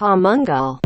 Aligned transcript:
Homungal. 0.00 0.76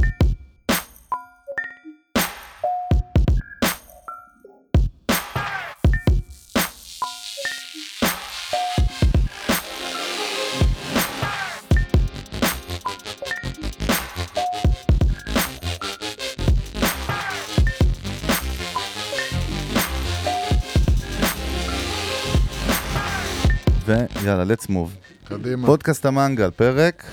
ויאללה, 23.86 24.45
let's 24.54 24.66
move. 24.66 24.90
קדימה. 25.24 25.66
פודקאסט 25.66 26.06
המנגל, 26.06 26.50
פרק 26.50 27.04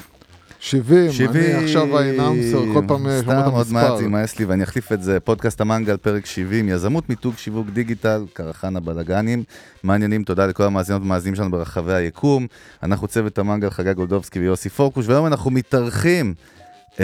70, 0.59 1.11
70. 1.11 1.55
אני 1.55 1.63
עכשיו 1.63 1.97
האנאונסר, 1.97 2.63
כל 2.73 2.81
פעם 2.87 2.97
שומע 2.97 3.19
את 3.19 3.23
סתם 3.23 3.51
עוד 3.51 3.67
מעט 3.71 3.89
המספר. 3.89 4.01
יימאס 4.01 4.39
לי 4.39 4.45
ואני 4.45 4.63
אחליף 4.63 4.91
את 4.91 5.03
זה. 5.03 5.19
פודקאסט 5.19 5.61
המנגל, 5.61 5.97
פרק 5.97 6.25
70, 6.25 6.69
יזמות, 6.69 7.09
מיתוג, 7.09 7.37
שיווק 7.37 7.67
דיגיטל, 7.69 8.25
קרחנה 8.33 8.79
בלאגנים. 8.79 9.43
מעניינים, 9.83 10.23
תודה 10.23 10.45
לכל 10.45 10.63
המאזינות 10.63 11.01
והמאזינים 11.01 11.35
שלנו 11.35 11.51
ברחבי 11.51 11.93
היקום. 11.93 12.47
אנחנו 12.83 13.07
צוות 13.07 13.39
המנגל, 13.39 13.69
חגי 13.69 13.93
גולדובסקי 13.93 14.39
ויוסי 14.39 14.69
פורקוש, 14.69 15.07
והיום 15.07 15.25
אנחנו 15.25 15.51
מתארחים 15.51 16.33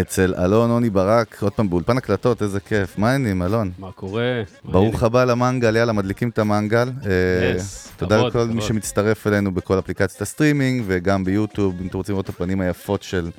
אצל 0.02 0.34
אלון 0.38 0.70
עוני 0.70 0.90
ברק, 0.90 1.38
עוד 1.42 1.54
פעם 1.54 1.70
באולפן 1.70 1.98
הקלטות, 1.98 2.42
איזה 2.42 2.60
כיף. 2.60 2.98
מה 2.98 3.12
העניינים, 3.12 3.42
אלון? 3.42 3.72
מה 3.80 3.92
קורה? 3.92 4.42
ברוך 4.66 5.04
הבא 5.04 5.24
למנגל, 5.24 5.76
יאללה, 5.76 5.94
מדליקים 5.94 6.30
את 6.30 6.40
המנגל. 6.40 6.90
אה, 7.06 7.56
תודה 7.98 8.28
לכל 8.28 8.46
מי. 8.46 8.62
שמצטרף 8.62 9.28
אלינו 9.28 9.52
בכל 9.52 9.80
אפליקציית 9.80 10.22
הסטרימינג 10.22 10.84
וגם 10.88 11.24
ביוטיוב, 11.24 11.76
אם 11.82 11.88
אתם 11.88 11.98
רוצים 11.98 12.14
לראות 12.14 12.26
את 12.26 12.30
הפנים 12.30 12.62
היפות 12.62 13.04
של, 13.04 13.30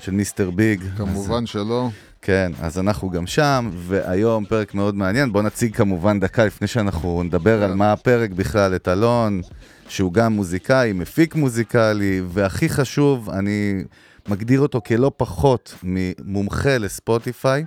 של 0.00 0.12
Mr. 0.12 0.50
Big. 0.50 0.82
כמובן 0.96 1.46
שלא. 1.46 1.88
כן, 2.22 2.52
אז 2.62 2.78
אנחנו 2.78 3.10
גם 3.10 3.26
שם, 3.26 3.70
והיום 3.74 4.44
פרק 4.44 4.74
מאוד 4.74 4.94
מעניין. 4.94 5.32
בואו 5.32 5.44
נציג 5.44 5.76
כמובן 5.76 6.20
דקה 6.20 6.44
לפני 6.44 6.66
שאנחנו 6.66 7.22
נדבר 7.22 7.62
על 7.62 7.74
מה 7.74 7.92
הפרק 7.92 8.30
בכלל, 8.30 8.76
את 8.76 8.88
אלון, 8.88 9.40
שהוא 9.88 10.12
גם 10.12 10.32
מוזיקאי, 10.32 10.92
מפיק 10.92 11.34
מוזיקלי, 11.34 12.22
והכי 12.26 12.68
חשוב, 12.68 13.30
אני 13.30 13.84
מגדיר 14.28 14.60
אותו 14.60 14.80
כלא 14.86 15.12
פחות 15.16 15.74
ממומחה 15.82 16.78
לספוטיפיי. 16.78 17.64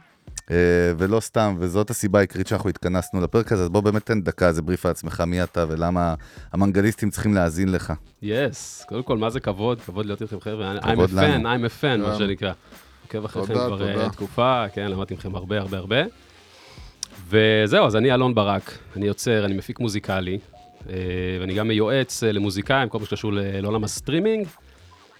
אה, 0.51 0.55
ולא 0.97 1.19
סתם, 1.19 1.55
וזאת 1.59 1.89
הסיבה 1.89 2.19
העיקרית 2.19 2.47
שאנחנו 2.47 2.69
התכנסנו 2.69 3.21
לפרק 3.21 3.51
הזה, 3.51 3.63
אז 3.63 3.69
בוא 3.69 3.81
באמת 3.81 4.05
תן 4.05 4.21
דקה, 4.21 4.47
איזה 4.47 4.61
בריף 4.61 4.85
על 4.85 4.91
עצמך, 4.91 5.23
מי 5.27 5.43
אתה 5.43 5.65
ולמה 5.69 6.15
המנגליסטים 6.51 7.09
צריכים 7.09 7.33
להאזין 7.33 7.71
לך. 7.71 7.93
Yes, 8.21 8.85
קודם 8.87 9.03
כל, 9.03 9.17
מה 9.17 9.29
זה 9.29 9.39
כבוד? 9.39 9.81
כבוד 9.81 10.05
להיות 10.05 10.21
איתכם, 10.21 10.39
חבר'ה. 10.39 10.77
I'm 10.79 10.83
a 10.83 11.13
fan, 11.13 11.41
I'm 11.41 11.65
a 11.65 11.81
fan, 11.81 11.97
מה. 11.97 12.15
שנקרא. 12.17 12.53
עוקב 13.03 13.25
אחריכם 13.25 13.53
תודה, 13.53 13.65
כבר 13.65 13.77
תודה. 13.77 14.03
אה, 14.03 14.09
תקופה, 14.09 14.65
כן, 14.73 14.91
למדתי 14.91 15.13
מכם 15.13 15.35
הרבה 15.35 15.59
הרבה 15.59 15.77
הרבה. 15.77 16.01
וזהו, 17.29 17.85
אז 17.85 17.95
אני 17.95 18.13
אלון 18.13 18.35
ברק, 18.35 18.77
אני 18.95 19.05
יוצר, 19.05 19.45
אני 19.45 19.53
מפיק 19.53 19.79
מוזיקלי, 19.79 20.39
אה, 20.89 20.95
ואני 21.41 21.53
גם 21.53 21.67
מיועץ 21.67 22.23
למוזיקאים, 22.23 22.89
כל 22.89 22.99
מה 22.99 23.05
שקשור 23.05 23.31
לעולם 23.33 23.83
הסטרימינג, 23.83 24.47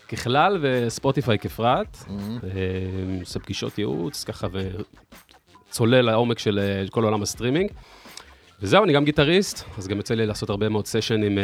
ככלל, 0.08 0.58
וספוטיפיי 0.62 1.40
כפרט. 1.40 1.98
Mm-hmm. 1.98 2.12
אה, 2.46 3.20
עושה 3.20 3.40
פגישות 3.40 3.78
ייעוץ, 3.78 4.24
ככה, 4.24 4.48
וצולל 5.70 6.02
לעומק 6.02 6.40
של 6.40 6.60
אה, 6.60 6.90
כל 6.90 7.04
עולם 7.04 7.22
הסטרימינג. 7.22 7.72
וזהו, 8.62 8.84
אני 8.84 8.94
גם 8.94 9.06
גיטריסט, 9.06 9.64
אז 9.78 9.88
גם 9.88 9.98
יוצא 9.98 10.14
לי 10.14 10.26
לעשות 10.26 10.50
הרבה 10.50 10.70
מאוד 10.70 10.88
סשנים 10.88 11.38
אה, 11.38 11.44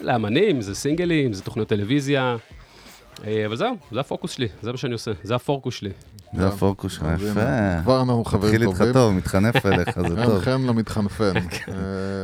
לאמנים, 0.00 0.60
זה 0.60 0.74
סינגלים, 0.74 1.32
זה 1.32 1.42
תוכניות 1.42 1.68
טלוויזיה. 1.68 2.36
אה, 3.26 3.46
אבל 3.46 3.56
זהו, 3.56 3.76
זה 3.92 4.00
הפוקוס 4.00 4.30
שלי, 4.30 4.48
זה 4.62 4.72
מה 4.72 4.76
שאני 4.76 4.92
עושה, 4.92 5.10
זה 5.22 5.34
הפורקוס 5.34 5.74
שלי. 5.74 5.90
זה 6.36 6.46
הפורקוס 6.46 6.92
שלך, 6.92 7.06
יפה. 7.30 7.40
כבר 7.82 8.00
אנחנו 8.00 8.24
חברים 8.24 8.52
מתחיל 8.52 8.68
איתך 8.68 8.78
טובים. 8.78 8.92
טוב, 8.92 9.12
מתחנף 9.12 9.66
אליך, 9.66 10.00
זה 10.08 10.24
טוב. 10.24 10.40
חן 10.40 10.62
למתחנפן. 10.62 11.32
אה, 11.68 11.74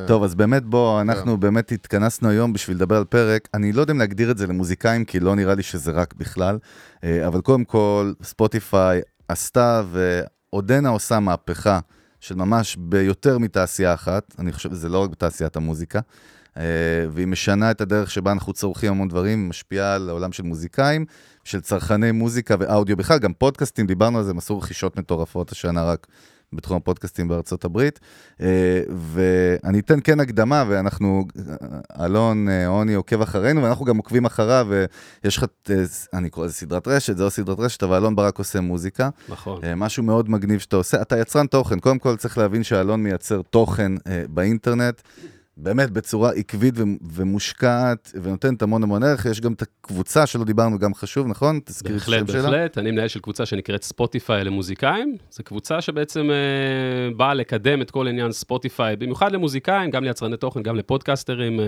טוב, 0.06 0.22
אז 0.22 0.34
באמת 0.34 0.64
בוא, 0.64 1.00
אנחנו 1.00 1.36
באמת 1.36 1.72
התכנסנו 1.72 2.28
היום 2.28 2.52
בשביל 2.52 2.76
לדבר 2.76 2.96
על 2.96 3.04
פרק. 3.04 3.48
אני 3.54 3.72
לא 3.72 3.80
יודע 3.80 3.92
אם 3.92 3.98
להגדיר 3.98 4.30
את 4.30 4.38
זה 4.38 4.46
למוזיקאים, 4.46 5.04
כי 5.04 5.20
לא 5.20 5.34
נראה 5.34 5.54
לי 5.54 5.62
שזה 5.62 5.90
רק 5.90 6.14
בכלל, 6.14 6.58
אה, 7.04 7.26
אבל 7.26 7.40
קודם 7.40 7.64
כל, 7.64 8.12
ספוטיפיי 8.22 9.00
עשתה 9.28 9.82
ועודנה 9.92 10.88
עושה 10.88 11.20
מהפכה 11.20 11.80
של 12.20 12.34
ממש 12.34 12.76
ביותר 12.80 13.38
מתעשייה 13.38 13.94
אחת. 13.94 14.34
אני 14.38 14.52
חושב 14.52 14.70
שזה 14.70 14.88
לא 14.88 15.02
רק 15.02 15.10
בתעשיית 15.10 15.56
המוזיקה. 15.56 16.00
אה, 16.56 16.62
והיא 17.10 17.26
משנה 17.26 17.70
את 17.70 17.80
הדרך 17.80 18.10
שבה 18.10 18.32
אנחנו 18.32 18.52
צורכים 18.52 18.92
המון 18.92 19.08
דברים, 19.08 19.48
משפיעה 19.48 19.94
על 19.94 20.08
העולם 20.08 20.32
של 20.32 20.42
מוזיקאים, 20.42 21.04
של 21.44 21.60
צרכני 21.60 22.12
מוזיקה 22.12 22.54
ואודיו 22.58 22.96
בכלל, 22.96 23.18
גם 23.18 23.32
פודקאסטים, 23.32 23.86
דיברנו 23.86 24.18
על 24.18 24.24
זה, 24.24 24.30
הם 24.30 24.38
עשו 24.38 24.58
רכישות 24.58 24.96
מטורפות 24.96 25.52
השנה 25.52 25.84
רק 25.84 26.06
בתחום 26.52 26.76
הפודקאסטים 26.76 27.28
בארצות 27.28 27.64
הברית. 27.64 28.00
אה, 28.40 28.82
ואני 28.96 29.78
אתן 29.78 29.98
כן 30.04 30.20
הקדמה, 30.20 30.64
ואנחנו, 30.68 31.24
אלון 32.00 32.48
אה, 32.48 32.66
עוני 32.66 32.94
עוקב 32.94 33.22
אחרינו, 33.22 33.62
ואנחנו 33.62 33.84
גם 33.84 33.96
עוקבים 33.96 34.24
אחריו, 34.24 34.66
ויש 35.24 35.36
לך, 35.36 35.44
אני 36.14 36.30
קורא 36.30 36.46
לזה 36.46 36.54
סדרת 36.54 36.88
רשת, 36.88 37.16
זה 37.16 37.24
לא 37.24 37.30
סדרת 37.30 37.60
רשת, 37.60 37.82
אבל 37.82 37.96
אלון 37.96 38.16
ברק 38.16 38.38
עושה 38.38 38.60
מוזיקה. 38.60 39.08
נכון. 39.28 39.60
משהו 39.76 40.02
מאוד 40.02 40.30
מגניב 40.30 40.60
שאתה 40.60 40.76
עושה. 40.76 41.02
אתה 41.02 41.18
יצרן 41.18 41.46
תוכן, 41.46 41.78
קודם 41.78 41.98
כל 41.98 42.16
צריך 42.16 42.38
להבין 42.38 42.62
שאלון 42.62 43.02
מייצר 43.02 43.42
תוכן 43.50 43.92
באינטרנט. 44.28 45.00
באמת 45.56 45.90
בצורה 45.90 46.30
עקבית 46.30 46.74
ומושקעת, 47.12 48.12
ונותנת 48.22 48.62
המון 48.62 48.82
המון 48.82 49.02
ערך. 49.02 49.26
יש 49.26 49.40
גם 49.40 49.52
את 49.52 49.62
הקבוצה 49.62 50.26
שלא 50.26 50.44
דיברנו, 50.44 50.78
גם 50.78 50.94
חשוב, 50.94 51.26
נכון? 51.26 51.60
תזכיר 51.64 51.96
את 51.96 52.02
השם 52.02 52.10
בהחלט, 52.12 52.28
שלה. 52.28 52.42
בהחלט. 52.42 52.78
אני 52.78 52.90
מנהל 52.90 53.08
של 53.08 53.20
קבוצה 53.20 53.46
שנקראת 53.46 53.82
ספוטיפיי 53.82 54.44
למוזיקאים. 54.44 55.16
זו 55.30 55.44
קבוצה 55.44 55.80
שבעצם 55.80 56.30
אה, 56.30 57.14
באה 57.16 57.34
לקדם 57.34 57.82
את 57.82 57.90
כל 57.90 58.08
עניין 58.08 58.32
ספוטיפיי, 58.32 58.96
במיוחד 58.96 59.32
למוזיקאים, 59.32 59.90
גם 59.90 60.04
ליצרני 60.04 60.36
תוכן, 60.36 60.62
גם 60.62 60.76
לפודקסטרים 60.76 61.60
אה, 61.60 61.66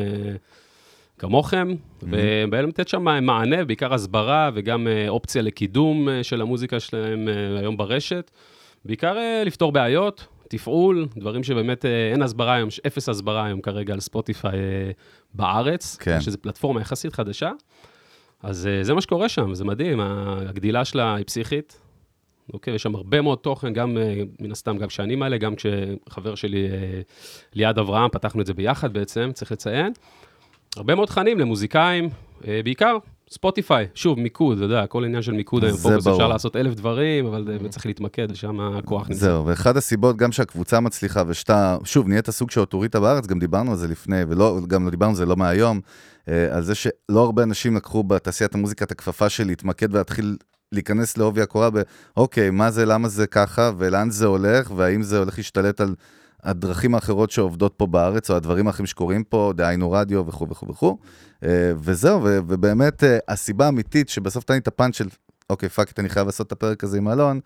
כמוכם, 1.18 1.74
ובאים 2.02 2.68
לתת 2.68 2.88
שם 2.88 3.02
מענה, 3.02 3.64
בעיקר 3.64 3.94
הסברה 3.94 4.50
וגם 4.54 4.88
אה, 4.88 5.08
אופציה 5.08 5.42
לקידום 5.42 6.08
אה, 6.08 6.24
של 6.24 6.40
המוזיקה 6.40 6.80
שלהם 6.80 7.28
אה, 7.28 7.58
היום 7.58 7.76
ברשת. 7.76 8.30
בעיקר 8.84 9.16
לפתור 9.46 9.72
בעיות, 9.72 10.26
תפעול, 10.48 11.08
דברים 11.16 11.42
שבאמת 11.42 11.84
אה, 11.84 12.10
אין 12.12 12.22
הסברה 12.22 12.54
היום, 12.54 12.68
אפס 12.86 13.08
הסברה 13.08 13.46
היום 13.46 13.60
כרגע 13.60 13.94
על 13.94 14.00
ספוטיפיי 14.00 14.58
אה, 14.58 14.90
בארץ, 15.34 15.96
כן. 15.96 16.20
שזו 16.20 16.38
פלטפורמה 16.42 16.80
יחסית 16.80 17.12
חדשה. 17.12 17.50
אז 18.42 18.66
אה, 18.66 18.84
זה 18.84 18.94
מה 18.94 19.00
שקורה 19.00 19.28
שם, 19.28 19.54
זה 19.54 19.64
מדהים, 19.64 20.00
הגדילה 20.00 20.84
שלה 20.84 21.14
היא 21.14 21.24
פסיכית. 21.24 21.80
אוקיי, 22.52 22.74
יש 22.74 22.82
שם 22.82 22.94
הרבה 22.94 23.20
מאוד 23.20 23.38
תוכן, 23.38 23.72
גם 23.72 23.96
מן 24.40 24.52
הסתם, 24.52 24.78
גם 24.78 24.88
כשאני 24.88 25.16
מעלה, 25.16 25.38
גם 25.38 25.54
כשחבר 25.56 26.34
שלי 26.34 26.68
ליעד 27.54 27.78
אברהם, 27.78 28.10
פתחנו 28.10 28.40
את 28.40 28.46
זה 28.46 28.54
ביחד 28.54 28.92
בעצם, 28.92 29.30
צריך 29.34 29.52
לציין. 29.52 29.92
הרבה 30.76 30.94
מאוד 30.94 31.08
תכנים 31.08 31.38
למוזיקאים, 31.38 32.08
בעיקר 32.40 32.96
ספוטיפיי, 33.30 33.86
שוב, 33.94 34.20
מיקוד, 34.20 34.56
אתה 34.56 34.64
יודע, 34.64 34.86
כל 34.86 35.04
עניין 35.04 35.22
של 35.22 35.32
מיקוד 35.32 35.64
היום, 35.64 35.76
זה 35.76 35.88
פוקוס, 35.88 36.04
ברור. 36.04 36.16
אפשר 36.16 36.28
לעשות 36.28 36.56
אלף 36.56 36.74
דברים, 36.74 37.26
אבל 37.26 37.58
אה, 37.64 37.68
צריך 37.68 37.86
להתמקד, 37.86 38.26
ושם 38.30 38.60
הכוח 38.60 39.08
נמצא. 39.08 39.20
זהו, 39.20 39.46
ואחד 39.46 39.76
הסיבות 39.76 40.16
גם 40.16 40.32
שהקבוצה 40.32 40.80
מצליחה 40.80 41.22
ושאתה, 41.26 41.76
שוב, 41.84 42.08
נהיית 42.08 42.30
סוג 42.30 42.50
של 42.50 42.60
אוטוריטה 42.60 43.00
בארץ, 43.00 43.26
גם 43.26 43.38
דיברנו 43.38 43.70
על 43.70 43.76
זה 43.76 43.88
לפני, 43.88 44.22
וגם 44.28 44.84
לא 44.84 44.90
דיברנו 44.90 45.10
על 45.10 45.16
זה 45.16 45.26
לא 45.26 45.36
מהיום, 45.36 45.80
אה, 46.28 46.56
על 46.56 46.62
זה 46.62 46.74
שלא 46.74 47.20
הרבה 47.24 47.42
אנשים 47.42 47.76
לקחו 47.76 48.02
בתעשיית 48.02 48.54
המוזיקה 48.54 48.84
את 48.84 48.90
הכפפה 48.90 49.28
של 49.28 49.46
להתמקד 49.46 49.94
ולהתחיל 49.94 50.36
להיכנס 50.72 51.16
לעובי 51.16 51.42
הקורה 51.42 51.68
באוקיי, 52.16 52.50
מה 52.50 52.70
זה, 52.70 52.86
למה 52.86 53.08
זה 53.08 53.26
ככה, 53.26 53.70
ולאן 53.78 54.10
זה 54.10 54.26
הולך, 54.26 54.72
והאם 54.76 55.02
זה 55.02 55.18
הולך 55.18 55.38
להשתלט 55.38 55.80
על 55.80 55.94
הדרכים 56.42 56.94
האחרות 56.94 57.30
שעובדות 57.30 57.74
פה 57.76 57.86
בארץ, 57.86 58.30
או 58.30 58.36
הדברים 58.36 58.66
האחרים 58.66 58.86
שקורים 58.86 59.24
פה, 59.24 59.52
דהיינו 59.56 59.90
רדיו 59.90 60.26
וכו' 60.26 60.48
וכו' 60.48 60.68
וכו'. 60.68 60.96
אה, 61.44 61.72
וזהו, 61.80 62.20
ובאמת 62.22 63.04
אה, 63.04 63.18
הסיבה 63.28 63.66
האמיתית 63.66 64.08
שבסוף 64.08 64.44
תן 64.44 64.54
לי 64.54 64.60
את 64.60 64.68
הפאנץ' 64.68 64.96
של, 64.96 65.08
אוקיי, 65.50 65.68
fuck 65.68 65.98
אני 65.98 66.08
חייב 66.08 66.26
לעשות 66.26 66.46
את 66.46 66.52
הפרק 66.52 66.84
הזה 66.84 66.98
עם 66.98 67.08
אלון, 67.08 67.40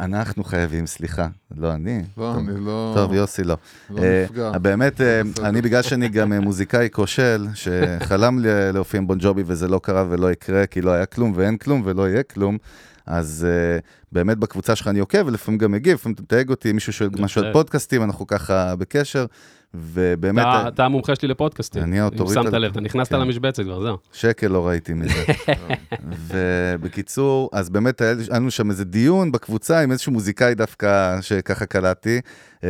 אנחנו 0.00 0.44
חייבים, 0.44 0.86
סליחה, 0.86 1.28
לא 1.56 1.72
אני. 1.72 2.02
לא, 2.16 2.32
טוב. 2.34 2.48
אני 2.48 2.64
לא 2.64 2.92
טוב, 2.96 3.12
יוסי 3.12 3.44
לא. 3.44 3.56
לא 3.90 4.02
אה, 4.02 4.24
נפגע. 4.24 4.58
באמת, 4.58 5.00
אה, 5.00 5.22
בסדר. 5.24 5.48
אני 5.48 5.62
בגלל 5.62 5.82
שאני 5.82 6.08
גם 6.08 6.32
מוזיקאי 6.32 6.88
כושל, 6.92 7.46
שחלם 7.54 8.38
להופיע 8.72 9.00
עם 9.00 9.06
בון 9.06 9.18
ג'ובי 9.20 9.42
וזה 9.46 9.68
לא 9.68 9.80
קרה 9.82 10.04
ולא 10.08 10.32
יקרה, 10.32 10.66
כי 10.66 10.80
לא 10.80 10.90
היה 10.90 11.06
כלום 11.06 11.32
ואין 11.34 11.56
כלום 11.56 11.82
ולא 11.84 12.08
יהיה 12.08 12.22
כלום, 12.22 12.58
אז 13.06 13.46
אה, 13.48 13.78
באמת 14.12 14.38
בקבוצה 14.38 14.76
שלך 14.76 14.88
אני 14.88 14.98
עוקב, 14.98 15.26
ולפעמים 15.26 15.58
גם 15.58 15.72
מגיב, 15.72 15.94
לפעמים 15.94 16.14
אתה 16.14 16.22
מתייג 16.22 16.50
אותי, 16.50 16.72
מישהו 16.72 16.92
שואל 16.92 17.10
משהו 17.18 17.42
על. 17.42 17.52
פודקאסטים, 17.52 18.02
אנחנו 18.02 18.26
ככה 18.26 18.76
בקשר, 18.76 19.26
ובאמת, 19.74 20.42
אתה- 20.46 20.68
אתה 20.68 20.84
המומחה 20.84 21.14
שלי 21.16 21.28
לפודקאסטים. 21.28 21.82
אני 21.82 21.96
אם 21.98 22.02
האוטוריטה- 22.02 22.42
שמת 22.42 22.52
לב, 22.52 22.70
אתה 22.70 22.80
נכנסת 22.80 23.12
כן. 23.12 23.20
למשבצת 23.20 23.62
כבר, 23.62 23.82
זהו. 23.82 23.96
שקל 24.12 24.46
לא 24.46 24.66
ראיתי 24.68 24.94
מזה. 24.94 25.14
ובקיצור, 26.28 27.50
אז 27.52 27.70
באמת 27.70 28.00
היה 28.00 28.14
לנו 28.30 28.50
שם 28.50 28.70
איזה 28.70 28.84
דיון 28.84 29.32
בקבוצה 29.32 29.80
עם 29.80 29.92
איזשהו 29.92 30.12
מוזיקאי 30.12 30.54
דווקא 30.54 31.18
שככה 31.20 31.66
קלטתי, 31.66 32.20
אה, 32.64 32.68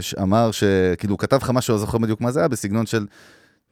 שאמר 0.00 0.50
שכאילו 0.50 1.16
כתב 1.16 1.38
לך 1.42 1.50
משהו, 1.50 1.72
לא 1.74 1.78
זוכר 1.78 1.98
בדיוק 1.98 2.20
מה 2.20 2.30
זה 2.32 2.40
היה, 2.40 2.48
בסגנון 2.48 2.86
של, 2.86 3.06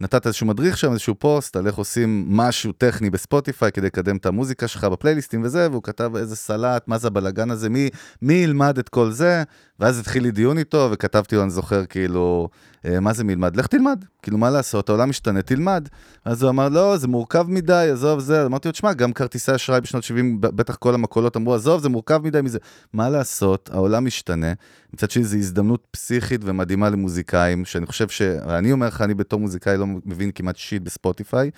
נתת 0.01 0.27
איזשהו 0.27 0.47
מדריך 0.47 0.79
שם, 0.79 0.93
איזשהו 0.93 1.15
פוסט, 1.15 1.57
על 1.57 1.67
איך 1.67 1.75
עושים 1.75 2.25
משהו 2.29 2.73
טכני 2.73 3.11
בספוטיפיי 3.11 3.73
כדי 3.73 3.87
לקדם 3.87 4.17
את 4.17 4.27
המוזיקה 4.27 4.69
שלך 4.69 4.85
בפלייליסטים 4.85 5.43
וזה, 5.45 5.71
והוא 5.71 5.83
כתב 5.83 6.17
איזה 6.17 6.37
סלט, 6.37 6.89
מה 6.89 6.99
זה 6.99 7.09
הבלאגן 7.09 7.51
הזה, 7.51 7.69
מי, 7.69 7.91
מי 8.23 8.35
ילמד 8.35 8.79
את 8.79 8.89
כל 8.89 9.11
זה, 9.11 9.43
ואז 9.81 9.99
התחיל 9.99 10.23
לי 10.23 10.31
דיון 10.31 10.59
איתו, 10.59 10.89
וכתבתי 10.93 11.37
לו, 11.37 11.43
אני 11.43 11.51
זוכר, 11.51 11.87
כאילו, 11.87 12.49
אה, 12.87 13.01
מה 13.01 13.13
זה 13.13 13.25
מי 13.25 13.33
ילמד? 13.33 13.57
לך 13.57 13.67
תלמד, 13.67 14.05
כאילו, 14.23 14.39
מה 14.39 14.51
לעשות, 14.51 14.89
העולם 14.89 15.09
משתנה, 15.09 15.43
תלמד. 15.43 15.89
אז 16.25 16.43
הוא 16.43 16.51
אמר, 16.51 16.69
לא, 16.69 16.97
זה 16.97 17.09
מורכב 17.09 17.47
מדי, 17.49 17.89
עזוב 17.93 18.21
זה. 18.21 18.47
אמרתי 18.47 18.69
לו, 18.69 18.73
תשמע, 18.73 18.93
גם 18.93 19.13
כרטיסי 19.13 19.55
אשראי 19.55 19.81
בשנות 19.81 20.03
70, 20.03 20.41
בטח 20.41 20.77
כל 20.77 20.95
המקולות 20.95 21.37
אמרו, 21.37 21.55
עזוב, 21.55 21.81
זה 21.81 21.89
מורכב 21.89 22.21
מדי 22.25 22.41
מזה. 22.41 22.59
מה 22.93 23.11
לעשות, 23.11 23.71
העולם 23.73 24.05
משתנה. 24.05 24.53
מצד 24.95 25.11
שני, 25.11 25.25
זו 25.25 25.37
הזדמנות 25.37 25.87
פסיכית 25.91 26.41
ומדהימה 26.45 26.91
למוזיקאים, 26.91 27.65
שאני 27.65 27.87
חושב 27.87 28.09
ש... 28.09 28.23
אני 28.23 28.73
אומר 28.73 28.87
לך, 28.87 29.01
אני 29.01 29.15
בתור 29.15 29.41
מוזיקאי 29.41 29.77
לא 29.77 29.84
מבין 29.87 30.31
כמעט 30.31 30.57
שיט 30.57 30.83
בספוטיפיי, 30.83 31.51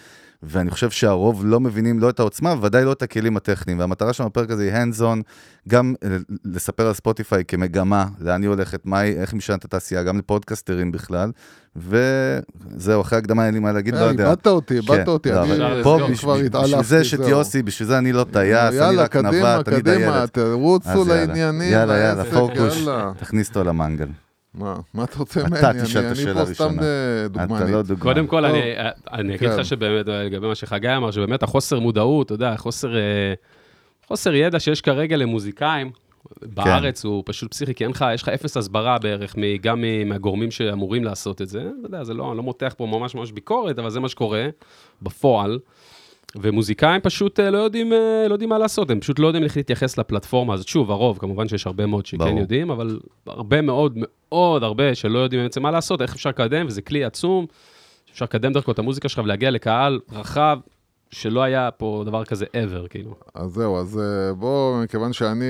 ואני 0.43 0.71
חושב 0.71 0.91
שהרוב 0.91 1.43
לא 1.45 1.61
מבינים 1.61 1.99
לא 1.99 2.11
את 2.11 2.21
העוצמה, 2.21 2.55
ודאי 2.63 2.85
לא 2.85 2.93
את 2.93 3.03
הכלים 3.03 3.37
הטכניים. 3.37 3.79
והמטרה 3.79 4.13
של 4.13 4.23
הפרק 4.23 4.51
הזה 4.51 4.63
היא 4.63 4.73
hands 4.73 5.01
on, 5.01 5.23
גם 5.69 5.95
אה, 6.05 6.17
לספר 6.45 6.87
על 6.87 6.95
ספוטיפיי 6.95 7.45
כמגמה, 7.49 8.07
לאן 8.21 8.43
היא 8.43 8.49
הולכת, 8.49 8.81
מה 8.85 9.05
איך 9.05 9.33
היא 9.33 9.39
משנה 9.39 9.57
את 9.57 9.65
התעשייה, 9.65 10.03
גם 10.03 10.19
לפודקאסטרים 10.19 10.93
בכלל. 10.93 11.31
וזהו, 11.77 13.01
אחרי 13.01 13.19
הקדמה 13.19 13.47
אין 13.47 13.55
לי 13.55 13.61
מה 13.61 13.73
להגיד, 13.73 13.95
לא 13.95 13.99
אה, 13.99 14.05
יודע. 14.05 14.25
איבדת 14.25 14.47
אותי, 14.47 14.75
איבדת 14.75 15.05
כן, 15.05 15.11
אותי, 15.11 15.31
לא, 15.31 15.43
אני 15.43 15.83
פה 15.83 15.99
בשביל 16.11 16.83
זה 16.83 17.05
שאת 17.05 17.19
זהו. 17.19 17.29
יוסי, 17.29 17.63
בשביל 17.63 17.89
זה 17.89 17.99
אני 17.99 18.13
לא 18.13 18.27
טייס, 18.33 18.57
אני 18.57 18.77
יאללה, 18.77 19.03
רק 19.03 19.11
קדימה, 19.13 19.31
נווט, 19.31 19.69
אני 19.69 19.77
קדימה, 19.77 19.97
דיילת. 19.97 20.33
תרוצו 20.33 20.91
אז 20.91 21.09
יאללה. 21.09 21.15
לעניינים, 21.27 21.73
יאללה, 21.73 21.99
יאללה, 21.99 22.25
יאללה. 22.27 23.13
תכניס 23.19 23.49
אותו 23.49 23.65
למנגל. 23.65 24.07
מה, 24.57 24.77
מה 24.95 25.05
אתה 25.05 25.19
רוצה 25.19 25.41
אתה 25.41 25.49
ממני? 25.49 25.61
תשאל 25.61 26.01
את 26.01 26.05
אני- 26.05 26.13
השאלה 26.13 26.31
אני 26.41 26.47
פה 26.47 26.55
סתם 26.55 26.65
הראשונה. 26.65 26.83
אה, 26.83 27.27
אתה 27.27 27.47
דוגמנית. 27.47 27.71
לא 27.75 27.83
דוגמא. 27.83 28.03
קודם 28.03 28.27
כל. 28.27 28.45
אני, 28.45 28.61
אני 29.13 29.35
אגיד 29.35 29.51
כן. 29.51 29.59
לך 29.59 29.65
שבאמת, 29.67 30.07
לגבי 30.09 30.47
מה 30.47 30.55
שחגי 30.55 30.97
אמר, 30.97 31.11
שבאמת 31.11 31.43
החוסר 31.43 31.81
מודעות, 31.81 32.27
אתה 32.27 32.35
יודע, 32.35 32.57
חוסר, 32.57 32.97
אה, 32.97 33.35
חוסר 34.07 34.35
ידע 34.35 34.61
שיש 34.61 34.81
כרגע 34.81 35.17
למוזיקאים, 35.17 35.91
בארץ 36.43 37.05
הוא 37.05 37.23
פשוט 37.27 37.51
פסיכי, 37.51 37.75
כי 37.75 37.85
אין 37.85 37.91
לך, 37.91 38.05
יש 38.15 38.23
לך 38.23 38.29
אפס 38.29 38.57
הסברה 38.57 38.99
בערך, 38.99 39.37
גם 39.61 39.85
מהגורמים 40.07 40.51
שאמורים 40.51 41.05
לעשות 41.05 41.43
את 41.43 41.49
זה. 41.49 41.61
אתה 41.61 41.87
יודע, 41.87 42.05
זה 42.05 42.15
לא, 42.15 42.29
אני 42.29 42.37
לא 42.37 42.43
מותח 42.43 42.75
פה 42.77 42.87
ממש 42.87 43.15
ממש 43.15 43.33
ביקורת, 43.33 43.79
אבל 43.79 43.91
זה 43.91 44.01
מה 44.01 44.09
שקורה 44.09 44.47
בפועל. 45.03 45.59
ומוזיקאים 46.43 47.01
פשוט 47.01 47.41
אה, 47.41 47.51
לא 47.51 47.59
יודעים, 47.59 47.93
אה, 47.93 48.25
לא 48.29 48.35
יודעים 48.35 48.51
מה 48.51 48.59
לעשות, 48.59 48.91
הם 48.91 49.01
פשוט 49.01 49.19
לא 49.19 49.27
יודעים 49.27 49.45
איך 49.45 49.57
להתייחס 49.57 49.99
לפלטפורמה 49.99 50.55
הזאת. 50.55 50.69
שוב, 50.69 50.91
הרוב, 50.91 51.19
כמובן 51.19 51.49
שיש 51.49 51.67
הרבה 51.67 51.87
מאוד 51.87 52.07
שכן 52.07 52.19
ברור. 52.19 52.41
יודעים, 52.41 52.71
אבל 52.71 52.99
הרבה 53.27 53.63
מאוד 53.63 53.99
מאוד 53.99 54.63
הרבה 54.63 54.95
שלא 54.95 55.19
יודעים 55.19 55.43
בעצם 55.43 55.63
מה 55.63 55.71
לעשות, 55.71 56.03
איך 56.03 56.15
אפשר 56.15 56.31
לקדם, 56.31 56.67
וזה 56.67 56.83
כלי 56.83 57.05
עצום, 57.05 57.47
אפשר 58.13 58.25
לקדם 58.25 58.53
דרכו 58.53 58.73
את 58.73 58.79
המוזיקה 58.79 59.09
שלך 59.09 59.21
ולהגיע 59.25 59.51
לקהל 59.51 60.01
רחב, 60.13 60.59
שלא 61.11 61.43
היה 61.43 61.71
פה 61.71 62.03
דבר 62.07 62.25
כזה 62.25 62.45
ever, 62.45 62.89
כאילו. 62.89 63.15
אז 63.35 63.51
זהו, 63.51 63.79
אז 63.79 63.99
אה, 63.99 64.35
בוא, 64.35 64.83
מכיוון 64.83 65.13
שאני 65.13 65.45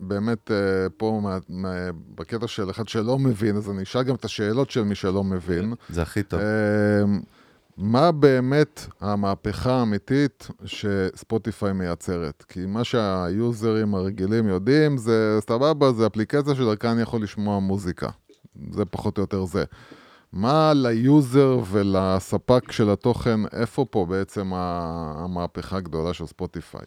באמת 0.00 0.50
פה 0.96 1.20
מה- 1.22 1.38
מה- 1.48 1.74
בקטע 2.14 2.46
של 2.46 2.70
אחד 2.70 2.88
שלא 2.88 3.18
מבין, 3.18 3.56
אז 3.56 3.70
אני 3.70 3.82
אשאל 3.82 4.02
גם 4.02 4.14
את 4.14 4.24
השאלות 4.24 4.70
של 4.70 4.82
מי 4.82 4.94
שלא 4.94 5.24
מבין. 5.24 5.74
זה 5.88 6.02
הכי 6.02 6.22
טוב. 6.22 6.40
מה 7.78 8.12
באמת 8.12 8.86
המהפכה 9.00 9.72
האמיתית 9.72 10.48
שספוטיפיי 10.64 11.72
מייצרת? 11.72 12.44
כי 12.48 12.66
מה 12.66 12.84
שהיוזרים 12.84 13.94
הרגילים 13.94 14.48
יודעים 14.48 14.96
זה 14.96 15.38
סבבה, 15.40 15.92
זה 15.92 16.06
אפליקציה 16.06 16.54
שדרכה 16.54 16.92
אני 16.92 17.02
יכול 17.02 17.22
לשמוע 17.22 17.58
מוזיקה. 17.58 18.08
זה 18.70 18.84
פחות 18.84 19.18
או 19.18 19.22
יותר 19.22 19.44
זה. 19.44 19.64
מה 20.32 20.72
ל 20.74 20.91
user 20.91 21.60
ולספק 21.70 22.72
של 22.72 22.90
התוכן, 22.90 23.40
איפה 23.52 23.86
פה 23.90 24.06
בעצם 24.06 24.52
המהפכה 24.54 25.76
הגדולה 25.76 26.14
של 26.14 26.26
ספוטיפיי? 26.26 26.84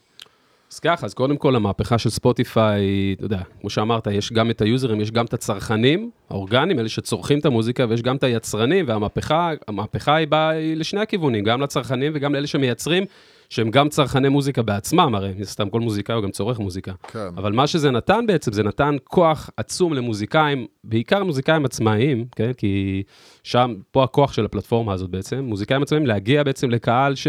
אז 0.71 0.79
ככה, 0.79 1.05
אז 1.05 1.13
קודם 1.13 1.37
כל 1.37 1.55
המהפכה 1.55 1.97
של 1.97 2.09
ספוטיפיי, 2.09 3.13
אתה 3.17 3.25
יודע, 3.25 3.41
כמו 3.61 3.69
שאמרת, 3.69 4.07
יש 4.07 4.33
גם 4.33 4.49
את 4.49 4.61
היוזרים, 4.61 5.01
יש 5.01 5.11
גם 5.11 5.25
את 5.25 5.33
הצרכנים 5.33 6.09
האורגניים, 6.29 6.79
אלה 6.79 6.89
שצורכים 6.89 7.39
את 7.39 7.45
המוזיקה, 7.45 7.85
ויש 7.89 8.01
גם 8.01 8.15
את 8.15 8.23
היצרנים, 8.23 8.85
והמהפכה, 8.87 9.51
המהפכה 9.67 10.15
היא 10.15 10.27
באה 10.27 10.51
לשני 10.75 11.01
הכיוונים, 11.01 11.43
גם 11.43 11.61
לצרכנים 11.61 12.11
וגם 12.15 12.33
לאלה 12.33 12.47
שמייצרים, 12.47 13.03
שהם 13.49 13.71
גם 13.71 13.89
צרכני 13.89 14.29
מוזיקה 14.29 14.61
בעצמם, 14.61 15.15
הרי 15.15 15.33
מן 15.35 15.41
הסתם 15.41 15.69
כל 15.69 15.79
מוזיקאי 15.79 16.15
הוא 16.15 16.23
גם 16.23 16.31
צורך 16.31 16.59
מוזיקה. 16.59 16.91
כן. 17.07 17.27
אבל 17.37 17.51
מה 17.51 17.67
שזה 17.67 17.91
נתן 17.91 18.25
בעצם, 18.27 18.53
זה 18.53 18.63
נתן 18.63 18.95
כוח 19.03 19.49
עצום 19.57 19.93
למוזיקאים, 19.93 20.67
בעיקר 20.83 21.23
מוזיקאים 21.23 21.65
עצמאיים, 21.65 22.25
כן? 22.35 22.53
כי 22.53 23.03
שם, 23.43 23.75
פה 23.91 24.03
הכוח 24.03 24.33
של 24.33 24.45
הפלטפורמה 24.45 24.93
הזאת 24.93 25.09
בעצם, 25.09 25.39
מוזיקאים 25.39 25.81
עצמאיים 25.81 26.07
להגיע 26.07 26.43
בעצם 26.43 26.69
לקהל 26.69 27.15
ש... 27.15 27.27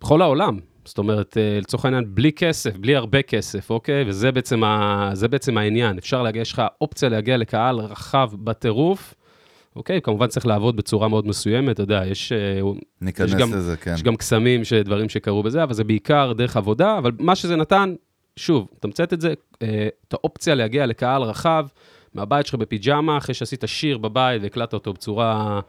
בכל 0.00 0.22
העולם. 0.22 0.71
זאת 0.84 0.98
אומרת, 0.98 1.36
אה, 1.38 1.58
לצורך 1.60 1.84
העניין, 1.84 2.04
בלי 2.08 2.32
כסף, 2.32 2.76
בלי 2.76 2.96
הרבה 2.96 3.22
כסף, 3.22 3.70
אוקיי? 3.70 4.04
וזה 4.06 4.32
בעצם, 4.32 4.64
ה... 4.64 5.10
בעצם 5.28 5.58
העניין. 5.58 5.98
אפשר 5.98 6.22
להגיע, 6.22 6.42
יש 6.42 6.52
לך 6.52 6.62
אופציה 6.80 7.08
להגיע 7.08 7.36
לקהל 7.36 7.78
רחב 7.78 8.30
בטירוף, 8.34 9.14
אוקיי? 9.76 10.00
כמובן 10.02 10.26
צריך 10.26 10.46
לעבוד 10.46 10.76
בצורה 10.76 11.08
מאוד 11.08 11.26
מסוימת, 11.26 11.70
אתה 11.74 11.82
יודע, 11.82 12.02
יש... 12.06 12.32
אה, 12.32 12.60
ניכנס 13.00 13.28
יש 13.28 13.34
גם- 13.34 13.52
לזה, 13.54 13.76
כן. 13.76 13.94
יש 13.94 14.02
גם 14.02 14.16
קסמים, 14.16 14.62
דברים 14.84 15.08
שקרו 15.08 15.42
בזה, 15.42 15.62
אבל 15.62 15.72
זה 15.74 15.84
בעיקר 15.84 16.32
דרך 16.32 16.56
עבודה, 16.56 16.98
אבל 16.98 17.12
מה 17.18 17.34
שזה 17.36 17.56
נתן, 17.56 17.94
שוב, 18.36 18.68
תמצת 18.80 19.12
את 19.12 19.20
זה, 19.20 19.34
אה, 19.62 19.88
את 20.08 20.14
האופציה 20.14 20.54
להגיע 20.54 20.86
לקהל 20.86 21.22
רחב, 21.22 21.66
מהבית 22.14 22.46
שלך 22.46 22.54
בפיג'מה, 22.54 23.18
אחרי 23.18 23.34
שעשית 23.34 23.64
שיר 23.66 23.98
בבית 23.98 24.42
והקלטת 24.42 24.74
אותו 24.74 24.92
בצורה 24.92 25.60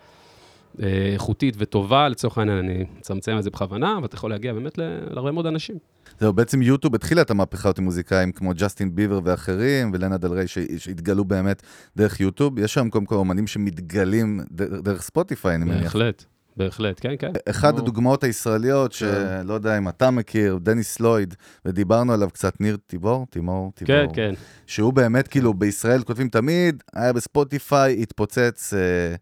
איכותית 0.79 1.55
וטובה, 1.57 2.09
לצורך 2.09 2.37
העניין, 2.37 2.57
אני 2.57 2.85
מצמצם 2.99 3.37
את 3.37 3.43
זה 3.43 3.49
בכוונה, 3.49 3.95
אבל 3.97 4.05
אתה 4.05 4.15
יכול 4.15 4.29
להגיע 4.29 4.53
באמת 4.53 4.77
להרבה 4.77 5.31
מאוד 5.31 5.45
אנשים. 5.45 5.75
זהו, 6.19 6.33
בעצם 6.33 6.61
יוטיוב 6.61 6.95
התחילה 6.95 7.21
את 7.21 7.31
המהפכה 7.31 7.69
הזאת 7.69 7.77
עם 7.77 7.83
מוזיקאים 7.83 8.31
כמו 8.31 8.51
ג'סטין 8.55 8.95
ביבר 8.95 9.19
ואחרים, 9.23 9.91
ולנה 9.93 10.17
דל 10.17 10.31
ריי 10.33 10.47
ש- 10.47 10.57
שהתגלו 10.77 11.25
באמת 11.25 11.63
דרך 11.97 12.19
יוטיוב. 12.19 12.59
יש 12.59 12.73
שם 12.73 12.89
קודם 12.89 13.05
כל 13.05 13.15
אומנים 13.15 13.47
שמתגלים 13.47 14.39
דרך 14.83 15.01
ספוטיפיי, 15.01 15.55
אני 15.55 15.65
מניח. 15.65 15.83
בהחלט, 15.83 16.23
בהחלט, 16.57 16.97
כן, 17.01 17.13
כן. 17.19 17.31
אחד 17.49 17.73
נו. 17.73 17.79
הדוגמאות 17.81 18.23
הישראליות, 18.23 18.91
שלא 18.91 19.53
יודע 19.53 19.77
אם 19.77 19.87
אתה 19.89 20.11
מכיר, 20.11 20.57
דניס 20.61 20.99
לויד, 20.99 21.35
ודיברנו 21.65 22.13
עליו 22.13 22.29
קצת, 22.29 22.61
ניר 22.61 22.77
טיבור? 22.87 23.27
תימור? 23.29 23.71
טיבור. 23.75 23.95
כן, 23.95 24.05
כן. 24.13 24.33
שהוא 24.67 24.93
באמת, 24.93 25.27
כאילו, 25.27 25.53
בישראל 25.53 26.03
כותבים 26.03 26.29
תמיד, 26.29 26.83
היה 26.93 27.13
בספוטיפיי, 27.13 28.01
התפוצץ, 28.01 28.73
אה, 28.73 28.79
אה, 28.79 29.15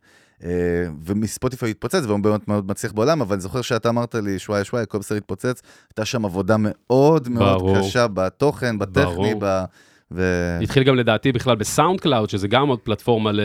ומספוטיפיי 1.06 1.70
התפוצץ, 1.70 2.06
והוא 2.06 2.20
באמת 2.20 2.48
מאוד 2.48 2.68
מצליח 2.68 2.92
בעולם, 2.92 3.22
אבל 3.22 3.34
אני 3.34 3.42
זוכר 3.42 3.62
שאתה 3.62 3.90
אמרת 3.90 4.16
לי, 4.16 4.40
שוואיה 4.40 4.64
שוואיה, 4.64 4.86
כל 4.86 4.98
בסדר 4.98 5.18
התפוצץ, 5.18 5.62
הייתה 5.90 6.06
שם 6.06 6.26
עבודה 6.26 6.56
מאוד 6.60 7.30
מאוד 7.30 7.62
ברור. 7.62 7.78
קשה 7.78 8.08
בתוכן, 8.08 8.80
בטכני, 8.80 9.04
ברור. 9.06 9.34
ב... 9.40 9.64
ו... 10.12 10.58
התחיל 10.62 10.84
גם 10.84 10.96
לדעתי 10.96 11.32
בכלל 11.32 11.56
בסאונד 11.56 12.00
קלאוד, 12.00 12.30
שזה 12.30 12.48
גם 12.48 12.68
עוד 12.68 12.80
פלטפורמה, 12.80 13.32
ל... 13.32 13.40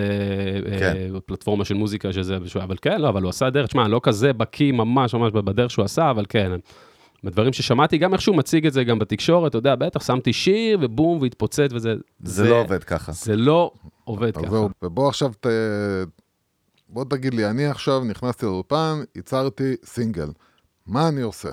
כן. 0.78 0.94
אה, 0.97 1.21
פלטפורמה 1.26 1.64
של 1.64 1.75
מוזיקה, 1.75 2.12
שזה, 2.12 2.37
אבל 2.62 2.76
כן, 2.82 3.00
לא, 3.00 3.09
אבל 3.09 3.23
הוא 3.23 3.28
עשה 3.28 3.50
דרך, 3.50 3.66
תשמע, 3.66 3.88
לא 3.88 4.00
כזה 4.02 4.32
בקיא 4.32 4.73
ממש 4.73 5.14
ממש 5.14 5.32
בדרך 5.32 5.71
שהוא 5.71 5.85
עשה, 5.85 6.11
אבל 6.11 6.25
כן, 6.28 6.52
בדברים 7.25 7.52
ששמעתי, 7.52 7.99
גם 7.99 8.12
איך 8.12 8.23
שהוא 8.23 8.37
מציג 8.37 8.66
את 8.66 8.73
זה 8.73 8.85
גם 8.85 8.99
בתקשורת, 8.99 9.50
אתה 9.50 9.59
יודע, 9.59 9.75
בטח, 9.75 10.06
שמתי 10.06 10.32
שיר 10.32 10.78
ובום, 10.80 11.18
והתפוצץ 11.23 11.68
וזה. 11.73 11.94
זה 12.23 12.49
לא 12.49 12.61
עובד 12.61 12.85
ככה. 12.85 13.12
זה 13.12 13.37
לא 13.37 13.71
עובד 14.04 14.37
ככה. 14.37 14.66
ובוא 14.82 15.09
עכשיו, 15.09 15.32
ת... 15.40 15.47
בוא 16.88 17.05
תגיד 17.11 17.35
לי, 17.35 17.50
אני 17.50 17.66
עכשיו 17.66 18.05
נכנסתי 18.05 18.47
לאולפן, 18.47 19.00
ייצרתי 19.14 19.76
סינגל. 19.85 20.28
מה 20.87 21.09
אני 21.09 21.21
עושה? 21.23 21.50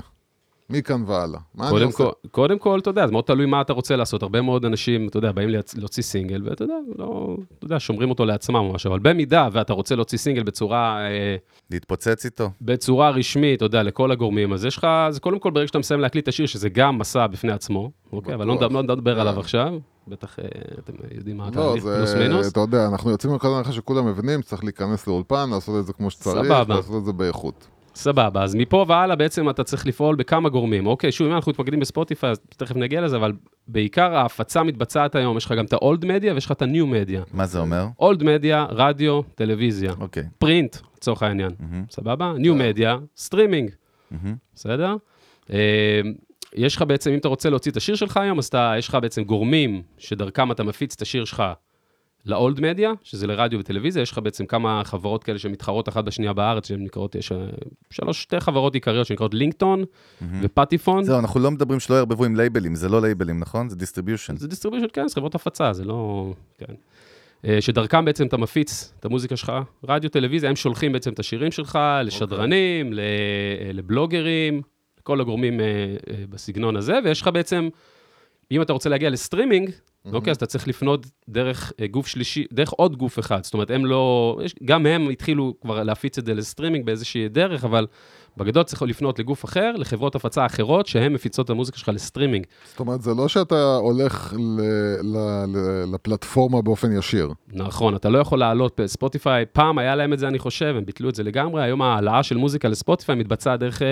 מכאן 0.69 1.03
והלאה. 1.07 1.39
מה 1.55 1.63
אני 1.63 1.71
קודם 1.71 1.85
עושה? 1.85 1.97
כל, 1.97 2.09
קודם 2.31 2.59
כל, 2.59 2.79
אתה 2.79 2.89
יודע, 2.89 3.05
זה 3.07 3.11
מאוד 3.11 3.23
תלוי 3.23 3.45
מה 3.45 3.61
אתה 3.61 3.73
רוצה 3.73 3.95
לעשות. 3.95 4.23
הרבה 4.23 4.41
מאוד 4.41 4.65
אנשים, 4.65 5.07
אתה 5.07 5.17
יודע, 5.17 5.31
באים 5.31 5.49
להוציא 5.77 6.03
סינגל, 6.03 6.41
ואתה 6.49 6.63
יודע, 6.63 6.73
לא, 6.97 7.37
אתה 7.57 7.65
יודע, 7.65 7.79
שומרים 7.79 8.09
אותו 8.09 8.25
לעצמם 8.25 8.55
או 8.55 8.73
משהו, 8.73 8.89
אבל 8.91 8.99
במידה 8.99 9.47
ואתה 9.51 9.73
רוצה 9.73 9.95
להוציא 9.95 10.17
סינגל 10.17 10.43
בצורה, 10.43 10.97
אה, 11.05 11.35
להתפוצץ 11.71 12.25
איתו. 12.25 12.49
בצורה 12.61 13.09
רשמית, 13.09 13.57
אתה 13.57 13.65
יודע, 13.65 13.83
לכל 13.83 14.11
הגורמים, 14.11 14.53
אז 14.53 14.65
יש 14.65 14.77
לך, 14.77 14.83
אז 14.83 15.19
קודם 15.19 15.39
כל, 15.39 15.51
ברגע 15.51 15.67
שאתה 15.67 15.79
מסיים 15.79 15.99
להקליט 15.99 16.23
את 16.23 16.27
השיר, 16.27 16.45
שזה 16.45 16.69
גם 16.69 16.97
מסע 16.97 17.27
בפני 17.27 17.51
עצמו, 17.51 17.91
אוקיי, 18.13 18.35
אבל 18.35 18.45
לא 18.47 18.53
בטוח. 18.55 18.63
נדבר- 18.67 18.81
לא 18.81 18.95
נדבר 18.95 19.15
כן. 19.15 19.21
עליו 19.21 19.39
עכשיו, 19.39 19.73
בטח 20.07 20.39
אה, 20.39 20.45
אתם 20.79 20.93
יודעים 21.15 21.37
מה 21.37 21.43
לא, 21.43 21.49
התהליך, 21.49 21.83
פלוס 21.83 22.09
זה, 22.09 22.19
מינוס. 22.19 22.51
אתה 22.51 22.59
יודע, 22.59 22.87
אנחנו 22.87 23.11
יוצאים 23.11 23.31
מנקודת 23.33 23.53
הנחה 23.57 23.71
שכולם 23.71 24.07
מבינים 24.07 24.41
שצריך 24.41 24.63
להיכנס 24.63 25.07
לאולפן, 25.07 25.49
לעשות 25.49 25.79
את 25.79 25.85
זה 25.85 25.93
כמו 25.93 26.09
שצריך, 26.11 26.45
סבבה. 26.45 26.75
לעשות 26.75 26.95
את 27.01 27.05
זה 27.05 27.11
באיכות. 27.11 27.67
סבבה, 27.95 28.43
אז 28.43 28.55
מפה 28.55 28.85
והלאה 28.87 29.15
בעצם 29.15 29.49
אתה 29.49 29.63
צריך 29.63 29.87
לפעול 29.87 30.15
בכמה 30.15 30.49
גורמים. 30.49 30.87
אוקיי, 30.87 31.11
שוב, 31.11 31.27
אם 31.27 31.33
אנחנו 31.33 31.51
מתמקדים 31.51 31.79
בספוטיפיי, 31.79 32.29
אז 32.29 32.39
תכף 32.57 32.75
נגיע 32.75 33.01
לזה, 33.01 33.15
אבל 33.15 33.33
בעיקר 33.67 34.15
ההפצה 34.15 34.63
מתבצעת 34.63 35.15
היום, 35.15 35.37
יש 35.37 35.45
לך 35.45 35.51
גם 35.51 35.65
את 35.65 35.73
ה-old 35.73 36.03
media 36.03 36.33
ויש 36.33 36.45
לך 36.45 36.51
את 36.51 36.61
ה-new 36.61 36.85
media. 36.85 37.19
מה 37.33 37.45
זה 37.45 37.59
אומר? 37.59 37.87
old 38.01 38.19
media, 38.19 38.55
רדיו, 38.69 39.21
טלוויזיה, 39.35 39.93
אוקיי. 39.99 40.23
פרינט, 40.37 40.77
לצורך 40.97 41.23
העניין, 41.23 41.51
מהמם, 41.59 41.85
סבבה? 41.89 42.33
new 42.37 42.77
media, 42.77 42.89
סטרימינג. 43.17 43.71
בסדר? 44.55 44.95
אה, 45.53 46.01
יש 46.55 46.75
לך 46.75 46.81
בעצם, 46.81 47.11
אם 47.11 47.17
אתה 47.17 47.27
רוצה 47.27 47.49
להוציא 47.49 47.71
את 47.71 47.77
השיר 47.77 47.95
שלך 47.95 48.17
היום, 48.17 48.39
אז 48.39 48.45
אתה, 48.45 48.73
יש 48.77 48.87
לך 48.87 48.97
בעצם 49.01 49.23
גורמים 49.23 49.81
שדרכם 49.97 50.51
אתה 50.51 50.63
מפיץ 50.63 50.93
את 50.95 51.01
השיר 51.01 51.25
שלך 51.25 51.43
ל 52.25 52.34
old 52.34 52.61
media, 52.61 52.91
שזה 53.03 53.27
לרדיו 53.27 53.59
וטלוויזיה, 53.59 54.01
יש 54.01 54.11
לך 54.11 54.17
בעצם 54.17 54.45
כמה 54.45 54.81
חברות 54.85 55.23
כאלה 55.23 55.39
שמתחרות 55.39 55.89
אחת 55.89 56.03
בשנייה 56.03 56.33
בארץ, 56.33 56.67
שהן 56.67 56.83
נקראות, 56.83 57.15
יש 57.15 57.31
אה, 57.31 57.37
שלוש, 57.89 58.21
שתי 58.21 58.39
חברות 58.39 58.73
עיקריות 58.73 59.07
שנקראות 59.07 59.33
לינקטון 59.33 59.83
ופטיפון. 60.41 61.03
זהו, 61.03 61.19
אנחנו 61.19 61.39
לא 61.39 61.51
מדברים 61.51 61.79
שלא 61.79 61.95
יערבבו 61.95 62.25
עם 62.25 62.35
לייבלים, 62.35 62.75
זה 62.75 62.89
לא 62.89 63.01
לייבלים, 63.01 63.39
נכון? 63.39 63.69
זה 63.69 63.75
distribution. 63.75 64.37
זה 64.37 64.47
distribution, 64.47 64.87
כן, 64.93 65.07
זה 65.07 65.15
חברות 65.15 65.35
הפצה, 65.35 65.73
זה 65.73 65.83
לא... 65.83 66.33
כן. 66.57 66.73
אה, 67.47 67.61
שדרכם 67.61 68.05
בעצם 68.05 68.27
אתה 68.27 68.37
מפיץ 68.37 68.93
את 68.99 69.05
המוזיקה 69.05 69.37
שלך, 69.37 69.51
רדיו, 69.83 70.09
טלוויזיה, 70.09 70.49
הם 70.49 70.55
שולחים 70.55 70.91
בעצם 70.91 71.13
את 71.13 71.19
השירים 71.19 71.51
שלך 71.51 71.79
לשדרנים, 72.03 72.93
ל- 72.93 72.99
אה, 72.99 73.73
לבלוגרים, 73.73 74.61
כל 75.03 75.21
הגורמים 75.21 75.59
בסגנון 76.29 76.75
הזה, 76.75 76.99
ויש 77.03 77.21
לך 77.21 77.27
בעצם, 77.27 77.69
אם 78.51 78.61
אתה 78.61 78.73
רוצה 78.73 78.89
להגיע 78.89 79.09
לסטרימינג, 79.09 79.71
אוקיי, 80.11 80.31
אז 80.31 80.37
אתה 80.37 80.45
צריך 80.45 80.67
לפנות 80.67 81.05
דרך 81.29 81.73
אה, 81.81 81.87
גוף 81.87 82.07
שלישי, 82.07 82.45
דרך 82.53 82.69
עוד 82.69 82.97
גוף 82.97 83.19
אחד. 83.19 83.43
זאת 83.43 83.53
אומרת, 83.53 83.69
הם 83.69 83.85
לא, 83.85 84.37
גם 84.65 84.85
הם 84.85 85.09
התחילו 85.09 85.53
כבר 85.61 85.83
להפיץ 85.83 86.17
את 86.17 86.25
זה 86.25 86.33
לסטרימינג 86.33 86.85
באיזושהי 86.85 87.29
דרך, 87.29 87.63
אבל 87.63 87.87
בגדול 88.37 88.63
צריך 88.63 88.81
לפנות 88.81 89.19
לגוף 89.19 89.45
אחר, 89.45 89.71
לחברות 89.77 90.15
הפצה 90.15 90.45
אחרות, 90.45 90.87
שהן 90.87 91.13
מפיצות 91.13 91.45
את 91.45 91.49
המוזיקה 91.49 91.77
שלך 91.77 91.89
לסטרימינג. 91.93 92.45
זאת 92.71 92.79
אומרת, 92.79 93.01
זה 93.01 93.13
לא 93.13 93.27
שאתה 93.27 93.75
הולך 93.75 94.33
ל, 94.37 94.61
ל, 95.01 95.17
ל, 95.47 95.83
לפלטפורמה 95.93 96.61
באופן 96.61 96.91
ישיר. 96.97 97.29
נכון, 97.53 97.95
אתה 97.95 98.09
לא 98.09 98.17
יכול 98.17 98.39
לעלות 98.39 98.79
בספוטיפיי, 98.81 99.45
פעם 99.53 99.77
היה 99.77 99.95
להם 99.95 100.13
את 100.13 100.19
זה, 100.19 100.27
אני 100.27 100.39
חושב, 100.39 100.73
הם 100.77 100.85
ביטלו 100.85 101.09
את 101.09 101.15
זה 101.15 101.23
לגמרי, 101.23 101.63
היום 101.63 101.81
ההעלאה 101.81 102.23
של 102.23 102.37
מוזיקה 102.37 102.67
לספוטיפיי 102.67 103.15
מתבצעת 103.15 103.59
דרך 103.59 103.81
אה, 103.81 103.87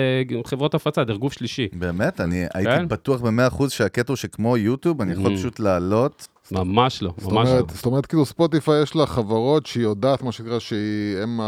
חברות 0.46 0.74
הפצה, 0.74 1.04
דרך 1.04 1.18
גוף 1.18 1.32
שלישי. 1.32 1.68
באמת? 1.72 2.20
אני 2.20 2.44
הייתי 2.54 2.70
כן. 2.72 2.88
בטוח 2.88 3.20
ב-100% 3.20 3.68
שהקטע 3.68 4.12
הוא 4.12 4.16
שכמו 4.16 4.56
יוטיוב, 4.56 5.00
אני 5.02 5.12
יכול 5.12 5.32
Mhm. 5.32 5.36
פשוט 5.36 5.60
לעלות. 5.60 6.28
ממש 6.52 7.02
לא, 7.02 7.12
זאת 7.18 7.32
ממש 7.32 7.48
לא. 7.48 7.52
אומרת, 7.52 7.70
זאת 7.70 7.86
אומרת, 7.86 8.06
כאילו 8.06 8.24
ספוטיפיי 8.26 8.82
יש 8.82 8.96
לה 8.96 9.06
חברות 9.06 9.66
שהיא 9.66 9.82
יודעת, 9.84 10.22
מה 10.22 10.32
שנקרא, 10.32 10.58
שהם 10.58 11.40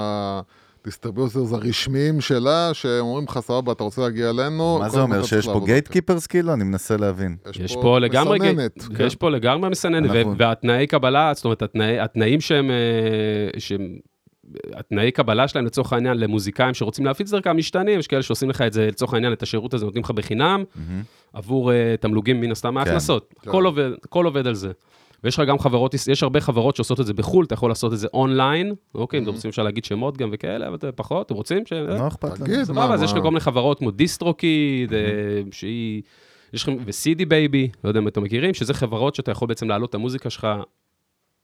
ה 0.85 0.90
distributors 0.90 1.53
הרשמיים 1.53 2.21
שלה, 2.21 2.71
שהם 2.73 3.00
אומרים 3.05 3.25
לך, 3.29 3.38
סבבה, 3.41 3.73
אתה 3.73 3.85
רוצה 3.85 4.03
להגיע 4.03 4.31
אלינו? 4.31 4.79
מה 4.79 4.88
זה 4.88 5.00
אומר, 5.00 5.23
שיש 5.23 5.45
פה 5.47 5.53
לעבוד 5.53 5.67
gate 5.69 5.85
איתי. 5.87 5.93
keepers 5.93 6.26
כאילו? 6.26 6.53
אני 6.53 6.64
מנסה 6.64 6.97
להבין. 6.97 7.37
יש 7.64 7.76
פה 7.83 7.99
לגמרי, 7.99 8.38
מסננת, 8.38 8.83
כן. 8.97 9.05
יש 9.07 9.14
פה 9.17 9.31
לגמרי 9.31 9.71
מסננת, 9.71 10.11
והתנאי 10.38 10.87
קבלה, 10.87 11.33
זאת 11.35 11.45
אומרת, 11.45 11.62
התנאי- 11.62 12.00
התנאים 12.00 12.41
שהם, 12.41 12.71
אה, 12.71 12.76
שהם, 13.61 13.97
התנאי 14.73 15.11
קבלה 15.11 15.49
שלהם 15.49 15.67
לצורך 15.67 15.93
העניין 15.93 16.17
למוזיקאים 16.19 16.75
שרוצים 16.75 17.05
להפיץ 17.05 17.31
דרכם 17.31 17.57
משתנים, 17.57 17.99
יש 17.99 18.07
כאלה 18.07 18.23
שעושים 18.23 18.50
לך 18.50 18.61
את 18.62 18.73
זה, 18.73 18.87
לצורך 18.87 19.14
העניין, 19.14 19.33
את 19.33 19.43
השירות 19.43 19.75
הזה 19.75 19.85
נותנים 19.85 20.05
לך 20.05 20.11
בחינם, 20.11 20.64
מהמם. 20.76 21.03
עבור 21.33 21.73
אה, 21.73 21.95
תמלוגים 22.00 22.41
מן 22.41 22.50
הסתם 22.53 22.75
מההכנסות. 22.75 23.35
כן. 23.43 23.49
הכל 23.50 23.64
עובד, 23.64 23.91
הכל 24.05 24.25
עובד 24.25 24.47
על 24.47 24.55
זה. 24.55 24.73
ויש 25.25 25.38
לך 25.38 25.49
גם 25.49 25.59
חברות, 25.59 25.95
יש 26.09 26.23
הרבה 26.23 26.40
חברות 26.40 26.76
שעושות 26.76 27.00
את 27.00 27.07
זה 27.07 27.14
בחו"ל, 27.14 27.45
אתה 27.45 27.54
יכול 27.54 27.71
לעשות 27.71 27.93
את 27.93 27.99
זה 27.99 28.09
אונליין, 28.14 28.75
אוקיי, 28.95 29.19
אם 29.19 29.25
אתם 29.25 29.33
רוצים 29.33 29.49
אפשר 29.49 29.62
להגיד 29.62 29.85
שמות 29.85 30.16
גם 30.16 30.28
וכאלה, 30.33 30.69
אבל 30.69 30.76
פחות, 30.97 31.26
אתם 31.26 31.35
רוצים? 31.35 31.66
ש- 31.66 31.73
לא 31.73 32.09
אכפת 32.09 32.40
לנו. 32.40 32.64
סבבה, 32.64 32.95
אז 32.95 33.02
יש? 33.02 33.12
לך 33.12 33.19
כל 33.23 33.28
מיני 33.28 33.40
חברות 33.40 33.78
כמו 33.78 33.90
דיסטרוקיד, 33.90 34.93
אה, 34.93 34.99
שהיא, 35.52 36.02
יש 36.52 36.62
לכם, 36.62 36.76
ו 36.87 36.99
CD 36.99 37.25
Baby, 37.25 37.69
לא 37.85 37.90
יודע 37.90 38.00
אם 38.00 38.09
אתם 38.09 38.23
מכירים, 38.23 38.54
שזה 38.54 38.75
חברות 38.75 39.14
שאתה 39.14 39.31
יכול 39.31 39.49
בעצם 39.49 39.69
להעלות 39.69 39.90
את 39.90 39.95
המוזיקה 39.95 40.31
שלך, 40.31 40.49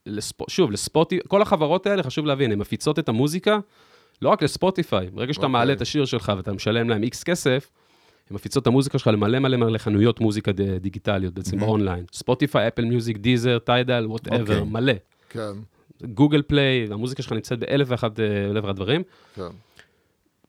לספ... 0.06 0.50
שוב, 0.50 0.70
לספוטי, 0.70 1.18
כל 1.28 1.42
החברות 1.42 1.86
האלה, 1.86 2.02
חשוב 2.02 2.26
להבין, 2.26 2.52
הן 2.52 2.58
מפיצות 2.58 2.98
את 2.98 3.08
המוזיקה 3.08 3.58
לא 4.22 4.28
רק 4.28 4.42
לספוטיפיי, 4.42 5.10
ברגע 5.10 5.32
שאתה 5.32 5.46
אוקיי. 5.46 5.52
מעלה 5.52 5.72
את 5.72 5.80
השיר 5.80 6.04
שלך 6.04 6.32
ואתה 6.36 6.52
משלם 6.52 6.88
להם 6.88 7.02
איקס 7.02 7.22
כסף, 7.22 7.70
הן 8.30 8.34
מפיצות 8.34 8.62
את 8.62 8.66
המוזיקה 8.66 8.98
שלך 8.98 9.06
למלא 9.06 9.38
מלא 9.38 9.56
מלא 9.56 9.78
חנויות 9.78 10.20
מוזיקה 10.20 10.52
דיגיטליות, 10.80 11.34
בעצם 11.34 11.56
Mhm. 11.56 11.60
באונליין. 11.60 12.04
ספוטיפיי, 12.12 12.68
אפל 12.68 12.84
מיוזיק, 12.84 13.16
דיזר, 13.16 13.58
טיידל, 13.58 14.04
whatever, 14.08 14.40
אוקיי. 14.58 14.70
מלא. 14.70 14.92
כן, 15.30 15.52
גוגל 16.04 16.42
פליי, 16.42 16.86
המוזיקה 16.90 17.22
שלך 17.22 17.32
נמצאת 17.32 17.58
באלף 17.58 17.88
ואחד 17.90 18.10
אה, 18.20 18.72
דברים. 18.72 19.02
כן. 19.36 19.42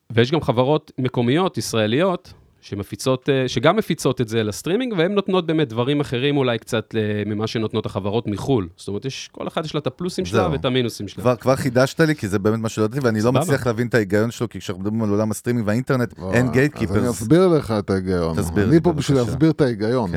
ויש 0.10 0.32
גם 0.32 0.42
חברות 0.42 0.92
מקומיות, 0.98 1.58
ישראליות, 1.58 2.34
שמפיצות, 2.62 3.30
אה, 3.30 3.48
שגם 3.48 3.76
מפיצות 3.76 4.22
את 4.22 4.28
זה 4.28 4.44
לסטרימינג, 4.44 4.94
והן 4.98 5.12
נותנות 5.12 5.46
באמת 5.46 5.70
דברים 5.70 6.02
אחרים 6.02 6.38
אולי 6.38 6.58
קצת 6.58 6.96
אה, 6.98 7.24
ממה 7.26 7.48
שנותנות 7.48 7.86
החברות 7.86 8.28
מחו"ל. 8.28 8.68
זאת 8.78 8.88
אומרת, 8.88 9.06
יש, 9.06 9.30
כל 9.32 9.48
אחת 9.48 9.66
יש 9.66 9.76
לה 9.76 9.80
את 9.80 9.88
הפלוסים 9.88 10.26
שלה. 10.26 10.50
ואת 10.52 10.66
המינוסים 10.66 11.08
שלה. 11.08 11.22
כבר, 11.22 11.36
כבר 11.36 11.56
חידשת 11.56 12.00
לי, 12.00 12.16
כי 12.16 12.28
זה 12.28 12.40
באמת 12.40 12.60
מה 12.60 12.70
שלא 12.70 12.84
ידעתי, 12.84 13.00
ואני 13.06 13.20
לא 13.20 13.24
סבבה. 13.24 13.40
מצליח 13.40 13.68
להבין 13.68 13.88
את 13.88 13.94
ההיגיון 13.94 14.32
שלו, 14.32 14.50
כי 14.50 14.60
כשאנחנו 14.60 14.84
מדברים 14.84 15.04
על 15.04 15.10
עולם 15.10 15.32
הסטרימינג 15.32 15.68
והאינטרנט, 15.68 16.14
אין 16.34 16.52
gate 16.52 16.76
אז 16.76 16.82
אני 16.82 16.88
keepers. 16.88 17.22
אסביר 17.22 17.48
לך 17.48 17.74
את 17.80 17.90
ההיגיון. 17.90 18.38
תסביר 18.38 18.70
אני 18.70 18.82
פה 18.82 18.94
בשביל. 18.94 19.18
להסביר 19.18 19.52
את 19.52 19.62
ההיגיון. 19.62 20.12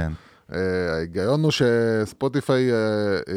אה, 0.50 0.54
ההיגיון 0.91 1.43
הוא 1.43 1.51
שספוטיפיי 1.51 2.71
אה, 2.71 2.75
אה, 3.28 3.33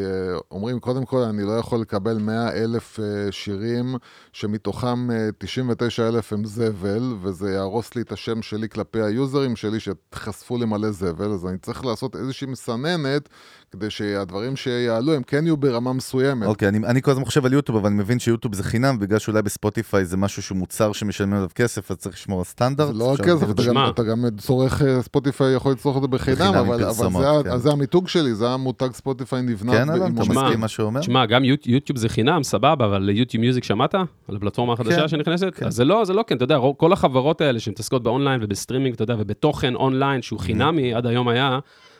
אומרים, 0.52 0.80
קודם 0.80 1.06
כל, 1.06 1.22
אני 1.22 1.44
לא 1.44 1.52
יכול 1.52 1.82
לקבל 1.82 2.18
100 2.18 2.52
אלף 2.52 3.00
שירים, 3.32 3.96
שמתוכם 4.34 5.10
uh, 5.10 5.14
99 5.38 6.08
אלף 6.08 6.34
הם 6.34 6.46
זבל, 6.46 7.14
וזה 7.22 7.52
יהרוס 7.52 7.96
לי 7.96 8.02
את 8.02 8.12
השם 8.12 8.42
שלי 8.42 8.70
כלפי 8.70 9.02
היוזרים 9.02 9.56
שלי, 9.56 9.78
שחשפו 9.80 10.58
לי 10.58 10.66
מלא 10.66 10.92
זבל, 10.92 11.32
אז 11.32 11.46
אני 11.46 11.58
צריך 11.58 11.86
לעשות 11.86 12.16
איזושהי 12.16 12.48
מסננת, 12.48 13.30
כדי 13.72 13.90
שהדברים 13.90 14.56
שיעלו 14.56 15.14
הם 15.14 15.24
כן 15.24 15.46
יהיו 15.46 15.58
ברמה 15.58 15.94
מסוימת. 15.94 16.48
אוקיי, 16.48 16.68
אני, 16.68 16.78
אני 16.78 17.02
כל 17.02 17.12
הזמן 17.12 17.26
חושב 17.26 17.46
על 17.46 17.54
יוטיוב, 17.54 17.78
אבל 17.78 17.88
אני 17.88 17.96
מבין 17.98 18.20
שיוטיוב 18.20 18.56
זה 18.56 18.64
חינם, 18.64 19.00
בגלל 19.00 19.20
שאולי 19.20 19.42
בספוטיפיי 19.42 20.06
זה 20.06 20.18
משהו 20.18 20.42
שהוא 20.42 20.58
מוצר 20.58 20.92
שמשלמים 20.92 21.34
עליו 21.34 21.50
כסף, 21.56 21.92
אז 21.92 21.98
צריך 21.98 22.16
לשמור 22.16 22.40
על 22.40 22.46
סטנדרט. 22.46 22.88
זה 22.88 22.94
לא 22.94 23.16
להגדיר 23.20 23.52
את 23.52 23.60
אתה. 23.60 23.64
גם. 23.64 23.90
אתה 23.90 24.04
גם 24.04 24.26
צורך, 24.38 24.82
אה, 24.82 25.02
ספוטיפיי 25.02 25.54
יכול 25.54 25.72
לצרוך 25.72 25.98
את 25.98 26.02
זה 26.02 26.08
בחינם, 26.08 26.54
אבל, 26.54 26.84
אבל 26.84 26.92
זה, 26.94 27.04
כן. 27.44 27.50
אז 27.50 27.62
זה 27.62 27.72
המיתוג 27.72 28.08
שלי, 28.08 28.36
זה 28.36 28.50
המותג 28.50 28.90
ספוטיפיי 28.94 29.42
נבנה 29.42 29.72
כן, 29.72 29.90
עם 29.90 29.96
אתה 29.96 30.10
מסכים 30.10 30.60
מה 30.60 30.68
שהוא 30.68 30.86
אומר? 30.86 31.00
תשמע, 31.00 31.26
גם 31.26 31.44
יוט- 31.44 31.68
יוטיוב 31.68 31.98
זה 32.00 32.10
חינם, 32.10 32.44
סבבה, 32.44 32.86
אבל 32.86 33.02
ליוטיוב 33.02 33.42
מיוזיק 33.42 33.64
שמעת? 33.64 33.96
על 33.96 34.36
הפלטפורמה 34.36 34.74
החדשה 34.74 35.02
כן, 35.02 35.08
שנכנסת? 35.08 35.48
כן. 35.56 35.66
אז 35.66 35.76
זה 35.76 35.86
לא, 35.86 36.06
זה 36.06 36.14
לא 36.14 36.24
כן, 36.28 36.36
אתה 36.36 36.44
יודע, 36.44 36.58
כל 36.78 36.94
החברות 36.94 37.42
האלה 37.42 37.60
שמתעסקות 37.60 38.04
באונליין 38.04 38.40
ובסטרימינג, 38.44 38.94
אתה 38.94 39.04
יודע, 39.04 39.16
ובתוכן 39.20 39.76
אונליין 39.76 40.22
שהוא 40.22 40.40
חינמי, 40.40 40.94
עד 40.94 41.06
היום 41.06 41.28
היה, 41.28 41.60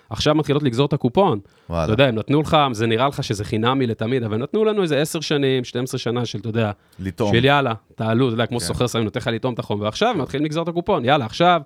עכשיו 0.10 0.36
מתחילות 0.36 0.64
לגזור 0.64 0.86
את 0.86 0.94
הקופון. 0.94 1.40
אתה 1.40 1.74
וואלה. 1.74 1.94
יודע, 1.94 2.08
הם 2.08 2.16
נתנו 2.16 2.42
לך, 2.42 2.58
זה 2.72 2.88
נראה 2.88 3.08
לך 3.08 3.24
שזה 3.24 3.44
חינמי 3.44 3.88
לתמיד, 3.88 4.24
אבל 4.24 4.38
נתנו 4.38 4.66
לנו 4.66 4.84
איזה 4.84 5.02
10 5.02 5.20
שנים, 5.22 5.64
12 5.64 6.00
שנה 6.00 6.26
של, 6.26 6.40
אתה 6.40 6.50
יודע, 6.50 6.72
לטעום. 7.00 7.36
של 7.36 7.46
יאללה, 7.46 7.74
תעלו, 7.96 8.28
אתה 8.28 8.34
יודע, 8.34 8.46
כמו 8.46 8.60
כן. 8.60 8.66
סוחר 8.66 8.88
סמים, 8.88 9.04
נותן 9.04 9.20
לך 9.20 9.28
לטעום 9.28 9.54
את 9.54 9.60
החום, 9.60 9.82
ועכשיו 9.82 10.16
מתחילים 10.18 10.46
לגזור 10.46 10.64
את 10.64 10.68
הקופון, 10.68 11.06
יאללה, 11.06 11.26
עכשיו, 11.26 11.62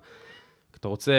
אתה 0.80 0.88
רוצה 0.88 1.12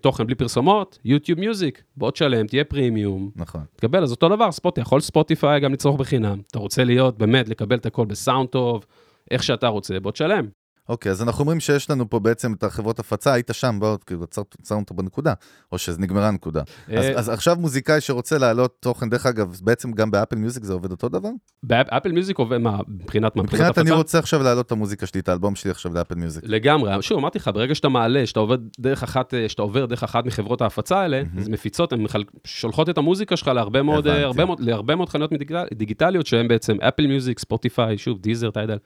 תוכן 0.00 0.26
בלי 0.26 0.34
פרסומות, 0.34 0.98
יוטיוב 1.04 1.40
מיוזיק, 1.40 1.82
בוא 1.96 2.10
תשלם, 2.10 2.46
תהיה 2.46 2.64
פרימיום, 2.64 3.30
נכון. 3.36 3.60
תקבל, 3.76 4.02
אז 4.02 4.10
אותו 4.10 4.28
דבר, 4.28 4.52
ספוטי, 4.52 4.80
יכול 4.80 5.00
ספוטיפיי 5.00 5.60
גם 5.60 5.72
לצרוך 5.72 6.00
בחינם. 6.00 6.40
אתה 6.50 6.58
רוצה 6.58 6.84
להיות, 6.84 7.18
באמת, 7.18 7.48
לקבל 7.48 7.76
את 7.76 7.86
הכל 7.86 8.06
בסאונד 8.06 8.48
טוב, 8.48 8.84
איך 9.30 9.42
שאתה 9.42 9.68
רוצה, 9.68 10.00
בוא 10.00 10.10
תשלם. 10.10 10.46
אוקיי, 10.88 11.12
אז 11.12 11.22
אנחנו 11.22 11.40
אומרים 11.40 11.60
שיש 11.60 11.90
לנו 11.90 12.10
פה 12.10 12.18
בעצם 12.18 12.52
את 12.52 12.64
החברות 12.64 12.98
הפצה, 12.98 13.32
היית 13.32 13.50
שם, 13.52 13.76
בוא, 13.80 13.96
כאילו, 14.06 14.24
עצרנו 14.60 14.80
אותו 14.80 14.94
בנקודה, 14.94 15.34
או 15.72 15.78
שנגמרה 15.78 16.28
הנקודה. 16.28 16.60
אז, 16.60 17.04
אה, 17.04 17.18
אז 17.18 17.28
עכשיו 17.28 17.56
מוזיקאי 17.56 18.00
שרוצה 18.00 18.38
להעלות 18.38 18.76
תוכן, 18.80 19.10
דרך 19.10 19.26
אגב, 19.26 19.56
בעצם 19.62 19.92
גם 19.92 20.10
באפל 20.10 20.36
מיוזיק 20.36 20.64
זה 20.64 20.72
עובד 20.72 20.90
אותו 20.90 21.08
דבר? 21.08 21.28
באפל 21.62 22.12
מיוזיק 22.12 22.38
עובד, 22.38 22.58
מה, 22.58 22.78
מבחינת 22.88 23.36
מה? 23.36 23.42
מבחינת 23.42 23.78
אני? 23.78 23.90
רוצה 23.90 24.18
עכשיו 24.18 24.42
להעלות 24.42 24.66
את 24.66 24.72
המוזיקה 24.72 25.06
שלי, 25.06 25.20
את 25.20 25.28
האלבום 25.28 25.54
שלי 25.54 25.70
עכשיו 25.70 25.94
לאפל 25.94 26.14
מיוזיק. 26.14 26.44
לגמרי, 26.46 27.02
שוב, 27.02 27.18
אמרתי 27.18 27.38
לך, 27.38 27.50
ברגע 27.54 27.74
שאתה 27.74 27.88
מעלה, 27.88 28.26
שאתה 28.26 28.40
עובד 28.40 28.58
דרך 28.80 29.02
אחת, 29.02 29.34
אה, 29.34 29.48
שאתה 29.48 29.62
עובר 29.62 29.86
דרך 29.86 30.02
אחת 30.02 30.24
מחברות 30.26 30.62
ההפצה 30.62 31.00
האלה, 31.00 31.22
אז 31.38 31.48
מפיצות, 31.48 31.92
הן. 31.92 32.06
שולחות 32.44 32.88
את 32.88 32.98
המוזיקה 32.98 33.36
שלך 33.36 33.48
להרבה 33.48 33.82
מאוד, 33.82 34.06
אה, 34.06 34.30
להרבה 34.58 34.96
מאוד 34.96 35.08
חנויות 35.08 35.32
דיגיטל, 35.32 35.64
דיגיטליות, 35.74 36.26
שהן 36.26 36.48
בעצם 36.48 36.76
אפל 36.80 37.06
מיוזיק, 37.06 37.38
ספוטיפיי, 37.38 37.98
שוב, 37.98 38.18
דיזר, 38.18 38.50
טיידל, 38.50 38.78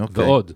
אוקיי. 0.00 0.24
ועוד. 0.24 0.52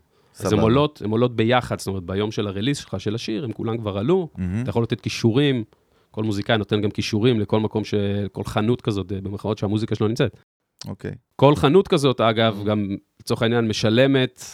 אז 0.46 0.52
הן. 0.52 0.58
עולות, 0.58 1.02
הן 1.04 1.10
עולות 1.10 1.36
ביחד, 1.36 1.78
זאת 1.78 1.86
אומרת, 1.86 2.02
ביום 2.02 2.30
של 2.30 2.46
הרליס 2.46 2.78
שלך, 2.78 3.00
של 3.00 3.14
השיר, 3.14 3.44
הם 3.44 3.52
כולם 3.52 3.78
כבר 3.78 3.98
עלו, 3.98 4.28
מהמם. 4.38 4.62
אתה 4.62 4.70
יכול 4.70 4.82
לתת 4.82 5.00
כישורים, 5.00 5.64
כל 6.10 6.24
מוזיקאי 6.24 6.58
נותן 6.58 6.80
גם 6.80 6.90
כישורים 6.90 7.40
לכל 7.40 7.60
מקום, 7.60 7.84
ש... 7.84 7.94
כל 8.32 8.44
חנות 8.44 8.80
כזאת, 8.80 9.12
אה, 9.12 9.20
במרכאות 9.20 9.58
שהמוזיקה 9.58 9.94
שלו 9.94 10.08
נמצאת. 10.08 10.40
אוקיי. 10.88 11.12
כל 11.36 11.56
חנות 11.56 11.88
כזאת, 11.88 12.20
אגב, 12.20 12.62
גם 12.66 12.96
לצורך 13.20 13.42
העניין 13.42 13.68
משלמת 13.68 14.44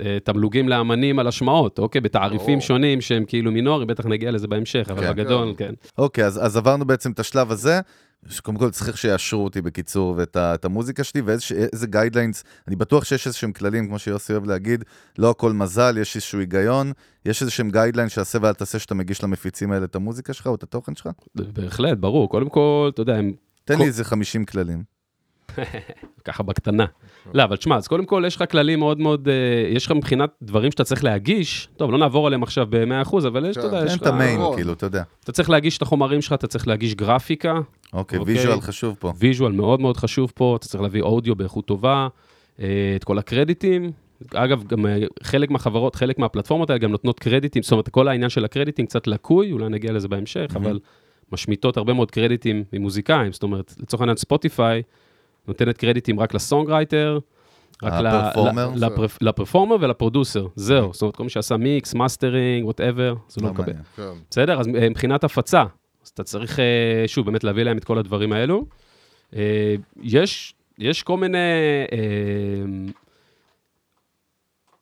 אה, 0.00 0.18
תמלוגים 0.24 0.68
לאמנים 0.68 1.18
על 1.18 1.26
השמעות, 1.26 1.78
אוקיי? 1.78 2.00
בתעריפים 2.00 2.46
ברור. 2.46 2.60
שונים 2.60 3.00
שהם 3.00 3.24
כאילו 3.24 3.52
מינורי, 3.52 3.86
בטח 3.86 4.06
נגיע 4.06 4.30
לזה 4.30 4.48
בהמשך, 4.48 4.86
אבל 4.90 5.00
כן. 5.00 5.12
בגדול, 5.12 5.54
כן. 5.56 5.74
אוקיי, 5.98 6.24
אז, 6.24 6.44
אז 6.44 6.56
עברנו 6.56 6.84
בעצם 6.84 7.10
את 7.10 7.20
השלב 7.20 7.50
הזה, 7.50 7.80
שקודם 8.28 8.58
כל 8.58 8.70
צריך 8.70 8.98
שיאשרו 8.98 9.44
אותי 9.44 9.62
בקיצור 9.62 10.14
ואת 10.16 10.36
ה, 10.36 10.54
את 10.54 10.64
המוזיקה 10.64 11.04
שלי, 11.04 11.20
ואיזה 11.20 11.86
guidelines, 11.86 12.44
אני 12.68 12.76
בטוח 12.76 13.04
שיש 13.04 13.26
איזשהם 13.26 13.52
כללים, 13.52 13.86
כמו 13.86 13.98
שיוסי 13.98 14.32
אוהב 14.32 14.44
להגיד, 14.46 14.84
לא 15.18 15.30
הכל 15.30 15.52
מזל, 15.52 15.98
יש 16.00 16.16
איזשהו 16.16 16.38
היגיון, 16.40 16.92
יש 17.24 17.42
איזשהם 17.42 17.70
guideline 17.70 18.08
שעשה 18.08 18.38
ואל 18.42 18.52
תעשה 18.52 18.78
שאתה 18.78 18.94
מגיש 18.94 19.22
למפיצים 19.22 19.72
האלה 19.72 19.84
את 19.84 19.96
המוזיקה 19.96 20.32
שלך 20.32 20.46
או 20.46 20.54
את 20.54 20.62
התוכן 20.62 20.94
שלך? 20.96 21.08
בהחלט, 21.34 21.98
ברור. 21.98 22.28
קודם 22.28 22.48
כל, 22.48 22.90
אתה 22.94 23.02
יודע, 23.02 23.16
הם 23.16 23.32
תן 23.64 23.74
כל- 23.76 23.80
לי 23.82 23.86
איזה 23.86 24.04
50 24.04 24.44
כללים. 24.44 24.82
ככה 26.24 26.42
בקטנה. 26.42 26.84
לא, 27.34 27.44
אבל 27.44 27.56
תשמע, 27.56 27.76
אז 27.76 27.88
קודם 27.88 28.06
כל 28.06 28.22
יש 28.26 28.36
לך 28.36 28.44
כללים 28.50 28.78
מאוד 28.78 28.98
מאוד, 29.00 29.28
אה, 29.28 29.34
יש 29.76 29.86
לך 29.86 29.92
מבחינת 29.92 30.30
דברים 30.42 30.70
שאתה 30.70 30.84
צריך 30.84 31.04
להגיש, 31.04 31.68
טוב, 31.76 31.90
לא 31.90 31.98
נעבור 31.98 32.26
עליהם 32.26 32.42
עכשיו 32.42 32.66
ב-100%, 32.70 33.16
אבל 33.26 33.44
יש, 33.46 33.56
אתה 33.56 33.66
יודע, 33.66 33.84
יש 33.86 33.94
לך... 33.94 34.02
את 34.02 34.06
ה 34.06 34.12
main. 34.12 34.40
כאילו, 34.54 34.72
אתה 34.72 34.86
יודע. 34.86 35.02
אתה 35.24 35.32
צריך 35.32 35.50
להגיש 35.50 35.76
את 35.76 35.82
החומרים 35.82 36.22
שלך, 36.22 36.32
אתה 36.32 36.46
צריך 36.46 36.68
להגיש 36.68 36.94
גרפיקה, 36.94 37.54
אוקיי, 37.92 38.18
אוקיי. 38.18 38.34
visual 38.34 38.60
חשוב 38.60 38.96
פה. 39.00 39.12
visual 39.18 39.52
מאוד 39.52 39.80
מאוד 39.80 39.96
חשוב 39.96 40.32
פה, 40.34 40.56
אתה 40.58 40.68
צריך 40.68 40.82
להביא 40.82 41.02
אודיו 41.02 41.34
באיכות 41.34 41.66
טובה, 41.66 42.08
אה, 42.60 42.92
את 42.96 43.04
כל 43.04 43.18
הקרדיטים. 43.18 43.92
אגב, 44.34 44.64
גם 44.64 44.86
אה, 44.86 44.98
חלק 45.22 45.50
מהחברות, 45.50 45.94
חלק 45.96 46.18
מהפלטפורמות 46.18 46.70
האלה 46.70 46.78
גם 46.78 46.90
נותנות 46.90 47.20
קרדיטים, 47.20 47.62
זאת 47.62 47.72
אומרת, 47.72 47.88
כל 47.88 48.08
העניין 48.08 48.30
של 48.30 48.44
הקרדיטים 48.44 48.86
קצת 48.86 49.06
לקוי, 49.06 49.52
אולי 49.52 49.68
נגיע 49.68 49.92
לזה 49.92 50.08
בהמשך, 50.08 50.52
אבל 50.54 50.78
משמיטות 51.32 51.76
הרבה 51.76 51.92
מאוד 51.92 52.10
קרדיטים 52.10 52.64
ממוזיקאים, 52.72 53.32
זאת 53.32 53.42
אומרת, 53.42 53.74
לצורך 53.78 54.00
העניין 54.00 54.16
ספוטיפיי 54.16 54.82
נותנת 55.48 55.76
קרדיטים 55.76 56.20
רק 56.20 56.34
ל 56.34 56.41
songwriter, 56.41 57.18
רק 57.82 57.92
ל 59.20 59.26
performer 59.26 59.76
ול 59.80 59.92
producer, 59.92 60.46
זהו, 60.56 60.92
זאת 60.92 61.02
אומרת, 61.02 61.16
כל 61.16 61.22
מי 61.22 61.30
שעשה 61.30 61.56
מיקס, 61.56 61.94
mastering, 61.94 62.64
whatever, 62.64 63.14
זה 63.28 63.40
לא 63.40 63.46
לא 63.46 63.54
מקבל. 63.54 63.72
כן. 63.96 64.02
בסדר? 64.30 64.60
אז 64.60 64.68
אה, 64.68 64.88
מבחינת 64.90 65.24
הפצה, 65.24 65.64
אתה 66.20 66.24
צריך, 66.24 66.58
אה, 66.58 67.04
שוב, 67.06 67.26
באמת 67.26 67.44
להביא 67.44 67.62
להם 67.62 67.78
את 67.78 67.84
כל 67.84 67.98
הדברים 67.98 68.32
האלו. 68.32 68.66
אה, 69.36 69.74
יש, 70.02 70.54
יש 70.78 71.02
כל 71.02 71.16
מיני, 71.16 71.38
אה, 71.92 72.90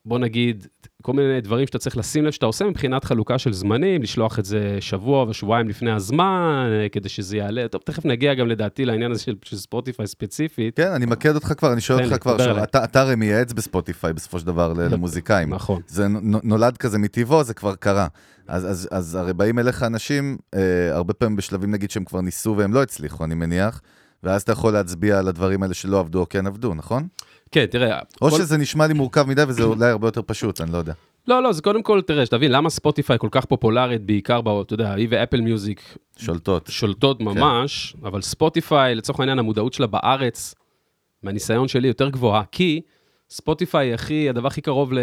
בוא 0.05 0.19
נגיד, 0.19 0.67
כל 1.07 1.13
מיני 1.13 1.41
דברים 1.41 1.67
שאתה 1.67 1.79
צריך 1.79 1.97
לשים 1.97 2.25
לב 2.25 2.31
שאתה 2.31 2.47
עושה 2.47 2.65
מבחינת 2.65 3.05
חלוקה 3.05 3.39
של 3.39 3.53
זמנים, 3.53 4.03
לשלוח 4.03 4.39
את 4.39 4.45
זה 4.45 4.77
שבוע 4.81 5.23
ושבועיים 5.29 5.69
לפני 5.69 5.91
הזמן, 5.91 6.69
אה, 6.71 6.89
כדי 6.89 7.09
שזה 7.09 7.37
יעלה. 7.37 7.69
טוב, 7.69 7.81
תכף 7.85 8.05
נגיע 8.05 8.35
גם 8.35 8.47
לדעתי 8.49 8.85
לעניין 8.85 9.11
הזה 9.11 9.23
של, 9.23 9.35
של 9.45 9.57
ספוטיפיי 9.57 10.07
ספציפית. 10.07 10.77
כן, 10.77 10.93
אני 10.93 11.07
מכיר 11.07 11.35
אותך 11.35 11.53
כבר, 11.57 11.73
אני 11.73 11.81
שואל 11.81 12.05
אותך 12.05 12.23
כבר, 12.23 12.35
עכשיו. 12.35 12.63
אתה- 12.63 12.85
אתה 12.85 13.01
הרי 13.01 13.15
מייעץ 13.17 13.53
בספוטיפיי 13.53 14.13
בסופו 14.13 14.39
של 14.41 14.47
דבר 14.47 14.73
ל- 14.73 14.95
למוזיקאים. 14.95 15.55
נכון. 15.55 15.81
זה 15.87 16.09
נו- 16.09 16.41
נולד 16.43 16.77
כזה 16.77 16.99
מטבעו, 16.99 17.45
זה 17.45 17.55
כבר 17.55 17.75
קרה. 17.75 18.07
אז, 18.49 18.71
אז, 18.71 18.89
אז 18.91 19.15
הרי 19.15 19.33
באים 19.33 19.59
אליך 19.59 19.83
אנשים, 19.83 20.37
אה, 20.55 20.61
הרבה 20.95 21.15
פעמים 21.15 21.37
בשלבים 21.37 21.71
נגיד 21.71 21.91
שהם 21.91 22.05
כבר 22.05 22.21
ניסו 22.21 22.55
והם 22.59 22.75
לא 22.75 22.83
הצליחו, 22.83 23.25
אני 23.25 23.35
מניח, 23.35 23.81
ואז 24.23 24.43
אתה 24.43 24.53
יכול 24.53 24.73
להצביע 24.73 25.19
על 25.19 25.29
הדברים 25.29 25.63
האלה 25.63 25.75
שלא 25.75 26.01
עבדו 26.01 26.21
או 26.21 26.29
כן 26.29 26.47
עבדו, 26.47 26.75
נכון? 26.75 27.07
כן, 27.51 27.67
תראה, 27.67 27.99
או 28.23 28.31
כל- 28.31 28.39
שזה 28.39 28.57
נשמע 28.57 28.87
לי 28.87 28.95
מורכב 28.95 29.23
מדי 29.29 29.43
וזה 29.49 29.63
אולי 29.75 29.87
הרבה 29.91 30.09
יותר 30.09 30.21
פשוט, 30.27 30.61
אני 30.61 30.73
לא 30.73 30.79
יודע. 30.79 30.93
לא, 31.29 31.43
לא, 31.43 31.53
זה 31.53 31.63
קודם 31.63 31.83
כל, 31.83 32.01
תראה, 32.03 32.27
שתבין, 32.27 32.53
למה 32.53 32.71
ספוטיפיי 32.71 33.19
כל 33.19 33.29
כך 33.31 33.45
פופולרית, 33.45 34.03
בעיקר, 34.07 34.41
ב- 34.41 34.49
אתה 34.61 34.75
יודע, 34.75 34.93
היא 34.95 35.09
ואפל 35.11 35.41
מיוזיק 35.41 35.97
שולטות. 36.17 36.67
שולטות 36.71 37.21
ממש, 37.21 37.97
כן. 38.01 38.07
אבל 38.07 38.23
ספוטיפיי, 38.23 38.95
לצורך 38.95 39.21
העניין, 39.21 39.39
המודעות 39.39 39.73
שלה 39.73 39.87
בארץ, 39.87 40.55
מהניסיון 41.23 41.69
שלי, 41.69 41.89
יותר 41.89 42.09
גבוהה, 42.09 42.43
כי 42.53 42.81
ספוטיפיי 43.31 43.95
הכי, 43.95 44.29
הדבר 44.29 44.47
הכי 44.47 44.61
קרוב 44.61 44.93
ל... 44.93 44.99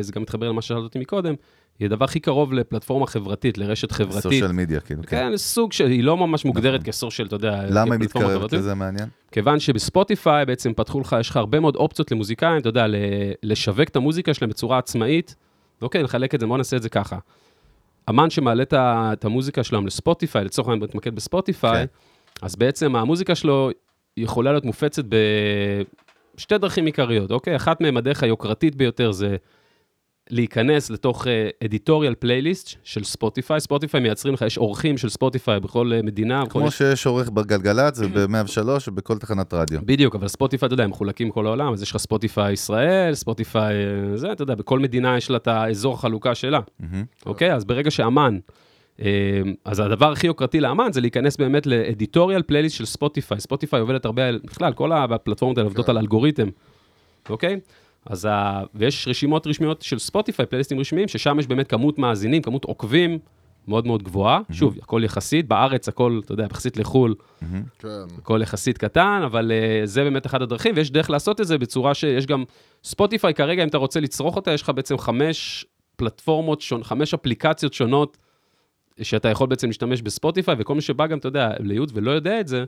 זה 0.00 0.12
גם 0.12 0.22
מתחבר 0.22 0.48
למה 0.48 0.62
ששאלת 0.62 0.82
אותי 0.82 0.98
מקודם, 0.98 1.34
היא 1.78 1.86
הדבר 1.86 2.04
הכי 2.04 2.20
קרוב 2.20 2.52
לפלטפורמה 2.52 3.06
חברתית, 3.06 3.58
לרשת 3.58 3.92
חברתית. 3.92 4.22
סושיאל 4.22 4.52
מדיה, 4.52 4.80
כאילו, 4.80 5.02
כן. 5.02 5.30
כן, 5.30 5.36
סוג 5.36 5.72
של, 5.72 5.86
היא 5.86 6.04
לא 6.04 6.16
ממש 6.16 6.44
מוגדרת 6.44 6.82
כסושיאל, 6.82 7.26
אתה 7.26 7.36
יודע, 7.36 7.62
למה 7.70 7.94
היא 7.94 8.00
מתקרבת. 8.00 8.52
לזה 8.52 8.74
מעניין? 8.74 9.08
כיוון 9.32 9.60
שבספוטיפיי 9.60 10.46
בעצם 10.46 10.72
פתחו 10.72 11.00
לך, 11.00 11.16
יש 11.20 11.30
לך 11.30 11.36
הרבה 11.36 11.60
מאוד 11.60 11.76
אופציות 11.76 12.12
למוזיקאים, 12.12 12.58
אתה 12.58 12.68
יודע, 12.68 12.86
לשווק 13.42 13.88
את 13.88 13.96
המוזיקה 13.96 14.34
שלהם 14.34 14.50
בצורה 14.50 14.78
עצמאית. 14.78 15.34
אוקיי, 15.82 16.02
נחלק 16.02 16.34
את 16.34 16.40
זה, 16.40 16.46
בואו 16.46 16.58
נעשה 16.58 16.76
את 16.76 16.82
זה 16.82 16.88
ככה. 16.88 17.18
אמן 18.10 18.30
שמעלה 18.30 18.64
את 18.72 19.24
המוזיקה 19.24 19.64
שלו 19.64 19.80
לספוטיפיי, 19.80 20.44
לצורך 20.44 20.68
העניין 20.68 20.84
מתמקד 20.84 21.14
בספוטיפיי, 21.14 21.86
כן. 21.86 21.86
אז 22.42 22.56
בעצם 22.56 22.96
המוזיקה 22.96 23.34
שלו 23.34 23.70
יכולה 24.16 24.52
להיות 24.52 24.64
מופצת 24.64 25.04
בשתי 26.36 26.58
דרכים 26.58 26.86
עיקריות, 26.86 27.30
אוקיי? 27.30 27.56
אחת 27.56 27.80
מהן, 27.80 27.96
הדרך 27.96 28.22
היוקרתית 28.22 28.74
ביותר 28.74 29.12
זה 29.12 29.36
להיכנס 30.30 30.90
לתוך 30.90 31.26
editorial 31.64 32.14
playlist 32.14 32.74
של 32.82 33.04
ספוטיפיי. 33.04 33.60
ספוטיפיי 33.60 34.00
מייצרים 34.00 34.34
לך, 34.34 34.42
יש 34.42 34.58
עורכים 34.58 34.98
של 34.98 35.08
ספוטיפיי 35.08 35.60
בכל 35.60 35.92
אה, 35.92 36.02
מדינה. 36.02 36.44
בכל 36.44 36.60
כמו 36.60 36.70
שיש 36.70 37.06
עורך 37.06 37.30
בגלגלצ 37.30 37.98
וב-103 37.98 38.68
ובכל 38.88 39.18
תחנת 39.18 39.54
רדיו. 39.54 39.80
בדיוק, 39.84 40.14
אבל 40.14 40.28
ספוטיפיי, 40.28 40.66
אתה 40.66 40.74
יודע, 40.74 40.84
הם 40.84 40.90
מחולקים 40.90 41.30
כל 41.30 41.46
העולם, 41.46 41.72
אז 41.72 41.82
יש 41.82 41.90
לך 41.90 41.96
ספוטיפיי 41.96 42.52
ישראל, 42.52 43.14
ספוטיפיי 43.14 43.74
אה, 43.74 44.16
זה, 44.16 44.32
אתה 44.32 44.42
יודע, 44.42 44.54
בכל 44.54 44.78
מדינה 44.78 45.16
יש 45.16 45.30
לה 45.30 45.36
את 45.36 45.48
האזור 45.48 45.94
החלוקה 45.94 46.34
שלה. 46.34 46.60
אוקיי? 47.26 47.54
אז 47.54 47.64
ברגע 47.64 47.90
שאמן, 47.90 48.38
אה, 49.02 49.40
אז 49.64 49.80
הדבר 49.80 50.12
הכי 50.12 50.26
יוקרתי 50.26 50.60
לאמן 50.60 50.92
זה 50.92 51.00
להיכנס 51.00 51.36
באמת 51.36 51.66
ל 51.66 51.74
editorial 51.74 52.42
playlist 52.42 52.76
של 52.76 52.84
ספוטיפיי. 52.84 53.40
ספוטיפיי 53.40 53.80
עובדת 53.80 54.04
הרבה, 54.04 54.22
בכלל, 54.44 54.72
כל 54.72 54.92
הפלטפורמות 54.92 55.58
האלה 55.58 55.66
עובדות 55.66 55.86
כן. 55.86 55.92
על 55.92 55.98
אלגוריתם, 55.98 56.48
אוקיי? 57.30 57.60
אז 58.06 58.24
ה... 58.30 58.62
ויש 58.74 59.08
רשימות 59.08 59.46
רשמיות 59.46 59.82
של 59.82 59.98
ספוטיפיי, 59.98 60.46
פלייליסטים 60.46 60.80
רשמיים, 60.80 61.08
ששם 61.08 61.38
יש 61.38 61.46
באמת 61.46 61.66
כמות 61.66 61.98
מאזינים, 61.98 62.42
כמות 62.42 62.64
עוקבים 62.64 63.18
מאוד 63.68 63.86
מאוד 63.86 64.02
גבוהה. 64.02 64.40
שוב, 64.52 64.78
הכל 64.82 65.02
יחסית, 65.04 65.48
בארץ 65.48 65.88
הכל, 65.88 66.20
אתה 66.24 66.32
יודע, 66.32 66.44
יחסית 66.50 66.76
לחו"ל, 66.76 67.14
כן. 67.78 67.88
הכל 68.18 68.40
יחסית 68.42 68.78
קטן, 68.78 69.20
אבל 69.24 69.52
אה, 69.52 69.86
זה 69.86 70.04
באמת 70.04 70.26
אחת 70.26 70.40
הדרכים, 70.40 70.74
ויש 70.76 70.90
דרך 70.90 71.10
לעשות 71.10 71.40
את 71.40 71.46
זה 71.46 71.58
בצורה 71.58 71.94
שיש 71.94 72.26
גם, 72.26 72.44
ספוטיפיי 72.84 73.34
כרגע, 73.34 73.62
אם 73.62 73.68
אתה 73.68 73.78
רוצה 73.78 74.00
לצרוך 74.00 74.36
אותה, 74.36 74.52
יש 74.52 74.62
לך 74.62 74.70
בעצם 74.74 74.98
חמש 74.98 75.66
פלטפורמות, 75.96 76.60
שונ, 76.60 76.84
חמש 76.84 77.14
אפליקציות 77.14 77.72
שונות, 77.72 78.16
שאתה 79.02 79.28
יכול 79.28 79.46
בעצם 79.46 79.66
להשתמש 79.66 80.02
בספוטיפיי, 80.02 80.54
וכל 80.58 80.74
מי 80.74 80.80
שבא 80.80 81.06
גם, 81.06 81.18
אתה 81.18 81.28
יודע, 81.28 81.50
לייעוץ 81.60 81.90
ולא 81.94 82.10
יודע 82.10 82.40
את 82.40 82.48
זה, 82.48 82.64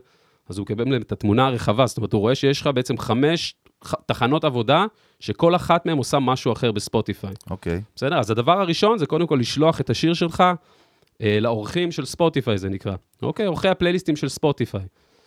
אז 0.49 0.57
הוא 0.57 0.63
מקבל 0.63 1.01
את 1.01 1.11
התמונה 1.11 1.47
הרחבה, 1.47 1.85
זאת 1.85 1.97
אומרת, 1.97 2.13
הוא 2.13 2.21
רואה 2.21 2.35
שיש 2.35 2.61
לך 2.61 2.69
בעצם 2.73 2.97
חמש 2.97 3.55
ח- 3.83 3.93
תחנות 4.05 4.43
עבודה, 4.43 4.85
שכל 5.19 5.55
אחת 5.55 5.85
מהן 5.85 5.97
עושה 5.97 6.19
משהו 6.19 6.53
אחר 6.53 6.71
בספוטיפיי. 6.71 7.33
אוקיי. 7.49 7.81
בסדר? 7.95 8.19
אז 8.19 8.31
הדבר 8.31 8.59
הראשון 8.59 8.97
זה 8.97 9.05
קודם 9.05 9.27
כל 9.27 9.37
לשלוח 9.39 9.81
את 9.81 9.89
השיר 9.89 10.13
שלך 10.13 10.43
אה, 11.21 11.37
לעורכים 11.41 11.91
של 11.91 12.05
ספוטיפיי, 12.05 12.57
זה 12.57 12.69
נקרא. 12.69 12.95
אוקיי? 13.21 13.47
עורכי 13.47 13.67
הפלייליסטים 13.67 14.15
של 14.15 14.29
ספוטיפיי. 14.29 14.81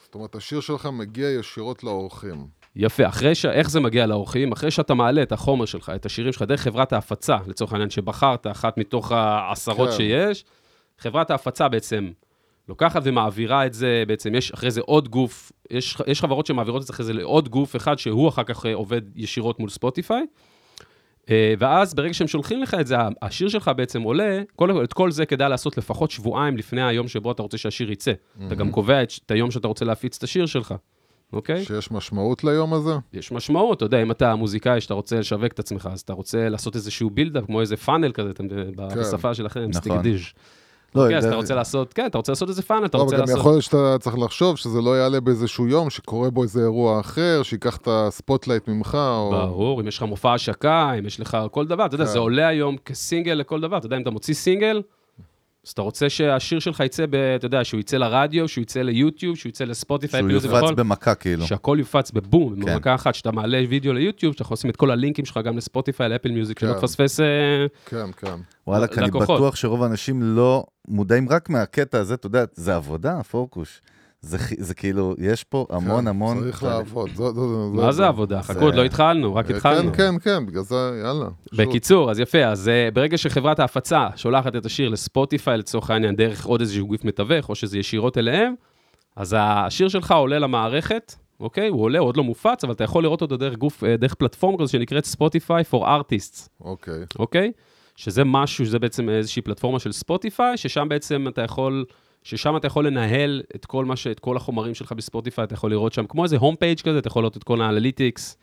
זאת 0.04 0.14
אומרת, 0.14 0.34
השיר 0.34 0.60
שלך 0.60 0.86
מגיע 0.86 1.30
ישירות 1.30 1.84
לעורכים. 1.84 2.46
יפה, 2.76 3.08
אחרי 3.08 3.34
ש... 3.34 3.46
איך 3.46 3.70
זה 3.70 3.80
מגיע 3.80 4.06
לעורכים? 4.06 4.52
אחרי 4.52 4.70
שאתה 4.70 4.94
מעלה 4.94 5.22
את 5.22 5.32
החומר 5.32 5.64
שלך, 5.64 5.92
את 5.94 6.06
השירים 6.06 6.32
שלך, 6.32 6.42
דרך 6.42 6.60
חברת 6.60 6.92
ההפצה, 6.92 7.36
לצורך 7.46 7.72
העניין, 7.72 7.90
שבחרת 7.90 8.46
אחת 8.46 8.78
מתוך 8.78 9.12
העשרות 9.12 9.88
כן. 9.90 9.96
שיש, 9.96 10.44
חברת 10.98 11.30
ההפצה 11.30 11.68
בעצם 11.68 12.10
לוקחת 12.68 13.02
ומעבירה 13.04 13.66
את 13.66 13.74
זה, 13.74 14.04
בעצם 14.06 14.34
יש 14.34 14.52
אחרי 14.52 14.70
זה 14.70 14.80
עוד 14.80 15.08
גוף, 15.08 15.52
יש, 15.70 15.96
יש 16.06 16.20
חברות 16.20 16.46
שמעבירות 16.46 16.82
את 16.82 16.86
זה 16.86 16.92
אחרי 16.92 17.06
זה 17.06 17.12
לעוד 17.12 17.48
גוף 17.48 17.76
אחד, 17.76 17.98
שהוא 17.98 18.28
אחר 18.28 18.44
כך 18.44 18.66
אה, 18.66 18.74
עובד 18.74 19.02
ישירות 19.16 19.60
מול 19.60 19.70
ספוטיפיי. 19.70 20.24
אה, 21.30 21.54
ואז 21.58 21.94
ברגע 21.94 22.14
שהם 22.14 22.28
שולחים 22.28 22.62
לך 22.62 22.76
את 22.80 22.86
זה, 22.86 22.96
השיר 23.22 23.48
שלך 23.48 23.70
בעצם 23.76 24.02
עולה, 24.02 24.42
כל, 24.56 24.84
את 24.84 24.92
כל 24.92 25.10
זה 25.10 25.26
כדאי 25.26 25.48
לעשות 25.48 25.78
לפחות 25.78 26.10
שבועיים 26.10 26.56
לפני 26.56 26.82
היום 26.82 27.08
שבו 27.08 27.32
אתה 27.32 27.42
רוצה 27.42 27.58
שהשיר 27.58 27.90
יצא. 27.90 28.12
אתה 28.46 28.54
גם 28.54 28.70
קובע 28.70 29.02
את, 29.02 29.12
את 29.26 29.30
היום 29.30 29.50
שאתה 29.50 29.68
רוצה 29.68 29.84
להפיץ 29.84 30.16
את 30.16 30.22
השיר 30.22 30.46
שלך, 30.46 30.74
אוקיי? 31.32 31.64
שיש 31.64 31.90
משמעות 31.90 32.44
ליום 32.44 32.74
הזה? 32.74 32.92
יש 33.12 33.32
משמעות, 33.32 33.76
אתה 33.76 33.84
יודע, 33.84 34.02
אם 34.02 34.10
אתה 34.10 34.34
מוזיקאי 34.34 34.80
שאתה 34.80 34.94
רוצה 34.94 35.18
לשווק 35.18 35.52
את 35.52 35.58
עצמך, 35.58 35.88
אז 35.92 36.00
אתה 36.00 36.12
רוצה 36.12 36.48
לעשות 36.48 36.76
איזשהו 36.76 37.10
בילדאפ, 37.10 37.44
כמו 37.46 37.60
איזה 37.60 37.76
פאנל 37.76 38.12
כזה, 38.12 38.30
אתם 38.30 38.48
בשפה 38.98 39.34
שלכם, 39.34 39.60
נכון. 39.60 39.72
סטרטג'יז. 39.72 40.22
לא, 40.94 41.02
אוקיי, 41.02 41.18
אז 41.18 41.24
אתה 41.24 41.34
רוצה 41.34 41.54
לעשות, 41.54 41.92
כן, 41.92 42.06
אתה 42.06 42.18
רוצה 42.18 42.32
לעשות 42.32 42.48
איזה 42.48 42.62
פאנל, 42.62 42.84
אתה 42.84 42.98
לא, 42.98 43.02
רוצה 43.02 43.16
אבל 43.16 43.22
גם 43.22 43.28
לעשות... 43.28 43.40
יכול 43.40 43.52
להיות 43.52 43.62
שאתה 43.62 43.96
צריך 44.00 44.18
לחשוב 44.18 44.56
שזה 44.56 44.80
לא 44.80 44.98
יעלה 44.98 45.20
באיזשהו 45.20 45.68
יום, 45.68 45.90
שקורה 45.90 46.30
בו 46.30 46.42
איזה 46.42 46.60
אירוע 46.60 47.00
אחר, 47.00 47.40
שייקח 47.42 47.76
את 47.76 47.88
ה 47.90 47.98
spotlight 47.98 48.68
ממך, 48.68 48.94
או... 48.94 49.30
ברור, 49.30 49.80
אם 49.80 49.88
יש 49.88 49.96
לך 49.96 50.02
מופע 50.02 50.34
השקה, 50.34 50.92
אם 50.98 51.06
יש 51.06 51.20
לך 51.20 51.38
כל 51.50 51.66
דבר, 51.66 51.86
אתה 51.86 51.94
יודע, 51.94 52.04
כן. 52.04 52.10
זה 52.10 52.18
עולה 52.18 52.48
היום 52.48 52.76
כסינגל 52.76 53.32
לכל 53.32 53.60
דבר, 53.60 53.76
אתה 53.76 53.86
יודע, 53.86 53.96
אם 53.96 54.02
אתה 54.02 54.10
מוציא 54.10 54.34
סינגל, 54.34 54.82
אז 55.66 55.70
אתה 55.70 55.82
רוצה 55.82 56.10
שהשיר 56.10 56.58
שלך 56.58 56.80
יצא, 56.80 57.06
ב, 57.10 57.14
אתה 57.14 57.46
יודע, 57.46 57.64
שהוא 57.64 57.80
יצא 57.80 57.96
לרדיו, 57.96 58.48
שהוא 58.48 58.62
יצא 58.62 58.82
ליוטיוב, 58.82 59.36
שהוא 59.36 59.50
יצא 59.50 59.64
לספוטיפיי, 59.64 60.20
שהוא 60.20 60.30
יופץ 60.30 60.50
בכל- 60.50 60.74
במכה, 60.74 61.14
כאילו. 61.14 61.46
שהכל 61.46 61.76
יופץ 61.80 62.10
בבום, 62.10 62.62
כן. 62.64 62.74
במכה 62.74 62.94
אחת, 62.94 63.14
שאתה 63.14 63.32
מעלה 63.32 63.62
וידאו 63.68 63.92
ליוטיוב, 63.92 64.32
שאתה 64.32 64.42
יכול 64.42 64.54
לשים 64.54 64.70
את 64.70 64.76
כל 64.76 64.90
הלינקים 64.90 65.24
שלך 65.24 65.40
גם 65.44 65.56
לספוטיפיי, 65.56 66.08
לאפל 66.08 66.30
מיוזיק, 66.30 66.58
שלא 66.58 66.72
כן. 66.72 66.80
תפספס... 66.80 67.20
אה, 67.20 67.26
כן, 67.86 68.12
כן. 68.16 68.34
וואלה, 68.66 68.86
אני. 68.98 69.10
בטוח 69.10 69.56
שרוב 69.56 69.82
האנשים 69.82 70.22
לא 70.22 70.64
מודעים 70.88 71.28
רק 71.28 71.50
מהקטע 71.50 71.98
הזה, 71.98 72.14
אתה 72.14 72.26
יודע, 72.26 72.44
זה 72.54 72.74
עבודה, 72.74 73.22
פורקוש. 73.22 73.80
זה 74.22 74.38
זה 74.58 74.74
כאילו, 74.74 75.14
יש 75.18 75.44
פה 75.44 75.66
המון 75.70 76.00
כן, 76.00 76.08
המון... 76.08 76.40
צריך 76.40 76.62
לעבוד. 76.62 77.10
זו- 77.14 77.34
זו- 77.34 77.48
זו- 77.74 77.82
מה 77.82 77.92
זה 77.92 78.06
עבודה? 78.06 78.42
חכו, 78.42 78.64
עוד 78.64 78.74
לא 78.74 78.84
התחלנו, 78.84 79.34
רק 79.34 79.50
אה, 79.50 79.56
התחלנו. 79.56 79.92
כן, 79.92 79.98
כן, 79.98 80.18
כן, 80.18 80.46
בגלל 80.46 80.62
זה, 80.62 81.00
יאללה. 81.04 81.26
בקיצור, 81.52 82.10
אז 82.10 82.20
יפה, 82.20 82.44
אז 82.44 82.68
uh, 82.68 82.94
ברגע 82.94 83.18
שחברת 83.18 83.58
ההפצה 83.58 84.08
שולחת 84.16 84.56
את 84.56 84.66
השיר 84.66 84.88
לספוטיפיי, 84.88 85.58
לצורך 85.58 85.90
העניין, 85.90 86.16
דרך 86.16 86.46
עוד 86.46 86.60
איזשהו 86.60 86.86
גוף 86.86 87.04
מתווך, 87.04 87.48
או 87.48 87.54
שזה 87.54 87.78
ישירות 87.78 88.18
אליהם, 88.18 88.54
אז 89.16 89.36
השיר 89.38 89.88
שלך 89.88 90.10
עולה 90.12 90.38
למערכת, 90.38 91.14
אוקיי? 91.40 91.68
הוא 91.68 91.82
עולה, 91.82 91.98
הוא 91.98 92.08
עוד 92.08 92.16
לא 92.16 92.24
מופץ, 92.24 92.64
אבל 92.64 92.72
אתה 92.72 92.84
יכול 92.84 93.02
לראות 93.02 93.22
אותו 93.22 93.36
דרך 93.36 93.54
גוף, 93.56 93.84
אה, 93.84 93.96
דרך 93.96 94.14
פלטפורמה 94.14 94.58
כזו 94.58 94.72
שנקראת 94.72 95.04
Spotify 95.04 95.72
for 95.74 95.80
Artists, 95.82 96.48
אוקיי. 96.60 97.04
אוקיי? 97.18 97.52
שזה 97.96 98.24
משהו, 98.24 98.66
שזה 98.66 98.78
בעצם 98.78 99.08
איזושהי 99.08 99.42
פלטפורמה 99.42 99.78
של 99.78 99.92
ספוטיפיי, 99.92 100.56
ששם 100.56 100.88
בעצם 100.88 101.24
אתה 101.28 101.42
יכול... 101.42 101.84
ששם 102.24 102.56
אתה 102.56 102.66
יכול 102.66 102.86
לנהל 102.86 103.42
את 103.54 103.66
כל 103.66 103.84
מה 103.84 103.96
ש... 103.96 104.06
את 104.06 104.20
כל 104.20 104.36
החומרים 104.36 104.74
שלך 104.74 104.92
בספוטיפיי, 104.92 105.44
אתה 105.44 105.54
יכול 105.54 105.70
לראות 105.70 105.92
שם, 105.92 106.06
כמו 106.06 106.24
איזה 106.24 106.36
home 106.36 106.56
page 106.56 106.80
כזה, 106.80 106.98
אתה 106.98 107.08
יכול 107.08 107.22
לראות 107.22 107.36
את 107.36 107.44
כל 107.44 107.60
ה 107.60 107.67
analytics, 107.67 108.36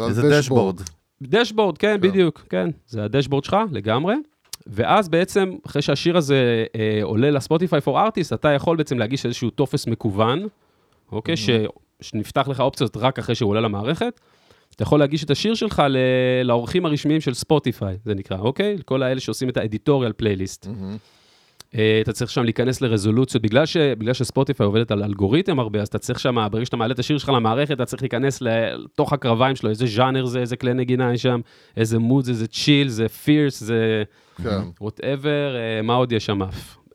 איזה 0.00 0.30
dashboard. 0.30 0.80
dashboard, 1.22 1.78
כן, 1.78 1.96
כן. 2.00 2.08
בדיוק, 2.08 2.44
כן. 2.50 2.70
זה 2.86 3.04
ה 3.04 3.08
dashboard 3.08 3.44
שלך, 3.44 3.56
לגמרי. 3.70 4.14
ואז 4.66 5.08
בעצם, 5.08 5.52
אחרי 5.66 5.82
שהשיר 5.82 6.16
הזה 6.16 6.64
אה, 6.76 7.00
עולה 7.02 7.30
ל 7.30 7.36
Spotify 7.36 7.80
for 7.80 8.00
Artists, 8.00 8.32
אתה 8.32 8.48
יכול 8.48 8.76
בעצם 8.76 8.98
להגיש 8.98 9.26
איזשהו 9.26 9.50
טופס 9.50 9.86
מקוון, 9.86 10.46
אוקיי? 11.12 11.36
ש, 11.36 11.50
שנפתח 12.00 12.48
לך 12.48 12.60
אופציות 12.60 12.96
רק 12.96 13.18
אחרי 13.18 13.34
שהוא 13.34 13.50
עולה 13.50 13.60
למערכת. 13.60 14.20
אתה 14.74 14.82
יכול 14.82 14.98
להגיש 14.98 15.24
את 15.24 15.30
השיר 15.30 15.54
שלך 15.54 15.82
ל, 15.88 15.96
לעורכים 16.44 16.86
הרשמיים 16.86 17.20
של 17.20 17.34
ספוטיפיי, 17.34 17.96
זה 18.04 18.14
נקרא, 18.14 18.38
אוקיי? 18.38 18.76
כל 18.84 19.02
האלה 19.02 19.20
שעושים 19.20 19.48
את 19.48 19.56
ה 19.56 19.62
editorial 19.62 20.12
playlist. 20.12 20.66
מהמם. 20.66 20.96
אה, 21.74 22.00
אתה 22.00 22.12
צריך 22.12 22.30
שם 22.30 22.44
להיכנס 22.44 22.80
לרזולוציות, 22.80 23.42
בגלל, 23.42 23.66
ש, 23.66 23.76
בגלל 23.76 24.12
שספוטיפיי 24.12 24.66
עובדת 24.66 24.90
על 24.90 25.02
אלגוריתם 25.02 25.58
הרבה, 25.58 25.80
אז 25.80 25.88
אתה 25.88 25.98
צריך 25.98 26.20
שם, 26.20 26.46
ברגע 26.50 26.64
שאתה 26.64 26.76
מעלה 26.76 26.94
את 26.94 26.98
השיר 26.98 27.18
שלך 27.18 27.28
למערכת, 27.28 27.70
אתה 27.70 27.84
צריך 27.84 28.02
להיכנס 28.02 28.42
לתוך 28.42 29.12
הקרביים 29.12 29.56
שלו, 29.56 29.70
איזה 29.70 29.86
ז'אנר 29.86 30.26
זה, 30.26 30.40
איזה 30.40 30.56
כלי 30.56 30.74
נגינה 30.74 31.14
יש 31.14 31.22
שם, 31.22 31.40
איזה 31.76 31.98
mood 31.98 32.24
זה, 32.24 32.34
זה 32.34 32.46
chill, 32.46 32.88
זה 32.88 33.08
fierce, 33.08 33.60
זה 33.60 34.02
כן. 34.42 34.60
whatever, 34.80 35.56
מה 35.82 35.94
עוד 35.94 36.12
יש 36.12 36.26
שם? 36.26 36.40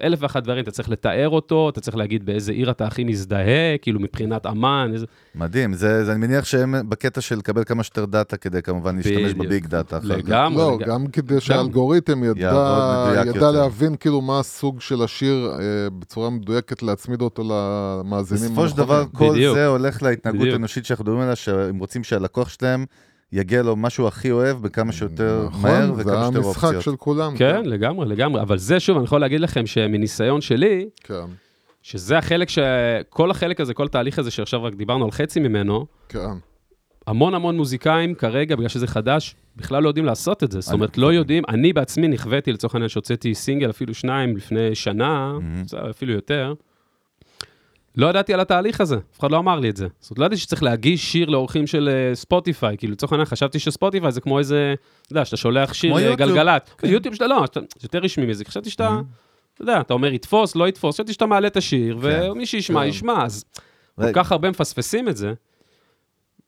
אלף 0.04 0.20
ואחת 0.22 0.44
דברים, 0.44 0.64
אתה 0.64 0.72
צריך 0.72 0.90
לתאר 0.90 1.30
אותו, 1.30 1.70
אתה 1.70 1.82
צריך 1.82 1.98
להגיד 1.98 2.26
באיזה 2.26 2.52
עיר 2.52 2.72
אתה 2.72 2.88
הכי 2.88 3.04
מזדהה, 3.04 3.78
כאילו 3.82 4.00
מבחינת 4.00 4.46
אמן, 4.46 4.92
איזה... 4.94 5.06
מדהים, 5.36 5.74
זה, 5.74 6.06
זה, 6.06 6.12
אני 6.12 6.28
מניח 6.28 6.46
שהם 6.46 6.90
בקטע 6.90 7.22
של 7.22 7.36
לקבל 7.38 7.64
כמה 7.64 7.84
שיותר 7.84 8.06
data 8.06 8.38
כדי 8.38 8.62
כמובן 8.62 8.96
להשתמש. 8.96 9.34
ב 9.34 9.42
big 9.42 9.66
data. 9.68 10.00
לגמרי. 10.04 10.58
לא, 10.58 10.78
לג- 10.80 10.88
גם 10.88 11.08
כדי 11.08 11.40
שהאלגוריתם 11.42 12.24
ידע, 12.24 12.32
ידע 13.22 13.24
יותר. 13.26 13.52
להבין 13.52 13.96
כאילו 13.96 14.22
מה 14.22 14.40
הסוג 14.40 14.82
של 14.82 15.02
השיר 15.02 15.52
אה, 15.60 15.60
בצורה 16.00 16.30
מדויקת, 16.30 16.84
להצמיד 16.84 17.22
אותו 17.22 17.44
למאזינים 17.44 18.44
בסופו 18.44 18.68
של 18.70 18.78
דבר, 18.78 19.04
כל 19.14 19.30
בדיוק. 19.34 19.56
זה 19.56 19.68
הולך 19.68 20.04
להתנהגות 20.04 20.42
בדיוק. 20.42 20.54
האנושית 20.54 20.86
שאנחנו 20.86 21.04
מדברים 21.04 21.22
עליה, 21.22 21.36
שהם 21.36 21.80
רוצים 21.80 22.04
שהלקוח 22.04 22.50
שלהם 22.50 22.86
יגיע 23.34 23.64
לו 23.64 23.76
מה 23.76 23.90
שהוא 23.90 24.08
הכי 24.08 24.32
אוהב 24.32 24.62
בכמה 24.62 24.92
שיותר 24.92 25.48
מהר 25.62 25.86
נכון, 25.86 25.96
זה 25.96 26.02
וכמה 26.02 26.24
שיותר 26.24 26.38
המשחק 26.38 26.64
אופציות. 26.64 26.84
של 26.84 26.96
כולם. 26.96 27.38
כן, 27.38 27.66
לגמרי, 27.66 28.06
לגמרי. 28.06 28.42
אבל 28.42 28.58
זה, 28.58 28.80
שוב, 28.80 28.98
אני 28.98 29.06
יכול 29.06 29.22
להגיד 29.22 29.42
לכם 29.42 29.66
שמניסיון 29.66 30.42
שלי, 30.42 30.90
כן, 31.04 31.26
שזה 31.82 32.18
החלק 32.18 32.50
ש... 32.50 32.60
כל 33.10 33.32
החלק 33.32 33.60
הזה, 33.60 33.74
כל 33.74 33.86
התהליך 33.86 34.20
הזה 34.20 34.32
שעכשיו 34.32 34.64
רק 34.64 34.76
דיברנו 34.76 35.06
על 35.06 35.12
חצי 35.12 35.40
ממנו, 35.40 35.86
כן. 36.10 36.20
המון 37.08 37.34
המון 37.34 37.58
מוזיקאים 37.58 38.16
כרגע, 38.16 38.56
בגלל 38.56 38.68
שזה 38.68 38.88
חדש, 38.88 39.36
בכלל 39.56 39.84
לא 39.84 39.88
יודעים 39.88 40.06
לעשות 40.06 40.44
את 40.44 40.52
זה. 40.52 40.62
זאת 40.62 40.74
אומרת, 40.74 40.98
לא 40.98 41.14
יודעים, 41.14 41.44
אני 41.50 41.74
בעצמי 41.74 42.08
נכוויתי, 42.08 42.54
לצורך 42.54 42.76
העניין, 42.76 42.90
שהוצאתי 42.90 43.36
סינגל, 43.36 43.70
אפילו 43.70 43.94
שניים, 43.94 44.38
לפני 44.38 44.76
שנה, 44.76 45.34
אפילו 45.90 46.14
יותר. 46.14 46.54
לא 47.98 48.08
ידעתי 48.08 48.34
על 48.34 48.40
התהליך 48.40 48.82
הזה, 48.82 48.96
אף 48.96 49.20
אחד 49.20 49.32
לא 49.32 49.38
אמר 49.38 49.60
לי 49.60 49.70
את 49.70 49.78
זה. 49.78 49.88
זאת 50.00 50.12
אומרת, 50.12 50.20
לא 50.20 50.26
ידעתי 50.26 50.42
שצריך 50.42 50.64
להגיש 50.64 51.12
שיר 51.12 51.30
לאורחים 51.30 51.68
של 51.68 51.90
אה, 51.90 52.16
ספוטיפיי, 52.16 52.78
כאילו, 52.78 52.94
לצורך 52.94 53.12
העניין, 53.12 53.26
חשבתי 53.26 53.60
שספוטיפיי 53.60 54.12
זה 54.12 54.22
כמו 54.22 54.40
איזה, 54.40 54.76
אתה 55.02 55.14
יודע, 55.14 55.26
שאתה 55.26 55.38
שולח 55.38 55.74
שיר 55.74 55.98
אה. 55.98 56.16
גלגלת. 56.16 56.70
כן. 56.78 56.88
יוטיוב 56.88 57.16
שאתה, 57.16 57.28
לא, 57.28 57.44
יותר 57.84 58.00
רשמי 58.00 58.26
מזה, 58.26 58.46
חשבתי 58.46 58.70
שאתה, 58.70 59.00
אתה 59.54 59.62
יודע, 59.62 59.82
אתה 59.82 59.94
אומר 59.94 60.14
יתפוס, 60.14 60.56
לא 60.56 60.68
יתפוס, 60.68 60.96
חשבתי 60.96 61.14
שאתה 61.14 61.26
מעלה 61.26 61.48
את 61.48 61.58
השיר, 61.58 62.00
כן. 62.02 62.30
ומי 62.32 62.46
שישמע, 62.46 62.82
כן. 62.82 62.88
ישמע, 62.88 63.26
אז 63.26 63.46
כל. 63.96 64.14
כך 64.14 64.32
הרבה 64.32 64.50
מפספסים 64.50 65.10
את 65.10 65.18
זה, 65.18 65.34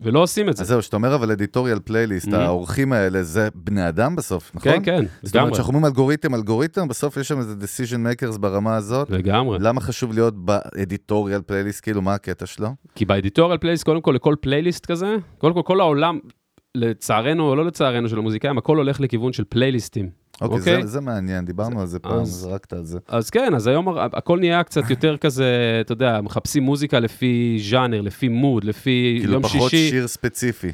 ולא 0.01 0.19
עושים 0.23 0.49
את 0.49 0.57
זה. 0.57 0.63
אז 0.63 0.67
זהו, 0.67 0.81
שאתה 0.81 0.95
אומר 0.95 1.15
אבל 1.15 1.31
editorial 1.31 1.79
playlist, 1.79 2.27
Mhm. 2.27 2.35
העורכים 2.35 2.93
האלה 2.93 3.23
זה 3.23 3.47
בני 3.55 3.87
אדם 3.89 4.15
בסוף, 4.15 4.51
נכון? 4.55 4.71
כן, 4.71 4.81
כן, 4.85 4.97
זאת 4.97 5.05
אומרת, 5.05 5.35
לגמרי. 5.35 5.51
כשאנחנו 5.51 5.73
אומרים 5.73 5.85
אלגוריתם, 5.85 6.35
אלגוריתם, 6.35 6.87
בסוף 6.87 7.17
יש 7.17 7.27
שם 7.27 7.39
איזה 7.39 7.53
decision 7.61 7.97
makers 7.97 8.37
ברמה 8.37 8.75
הזאת. 8.75 9.09
לגמרי. 9.09 9.57
למה 9.61 9.81
חשוב 9.81 10.13
להיות 10.13 10.45
ב 10.45 10.55
editorial 10.55 11.41
playlist, 11.41 11.83
כאילו, 11.83 12.01
מה 12.01 12.13
הקטע 12.13 12.45
שלו? 12.45 12.67
כי 12.95 13.05
ב 13.05 13.10
editorial 13.10 13.57
playlist, 13.57 13.83
קודם 13.85 14.01
כל, 14.01 14.11
לכל 14.15 14.35
פלייליסט 14.41 14.85
כזה, 14.85 15.15
קודם 15.37 15.53
כל, 15.53 15.61
כל 15.65 15.79
העולם, 15.79 16.19
לצערנו 16.75 17.49
או 17.49 17.55
לא 17.55 17.65
לצערנו 17.65 18.09
של 18.09 18.17
המוזיקאים, 18.17 18.57
הכל 18.57 18.77
הולך 18.77 18.99
לכיוון 18.99 19.33
של 19.33 19.43
פלייליסטים. 19.49 20.09
אוקיי, 20.41 20.57
אוקיי. 20.59 20.81
זה- 20.81 20.87
זה 20.87 21.01
מעניין, 21.01 21.45
דיברנו 21.45 21.81
על 21.81 21.87
זה 21.87 21.99
פעם, 21.99 22.21
אז- 22.21 22.27
זרקת 22.29 22.73
על 22.73 22.85
זה. 22.85 22.99
אז 23.07 23.29
כן, 23.29 23.55
אז 23.55 23.67
היום 23.67 23.87
הכל 23.97 24.39
נהיה 24.39 24.63
קצת 24.63 24.89
יותר 24.89 25.17
כזה, 25.21 25.45
אתה 25.81 25.91
יודע, 25.91 26.21
מחפשים 26.21 26.63
מוזיקה 26.63 26.99
לפי 26.99 27.57
ז'אנר, 27.69 28.01
לפי 28.01 28.27
מוד, 28.27 28.63
לפי 28.63 29.15
כאילו 29.19 29.33
יום 29.33 29.43
פחות 29.43 29.71
שישי. 29.71 29.89
שיר 29.89 30.07
ספציפי. 30.07 30.71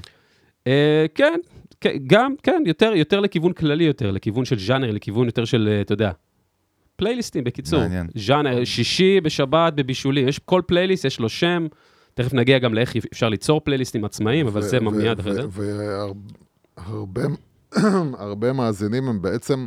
אה, 0.68 1.06
כן, 1.16 1.34
כן, 1.82 1.98
גם, 2.08 2.34
כן, 2.44 2.64
יותר, 2.66 2.94
יותר 2.96 3.20
לכיוון 3.20 3.54
כללי 3.54 3.84
יותר, 3.84 4.12
לכיוון 4.12 4.46
של 4.46 4.60
ז'אנר, 4.60 4.92
לכיוון 4.92 5.26
יותר 5.26 5.46
של, 5.46 5.70
אה, 5.72 5.82
אתה 5.82 5.94
יודע, 5.94 6.12
פלייליסטים, 6.96 7.44
בקיצור. 7.44 7.80
מעניין. 7.80 8.08
ז'אנר, 8.16 8.64
שישי, 8.66 9.22
בשבת, 9.22 9.74
בבישולים. 9.74 10.28
יש 10.28 10.40
כל 10.40 10.62
פלייליסט, 10.68 11.06
יש 11.06 11.20
לו 11.20 11.30
שם. 11.30 11.68
תכף 12.14 12.34
נגיע 12.34 12.60
גם 12.60 12.74
לאיך 12.74 12.94
אפשר 13.14 13.30
ליצור 13.30 13.62
פלייליסטים 13.62 14.06
עצמאיים, 14.06 14.48
אבל 14.48 14.62
זה 14.62 14.80
מיד 14.80 15.20
אחרי 15.20 15.34
זה. 15.34 15.42
והרבה 16.78 17.22
הרבה 18.18 18.54
מאזינים 18.54 19.08
הם 19.10 19.22
בעצם 19.22 19.66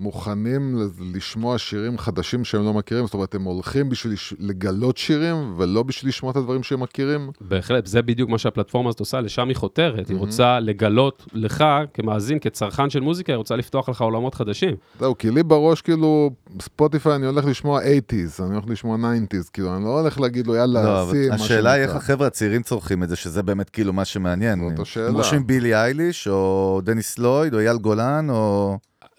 מוכנים 0.00 0.76
ל- 0.78 0.86
לשמוע 1.16 1.58
שירים 1.58 1.98
חדשים 1.98 2.44
שהם 2.44 2.64
לא 2.64 2.74
מכירים, 2.74 3.04
זאת 3.04 3.14
אומרת, 3.14 3.34
הם 3.34 3.42
הולכים 3.44 3.88
בשביל 3.88 4.12
לש- 4.12 4.34
לגלות 4.38 4.96
שירים, 4.96 5.54
ולא 5.56 5.82
בשביל 5.82 6.08
לשמוע 6.08 6.32
את 6.32 6.36
הדברים 6.36 6.62
שהם 6.62 6.80
מכירים. 6.80 7.30
בהחלט, 7.40 7.86
זה 7.86 8.02
בדיוק 8.02 8.30
מה 8.30 8.38
שהפלטפורמה 8.38 8.88
הזאת 8.88 9.00
עושה, 9.00 9.20
לשם 9.20 9.48
היא 9.48 9.56
חותרת. 9.56 10.08
היא 10.08 10.16
Mhm. 10.16 10.20
רוצה 10.20 10.60
לגלות 10.60 11.26
לך, 11.32 11.64
כמאזין, 11.94 12.38
כצרכן 12.38 12.90
של 12.90 13.00
מוזיקה, 13.00 13.32
היא 13.32 13.36
רוצה 13.36 13.56
לפתוח 13.56 13.88
לך 13.88 14.00
עולמות 14.00 14.34
חדשים. 14.34 14.74
זהו, 15.00 15.18
כי 15.18 15.30
לי 15.30 15.42
בראש, 15.42 15.80
כאילו, 15.82 16.30
ספוטיפיי, 16.62 17.14
אני 17.14 17.26
הולך 17.26 17.44
לשמוע 17.44 17.80
80's, 17.80 18.42
אני 18.44 18.54
הולך 18.54 18.64
לשמוע 18.68 18.96
90's, 18.96 19.50
כאילו, 19.52 19.76
אני 19.76 19.84
לא 19.84 20.00
הולך 20.00 20.20
להגיד 20.20 20.46
לו, 20.46 20.54
יאללה, 20.54 20.82
לא, 20.84 21.08
שים, 21.12 21.28
מה 21.28 21.34
השאלה 21.34 21.72
היא 21.72 21.82
איך 21.82 21.90
שנקרא." 21.90 22.02
החבר'ה 22.04 22.26
הצעירים 22.26 22.62
צורכים 22.62 23.02
את 23.02 23.08
זה, 23.08 23.16
שזה 23.16 23.42
באמת 23.42 23.70
כאילו 23.70 23.92
מה 23.92 24.04
שמעניין. 24.04 24.68
זאת 24.70 24.78
השאלה. 24.78 25.08
הם 25.08 25.14
רושמים 25.14 25.46
בילי 25.46 25.74
אייליש, 25.74 26.28
או 26.28 26.80
דניס 26.84 27.18
לויד, 27.18 27.54
או 27.54 27.58
אייל 27.58 27.76
גולן, 27.76 28.26
או... 28.30 28.78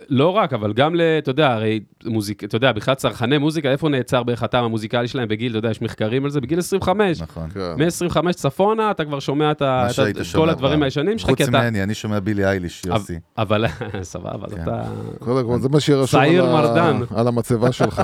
לא 0.10 0.30
רק, 0.30 0.54
אבל 0.54 0.74
גם 0.74 0.96
ל... 0.96 1.02
אתה 1.18 1.30
יודע, 1.32 1.54
הרי 1.54 1.80
מוזיק... 2.06 2.44
אתה 2.44 2.56
יודע, 2.56 2.72
בכלל 2.72 2.96
צרכני 2.96 3.38
מוזיקה, 3.38 3.72
איפה 3.72 3.90
נעצר 3.90 4.24
בערך 4.24 4.44
הטעם 4.44 4.64
המוזיקלי 4.64 5.08
שלהם 5.08 5.28
בגיל, 5.28 5.50
אתה 5.52 5.58
יודע, 5.58 5.70
יש 5.72 5.82
מחקרים 5.82 6.24
על 6.26 6.30
זה, 6.30 6.42
בגיל 6.42 6.60
25. 6.60 7.22
נכון. 7.22 7.50
כן. 7.50 7.60
מ-25 7.78 8.32
צפונה, 8.34 8.92
אתה 8.92 9.06
כבר 9.06 9.20
שומע 9.20 9.52
את 9.52 9.62
ה- 9.62 9.88
את 10.10 10.26
כל 10.36 10.50
הדברים. 10.50 10.84
הישנים 10.84 11.18
שלך, 11.18 11.30
חוץ 11.30 11.38
כי 11.38 11.44
אתה... 11.44 11.52
ממני, 11.52 11.84
אני 11.84 11.94
שומע 11.94 12.20
בילי 12.20 12.46
אייליש, 12.46 12.84
יוסי. 12.86 13.20
אבל, 13.38 13.66
סבבה, 14.02 14.46
אז 14.48 14.54
כן. 14.54 14.62
אתה... 14.62 14.82
כל 15.20 15.38
הכבוד, 15.40 15.62
זה 15.62 15.70
מה 15.70 15.80
שרשום. 15.80 16.22
על 17.16 17.28
המצבה 17.28 17.72
שלך. 17.72 18.02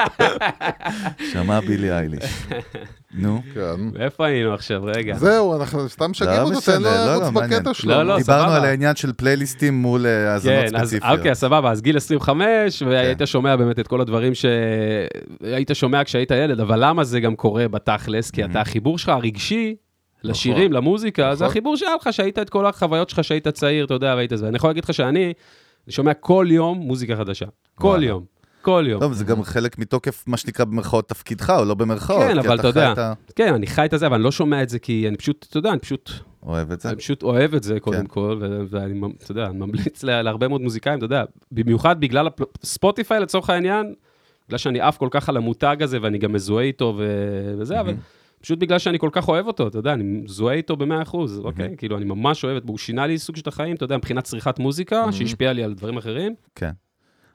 שמע 1.32 1.60
בילי 1.60 1.90
אייליש. 1.92 2.24
נו. 3.14 3.42
כן. 3.54 3.60
ואיפה 3.92 4.26
היינו 4.26 4.54
עכשיו? 4.54 4.84
רגע. 4.84 5.16
זהו, 5.16 5.56
אנחנו 5.56 5.88
סתם 5.88 6.10
משגעים 6.10 6.42
לא 6.42 6.48
אותו, 6.48 6.60
תן 6.60 6.82
לו 6.82 6.90
לא, 6.90 7.06
לא, 7.06 7.22
לרוץ. 7.22 7.34
בקטע 7.34 7.74
שלו. 7.74 7.90
לא, 7.90 8.02
לא, 8.02 8.18
דיברנו 8.18 8.42
סבבה. 8.42 8.56
על 8.56 8.64
העניין 8.64 8.96
של 8.96 9.12
פלייליסטים 9.12 9.74
מול 9.74 10.06
אה, 10.06 10.32
האזנות 10.32 10.54
כן, 10.54 10.78
ספציפיות. 10.78 11.18
אוקיי, 11.18 11.34
סבבה, 11.34 11.70
אז 11.70 11.82
גיל 11.82 11.96
25, 11.96 12.82
והיית 12.82 13.18
כן. 13.18 13.26
שומע 13.26 13.56
באמת 13.56 13.78
את 13.78 13.86
כל 13.86 14.00
הדברים 14.00 14.32
שהיית 14.34 15.70
שומע 15.72 16.04
כשהיית 16.04 16.30
ילד, 16.30 16.60
אבל 16.60 16.84
למה 16.84 17.04
זה 17.04 17.20
גם 17.20 17.36
קורה 17.36 17.68
בתכלס? 17.68 18.30
כי 18.30 18.44
אתה, 18.44 18.60
החיבור 18.60 18.98
שלך 18.98 19.08
הרגשי 19.08 19.74
לשירים, 20.24 20.72
למוזיקה, 20.72 21.34
זה 21.34 21.44
נכון. 21.44 21.46
החיבור 21.46 21.76
שהיה 21.76 21.94
לך, 22.00 22.12
שהיית 22.12 22.38
את 22.38 22.50
כל 22.50 22.66
החוויות 22.66 23.10
שלך, 23.10 23.24
שהיית 23.24 23.48
צעיר, 23.48 23.84
אתה 23.84 23.94
יודע, 23.94 24.14
והיית 24.16 24.32
זה. 24.34 24.44
ואני 24.44 24.56
יכול 24.56 24.70
להגיד 24.70 24.84
לך 24.84 24.94
שאני, 24.94 25.24
אני 25.86 25.92
שומע 25.92 26.14
כל 26.14 26.46
יום 26.50 26.78
מוזיקה 26.78 27.16
חדשה. 27.16 27.46
כל 27.74 27.86
וואלה. 27.86 28.06
יום. 28.06 28.39
כל 28.62 28.84
יום. 28.88 29.00
טוב, 29.00 29.12
זה 29.12 29.24
גם 29.24 29.42
חלק 29.42 29.78
מתוקף 29.78 30.24
מה 30.26 30.36
שנקרא 30.36 30.64
במרכאות 30.64 31.08
תפקידך, 31.08 31.50
או 31.58 31.64
לא 31.64 31.74
במרכאות. 31.74 32.22
כן, 32.22 32.38
אבל 32.38 32.60
אתה 32.60 32.66
יודע. 32.68 33.12
כן, 33.36 33.54
אני 33.54 33.66
חי 33.66 33.84
את 33.94 33.98
זה, 33.98 34.06
אבל 34.06 34.14
אני 34.14 34.24
לא 34.24 34.30
שומע 34.32 34.62
את 34.62 34.68
זה 34.68 34.78
כי 34.78 35.08
אני 35.08 35.16
פשוט, 35.16 35.46
אתה 35.50 35.58
יודע, 35.58 35.70
אני 35.70 35.78
פשוט 35.78 36.10
אוהב 36.42 36.72
את 36.72 36.80
זה. 36.80 36.88
אני 36.88 36.96
פשוט 36.96 37.22
אוהב 37.22 37.54
את 37.54 37.62
זה 37.62 37.80
קודם 37.80 38.00
כן. 38.00 38.06
כל, 38.06 38.42
ואני, 38.70 39.00
אתה 39.22 39.30
יודע, 39.30 39.46
אני 39.46 39.58
ממליץ 39.58 40.02
לה- 40.02 40.22
להרבה 40.22 40.48
מאוד 40.48 40.60
מוזיקאים, 40.60 40.96
אתה 40.98 41.04
יודע, 41.04 41.24
במיוחד 41.52 42.00
בגלל 42.00 42.28
ספוטיפיי 42.64 43.20
לצורך 43.20 43.50
העניין, 43.50 43.94
בגלל 44.48 44.58
שאני 44.58 44.80
עף 44.80 44.96
כל 44.96 45.08
כך 45.10 45.28
על 45.28 45.36
המותג 45.36 45.76
הזה 45.80 45.98
ואני 46.02 46.18
גם 46.18 46.32
מזוהה 46.32 46.64
איתו 46.64 46.98
וזה, 47.58 47.80
אבל 47.80 47.94
פשוט 48.40 48.58
בגלל 48.58 48.78
שאני 48.78 48.98
כל 48.98 49.08
כך 49.12 49.28
אוהב 49.28 49.46
אותו, 49.46 49.66
אתה 49.68 49.78
יודע, 49.78 49.92
אני 49.92 50.02
מזוהה 50.04 50.54
איתו 50.54 50.76
במאה 50.76 51.02
אחוז, 51.02 51.38
אוקיי? 51.44 51.74
כאילו, 51.76 51.96
אני 51.96 52.04
ממש 52.04 52.44
אוהב 52.44 52.56
את, 52.56 52.62
הוא 52.68 52.78
שינה 52.78 53.06
לי 53.06 53.18
סוג 53.18 53.36
של 53.36 53.42
החיים, 53.46 53.76
אתה 53.76 53.84
יודע, 53.84 53.96
מבחינת 53.96 54.24
צריכת 54.24 54.58
מוזיקה, 54.58 54.96
שהשפיע 55.12 55.52
לי 55.52 55.64
על 55.64 55.74
דברים 55.74 55.96
אחרים, 55.96 56.34
כן. 56.54 56.70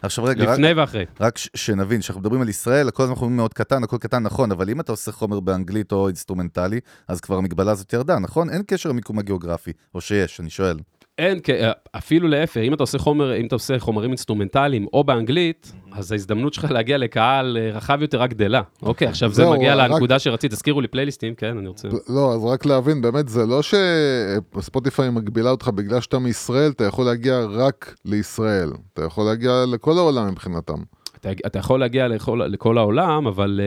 עכשיו 0.02 0.24
רגע, 0.24 0.44
רק- 0.44 0.50
לפני 0.50 0.74
ואחרי. 0.74 1.06
רק 1.20 1.38
ש- 1.38 1.50
שנבין, 1.56 2.00
כשאנחנו 2.02 2.22
מדברים 2.22 2.42
על 2.42 2.50
ישראל, 2.50 2.92
כל 2.92 3.04
הזמן 3.04 3.12
אנחנו 3.14 3.24
אומרים 3.26 3.38
מאוד 3.38 3.54
קטן, 3.54 3.84
הכל 3.84 3.98
קטן, 3.98 4.24
נכון, 4.24 4.52
אבל 4.52 4.70
אם 4.70 4.80
אתה 4.80 4.92
עושה 4.92 5.12
חומר 5.12 5.40
באנגלית 5.40 5.92
או 5.92 6.08
אינסטרומנטלי, 6.08 6.80
אז 7.08 7.22
כבר 7.22 7.38
המגבלה 7.38 7.72
הזאת 7.72 7.94
ירדה, 7.94 8.20
נכון? 8.20 8.50
אין 8.50 8.62
קשר 8.68 8.90
למיקום 8.90 9.20
הגיאוגרפי, 9.20 9.72
או 9.94 10.02
שיש, 10.02 10.40
אני 10.40 10.50
שואל. 10.50 10.78
אין, 11.18 11.40
כ- 11.44 11.50
אפילו 11.98 12.28
להפך, 12.28 12.58
אם 12.58 12.74
אתה 12.74 12.84
עושה 12.84 12.98
חומר, 12.98 13.38
אם 13.38 13.46
אתה 13.46 13.56
עושה 13.56 13.80
חומרים 13.80 14.10
אינסטרומנטליים 14.10 14.88
או 14.94 15.04
באנגלית, 15.04 15.72
אז 15.92 16.12
ההזדמנות 16.12 16.54
שלך 16.54 16.72
להגיע 16.72 16.98
לקהל 16.98 17.58
אה, 17.58 17.72
רחב 17.78 17.98
יותר 18.02 18.22
רק 18.22 18.30
גדלה. 18.30 18.62
אוקיי, 18.82 19.08
עכשיו 19.08 19.30
זה 19.30 19.36
זהו, 19.36 19.54
מגיע 19.54 19.76
רק- 19.76 19.92
לנקודה 19.92 20.20
שרצית, 20.20 20.52
תזכירו 20.52 20.82
לי 20.82 20.88
פלייליסטים, 20.88 21.36
כן, 21.36 21.58
אני 21.58 21.68
רוצה... 21.68 21.88
לא, 22.10 22.34
אז 22.34 22.44
רק 22.46 22.66
להבין, 22.66 23.02
באמת, 23.02 23.28
זה 23.30 23.46
לא 23.46 23.62
שספוטיפיי 23.62 25.10
מגבילה 25.10 25.50
אותך 25.52 25.68
בגלל 25.68 26.02
שאתה 26.02 26.20
מישראל, 26.20 26.72
אתה 26.72 26.84
יכול 26.84 27.06
להגיע 27.06 27.46
רק 27.50 27.96
לישראל. 28.06 28.70
אתה 28.94 29.04
יכול 29.04 29.26
להגיע 29.26 29.52
לכל 29.74 29.98
העולם 29.98 30.28
מבחינתם. 30.32 30.78
אתה, 31.22 31.30
אתה 31.46 31.60
יכול 31.60 31.80
להגיע 31.80 32.08
לכל, 32.08 32.42
לכל 32.48 32.78
העולם, 32.78 33.28
אבל 33.28 33.60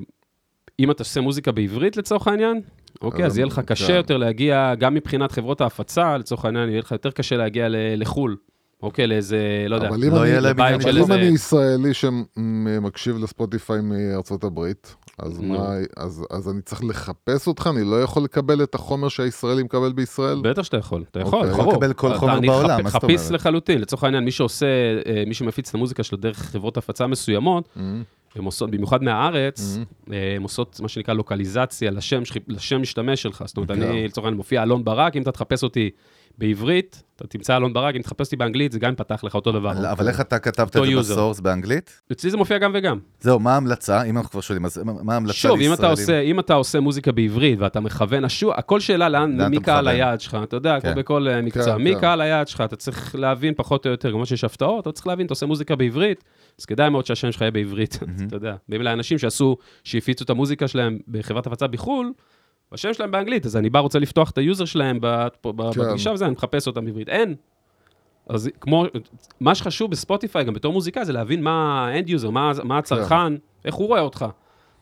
uh, 0.00 0.04
אם 0.80 0.90
אתה 0.90 1.02
עושה 1.02 1.20
מוזיקה 1.20 1.52
בעברית 1.52 1.96
לצורך 1.96 2.28
העניין, 2.28 2.60
אוקיי, 3.02 3.24
אז 3.26 3.38
יהיה 3.38 3.46
לך 3.46 3.54
כן. 3.54 3.62
קשה 3.62 3.92
יותר 3.96 4.16
להגיע, 4.16 4.74
גם 4.78 4.94
מבחינת 4.94 5.32
חברות 5.32 5.60
ההפצה, 5.60 6.16
לצורך 6.18 6.44
העניין, 6.44 6.68
יהיה 6.68 6.78
לך 6.80 6.92
יותר 6.92 7.10
קשה 7.10 7.36
להגיע 7.36 7.68
ל- 7.68 7.76
לחו"ל. 7.96 8.36
אוקיי, 8.82 9.06
לאיזה, 9.06 9.38
לא 9.68 9.74
יודע, 9.76 9.88
אבל 9.88 10.04
אם 10.04 10.10
לא 10.10 10.22
אני- 10.24 10.50
אבל. 10.50 10.98
אם 10.98 11.12
אני 11.12 11.22
ישראלי 11.24 11.90
שמקשיב 11.94 13.16
לספוטיפיי 13.18 13.80
מארצות 13.82 14.44
הברית, 14.44 14.94
אז 15.18 15.40
נו. 15.40 15.58
מה, 15.58 15.68
אז, 15.96 16.26
אז 16.30 16.48
אני 16.50 16.62
צריך 16.62 16.84
לחפש 16.84 17.46
אותך? 17.46 17.70
אני 17.76 17.84
לא 17.84 18.02
יכול 18.02 18.22
לקבל 18.24 18.62
את 18.62 18.74
החומר 18.74 19.08
שהישראלי 19.08 19.62
מקבל 19.62 19.92
בישראל? 19.92 20.40
בטח 20.44 20.62
שאתה 20.62 20.76
יכול, 20.76 21.04
אתה 21.10 21.20
יכול, 21.20 21.38
אוקיי. 21.38 21.50
ברור. 21.52 21.62
יכול 21.62 21.74
לקבל 21.74 21.92
כל 21.92 22.10
אתה- 22.10 22.18
חומר 22.18 22.38
אני 22.38 22.46
בעולם, 22.46 22.82
מה 22.82 22.90
זאת 22.90 23.02
חפיס 23.02 23.20
אומרת? 23.26 23.40
לחלוטין, 23.40 23.80
לצורך 23.80 24.04
העניין, 24.04 24.24
מי 24.24 24.30
שעושה, 24.30 24.66
אה, 25.06 25.22
מי 25.26 25.34
שמפיץ 25.34 25.68
את 25.68 25.74
המוזיקה 25.74 26.02
שלו 26.02 26.18
דרך 26.18 26.38
חברות 26.38 26.76
הפצה 26.76 27.06
מסוימות, 27.06 27.68
הם 28.34 28.44
עושות, 28.44 28.70
במיוחד 28.70 29.02
מהארץ, 29.02 29.78
אה, 30.12 30.36
הם 30.36 30.42
עושות 30.42 30.80
מה 30.82 30.88
שנקרא 30.88 31.14
לוקליזציה 31.14 31.90
לשם, 31.90 32.80
משתמש 32.80 33.22
שלך. 33.22 33.44
זאת 33.46 33.56
אומרת, 33.56 33.70
כן. 33.70 33.82
אני, 33.82 34.08
לצורך 34.08 34.24
העניין, 34.24 34.36
מופיע 34.36 34.62
אלון 34.62 34.84
ברק, 34.84 35.16
אם 35.16 35.22
אתה 35.22 35.32
תחפש 35.32 35.62
אותי 35.62 35.90
בעברית, 36.38 37.02
אתה 37.16 37.26
תמצא 37.26 37.56
אלון 37.56 37.72
ברק, 37.72 37.94
אם 37.96 38.02
תחפש 38.02 38.26
אותי 38.26 38.36
באנגלית, 38.36 38.72
זה 38.72 38.78
גם 38.78 38.92
יפתח 38.92 39.24
לך 39.24 39.34
אותו 39.34 39.52
דבר. 39.52 39.90
אבל 39.92 40.08
איך 40.08 40.20
אתה 40.20 40.38
כתבת 40.38 40.76
את 40.76 40.82
זה. 40.84 40.96
בסורס 41.14 41.40
באנגלית? 41.40 42.00
אצלי 42.12 42.30
זה 42.30 42.36
מופיע 42.36 42.58
גם 42.58 42.70
וגם. 42.74 42.98
זהו, 43.20 43.38
מה 43.40 43.54
ההמלצה? 43.54 44.02
אם 44.02 44.16
אנחנו 44.16 44.30
כבר 44.30 44.40
שואלים, 44.40 44.64
אז 44.64 44.78
מה- 45.02 45.12
ההמלצה 45.14 45.34
שוב, 45.34 45.50
אם 45.50 45.58
לישראלים? 45.58 45.74
אתה, 45.74 45.90
עושה, 45.90 46.20
אם 46.20 46.40
אתה 46.40 46.54
עושה 46.54 46.80
מוזיקה 46.80 47.12
בעברית 47.12 47.58
ואתה 47.60 47.80
מכוון, 47.80 48.24
השו, 48.24 48.54
הכל 48.54 48.80
שאלה 48.80 49.08
לאן, 49.08 49.50
מי 49.50 49.60
קהל? 49.60 49.88
היעד 49.88 50.20
שלך, 50.20 50.36
אתה 50.42 50.56
יודע, 50.56 50.80
כן. 50.80 50.92
כמו 50.92 51.00
בכל 51.02 51.28
אה, 51.28 51.42
מקצוע, 51.42 51.64
כן, 51.76 51.82
מי 51.82 51.94
כן. 51.94 52.00
קהל 52.00 52.20
היעד 52.20 52.48
שלך, 52.48 52.60
אתה 52.60 52.76
צריך 52.76 53.14
להבין 53.18 53.54
פחות 53.56 53.86
או 53.86 53.90
יותר, 53.90 54.12
כמו 54.12 54.26
שיש 54.26 54.44
הפתעות, 54.44 54.82
אתה 54.82 54.92
צריך 54.92 55.06
להבין, 55.06 55.26
אתה 55.26 55.32
עושה 55.32 55.46
מוזיקה 55.46 55.76
בעברית, 55.76 56.24
אז 56.60 56.64
כדאי 56.64 56.90
מאוד 56.90 57.06
שהשם 57.06 57.32
שלך 57.32 57.40
יהיה 57.40 57.50
בעברית, 57.50 57.98
אתה 58.26 58.36
יודע. 58.36 58.54
ואם 58.68 58.80
אלה 58.80 58.92
אנשים 58.92 59.18
שעשו, 59.18 59.56
שהפיצו 59.84 60.24
את 60.24 60.30
המוזיקה 60.30 60.68
שלהם 60.68 60.98
בחברת 61.08 61.46
הפצה 61.46 61.66
בחו"ל, 61.66 62.12
השם 62.72 62.94
שלהם 62.94 63.10
באנגלית, 63.10 63.46
אז 63.46 63.56
אני 63.56 63.70
בא, 63.70 63.78
רוצה 63.78 63.98
לפתוח 63.98 64.30
את 64.30 64.38
ה 64.38 64.43
user 64.43 64.64
שלהם 64.64 65.00
כן. 65.00 65.08
בפגישה 65.44 66.12
וזה, 66.12 66.24
אני 66.24 66.32
מחפש 66.32 66.66
אותם 66.66 66.84
בעברית. 66.84 67.08
אין. 67.08 67.34
אז 68.28 68.50
כמו, 68.60 68.84
מה 69.40 69.54
שחשוב 69.54 69.90
בספוטיפיי, 69.90 70.44
גם 70.44 70.54
בתור 70.54 70.72
מוזיקאי, 70.72 71.04
זה 71.04 71.12
להבין 71.12 71.42
מה 71.42 71.86
ה 71.88 71.93
end 71.93 72.08
user, 72.08 72.30
מה, 72.30 72.52
מה 72.64 72.78
הצרכן, 72.78 73.34
איך 73.64 73.74
הוא 73.74 73.88
רואה 73.88 74.00
אותך. 74.00 74.26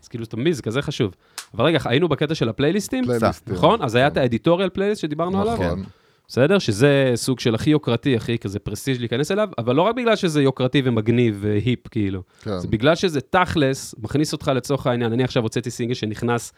אז 0.03 0.09
כאילו, 0.09 0.25
אתה 0.25 0.37
מבין, 0.37 0.53
זה 0.53 0.63
כזה 0.63 0.83
חשוב. 0.83 1.15
אבל 1.55 1.65
רגע, 1.65 1.79
היינו 1.85 2.09
בקטע 2.09 2.35
של 2.35 2.49
הפלייליסטים, 2.49 3.05
פלייליסטים. 3.05 3.55
נכון? 3.55 3.83
אז 3.83 3.95
היה 3.95 4.07
את 4.07 4.15
כן. 4.15 4.21
ה 4.21 4.25
editorial 4.25 4.69
playlist 4.69 5.03
שדיברנו 5.03 5.41
עליו, 5.41 5.55
נכון. 5.55 5.85
בסדר? 6.29 6.59
שזה 6.59 7.13
סוג 7.15 7.41
של 7.41 7.55
הכי 7.55 7.71
יוקרתי, 7.71 8.17
הכי 8.17 8.39
כזה 8.39 8.59
prestige 8.59 8.99
להיכנס 9.01 9.31
אליו, 9.31 9.49
אבל 9.59 9.77
לא 9.77 9.83
רק 9.83 9.95
בגלל 9.95 10.17
שזה 10.17 10.43
יוקרתי 10.43 10.83
ומגניב 10.85 11.39
ו 11.41 11.50
hip, 11.50 11.89
כאילו. 11.89 12.23
כן. 12.43 12.59
זה 12.59 12.69
בגלל 12.69 12.95
שזה 12.95 13.21
תכלס, 13.21 13.95
מכניס 13.99 14.33
אותך 14.33 14.51
לצורך 14.55 14.87
העניין. 14.87 15.13
אני 15.13 15.25
עכשיו 15.25 15.43
הוצאתי 15.43 15.71
סינגל 15.71 15.95
שנכנס, 15.95 16.53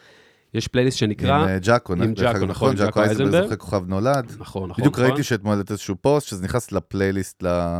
יש 0.55 0.69
פלייליסט 0.69 1.03
עם 1.03 1.09
שנקרא... 1.09 1.47
אה, 1.49 1.59
ג'אקו, 1.59 1.93
עם 1.93 2.14
דרך 2.14 2.19
ג'אקו, 2.35 2.47
נכון, 2.47 2.73
נכון, 2.73 2.75
ג'אקו 2.87 3.01
אייזנברג. 3.03 3.43
זוכה 3.43 3.57
כוכב 3.57 3.83
נולד. 3.88 4.33
נכון, 4.38 4.69
נכון, 4.71 4.83
בדיוק 4.83 4.95
נכון. 4.99 5.05
ראיתי 5.11 5.23
שאתמול 5.23 5.61
את 5.61 5.71
איזשהו 5.71 5.97
פוסט 6.01 6.29
שזה 6.29 6.45
נכנס 6.45 6.73
לפלייליסט 6.73 7.43
ל... 7.43 7.79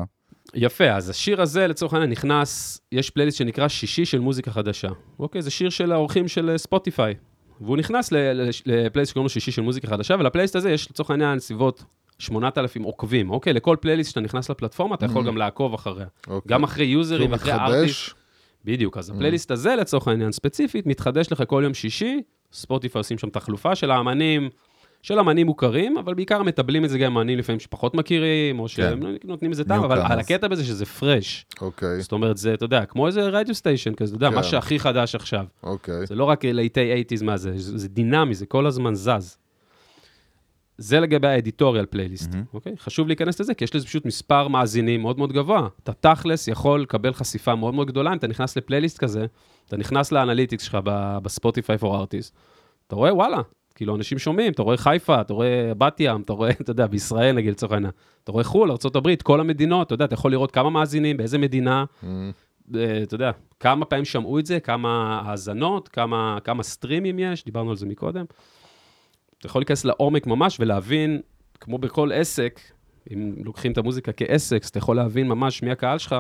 יפה, 0.55 0.91
אז 0.91 1.11
השיר 1.11 1.43
הזה, 1.43 1.67
לצורך 1.67 1.93
העניין, 1.93 2.11
נכנס, 2.11 2.81
יש 2.93 3.11
פלייליסט 3.11 3.39
שנקרא 3.39 3.69
שישי 3.69 4.05
של 4.05 4.21
מוזיקה 4.21 4.51
חדשה. 4.51 4.89
אוקיי, 5.19 5.43
זה 5.43 5.51
שיר 5.51 5.71
של 5.71 5.93
העורכים 5.93 6.29
של 6.29 6.51
אה, 6.51 6.59
ספוטיפיי. 6.59 7.15
והוא 7.61 7.77
נכנס 7.77 8.13
לפלייליסט 8.67 9.11
שקוראים 9.11 9.25
לו 9.25 9.29
שישי 9.29 9.51
של 9.51 9.63
מוזיקה 9.63 9.87
חדשה, 9.89 10.15
ולפלייליסט 10.19 10.57
הזה 10.57 10.71
יש 10.71 10.91
לצורך 10.91 11.11
העניין 11.11 11.39
סביבות 11.39 11.85
8,000 12.19 12.83
עוקבים. 12.83 13.31
אוקיי, 13.31 13.53
לכל 13.53 13.77
פלייליסט 13.81 14.11
שאתה 14.11 14.21
נכנס 14.21 14.51
לפלטפורמה, 14.51 14.95
אתה 14.95 15.07
יכול 15.07 15.23
Mhm. 15.23 15.27
גם 15.27 15.37
לעקוב 15.37 15.75
אחריה. 15.75 16.07
אוקיי. 16.27 16.49
גם 16.49 16.65
אחרי 16.65 16.85
user 16.85 17.17
ים 17.17 17.33
ואחרי 17.33 17.53
artist. 17.53 18.11
בדיוק, 18.65 18.97
אז 18.99 19.11
הפלייליסט 19.11 19.51
הזה, 19.51 19.77
לצורך 19.77 20.09
העניין 20.09 20.33
ספציפית, 20.33 20.87
מתחדש 20.87 21.33
לך 21.33 21.43
כל 21.47 21.61
יום 21.65 21.75
שישי, 21.75 22.21
ספוטיפיי 22.55 23.01
עושים 23.01 23.19
שם 23.19 23.31
תחלופה 23.31 23.75
של 23.75 23.91
האמנים, 23.91 24.51
של 25.03 25.19
אמנים 25.19 25.47
מוכרים, 25.47 25.99
אבל 25.99 26.15
בעיקר 26.15 26.43
מתבלים 26.43 26.85
את 26.85 26.91
זה 26.91 26.99
גם 26.99 27.17
אמנים 27.17 27.39
לפעמים 27.39 27.61
שפחות 27.61 27.95
מכירים, 27.95 28.61
או 28.61 28.69
שהם 28.69 29.03
לא 29.03 29.09
נותנים 29.25 29.51
לזה 29.51 29.65
טעם, 29.65 29.85
אבל. 29.85 30.01
על 30.01 30.21
הקטע 30.21 30.49
בזה 30.49 30.65
שזה 30.65 30.87
fresh. 30.87 31.47
אוקיי, 31.61 32.01
זאת 32.01 32.13
אומרת, 32.13 32.37
זה, 32.37 32.55
אתה 32.55 32.65
יודע, 32.65 32.85
כמו 32.85 33.07
איזה 33.07 33.29
radio 33.29 33.55
station 33.55 33.95
כזה, 33.95 34.11
אתה 34.11 34.17
יודע, 34.17 34.31
כן. 34.31 34.35
מה 34.35 34.43
שהכי 34.43 34.79
חדש 34.79 35.15
עכשיו. 35.15 35.45
אוקיי. 35.63 36.07
זה 36.07 36.15
לא 36.15 36.25
רק 36.25 36.45
להיטי 36.45 37.05
80's 37.21 37.25
מה 37.25 37.37
זה, 37.37 37.53
זה 37.57 37.89
דינמי, 37.89 38.35
זה 38.35 38.47
כל 38.47 38.67
הזמן 38.67 38.95
זז. 38.95 39.39
זה 40.79 41.01
לגבי 41.01 41.29
ה 41.29 41.35
editorial 41.35 41.87
playlist, 41.87 42.35
מהמם. 42.35 42.45
אוקיי? 42.55 42.73
חשוב 42.79 43.07
להיכנס 43.07 43.41
לזה, 43.41 43.55
כי 43.55 43.65
יש 43.65 43.75
לזה 43.75 43.87
פשוט 43.87 44.07
מספר 44.07 44.49
מאזינים 44.49 45.03
מאוד 45.03 45.19
מאוד 45.19 45.33
גבוה. 45.33 45.69
אתה 45.83 45.93
תכלס 45.93 46.49
יכול 46.49 46.83
לקבל 46.83 47.13
חשיפה 47.13 47.55
מאוד 47.55 47.75
מאוד 47.75 47.87
גדולה, 47.87 48.13
אם 48.13 48.17
אתה 48.17 48.27
נכנס 48.27 48.57
לפלייליסט 48.57 48.99
כזה, 48.99 49.27
אתה 49.69 49.77
נכנס 49.77 50.13
לאנליטיקס 50.13 50.65
שלך 50.65 50.79
בספוטיפיי 51.23 51.79
פור 51.79 51.97
ארטיסט, 51.97 52.37
אתה 52.87 52.97
רואה, 52.97 53.15
וואלה, 53.15 53.41
כאילו, 53.75 53.97
אנשים 53.97 54.19
שומעים, 54.19 54.53
אתה 54.53 54.63
רואה 54.63 54.77
חיפה, 54.77 55.21
אתה 55.21 55.33
רואה 55.33 55.73
בת 55.79 56.01
ים, 56.01 56.21
אתה 56.21 56.33
רואה, 56.33 56.51
אתה 56.61 56.71
יודע, 56.71 56.87
בישראל 56.87 57.35
נגיד, 57.35 57.51
לצורך 57.51 57.73
העניין, 57.73 57.93
אתה 58.25 58.33
רואה 58.33 58.45
חו"ל, 58.45 58.71
ארה"ב, 58.71 59.15
כל 59.23 59.41
המדינות, 59.41 59.87
אתה 59.87 59.95
יודע, 59.95 60.05
אתה 60.05 60.15
יכול 60.15 60.31
לראות 60.31 60.51
כמה 60.51 60.71
מאזינים, 60.71 61.17
באיזה 61.17 61.39
מדינה, 61.39 61.85
אמ, 62.05 62.33
אה, 62.75 63.03
אתה 63.03 63.15
יודע, 63.15 63.31
כמה 63.61 63.85
פעמים 63.85 64.05
שמעו 64.05 64.39
את 64.39 64.47
זה, 64.47 64.61
כמה 64.61 65.23
האזנות, 65.25 65.89
כמה, 65.89 66.39
כמה 66.45 66.63
סטרימים 66.63 67.19
יש, 67.19 67.45
דיברנו 67.45 67.71
על 67.71 67.77
זה 67.77 67.87
מקודם. 67.87 68.25
אתה 69.39 69.47
יכול 69.47 69.61
להיכנס 69.61 69.85
לעומק 69.85 70.27
ממש 70.27 70.57
ולהבין, 70.61 71.21
כמו 71.61 71.79
בכל 71.79 72.13
עסק, 72.13 72.61
אם 73.13 73.35
לוקחים 73.45 73.73
את 73.73 73.79
המוזיקה 73.79 74.13
כעסק, 74.13 74.63
אז 74.63 74.69
אתה 74.69 74.79
יכול 74.79 74.97
להבין 74.97 75.29
ממש 75.29 75.63
מי 75.63 75.71
הקהל 75.71 75.99
שלך, 75.99 76.17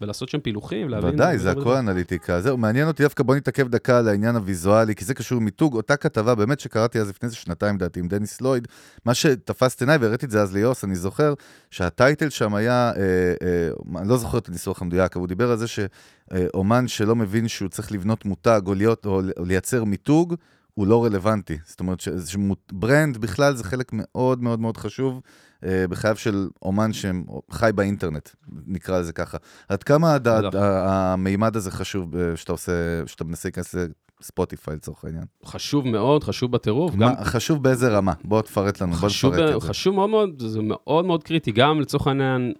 ולעשות 0.00 0.28
שם 0.28 0.40
פילוחים, 0.40 0.88
להבין... 0.88 1.14
ודאי, 1.14 1.38
זה 1.38 1.50
הכל 1.50 1.74
אנליטיקה. 1.74 2.40
זהו, 2.40 2.56
מעניין 2.56 2.88
אותי 2.88 3.02
דווקא, 3.02 3.22
בוא 3.22 3.36
נתעכב 3.36 3.68
דקה 3.68 3.98
על 3.98 4.08
העניין 4.08 4.36
הוויזואלי, 4.36 4.94
כי 4.94 5.04
זה 5.04 5.14
קשור 5.14 5.40
מיתוג. 5.40 5.74
אותה 5.74 5.96
כתבה, 5.96 6.34
באמת 6.34 6.60
שקראתי 6.60 7.00
אז 7.00 7.08
לפני 7.08 7.26
איזה 7.26 7.36
שנתיים, 7.36 7.76
לדעתי, 7.76 8.00
עם 8.00 8.08
דניס 8.08 8.40
לויד, 8.40 8.68
מה 9.04 9.14
שתפס 9.14 9.74
את 9.74 9.80
עיניי, 9.80 9.96
והראיתי 9.96 10.26
את 10.26 10.30
זה 10.30 10.42
אז 10.42 10.54
ליוס, 10.54 10.84
אני 10.84 10.94
זוכר 10.94 11.34
שהטייטל 11.70 12.30
שם 12.30 12.54
היה, 12.54 12.92
אה, 12.96 13.02
אה, 13.42 14.00
אני 14.00 14.08
לא 14.08 14.16
זוכר 14.16 14.38
את 14.38 14.48
הניסוח 14.48 14.82
המדויק, 14.82 15.16
אבל 15.16 15.20
הוא 15.20 15.28
דיבר 15.28 15.50
על 15.50 15.56
זה 15.56 15.66
שאומן 15.66 16.88
שלא 16.88 17.16
מבין 17.16 17.48
שהוא 17.48 17.68
צריך 17.68 17.92
לבנות 17.92 18.24
מותג 18.24 18.60
או, 18.66 18.74
להיות, 18.74 19.06
או 19.06 19.20
לייצר 19.46 19.84
מיתוג, 19.84 20.34
הוא 20.78 20.86
לא 20.86 21.04
רלוונטי. 21.04 21.58
זאת 21.64 21.80
אומרת, 21.80 22.00
שברנד 22.00 23.16
בכלל 23.16 23.54
זה 23.54 23.64
חלק 23.64 23.90
מאוד 23.92 24.42
מאוד 24.42 24.60
מאוד 24.60 24.76
חשוב 24.76 25.20
אה, 25.64 25.84
בחייו 25.88 26.16
של 26.16 26.48
אומן 26.62 26.90
שחי 26.92 27.70
באינטרנט, 27.74 28.28
נקרא 28.66 28.98
לזה 29.00 29.12
ככה. 29.12 29.38
עד 29.68 29.82
כמה 29.82 30.14
הד- 30.14 30.26
המימד 30.56 31.56
הזה 31.56 31.70
חשוב 31.70 32.16
ב- 32.16 32.34
שאתה 32.34 32.52
עושה, 32.52 32.72
שאתה 33.06 33.24
מנסה 33.24 33.48
להיכנס 33.48 33.74
לספוטיפיי 34.20 34.74
לצורך 34.76 35.04
העניין? 35.04 35.24
חשוב 35.44 35.88
מאוד, 35.88 36.24
חשוב 36.24 36.52
בטירוף. 36.52 36.94
גם 36.96 37.12
חשוב 37.24 37.62
באיזה 37.62 37.88
רמה? 37.88 38.12
בוא 38.24 38.42
תפרט 38.42 38.80
לנו, 38.80 38.92
בוא 38.92 39.08
חשוב, 39.08 39.34
נפרט 39.34 39.54
את 39.56 39.60
זה. 39.60 39.68
חשוב 39.68 39.94
מאוד 39.94 40.10
מאוד, 40.10 40.42
זה 40.46 40.58
מאוד 40.62 41.04
מאוד 41.04 41.22
קריטי, 41.24 41.52
גם 41.52 41.80
לצורך 41.80 42.06
העניין, 42.06 42.52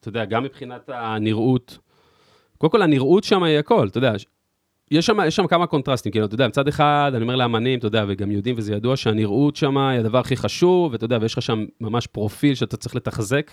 אתה 0.00 0.08
יודע, 0.08 0.24
גם 0.24 0.42
מבחינת 0.44 0.88
הנראות. 0.88 1.78
קודם 2.58 2.70
כל, 2.70 2.82
הנראות 2.82 3.24
שם 3.24 3.42
היא 3.42 3.58
הכל, 3.58 3.88
אתה 3.88 3.98
יודע, 3.98 4.12
יש 4.92 5.06
שם, 5.06 5.16
יש 5.26 5.36
שם 5.36 5.46
כמה 5.46 5.66
קונטרסטים, 5.66 6.12
כאילו, 6.12 6.26
אתה 6.26 6.34
יודע, 6.34 6.48
מצד 6.48 6.68
אחד, 6.68 7.12
אני 7.14 7.22
אומר 7.22 7.36
לאמנים, 7.36 7.78
אתה 7.78 7.86
יודע, 7.86 8.04
וגם 8.08 8.30
יודעים 8.30 8.54
וזה 8.58 8.72
ידוע 8.72 8.96
שהנראות 8.96 9.56
שם 9.56 9.78
היא 9.78 10.00
הדבר 10.00 10.18
הכי 10.18 10.36
חשוב, 10.36 10.92
ואתה 10.92 11.04
יודע, 11.04 11.18
ויש 11.20 11.32
לך 11.32 11.42
שם 11.42 11.64
ממש 11.80 12.06
פרופיל 12.06 12.54
שאתה 12.54 12.76
צריך 12.76 12.96
לתחזק, 12.96 13.50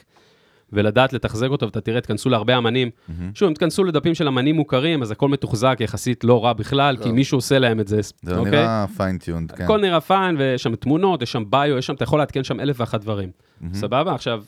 ולדעת 0.73 1.13
לתחזק 1.13 1.47
אותו, 1.49 1.65
ואתה 1.65 1.82
תראה, 1.82 2.02
תכנסו 2.02 2.30
להרבה 2.30 2.58
אמנים. 2.58 2.89
מהמם. 3.08 3.32
שוב, 3.34 3.47
אם 3.47 3.54
תכנסו 3.54 3.84
לדפים 3.84 4.15
של 4.15 4.28
אמנים 4.28 4.56
מוכרים, 4.56 5.02
אז 5.02 5.12
הכל 5.12 5.30
מתוחזק 5.30 5.78
יחסית 5.80 6.23
לא 6.23 6.45
רע 6.45 6.54
בכלל, 6.54 6.97
כי 6.97 7.04
כן. 7.04 7.12
מישהו 7.12 7.38
עושה 7.38 7.60
להם 7.60 7.80
את 7.80 7.88
זה, 7.88 7.99
זה 8.02 8.38
אוקיי? 8.38 8.52
נראה 8.52 8.86
fine-tuned, 8.97 9.51
כן. 9.52 9.63
הכל 9.63 9.82
נראה 9.82 10.02
fine, 10.01 10.38
ויש 10.38 10.63
שם 10.63 10.75
תמונות, 10.75 11.21
יש 11.21 11.32
שם 11.32 11.43
bio, 11.49 11.77
יש 11.78 11.86
שם, 11.86 11.93
אתה 11.93 12.04
יכול 12.04 12.19
לעדכן 12.19 12.43
שם 12.43 12.60
אלף 12.60 12.80
ואחת 12.80 13.02
דברים. 13.02 13.30
מהמם. 13.62 13.73
סבבה? 13.73 14.15
עכשיו, 14.15 14.43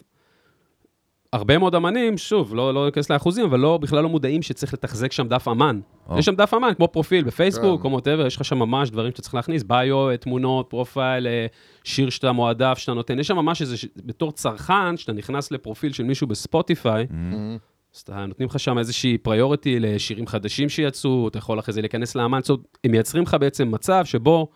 הרבה 1.33 1.57
מאוד 1.57 1.75
אמנים, 1.75 2.17
שוב, 2.17 2.55
לא 2.55 2.73
לא 2.73 2.85
ניכנס 2.85 3.09
לאחוזים, 3.09 3.45
אבל 3.45 3.59
לא, 3.59 3.77
בכלל 3.77 4.03
לא 4.03 4.09
מודעים 4.09 4.41
שצריך 4.41 4.73
לתחזק 4.73 5.11
שם 5.11 5.27
דף 5.27 5.47
אמן. 5.47 5.79
או. 6.09 6.19
יש 6.19 6.25
שם 6.25 6.35
דף 6.35 6.53
אמן, 6.53 6.73
כמו 6.77 6.87
פרופיל 6.87 7.23
בפייסבוק, 7.23 7.81
כן. 7.81 7.91
או 7.91 7.99
whatever, 7.99 8.27
יש 8.27 8.35
לך 8.35 8.45
שם 8.45 8.59
ממש 8.59 8.89
דברים 8.89 9.11
שאתה 9.11 9.21
צריך 9.21 9.35
להכניס, 9.35 9.63
bio, 9.63 10.17
תמונות, 10.19 10.69
profile, 10.69 11.27
אה, 11.27 11.45
שיר 11.83 12.09
שאתה 12.09 12.31
מועדף, 12.31 12.77
שאתה 12.77 12.93
נותן. 12.93 13.19
יש 13.19 13.27
שם 13.27 13.35
ממש 13.35 13.61
איזה, 13.61 13.75
בתור 14.05 14.31
צרכן, 14.31 14.97
שאתה 14.97 15.13
נכנס 15.13 15.51
לפרופיל 15.51 15.93
של 15.93 16.03
מישהו 16.03 16.27
בספוטיפיי. 16.27 17.07
אמ, 17.11 17.57
אז 17.95 18.01
אתה 18.01 18.25
נותנים 18.25 18.49
לך 18.49 18.59
שם 18.59 18.77
איזושהי 18.77 19.17
פריוריטי 19.17 19.79
לשירים 19.79 20.27
חדשים 20.27 20.69
שיצאו, 20.69 21.27
אתה 21.27 21.37
יכול 21.37 21.59
אחרי 21.59 21.73
זה 21.73 21.81
להיכנס 21.81 22.15
לאמן, 22.15 22.39
זאת 22.41 22.49
אומרת, 22.49 22.65
הם 22.83 22.91
מייצרים 22.91 23.23
לך 23.23 23.37
בעצם 23.39 23.71
מצב 23.71 24.05
שבו 24.05 24.47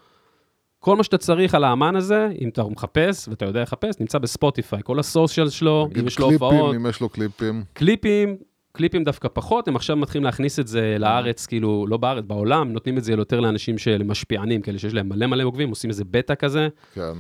כל 0.86 0.96
מה 0.96 1.04
שאתה 1.04 1.18
צריך 1.18 1.56
על 1.56 1.64
האמן 1.64 1.96
הזה, 1.96 2.28
אם 2.42 2.50
אתה 2.50 2.64
מחפש, 2.64 3.28
ואתה 3.28 3.46
יודע 3.46 3.62
לחפש, 3.62 4.00
נמצא 4.00 4.18
בספוטיפיי, 4.18 4.80
כל 4.84 5.00
הסושיאל 5.00 5.50
שלו, 5.50 5.90
אם 6.00 6.08
יש 6.08 6.20
לו 6.20 6.28
קליפים, 6.28 6.48
הופעות, 6.48 6.76
אם 6.76 6.86
יש 6.90 7.02
לו 7.02 7.10
קליפים. 7.10 7.64
קליפים, 7.74 8.38
קליפים 8.72 9.04
דווקא 9.04 9.28
פחות, 9.34 9.68
הם 9.68 9.76
עכשיו 9.76 9.96
מתחילים 9.96 10.24
להכניס 10.26 10.60
את 10.60 10.68
זה 10.68 10.96
לארץ, 11.00 11.46
כאילו, 11.46 11.86
לא 11.90 11.98
בארץ, 11.98 12.24
בעולם, 12.28 12.74
נותנים 12.74 12.98
את 12.98 13.04
זה 13.04 13.12
יותר 13.12 13.40
לאנשים 13.40 13.78
של 13.78 14.04
משפיענים, 14.04 14.62
כאלה 14.62 14.80
שיש 14.80 14.94
להם 14.94 15.10
מלא 15.10 15.28
מלא 15.28 15.44
עוקבים, 15.44 15.70
עושים 15.70 15.90
איזה 15.90 16.04
בטא 16.12 16.36
כזה, 16.36 16.68
כן. 16.94 17.14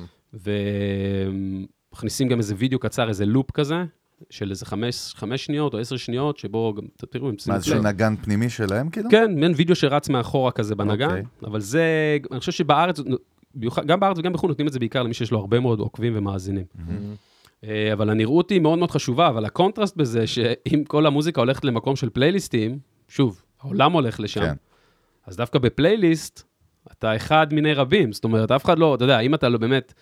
ומכניסים 1.93 2.27
גם 2.27 2.37
איזה 2.37 2.55
וידאו 2.57 2.79
קצר, 2.79 3.09
איזה 3.09 3.25
loop 3.25 3.51
כזה, 3.51 3.83
של 4.29 4.49
איזה 4.49 4.65
חמש, 4.65 5.13
חמש 5.15 5.45
שניות 5.45 5.73
או 5.73 5.79
עשר 5.79 5.97
שניות, 5.97 6.37
שבו 6.37 6.73
גם, 6.77 6.83
תראו, 7.09 7.29
הם 7.29 7.35
מה, 7.47 7.59
זה 7.59 7.79
נגן 7.79 8.15
פנימי 8.15 8.49
שלהם, 8.49 8.89
כאילו? 8.89 9.09
כן, 9.09 9.39
מעין 9.39 9.53
וידאו 9.55 9.75
שרץ 9.75 10.09
מאחורה 10.09 10.51
כזה 10.51 10.75
בנגן, 10.75 11.05
אוקיי. 11.05 11.23
אבל 11.43 11.59
זה, 11.59 12.17
אני 12.31 12.39
חושב 12.39 12.51
שבארץ, 12.51 12.99
גם 13.85 13.99
בארץ 13.99 14.17
וגם 14.17 14.33
בחו"ל 14.33 14.49
נותנים 14.49 14.67
את 14.67 14.73
זה 14.73 14.79
בעיקר 14.79 15.03
למי 15.03 15.13
שיש 15.13 15.31
לו 15.31 15.39
הרבה 15.39 15.59
מאוד 15.59 15.79
עוקבים 15.79 16.13
ומאזינים. 16.15 16.65
מהמם. 16.75 17.15
אה, 17.63 17.93
אבל 17.93 18.09
הנראות 18.09 18.49
היא 18.49 18.61
מאוד 18.61 18.79
מאוד 18.79 18.91
חשובה, 18.91 19.29
אבל 19.29 19.45
הקונטרסט 19.45 19.97
בזה, 19.97 20.27
שאם 20.27 20.83
כל 20.87 21.05
המוזיקה 21.05 21.41
הולכת 21.41 21.65
למקום 21.65 21.95
של 21.95 22.09
פלייליסטים, 22.09 22.79
שוב, 23.07 23.41
העולם 23.61 23.91
הולך 23.91 24.19
לשם, 24.19 24.41
כן. 24.41 24.53
אז 25.25 25.35
דווקא 25.37 25.59
בפלייליסט, 25.59 26.43
אתה 26.91 27.15
אחד 27.15 27.53
מיני 27.53 27.73
רבים. 27.73 28.13
זאת 28.13 28.23
אומרת, 28.23 28.51
אף 28.51 28.65
אחד 28.65 28.79
לא, 28.79 28.95
אתה 28.95 29.03
יודע, 29.03 29.19
אם 29.19 29.33
אתה 29.33 29.49
לא 29.49 29.57
באמת, 29.57 29.93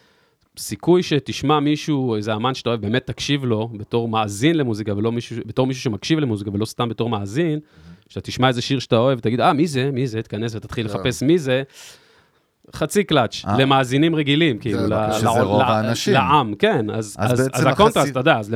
סיכוי 0.58 1.04
שתשמע 1.04 1.60
מישהו, 1.60 2.16
איזה 2.16 2.36
אמן 2.36 2.54
שאתה 2.54 2.70
אוהב, 2.70 2.82
באמת 2.82 3.08
תקשיב 3.08 3.46
לו 3.46 3.70
בתור 3.78 4.08
מאזין 4.08 4.58
למוזיקה, 4.58 4.98
ולא 4.98 5.12
מישהו, 5.12 5.38
בתור 5.46 5.68
מישהו 5.68 5.84
שמקשיב 5.84 6.20
למוזיקה, 6.20 6.52
ולא 6.54 6.66
סתם 6.66 6.90
בתור 6.90 7.10
מאזין, 7.10 7.60
שאתה 8.10 8.22
תשמע 8.22 8.48
איזה 8.48 8.62
שיר 8.62 8.80
שאתה 8.80 8.98
אוהב, 8.98 9.20
ותגיד, 9.20 9.42
אה, 9.42 9.54
מי 9.54 9.68
זה? 9.68 9.92
מי 9.92 10.08
זה? 10.08 10.22
תיכנס 10.22 10.56
ותתחיל. 10.56 10.86
לחפש 10.86 11.24
מי 11.24 11.38
זה. 11.38 11.64
חצי 12.76 13.04
קלאץ', 13.04 13.46
אה. 13.48 13.58
למאזינים 13.58 14.16
רגילים, 14.16 14.58
כאילו. 14.58 14.80
לעם, 16.08 16.56
כן, 16.56 16.90
אז, 16.90 17.18
הקונטרסט, 17.66 18.12
אתה 18.12 18.20
יודע, 18.20 18.38
אז 18.38 18.56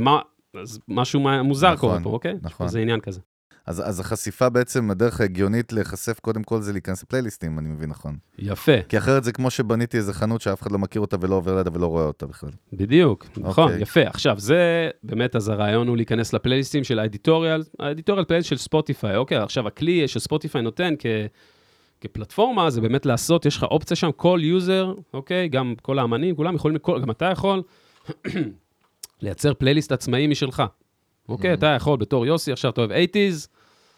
משהו 0.88 1.20
מוזר 1.44 1.74
נכון, 1.74 1.90
קורה 1.90 2.04
פה, 2.04 2.10
אוקיי? 2.10 2.34
נכון. 2.42 2.68
זה 2.68 2.80
עניין 2.80 3.00
כזה. 3.00 3.20
אז, 3.68 3.90
אז 3.90 4.00
החשיפה 4.00 4.50
בעצם, 4.50 4.92
הדרך 4.92 5.22
ההגיונית 5.22 5.74
להיחשף 5.74 6.20
קודם 6.20 6.44
כל 6.44 6.62
זה 6.62 6.74
להיכנס 6.74 7.04
לפלייליסטים, 7.04 7.60
אני 7.60 7.70
מבין 7.70 7.90
נכון. 7.90 8.18
יפה, 8.40 8.82
כי 8.90 8.98
אחרת 8.98 9.24
זה 9.24 9.32
כמו 9.32 9.50
שבניתי 9.50 9.98
איזה 9.98 10.14
חנות 10.14 10.42
שאף 10.42 10.62
אחד 10.62 10.72
לא 10.72 10.80
מכיר 10.80 11.02
אותה 11.02 11.18
ולא 11.22 11.36
עובר 11.36 11.58
לידה 11.58 11.70
ולא 11.74 11.86
רואה 11.86 12.04
אותה 12.04 12.28
בכלל. 12.28 12.50
בדיוק, 12.74 13.26
נכון, 13.38 13.64
אוקיי. 13.64 13.82
יפה. 13.82 14.02
עכשיו, 14.02 14.40
זה 14.40 14.90
באמת, 15.04 15.36
אז 15.36 15.50
הרעיון 15.50 15.88
הוא 15.88 15.98
להיכנס 15.98 16.34
לפלייליסטים 16.34 16.84
של 16.84 17.00
ה 17.00 17.06
editorial, 17.06 17.64
ה 17.80 17.85
editorial 17.85 18.26
playlist 18.26 18.50
של 18.50 18.58
ספוטיפיי, 18.58 19.16
אוקיי? 19.16 19.38
עכשיו, 19.38 19.68
הכלי 19.68 20.08
שספוטיפיי 20.08 20.62
נותן 20.62 20.94
כ... 21.00 21.06
כפלטפורמה, 22.02 22.70
זה 22.70 22.82
באמת 22.82 23.06
לעשות, 23.06 23.46
יש 23.46 23.58
לך 23.58 23.64
אופציה 23.64 23.98
שם, 23.98 24.12
כל 24.16 24.40
user, 24.44 24.94
אוקיי? 25.14 25.48
גם 25.48 25.74
כל 25.82 26.00
האמנים, 26.00 26.36
כולם 26.36 26.56
יכולים, 26.56 26.78
כל, 26.78 27.02
גם 27.02 27.12
אתה 27.12 27.26
יכול 27.26 27.64
לייצר 29.22 29.54
פלייליסט 29.54 29.92
עצמאי 29.92 30.28
משלך. 30.28 30.64
אוקיי, 31.30 31.54
אתה 31.54 31.68
יכול 31.68 31.98
בתור 31.98 32.26
יוסי, 32.26 32.52
עכשיו 32.52 32.72
אתה 32.72 32.82
אוהב 32.82 32.92
80's, 32.92 33.48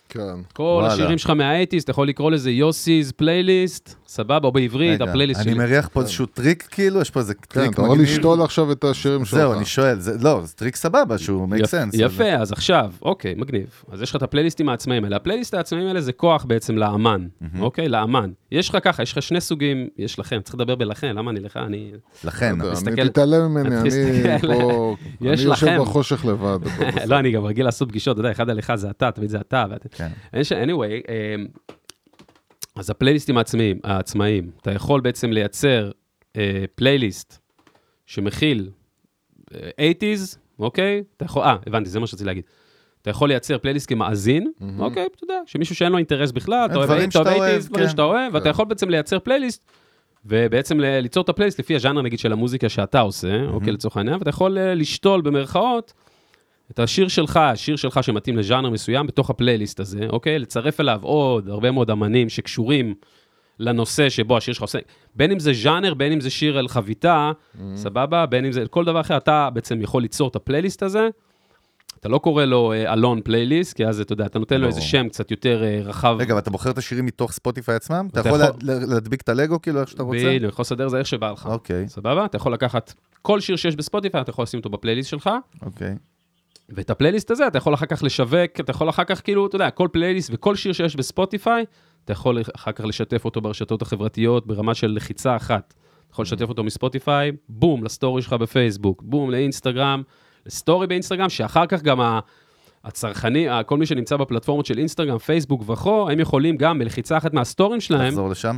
כן. 0.10 0.20
כל 0.54 0.64
וואלה. 0.64 0.94
השירים 0.94 1.18
שלך 1.18 1.30
מה-80's, 1.30 1.84
אתה 1.84 1.92
יכול 1.92 2.08
לקרוא 2.08 2.32
לזה 2.32 2.52
יוסי's 2.52 3.12
פלייליסט, 3.16 3.96
סבבה, 4.08 4.48
או 4.48 4.52
בעברית, 4.52 5.02
רגע, 5.02 5.10
הפלייליסט 5.12 5.42
אני 5.42 5.50
שלי. 5.52 5.58
מריח 5.60 5.88
פה 5.88 5.94
כן. 5.94 6.00
איזשהו 6.00 6.26
טריק, 6.26 6.68
כאילו, 6.72 7.02
יש 7.02 7.10
פה 7.10 7.20
איזה 7.20 7.34
כן, 7.36 7.42
טריק 7.50 7.74
אתה 7.74 7.82
יכול 7.82 8.00
לשתול 8.00 8.42
עכשיו 8.42 8.72
את 8.72 8.84
השירים 8.84 9.26
שלך. 9.26 9.38
זהו, 9.40 9.54
אני 9.54 9.66
שואל, 9.66 10.00
זה, 10.00 10.18
לא, 10.22 10.42
זה 10.44 10.54
טריק 10.54 10.76
סבבה, 10.76 11.18
שהוא 11.18 11.48
make 11.50 11.60
יפ- 11.60 11.64
sense. 11.64 11.90
יפה, 11.94 12.30
אז 12.34 12.52
עכשיו, 12.52 12.92
אוקיי, 13.02 13.34
מגניב. 13.38 13.84
אז 13.92 14.02
יש 14.02 14.10
לך 14.10 14.16
את 14.16 14.24
הפלייליסטים 14.24 14.70
העצמאיים 14.70 15.04
האלה. 15.04 15.16
הפלייליסט 15.16 15.54
העצמאיים 15.54 15.88
האלה 15.88 16.02
זה 16.02 16.12
כוח 16.14 16.46
בעצם 16.46 16.78
לאמן, 16.78 17.28
אוקיי? 17.60 17.90
לאמן. 17.90 18.30
יש 18.52 18.70
לך 18.70 18.78
ככה, 18.82 19.04
יש 19.04 19.12
לך 19.12 19.22
שני 19.22 19.42
סוגים, 19.42 19.88
יש 19.98 20.20
לכם, 20.20 20.40
צריך 20.44 20.56
לדבר 20.56 20.76
בלכם, 20.76 21.08
למה 21.16 21.32
אני 21.32 21.40
לך? 21.40 21.58
אני... 21.58 21.92
לכן, 22.24 22.56
אני 22.88 23.10
תתעלם 23.10 23.52
ממני, 23.52 23.78
אני 23.78 23.90
פה, 24.42 24.96
אני 25.22 25.30
יש 25.34 25.42
יושב. 25.42 25.78
בחושך 25.82 26.26
לבד. 26.26 26.60
לא, 27.10 27.20
אני 27.20 27.32
גם 27.32 27.44
רגיל 27.46 27.66
לעשות 27.66 27.90
פגישות, 27.90 28.14
אתה 28.14 28.28
יודע, 28.28 28.32
אחד 28.32 28.50
על 28.50 28.60
אחד 28.60 28.76
זה 28.76 28.90
אתה, 28.90 29.12
תמיד 29.12 29.30
זה 29.30 29.38
אתה. 29.40 29.66
ואת- 29.70 29.99
כן. 30.00 30.10
anyway, 30.66 31.12
אמ, 31.12 31.48
אז 32.76 32.90
הפלייליסטים 32.90 33.38
העצמאיים, 33.38 33.80
העצמאיים, 33.84 34.52
אתה 34.62 34.72
יכול 34.72 35.02
בעצם 35.02 35.32
לייצר 35.32 35.92
אה, 36.38 36.66
פלייליסט 36.76 37.40
שמכיל 38.06 38.70
אה, 39.54 39.92
80's, 39.92 40.38
אוקיי? 40.60 41.04
אתה 41.18 41.26
יכול, 41.26 41.44
אה, 41.44 41.56
הבנתי, 41.68 41.90
זה 41.90 42.00
מה 42.00 42.08
שרציתי 42.08 42.28
להגיד. 42.28 42.44
אתה 43.02 43.10
יכול 43.10 43.30
לייצר 43.30 43.58
פלייליסט 43.58 43.90
כמאזין, 43.90 44.52
אוקיי, 44.80 45.06
אתה 45.06 45.24
יודע, 45.24 45.40
שמישהו 45.46 45.76
שאין 45.76 45.92
לו 45.92 45.98
אינטרס 45.98 46.32
בכלל, 46.32 46.66
אתה 46.66 46.76
אוהב 46.76 46.86
דברים 46.86 47.10
אתה 47.10 47.20
אוהב 47.20 47.28
שאתה 47.28 47.38
80's, 47.38 47.40
אוהב, 47.40 47.64
דברים 47.64 47.86
כן. 47.86 47.92
שאתה 47.92 48.02
אוהב, 48.02 48.34
ואתה 48.34 48.44
כן. 48.44 48.50
יכול 48.50 48.66
בעצם 48.66 48.90
לייצר 48.90 49.20
פלייליסט, 49.20 49.72
ובעצם 50.26 50.80
ליצור 50.80 51.24
את 51.24 51.30
הפלייליסט 51.30 51.60
לפי 51.60 51.76
הז'אנר, 51.76 52.02
נגיד, 52.02 52.20
של 52.20 52.32
המוזיקה 52.32 52.70
שאתה 52.70 53.00
עושה, 53.00 53.46
אוקיי, 53.48 53.74
לצורך 53.74 53.98
העניין, 53.98 54.16
ואתה 54.16 54.30
יכול 54.30 54.58
אה, 54.58 54.76
לשתול 54.76 55.22
במרכאות 55.22 55.94
את 56.72 56.80
השיר 56.80 57.08
שלך, 57.08 57.38
השיר 57.38 57.76
שלך 57.76 58.04
שמתאים 58.04 58.38
לז'אנר 58.38 58.70
מסוים, 58.70 59.08
בתוך 59.08 59.30
הפלייליסט 59.30 59.80
הזה, 59.80 60.00
אוקיי? 60.10 60.40
לצרף 60.40 60.80
אליו 60.80 61.00
עוד 61.02 61.50
הרבה 61.50 61.72
מאוד 61.72 61.92
אמנים 61.92 62.30
שקשורים 62.30 62.94
לנושא 63.60 64.10
שבו 64.10 64.38
השיר 64.38 64.54
שלך 64.54 64.62
עושה, 64.62 64.80
בין 65.16 65.32
אם 65.32 65.40
זה 65.40 65.52
ז'אנר, 65.54 65.94
בין 65.94 66.12
אם 66.12 66.22
זה 66.22 66.30
שיר 66.30 66.58
על 66.58 66.68
חביתה, 66.68 67.32
סבבה? 67.76 68.26
בין 68.26 68.46
אם 68.46 68.52
זה 68.52 68.64
כל 68.70 68.86
דבר 68.86 69.02
אחר, 69.02 69.18
אתה 69.18 69.50
בעצם 69.54 69.82
יכול 69.82 70.02
ליצור 70.02 70.28
את 70.30 70.36
הפלייליסט 70.36 70.84
הזה. 70.84 71.10
אתה 72.00 72.10
לא 72.10 72.18
קורא 72.18 72.46
לו 72.46 72.74
אה, 72.74 72.94
אלון 72.94 73.22
פלייליסט, 73.24 73.74
כי 73.74 73.86
אז 73.86 74.02
אתה 74.02 74.14
יודע, 74.14 74.26
אתה 74.26 74.40
נותן 74.40 74.62
לו 74.62 74.68
איזה 74.68 74.80
ברור. 74.80 74.90
שם 74.90 75.10
קצת 75.10 75.32
יותר 75.32 75.64
אה, 75.64 75.80
רחב. 75.84 76.16
רגע, 76.20 76.36
ואתה 76.36 76.50
בוחר 76.50 76.70
את 76.72 76.78
השירים 76.78 77.06
מתוך 77.06 77.32
ספוטיפיי 77.32 77.76
עצמם? 77.76 78.08
אתה 78.12 78.20
יכול 78.20 78.32
יכול- 78.42 78.54
לה- 78.62 78.74
לה- 78.80 78.86
להדביק 78.86 79.22
את 79.22 79.30
הלגו 79.30 79.62
כאילו 79.62 79.80
איך 79.82 79.90
שאתה 79.90 80.04
רוצה? 80.04 80.26
בדיוק, 80.36 80.54
יכול 80.54 80.64
לסדר 80.64 80.86
את 80.86 80.90
זה 80.90 80.98
איך 80.98 81.08
שבא 81.08 81.32
לך. 81.32 81.46
אוקיי, 81.46 81.90
סבבה? 81.90 82.26
אתה 82.26 82.38
יכול 82.38 82.54
לקחת 82.54 82.94
כל 83.22 83.40
שיר 83.40 83.56
שיש 83.56 83.76
בספוטיפיי, 83.76 84.22
אתה 84.22 84.30
יכול 84.30 84.44
לשים 84.44 84.58
אותו 84.58 84.70
בפלייליסט 84.70 85.10
שלך, 85.10 85.30
אוקיי. 85.66 85.96
ואת 86.72 86.90
הפלייליסט 86.90 87.32
הזה 87.32 87.48
אתה 87.48 87.58
יכול 87.58 87.74
אחר 87.74 87.86
כך 87.86 88.04
לשווק, 88.04 88.60
אתה 88.60 88.72
יכול 88.72 88.90
אחר 88.90 89.04
כך 89.04 89.22
כאילו, 89.24 89.48
אתה 89.48 89.56
יודע, 89.56 89.70
כל 89.70 89.88
פלייליסט 89.92 90.30
וכל 90.34 90.56
שיר 90.56 90.74
שיש 90.74 90.96
בספוטיפיי, 90.96 91.66
אתה 92.06 92.12
יכול 92.12 92.42
אחר 92.56 92.72
כך 92.72 92.86
לשתף 92.86 93.26
אותו 93.26 93.42
ברשתות 93.42 93.82
החברתיות 93.82 94.48
ברמה 94.48 94.74
של 94.74 94.88
לחיצה 94.88 95.36
אחת. 95.36 95.74
אתה 96.06 96.14
יכול 96.14 96.24
לשתף 96.24 96.50
אותו 96.50 96.64
מספוטיפיי, 96.64 97.32
בום, 97.50 97.84
לסטורי 97.84 98.22
שלך 98.22 98.34
בפייסבוק, 98.34 99.02
בום, 99.06 99.32
לאינסטגרם, 99.32 100.04
לסטורי 100.46 100.88
באינסטגרם, 100.88 101.30
שאחר 101.30 101.66
כך 101.66 101.82
גם 101.82 102.02
ה... 102.02 102.20
הצרכני, 102.84 103.48
כל 103.66 103.78
מי 103.78 103.86
שנמצא 103.86 104.18
בפלטפורמות 104.18 104.66
של 104.66 104.78
אינסטגרם, 104.78 105.18
פייסבוק 105.18 105.64
וכו', 105.70 106.10
הם 106.10 106.20
יכולים 106.20 106.58
גם 106.58 106.80
בלחיצה 106.80 107.18
אחת 107.18 107.34
מהסטורים 107.34 107.82
שלהם, 107.82 108.10
תחזור 108.10 108.30
לשם. 108.30 108.58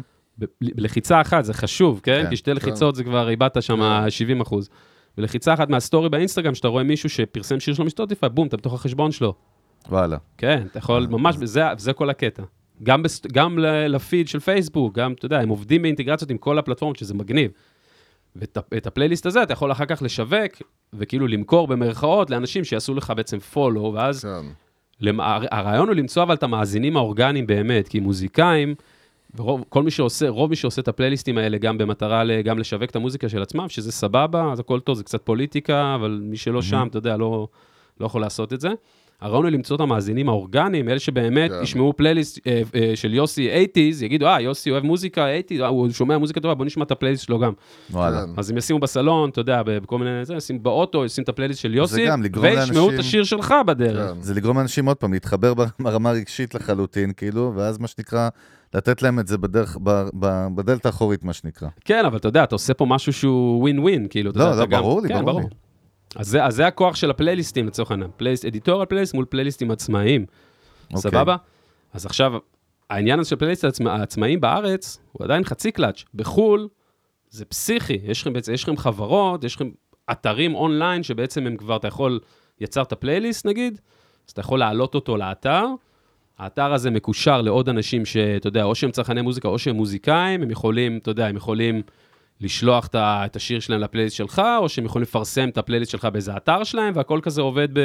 בלחיצה 0.61 1.21
אחת, 1.21 1.45
זה 1.45 1.53
חשוב, 1.53 1.99
כן? 2.03 2.21
כן, 2.23 2.29
כי 2.29 2.35
שתי 2.35 2.53
לחיצות 2.53 2.95
זה 2.95 3.03
כבר 3.03 3.29
איבדת 3.29 3.63
שם 3.63 4.01
כן. 4.03 4.09
70 4.09 4.41
אחוז. 4.41 4.69
בלחיצה 5.17 5.53
אחת 5.53 5.69
מהסטורי 5.69 6.09
באינסטגרם, 6.09 6.55
שאתה 6.55 6.67
רואה 6.67 6.83
מישהו 6.83 7.09
שפרסם 7.09 7.59
שיר 7.59 7.73
שלו 7.73 7.85
מספוטיפיי, 7.85 8.29
בום, 8.29 8.47
אתה 8.47 8.57
בתוך 8.57 8.73
החשבון 8.73 9.11
שלו. 9.11 9.33
וואלה. 9.89 10.17
כן, 10.37 10.63
אתה 10.71 10.77
יכול, 10.79 11.07
ממש, 11.07 11.35
זה, 11.43 11.63
זה 11.77 11.93
כל 11.93 12.09
הקטע. 12.09 12.43
גם, 12.83 13.03
בס, 13.03 13.21
גם 13.31 13.59
לפיד 13.87 14.27
של 14.27 14.39
פייסבוק, 14.39 14.95
גם, 14.95 15.13
אתה 15.13 15.25
יודע, 15.25 15.39
הם 15.39 15.49
עובדים 15.49 15.81
באינטגרציות 15.81 16.31
עם 16.31 16.37
כל 16.37 16.57
הפלטפורמות, 16.57 16.97
שזה 16.97 17.13
מגניב. 17.13 17.51
ואת 18.35 18.87
הפלייליסט 18.87 19.25
הזה 19.25 19.43
אתה 19.43 19.53
יכול 19.53 19.71
אחר 19.71 19.85
כך 19.85 20.01
לשווק, 20.01 20.51
וכאילו 20.93 21.27
למכור 21.27 21.67
במרכאות 21.67 22.29
לאנשים 22.29 22.63
שיעשו 22.63 22.93
לך 22.95 23.13
בעצם 23.15 23.39
פולו, 23.39 23.91
ואז 23.95 24.21
כן. 24.25 24.47
למ- 25.01 25.19
הר- 25.19 25.45
הרעיון 25.51 25.87
הוא 25.87 25.95
למצוא 25.95 26.23
אבל 26.23 26.33
את 26.35 26.43
המאזינים 26.43 26.97
האורגניים 26.97 27.47
באמת, 27.47 27.87
כי 27.87 27.99
מוזיקאים, 27.99 28.75
ורוב, 29.35 29.63
כל 29.69 29.83
מי 29.83 29.91
שעושה, 29.91 30.29
רוב 30.29 30.49
מי 30.49 30.55
שעושה 30.55 30.81
את 30.81 30.87
הפלייליסטים 30.87 31.37
האלה 31.37 31.57
גם 31.57 31.77
במטרה 31.77 32.23
ל- 32.23 32.41
גם 32.41 32.59
לשווק 32.59 32.89
את 32.89 32.95
המוזיקה 32.95 33.29
של 33.29 33.41
עצמם, 33.41 33.69
שזה 33.69 33.91
סבבה, 33.91 34.51
אז 34.51 34.59
הכל 34.59 34.79
טוב, 34.79 34.97
זה 34.97 35.03
קצת 35.03 35.21
פוליטיקה, 35.25 35.95
אבל 35.95 36.19
מי 36.23 36.37
שלא 36.37 36.61
שם, 36.61 36.87
אתה 36.89 36.97
יודע, 36.97 37.17
לא, 37.17 37.47
לא 38.01 38.05
יכול 38.05 38.21
לעשות 38.21 38.53
את 38.53 38.61
זה. 38.61 38.69
הרעיון 39.21 39.43
הוא 39.45 39.51
למצוא 39.51 39.75
את 39.75 39.81
המאזינים 39.81 40.29
האורגניים, 40.29 40.89
אלה 40.89 40.99
שבאמת 40.99 41.51
כן. 41.51 41.59
ישמעו 41.63 41.93
פלייליסט 41.97 42.39
אה, 42.47 42.61
אה, 42.75 42.91
של 42.95 43.13
יוסי 43.13 43.49
80's, 43.53 44.03
יגידו, 44.05 44.27
אה, 44.27 44.41
יוסי 44.41 44.71
אוהב 44.71 44.83
מוזיקה 44.83 45.25
80's, 45.25 45.61
אה, 45.61 45.67
הוא 45.67 45.89
שומע 45.89 46.17
מוזיקה 46.17 46.39
טובה, 46.39 46.53
בוא 46.55 46.65
נשמע 46.65 46.83
את 46.83 46.91
הפלייליסט 46.91 47.23
שלו 47.23 47.39
גם. 47.39 47.51
וואלה. 47.91 48.21
כן. 48.25 48.31
אז 48.37 48.49
הם 48.51 48.57
ישימו 48.57 48.79
בסלון, 48.79 49.29
אתה 49.29 49.41
יודע, 49.41 49.61
בכל 49.65 49.97
מיני, 49.97 50.25
זה, 50.25 50.35
ישימו 50.35 50.59
באוטו, 50.59 51.05
ישימו 51.05 51.23
את 51.23 51.29
הפלייליסט 51.29 51.61
של 51.61 51.73
יוסי, 51.75 52.05
גם 52.07 52.21
וישמעו 52.41 52.49
את 52.49 52.55
לאנשים- 52.57 52.99
השיר 52.99 53.23
שלך 53.23 53.53
בדרך. 53.67 54.13
כן. 54.15 54.21
זה 54.21 54.33
לגרום 54.33 54.57
לאנשים 54.57 54.85
עוד 54.85 54.97
פעם 54.97 55.13
להתחבר 55.13 55.53
ברמה 55.79 56.09
הרגשית 56.09 56.55
לחלוטין, 56.55 57.11
כאילו, 57.17 57.53
ואז 57.55 57.77
מה 57.79 57.87
שנקרא, 57.87 58.29
לתת 58.73 59.01
להם 59.01 59.19
את 59.19 59.27
זה 59.27 59.37
בדרך, 59.37 59.77
ב- 59.83 60.07
ב- 60.19 60.47
בדלת 60.55 60.85
האחורית, 60.85 61.23
מה 61.23 61.33
שנקרא. 61.33 61.67
כן, 61.85 62.05
אבל 62.05 62.17
אתה 62.17 62.27
יודע, 62.27 62.43
אתה 62.43 62.55
עושה 62.55 62.73
פה 62.73 62.85
משהו 62.85 63.13
שהוא 63.13 63.59
ווין 63.61 63.79
ווין, 63.79 64.07
כאילו, 64.09 64.31
אתה 64.31 64.39
לא, 64.39 64.43
יודע, 64.43 64.55
לא, 64.55 64.63
אתה 64.63 64.71
גם- 64.71 64.81
ברור 64.81 65.01
לי, 65.01 65.07
כן, 65.09 65.25
ברור 65.25 65.39
לי. 65.39 65.45
אז 66.15 66.27
זה, 66.27 66.45
אז 66.45 66.55
זה 66.55 66.67
הכוח 66.67 66.95
של 66.95 67.09
הפלייליסטים 67.09 67.67
לצורך 67.67 67.91
העניין, 67.91 68.09
פלייליסט, 68.17 68.45
editorial 68.45 68.85
playlist 68.85 69.13
מול 69.13 69.25
פלייליסטים 69.25 69.71
עצמאיים, 69.71 70.25
אוקיי. 70.83 71.01
סבבה? 71.01 71.35
אז 71.93 72.05
עכשיו, 72.05 72.33
העניין 72.89 73.19
הזה 73.19 73.29
של 73.29 73.35
פלייליסט 73.35 73.63
העצמא, 73.63 73.89
העצמאיים 73.89 74.41
בארץ, 74.41 74.99
הוא 75.11 75.25
עדיין 75.25 75.43
חצי 75.43 75.71
קלאץ', 75.71 76.03
בחו"ל, 76.15 76.67
זה 77.29 77.45
פסיכי, 77.45 77.99
יש 78.03 78.21
לכם 78.21 78.33
בעצם, 78.33 78.53
יש 78.53 78.63
לכם 78.63 78.77
חברות, 78.77 79.43
יש 79.43 79.55
לכם 79.55 79.69
אתרים 80.11 80.55
אונליין 80.55 81.03
שבעצם 81.03 81.47
הם 81.47 81.57
כבר, 81.57 81.75
אתה 81.75 81.87
יכול, 81.87 82.19
יצרת 82.61 82.93
פלייליסט 82.93 83.45
נגיד, 83.45 83.79
אז 84.27 84.31
אתה 84.31 84.41
יכול 84.41 84.59
להעלות 84.59 84.95
אותו 84.95 85.17
לאתר, 85.17 85.65
האתר 86.37 86.73
הזה 86.73 86.91
מקושר 86.91 87.41
לעוד 87.41 87.69
אנשים 87.69 88.05
שאתה 88.05 88.47
יודע, 88.47 88.63
או 88.63 88.75
שהם 88.75 88.91
צרכני 88.91 89.21
מוזיקה 89.21 89.47
או 89.47 89.59
שהם 89.59 89.75
מוזיקאים, 89.75 90.41
הם 90.41 90.51
יכולים, 90.51 90.97
אתה 90.97 91.11
יודע, 91.11 91.27
הם 91.27 91.35
יכולים 91.35 91.81
לשלוח 92.41 92.89
את 92.95 93.35
השיר 93.35 93.59
שלהם 93.59 93.81
לפלייליסט 93.81 94.15
שלך, 94.15 94.41
או 94.57 94.69
שהם 94.69 94.85
יכולים 94.85 95.03
לפרסם 95.03 95.49
את 95.49 95.57
הפלייליסט 95.57 95.91
שלך 95.91 96.05
באיזה 96.05 96.37
אתר 96.37 96.63
שלהם, 96.63 96.93
והכל 96.95 97.19
כזה 97.23 97.41
עובד 97.41 97.67
ב... 97.73 97.79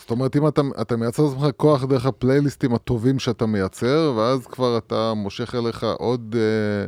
זאת 0.00 0.10
אומרת, 0.10 0.36
אם 0.36 0.48
אתה, 0.48 0.62
אתה 0.80 0.96
מייצר 0.96 1.22
לעצמך 1.22 1.46
כוח 1.56 1.84
דרך 1.84 2.06
הפלייליסטים 2.06 2.74
הטובים 2.74 3.18
שאתה 3.18 3.46
מייצר, 3.46 4.12
ואז 4.16 4.46
כבר 4.46 4.78
אתה 4.78 5.12
מושך 5.14 5.54
אליך 5.54 5.86
עוד, 5.98 6.36
אה, 6.38 6.86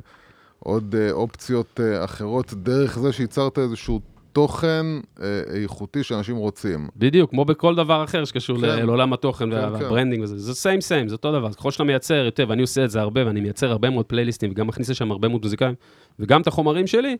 עוד 0.58 0.94
אה, 0.98 1.10
אופציות 1.10 1.80
אה, 1.80 2.04
אחרות, 2.04 2.54
דרך 2.54 2.98
זה 2.98 3.12
שייצרת 3.12 3.58
איזשהו 3.58 4.00
תוכן 4.38 4.86
אה, 5.22 5.40
איכותי 5.62 6.02
שאנשים 6.02 6.36
רוצים. 6.36 6.88
בדיוק, 6.96 7.30
כמו 7.30 7.44
בכל 7.44 7.74
דבר 7.74 8.04
אחר 8.04 8.24
שקשור 8.24 8.60
כן. 8.60 8.86
לעולם 8.86 9.12
התוכן 9.12 9.50
כן, 9.50 9.56
כן. 9.60 9.72
וה 9.72 9.82
branding 9.82 10.22
וזה, 10.22 10.38
זה 10.38 10.54
same 10.54 10.80
same, 10.80 11.08
זה 11.08 11.14
אותו 11.14 11.32
דבר. 11.32 11.52
ככל 11.52 11.70
שאתה 11.70 11.84
מייצר 11.84 12.14
יותר, 12.14 12.46
ואני 12.48 12.62
עושה 12.62 12.84
את 12.84 12.90
זה 12.90 13.00
הרבה, 13.00 13.26
ואני 13.26 13.40
מייצר 13.40 13.70
הרבה 13.70 13.90
מאוד 13.90 14.06
פלייליסטים, 14.06 14.50
וגם 14.50 14.66
מכניס 14.66 14.90
לשם 14.90 15.10
הרבה 15.10 15.28
מאוד 15.28 15.42
מוזיקאים, 15.42 15.74
וגם 16.18 16.40
את 16.40 16.46
החומרים 16.46 16.86
שלי, 16.86 17.16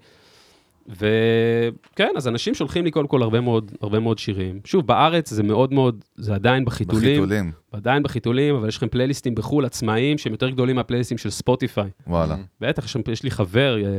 וכן, 0.89 2.09
אז 2.17 2.29
אנשים 2.29 2.55
שולחים 2.55 2.85
לי 2.85 2.91
קודם 2.91 3.07
כל 3.07 3.23
הרבה 3.23 3.41
מאוד, 3.41 3.73
הרבה 3.83 3.99
מאוד 4.01 4.19
שירים. 4.19 4.61
שוב, 4.65 4.87
בארץ 4.87 5.31
זה 5.31 5.43
מאוד 5.43 5.73
מאוד, 5.75 6.05
זה 6.17 6.35
עדיין 6.35 6.65
בחיתולים. 6.65 7.03
בחיתולים, 7.23 7.53
עדיין 7.73 8.03
בחיתולים, 8.03 8.55
אבל 8.55 8.69
יש 8.69 8.77
לכם 8.77 8.89
פלייליסטים 8.89 9.35
בחו"ל 9.35 9.65
עצמאיים 9.65 10.19
שהם 10.19 10.33
יותר 10.33 10.51
גדולים 10.51 10.77
מהפלייליסטים 10.77 11.19
של 11.19 11.31
ספוטיפיי. 11.31 11.91
וואלה. 12.07 12.37
בטח, 12.61 12.85
יש, 12.85 12.93
שם- 12.93 13.01
יש 13.13 13.23
לי 13.23 13.31
חבר 13.31 13.77
אה, 13.85 13.91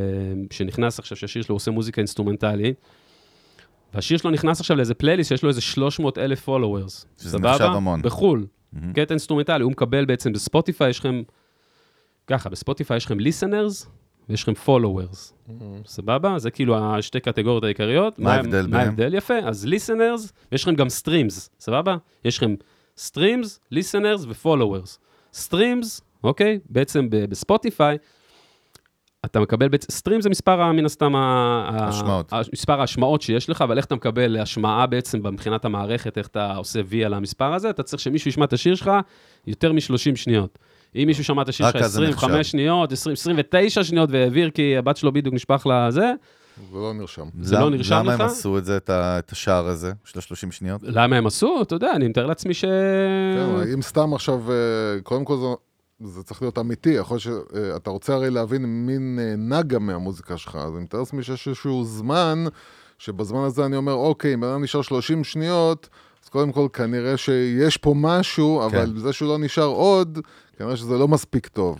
שנכנס 0.52 1.00
עכשיו, 1.00 1.18
שהשיר 1.18 1.42
שלו 1.42 1.56
עושה 1.56 1.72
מוזיקה 1.72 2.02
אינסטרומנטלית, 2.02 2.76
והשיר 3.94 4.18
שלו 4.18 4.32
נכנס 4.32 4.60
עכשיו 4.60 4.78
לאיזה 4.78 4.94
פלייליסט 4.94 5.30
שיש 5.30 5.44
לו 5.44 5.50
איזה 5.50 5.62
300 5.62 6.18
אלף 6.18 6.42
followers. 6.42 7.06
שזה 7.22 7.40
נחשב 7.40 7.64
המון. 7.64 8.02
בחו"ל. 8.02 8.46
מהמם. 8.74 8.94
קטע 8.94 9.14
אינסטרומנטלי, 9.14 9.64
הוא 9.64 9.72
מקבל 9.72 10.06
בעצם 10.06 10.34
בספוטיפיי, 10.34 10.90
יש 10.90 11.00
לכם, 11.00 11.22
ככה, 12.28 12.50
בספוטיפיי 12.50 12.98
יש 12.98 13.06
לכם 13.06 13.18
listeners 13.20 13.86
ויש 14.30 14.44
לכם 14.44 14.54
followers. 14.66 15.34
סבבה? 15.86 16.40
זה 16.40 16.52
כאילו 16.52 16.78
השתי 16.78 17.20
קטגוריות 17.20 17.64
העיקריות. 17.64 18.20
מה 18.20 18.34
ההבדל 18.34 18.62
מה 18.62 18.64
ביניהם? 18.68 18.88
ההבדל? 18.88 19.14
יפה. 19.14 19.38
אז 19.38 19.68
listeners, 19.72 20.32
ויש 20.52 20.64
לכם 20.64 20.76
גם 20.76 20.88
streams, 20.88 21.50
סבבה? 21.60 21.98
יש 22.26 22.38
לכם 22.38 22.56
streams, 22.98 23.74
listeners 23.74 24.28
ו-followers. 24.28 24.98
streams, 25.36 26.02
אוקיי? 26.24 26.60
בעצם 26.70 27.10
ב- 27.10 27.26
בספוטיפיי, 27.26 27.98
אתה 29.26 29.40
מקבל 29.40 29.68
בעצם, 29.68 29.88
סטרים 29.92 30.22
זה 30.22 30.30
מספר, 30.30 30.72
מן 30.72 30.86
הסתם, 30.86 31.14
השמעות. 31.16 32.34
מספר 32.54 32.80
ההשמעות 32.82 33.22
שיש 33.22 33.50
לך, 33.50 33.62
אבל 33.62 33.78
איך 33.78 33.86
אתה 33.86 33.96
מקבל 33.96 34.38
השמעה 34.38 34.88
בעצם 34.88 35.28
מבחינת 35.28 35.66
המערכת, 35.66 36.18
איך 36.18 36.28
אתה 36.28 36.56
עושה 36.56 36.80
וי 36.88 37.06
על 37.06 37.14
המספר 37.14 37.54
הזה, 37.54 37.70
אתה 37.70 37.84
צריך 37.84 38.02
שמישהו 38.02 38.30
ישמע 38.30 38.46
את 38.46 38.54
השיר 38.54 38.76
שלך 38.76 38.92
יותר 39.48 39.74
מ-30 39.74 40.16
שניות. 40.16 40.60
אם 40.96 41.04
מישהו 41.08 41.24
שמע 41.24 41.42
את 41.42 41.50
השיר 41.50 41.72
שלך 41.72 41.76
אז 41.82 41.92
זה 41.92 42.02
נחשב. 42.02 42.18
25 42.18 42.52
שניות, 42.52 42.92
20, 42.92 43.14
29 43.14 43.84
שניות 43.84 44.10
והעביר 44.12 44.50
כי 44.50 44.78
הבת 44.78 44.98
שלו 44.98 45.12
בדיוק 45.14 45.36
נשפך 45.36 45.68
לזה, 45.70 46.12
זה 46.72 46.78
לא 46.78 46.94
נרשם. 46.94 47.26
זה 47.42 47.60
לא 47.60 47.70
נרשם 47.70 47.96
למה 47.96 48.14
לך? 48.14 48.20
הם 48.22 48.26
עשו 48.26 48.58
את 48.58 48.66
זה, 48.66 48.78
את 48.78 48.90
ה- 48.90 49.20
את 49.20 49.32
השער 49.32 49.68
הזה, 49.68 49.92
של 50.06 50.20
ה-30 50.20 50.52
שניות? 50.52 50.82
למה 50.84 51.16
הם 51.16 51.28
עשו? 51.28 51.60
אתה 51.62 51.76
יודע, 51.76 51.92
אני 51.96 52.08
מתאר 52.08 52.26
לעצמי 52.26 52.54
ש... 52.54 52.66
כן, 53.36 53.72
אם 53.74 53.82
סתם 53.82 54.14
עכשיו, 54.14 54.52
אה, 54.52 54.56
קודם 55.04 55.26
כל 55.26 55.38
זה, 56.04 56.24
צריך 56.24 56.42
להיות 56.42 56.58
אמיתי, 56.58 56.90
יכול 56.90 57.18
להיות 57.26 57.50
שאתה 57.52 57.90
רוצה 57.90 58.14
הרי 58.14 58.30
להבין 58.30 58.66
מי 58.66 58.98
נהנה 58.98 59.62
גם 59.62 59.86
מהמוזיקה 59.86 60.38
שלך, 60.38 60.56
אז 60.56 60.76
אני 60.76 60.84
מתאר 60.84 61.00
לעצמי 61.00 61.24
שיש 61.24 61.48
איזשהו 61.48 61.84
זמן, 61.84 62.46
שבזמן 62.98 63.44
הזה 63.44 63.66
אני 63.66 63.76
אומר, 63.76 63.94
אוקיי, 63.94 64.34
אם 64.34 64.44
אדם 64.44 64.64
נשאר 64.64 64.82
30 64.82 65.24
שניות, 65.24 65.90
אז 66.24 66.30
קודם 66.30 66.52
כל 66.52 66.68
כנראה 66.74 67.18
שיש 67.18 67.78
פה 67.78 67.94
משהו, 67.98 68.66
אבל 68.66 69.00
זה 69.00 69.14
שהוא 69.14 69.30
לא 69.30 69.38
נשאר 69.38 69.66
עוד, 69.66 70.20
כנראה 70.58 70.78
שזה 70.78 70.98
לא 70.98 71.08
מספיק 71.08 71.48
טוב. 71.48 71.78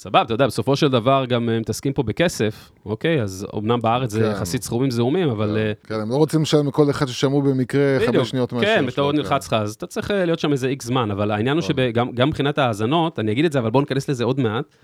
סבבה, 0.00 0.22
אתה 0.22 0.34
יודע, 0.34 0.46
בסופו 0.46 0.76
של 0.76 0.88
דבר 0.88 1.24
גם 1.28 1.48
אה, 1.48 1.60
מתעסקים 1.60 1.92
פה 1.92 2.02
בכסף, 2.02 2.70
אוקיי? 2.86 3.22
אז 3.22 3.46
אמנם 3.58 3.80
בארץ 3.80 4.10
זה 4.10 4.20
כן. 4.20 4.30
יחסית 4.30 4.62
סכומים 4.62 4.90
זעומים, 4.90 5.28
אבל... 5.28 5.56
אה, 5.56 5.72
כן, 5.84 5.94
הם 5.94 6.10
לא 6.10 6.16
רוצים 6.16 6.42
לשלם 6.42 6.68
לכל 6.68 6.90
אחד 6.90 7.06
ששמעו 7.06 7.42
במקרה 7.42 7.98
בדיוק, 7.98 8.16
חמש 8.16 8.30
שניות 8.30 8.52
מהשיר 8.52 8.68
כן, 8.68 8.86
בתור 8.86 9.12
כן. 9.12 9.18
נלחץ 9.18 9.46
לך, 9.46 9.52
אז 9.52 9.74
אתה 9.74 9.86
צריך 9.86 10.10
אה, 10.10 10.24
להיות 10.24 10.38
שם 10.38 10.52
איזה 10.52 10.68
איקס 10.68 10.86
זמן, 10.86 11.10
אבל 11.10 11.30
העניין 11.30 11.56
הוא 11.56 11.62
שגם 11.62 12.10
גם 12.12 12.28
מבחינת 12.28 12.58
ההאזנות, 12.58 13.18
אני 13.18 13.32
אגיד 13.32 13.44
את 13.44 13.52
זה, 13.52 13.58
אבל 13.58 13.70
בואו 13.70 13.80
ניכנס 13.82 14.08
לזה 14.08 14.24
עוד 14.24 14.40
מעט. 14.40 14.76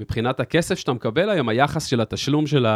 מבחינת 0.00 0.40
הכסף 0.40 0.78
שאתה 0.78 0.92
מקבל 0.92 1.30
היום, 1.30 1.48
היחס 1.48 1.86
של 1.86 2.00
התשלום 2.00 2.46
של. 2.46 2.66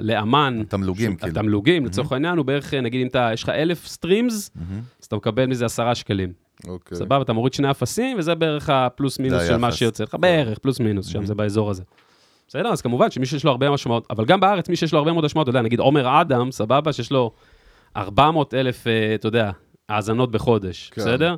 לאמן, 0.00 0.62
תמלוגים, 0.68 1.16
כאילו. 1.16 1.32
התמלוגים, 1.32 1.86
לצורך 1.86 2.12
העניין, 2.12 2.38
הוא 2.38 2.46
בערך, 2.46 2.74
נגיד 2.74 3.00
אם 3.00 3.06
אתה, 3.06 3.30
יש 3.32 3.42
לך 3.42 3.48
אלף 3.48 3.86
streams. 3.86 4.50
אז 5.00 5.06
אתה 5.06 5.16
מקבל 5.16 5.46
מזה 5.46 5.64
עשרה 5.64 5.94
שקלים. 5.94 6.45
אוקיי. 6.68 6.98
סבבה, 6.98 7.22
אתה 7.22 7.32
מוריד 7.32 7.54
שני 7.54 7.70
אפסים, 7.70 8.18
וזה 8.18 8.34
בערך 8.34 8.70
הפלוס 8.70 9.18
מינוס 9.18 9.42
של 9.46 9.56
מה. 9.56 9.72
שיוצא 9.72 10.04
לך, 10.04 10.16
בערך, 10.20 10.58
פלוס 10.58 10.80
מינוס, 10.80 11.06
שם 11.06 11.26
זה 11.26 11.34
באזור 11.34 11.70
הזה. 11.70 11.82
בסדר, 12.48 12.68
אז 12.68 12.82
כמובן 12.82 13.10
שמי 13.10 13.26
שיש 13.26 13.44
לו 13.44 13.50
הרבה 13.50 13.70
השמעות, 13.70 14.06
אבל 14.10 14.24
גם 14.24 14.40
בארץ, 14.40 14.68
מי 14.68 14.76
שיש 14.76 14.92
לו 14.92 14.98
הרבה 14.98 15.12
מאוד 15.12 15.24
השמעות, 15.24 15.48
אתה 15.48 15.50
יודע, 15.50 15.62
נגיד 15.62 15.78
עומר 15.78 16.20
אדם, 16.20 16.50
סבבה, 16.50 16.92
שיש 16.92 17.12
לו 17.12 17.30
400 17.96 18.54
אלף, 18.54 18.86
אה, 18.86 19.14
אתה 19.14 19.28
יודע, 19.28 19.50
האזנות 19.88 20.30
בחודש, 20.30 20.90
כן. 20.94 21.00
בסדר? 21.00 21.36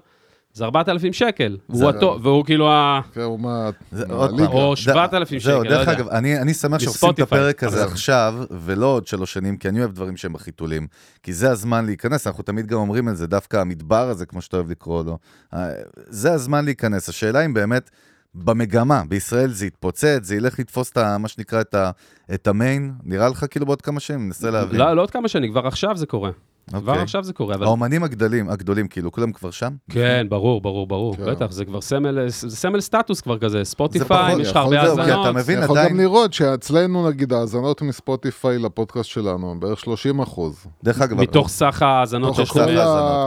זה 0.53 0.65
4,000 0.65 1.13
שקל, 1.13 1.59
זה- 1.69 1.79
והוא 1.85 1.91
הטוב, 1.91 2.27
והוא 2.27 2.45
כאילו 2.45 2.71
ה... 2.71 3.01
כן, 3.15 3.21
הוא 3.21 3.41
מה... 3.41 3.71
זה 3.93 4.07
מה, 4.07 4.15
עוד 4.15 4.31
הליגה. 4.31 4.47
פעם. 4.47 4.57
או 4.57 4.73
ד- 4.75 4.77
7,000 4.77 5.39
זהו, 5.41 5.61
שקל, 5.61 5.71
לא 5.71 5.77
דרך 5.77 5.89
יודע. 5.89 5.93
אגב, 5.99 6.09
אני 6.09 6.39
אני 6.39 6.55
שמח 6.55 6.79
שעושים 6.79 7.11
את. 7.11 7.19
הפרק 7.19 7.65
הזה 7.65 7.85
עכשיו, 7.85 8.35
ולא 8.51 8.87
עוד 8.87 9.07
שלוש 9.07 9.33
שנים, 9.33 9.57
כי 9.57 9.69
אני 9.69 9.81
אוהב 9.81 9.93
דברים 9.93 10.17
שהם 10.17 10.33
בחיתולים. 10.33 10.87
כי 11.23 11.33
זה 11.33 11.51
הזמן 11.51 11.87
להיכנס, 11.87 12.27
אנחנו 12.27 12.43
תמיד 12.43 12.67
גם 12.67 12.79
אומרים 12.79 13.09
את 13.09 13.17
זה, 13.17 13.27
דווקא 13.27 13.57
המדבר 13.57 14.09
הזה, 14.09 14.27
כמו 14.27 14.43
שאתה 14.43 14.57
אוהב 14.57 14.71
לקרוא 14.71 15.05
לו, 15.05 15.19
אה, 15.55 15.69
זה 15.95 16.33
הזמן 16.33 16.65
להיכנס. 16.65 17.09
השאלה 17.09 17.45
אם 17.45 17.55
באמת... 17.55 17.91
במגמה, 18.35 19.03
בישראל 19.09 19.51
זה 19.51 19.67
יתפוצץ, 19.67 20.19
זה 20.23 20.37
ילך 20.37 20.59
לתפוס 20.59 20.91
את 20.93 20.97
ה, 20.97 21.19
מה 21.19 21.29
שנקרא 21.29 21.61
את, 21.61 21.75
ה, 21.75 21.91
את 22.35 22.47
המיין, 22.47 22.93
נראה 23.05 23.29
לך 23.29 23.45
כאילו 23.51 23.67
בעוד 23.67 23.83
כמה 23.83 24.01
שנים, 24.01 24.27
ננסה 24.27 24.51
להבין. 24.51 24.81
לא, 24.81 24.93
לא 24.97 25.03
עוד 25.03 25.11
כמה 25.11 25.29
שנים, 25.29 25.51
כבר 25.51 25.67
עכשיו 25.67 25.97
זה 25.97 26.07
קורה. 26.07 26.31
כבר 26.69 26.93
אוקיי. 26.93 27.03
עכשיו 27.03 27.25
זה 27.25 27.33
קורה, 27.33 27.55
אבל... 27.55 27.65
האומנים 27.65 28.03
הגדולים, 28.05 28.49
הגדולים, 28.51 28.89
כאילו, 28.89 29.13
כולם 29.13 29.33
כבר 29.33 29.51
שם? 29.51 29.73
כן, 29.91 30.27
ברור, 30.31 30.61
ברור, 30.61 30.87
ברור, 30.87 31.17
כן. 31.17 31.25
בטח, 31.27 31.51
זה 31.51 31.65
כבר 31.65 31.81
סמל, 31.81 32.29
זה 32.29 32.57
סמל 32.57 32.81
סטטוס 32.81 33.21
כבר 33.21 33.39
כזה, 33.39 33.65
ספוטיפיי, 33.65 34.41
יש 34.41 34.51
לך 34.51 34.57
הרבה 34.57 34.87
זהו, 34.87 34.97
כי 34.97 35.03
אתה 35.03 35.13
האזנות. 35.15 35.37
מבין, 35.37 35.57
אתה 35.59 35.65
יכול 35.65 35.79
עדיין- 35.79 35.93
גם 35.95 36.01
לראות 36.01 36.33
שאצלנו, 36.33 37.09
נגיד, 37.11 37.33
ההאזנות 37.33 37.83
מספוטיפיי 37.83 38.59
לפודקאסט 38.59 39.09
שלנו 39.11 39.51
הם 39.51 39.61
בערך 39.61 39.81
30 39.81 40.21
אחוז. 40.21 40.67
דרך 40.85 41.01
אגב, 41.01 41.21
מתוך 41.21 41.49
סך 41.49 41.83
ההאזנות 41.83 42.35
שיש 42.35 42.51
כל 42.51 42.67
כן. 42.67 42.77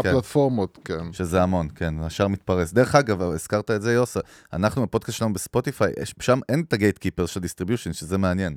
הפלטפורמות, 0.10 0.78
כן. 0.86 1.14
שזה 1.14 1.42
המון, 1.44 1.68
כן, 1.76 1.94
השאר 2.02 2.28
מתפרס. 2.28 2.74
דרך 2.74 2.96
אגב, 2.96 3.22
הזכרת 3.22 3.72
את 3.72 3.82
זה, 3.82 3.94
יוס, 3.94 4.18
אנחנו 4.54 4.82
בפודקאסט 4.84 5.18
שלנו 5.18 5.34
בספוטיפיי, 5.34 5.92
יש- 6.02 6.14
שם 6.20 6.40
אין 6.50 6.64
את 6.68 6.74
הגייט 6.74 6.98
קיפר 6.98 7.26
של 7.26 7.40
דיסטריביושן, 7.40 7.94
שזה 7.94 8.18
מעניין. 8.18 8.56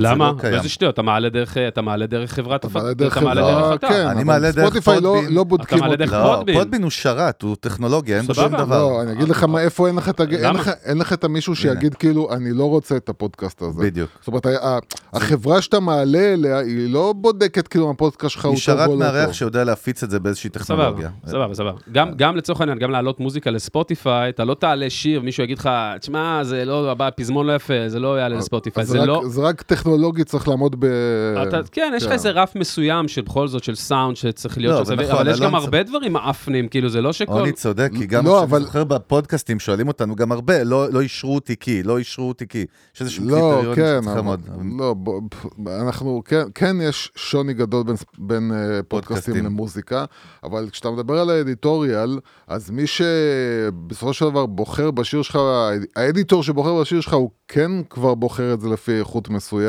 למה? 0.00 0.26
לא. 0.26 0.32
באיזה 0.50 0.68
שטויות, 0.68 0.94
אתה 0.94 1.02
מעלה 1.02 1.28
דרך, 1.28 1.56
אתה 1.58 1.82
מעלה 1.82 2.06
דרך 2.06 2.32
חברת 2.32 2.64
אתה 2.64 2.78
מעלה 2.78 2.94
דרך 2.94 3.16
אתה 3.18 3.24
מעלה 3.24 3.40
דרך. 3.42 3.80
כן, 3.90 4.06
אני 4.06 4.24
מעלה 4.24 4.50
דרך 4.52 4.64
ספוטיפיי 4.64 5.00
לא- 5.00 5.14
פודבין. 5.14 5.34
לא 5.34 5.44
בודקים 5.44 5.78
מעלה 5.78 5.92
אותי. 5.92 6.04
דרך 6.04 6.12
לא, 6.12 6.34
פודבין. 6.36 6.58
פודבין 6.58 6.82
הוא 6.82 6.90
שרת, 6.90 7.42
הוא 7.42 7.56
טכנולוגיה, 7.60 8.16
אין 8.18 8.26
בו 8.26 8.34
שום. 8.34 8.48
דבר. 8.48 8.78
לא, 8.78 9.02
אני 9.02 9.12
אגיד 9.12 9.28
לך 9.28 9.44
מה, 9.44 9.60
איפה 9.60 9.88
אין 10.84 10.98
לך 10.98 11.12
את 11.12 11.24
המישהו 11.24 11.56
שיגיד 11.56 11.94
כאילו, 11.94 12.32
אני 12.32 12.52
לא 12.52 12.64
רוצה 12.64 12.96
את 12.96 13.08
הפודקאסט 13.08 13.62
הזה. 13.62 13.82
בדיוק. 13.82 14.10
זאת 14.20 14.28
אומרת, 14.28 14.46
החברה 15.12 15.62
שאתה 15.62 15.80
מעלה 15.80 16.32
אליה, 16.32 16.58
היא 16.58 16.92
לא 16.92 17.14
בודקת 17.16 17.68
כאילו 17.68 17.90
הפודקאסט 17.90 18.32
שלך 18.34 18.44
הוא 18.44 18.50
היא 18.50 18.56
טוב 18.56 18.62
שרת 18.76 18.88
או 18.88 18.92
לא 18.92 18.98
מארח 18.98 19.24
טוב. 19.24 19.34
שיודע 19.34 19.64
להפיץ 19.64 20.02
את 20.02 20.10
זה 20.10 20.20
באיזושהי 20.20 20.50
טכנולוגיה. 20.50 21.08
סבבה, 21.26 21.54
סבבה. 21.54 21.72
גם, 21.92 22.10
גם 22.16 22.36
לצורך 22.36 22.60
העניין, 22.60 22.78
גם 22.78 22.90
להעלות 22.90 23.20
מוזיקה 23.20 23.50
לספוטיפיי, 23.50 24.28
אתה 24.30 24.44
לא 24.44 24.54
תעלה 24.54 24.90
שיר, 24.90 25.20
מישהו 25.20 25.42
יגיד 25.44 25.58
לך, 25.58 25.70
תשמע, 26.00 26.44
זה 26.44 26.64
לא, 26.64 26.90
הבא, 26.90 27.08
פזמון 27.16 27.46
לא 27.46 27.52
יפה, 27.54 27.74
זה 27.88 27.98
לא 27.98 28.18
יעלה 28.18 28.36
לספוטיפיי, 28.36 28.82
אז 28.82 28.88
זה 28.88 29.00
רק- 29.00 29.06
לא... 29.08 29.22
זה 29.28 29.40
רק 29.42 29.62
טכנולוגית 29.76 30.26
צריך 30.26 30.48
לעמוד 30.48 30.76
ב... 30.78 30.84
אתה, 31.48 31.60
כן, 31.72 31.92
יש 31.96 32.02
לך 32.02 32.08
כן. 32.08 32.14
איזה 32.14 32.30
רף 32.30 32.56
מסוים 32.56 33.08
של 33.08 33.20
בכל 33.22 33.48
זאת 33.48 33.64
של 33.64 33.74
סאונד 33.74 34.16
שצריך 34.16 34.58
להיות 34.58 34.78
לא, 34.78 34.84
שם, 34.84 34.92
נכון, 34.92 35.14
אבל 35.18 35.30
יש 35.30 35.40
גם 35.40 35.50
צ- 35.50 35.54
הרבה 35.54 35.82
דברים 35.82 36.12
מאפנים, 36.12 36.68
כאילו 36.68 36.88
זה 36.88 37.00
לא 37.00 37.12
שכל... 37.12 37.32
רוני 37.32 37.52
צודק, 37.52 37.90
כי 37.98 38.06
גם 38.06 38.26
לא, 38.26 38.30
כשאני 38.32 38.44
אבל- 38.44 38.62
זוכר 38.64 38.84
בפודקאסטים 38.84 39.60
שואלים 39.60 39.88
אותנו 39.88 40.16
גם 40.16 40.32
הרבה, 40.32 40.64
לא 40.64 40.92
לא 40.92 41.00
אישרו 41.00 41.34
אותי 41.34 41.56
כי, 41.60 41.82
לא 41.82 41.98
אישרו 41.98 42.28
אותי 42.28 42.48
כי. 42.48 42.64
יש 42.94 43.00
איזה 43.00 43.10
שהם 43.12 43.28
לא, 43.28 43.34
קריטריונים 43.36 43.74
כן, 43.74 43.98
שצריך 44.02 44.16
אבל, 44.16 44.16
לעמוד. 44.16 44.40
לא, 44.78 44.94
בוא, 44.94 45.20
אנחנו, 45.80 46.22
כן, 46.24 46.42
כן 46.54 46.76
יש 46.82 47.12
שוני 47.16 47.54
גדול 47.54 47.82
בין, 47.84 47.96
בין 48.18 48.52
פודקאסטים 48.88 48.88
פודקאסטים. 48.88 49.44
למוזיקה, 49.46 50.04
אבל 50.44 50.68
כשאתה 50.72 50.90
מדבר 50.90 51.18
על 51.18 51.30
האדיטוריאל, 51.30 52.18
אז 52.48 52.70
מי 52.70 52.86
שבסופו 52.86 54.12
של 54.12 54.24
דבר 54.30 54.46
בוחר 54.46 54.90
בשיר 54.90 55.22
שלך, 55.22 55.38
האדיטור 55.96 56.42
שבוחר 56.42 56.80
בשיר 56.80 57.00
שלך, 57.00 57.14
הוא 57.14 57.30
כן 57.48 57.70
כבר 57.90 58.14
בוחר 58.14 58.54
את 58.54 58.60
זה 58.60 58.68
לפי 58.68 58.98
איכות 58.98 59.28
מסוימת 59.30 59.61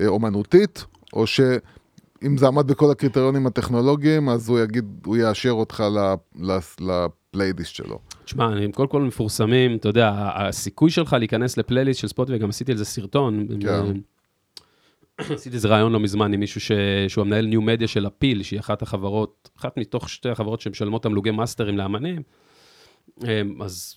אה, 0.00 0.06
אומנותית, 0.06 0.84
או 1.12 1.26
שאם 1.26 2.36
זה 2.36 2.46
עמד 2.46 2.66
בכל 2.66 2.90
הקריטריונים 2.90 3.46
הטכנולוגיים, 3.46 4.28
אז 4.28 4.48
הוא 4.48 4.58
יגיד, 4.60 4.84
הוא 5.06 5.16
יאשר 5.16 5.50
אותך 5.50 5.84
לפלייליסט 6.80 7.74
שלו. 7.74 7.98
תשמע, 8.24 8.44
הם 8.44 8.72
קודם 8.72 8.88
כל 8.88 9.02
מפורסמים, 9.02 9.76
אתה 9.76 9.88
יודע, 9.88 10.30
הסיכוי 10.34 10.90
שלך 10.90 11.12
להיכנס 11.12 11.56
לפלייליסט 11.56 12.00
של 12.00 12.08
ספוטיפיי, 12.08 12.38
גם 12.38 12.48
עשיתי 12.48 12.72
על 12.72 12.78
זה 12.78 12.84
סרטון. 12.84 13.46
כן. 13.60 13.68
אה, 13.68 13.92
עשיתי 15.18 15.56
איזה 15.56 15.68
ראיון 15.68 15.92
לא 15.92 16.00
מזמן 16.00 16.32
עם 16.32 16.40
מישהו 16.40 16.60
ש... 16.60 16.72
שהוא 17.08 17.22
המנהל 17.22 17.46
ניו 17.46 17.62
מדיה 17.62 17.88
של 17.88 18.06
הפיל, 18.06 18.42
שהיא 18.42 18.60
אחת 18.60 18.82
החברות, 18.82 19.50
אחת 19.58 19.76
מתוך 19.78 20.08
שתי 20.08 20.28
החברות 20.28 20.60
שמשלמות 20.60 21.02
תמלוגי 21.02 21.30
מאסטרים 21.30 21.78
לאמנים. 21.78 22.22
אה, 23.24 23.42
אז 23.60 23.96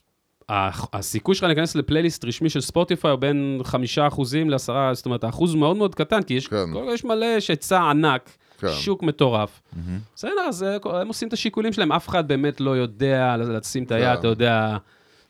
הסיכוי 0.50 1.36
שלך 1.36 1.44
להיכנס 1.44 1.76
לפלייליסט 1.76 2.26
רשמי 2.26 2.50
של 2.50 2.62
ספוטיפיי 2.62 3.12
הוא 3.12 3.20
בין 3.20 3.62
חמישה 3.64 4.08
אחוזים 4.08 4.50
לעשרה, 4.50 4.94
זאת 4.94 5.06
אומרת, 5.06 5.24
האחוז 5.24 5.56
מאוד 5.56 5.78
מאוד 5.78 5.96
קטן, 5.96 6.22
כי 6.22 6.34
יש, 6.34 6.48
כן. 6.48 6.66
יש 6.94 7.06
מלא, 7.06 7.26
יש 7.26 7.48
היצע 7.48 7.82
ענק, 7.82 8.30
כן. 8.60 8.68
שוק 8.72 9.04
מטורף. 9.04 9.62
בסדר, 10.16 10.32
אז 10.48 10.64
אה, 10.64 11.02
הם 11.02 11.08
עושים 11.08 11.28
את 11.28 11.34
השיקולים 11.34 11.74
שלהם, 11.74 11.92
אף 11.92 12.10
אחד 12.10 12.28
באמת 12.28 12.62
לא 12.62 12.78
יודע 12.78 13.36
לשים 13.38 13.84
את 13.84 13.92
היד, 13.92 14.14
כן. 14.14 14.20
אתה 14.20 14.28
יודע, 14.28 14.78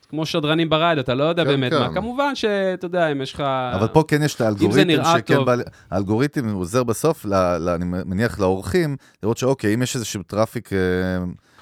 כמו 0.09 0.25
שדרנים 0.25 0.69
ברדיו, 0.69 1.03
אתה 1.03 1.13
לא 1.13 1.23
יודע 1.23 1.43
כן, 1.43 1.49
באמת 1.49 1.73
כן. 1.73 1.79
מה. 1.79 1.93
כמובן 1.93 2.35
שאתה 2.35 2.85
יודע, 2.85 3.11
אם 3.11 3.21
יש 3.21 3.33
לך... 3.33 3.39
אבל 3.73 3.87
פה 3.87 4.03
כן 4.07 4.23
יש 4.23 4.35
את 4.35 4.41
האלגוריתם 4.41 5.03
שכן. 5.17 5.45
בא... 5.45 5.55
האלגוריתם 5.91 6.53
עוזר 6.53 6.83
בסוף, 6.83 7.25
ל, 7.25 7.33
ל, 7.57 7.69
אני 7.69 7.85
מניח 7.85 8.39
לאורחים, 8.39 8.97
לראות 9.23 9.37
שאוקיי, 9.37 9.73
אם 9.73 9.81
יש 9.81 9.95
איזשהו 9.95 10.23
טראפיק 10.23 10.73
אה, 10.73 10.77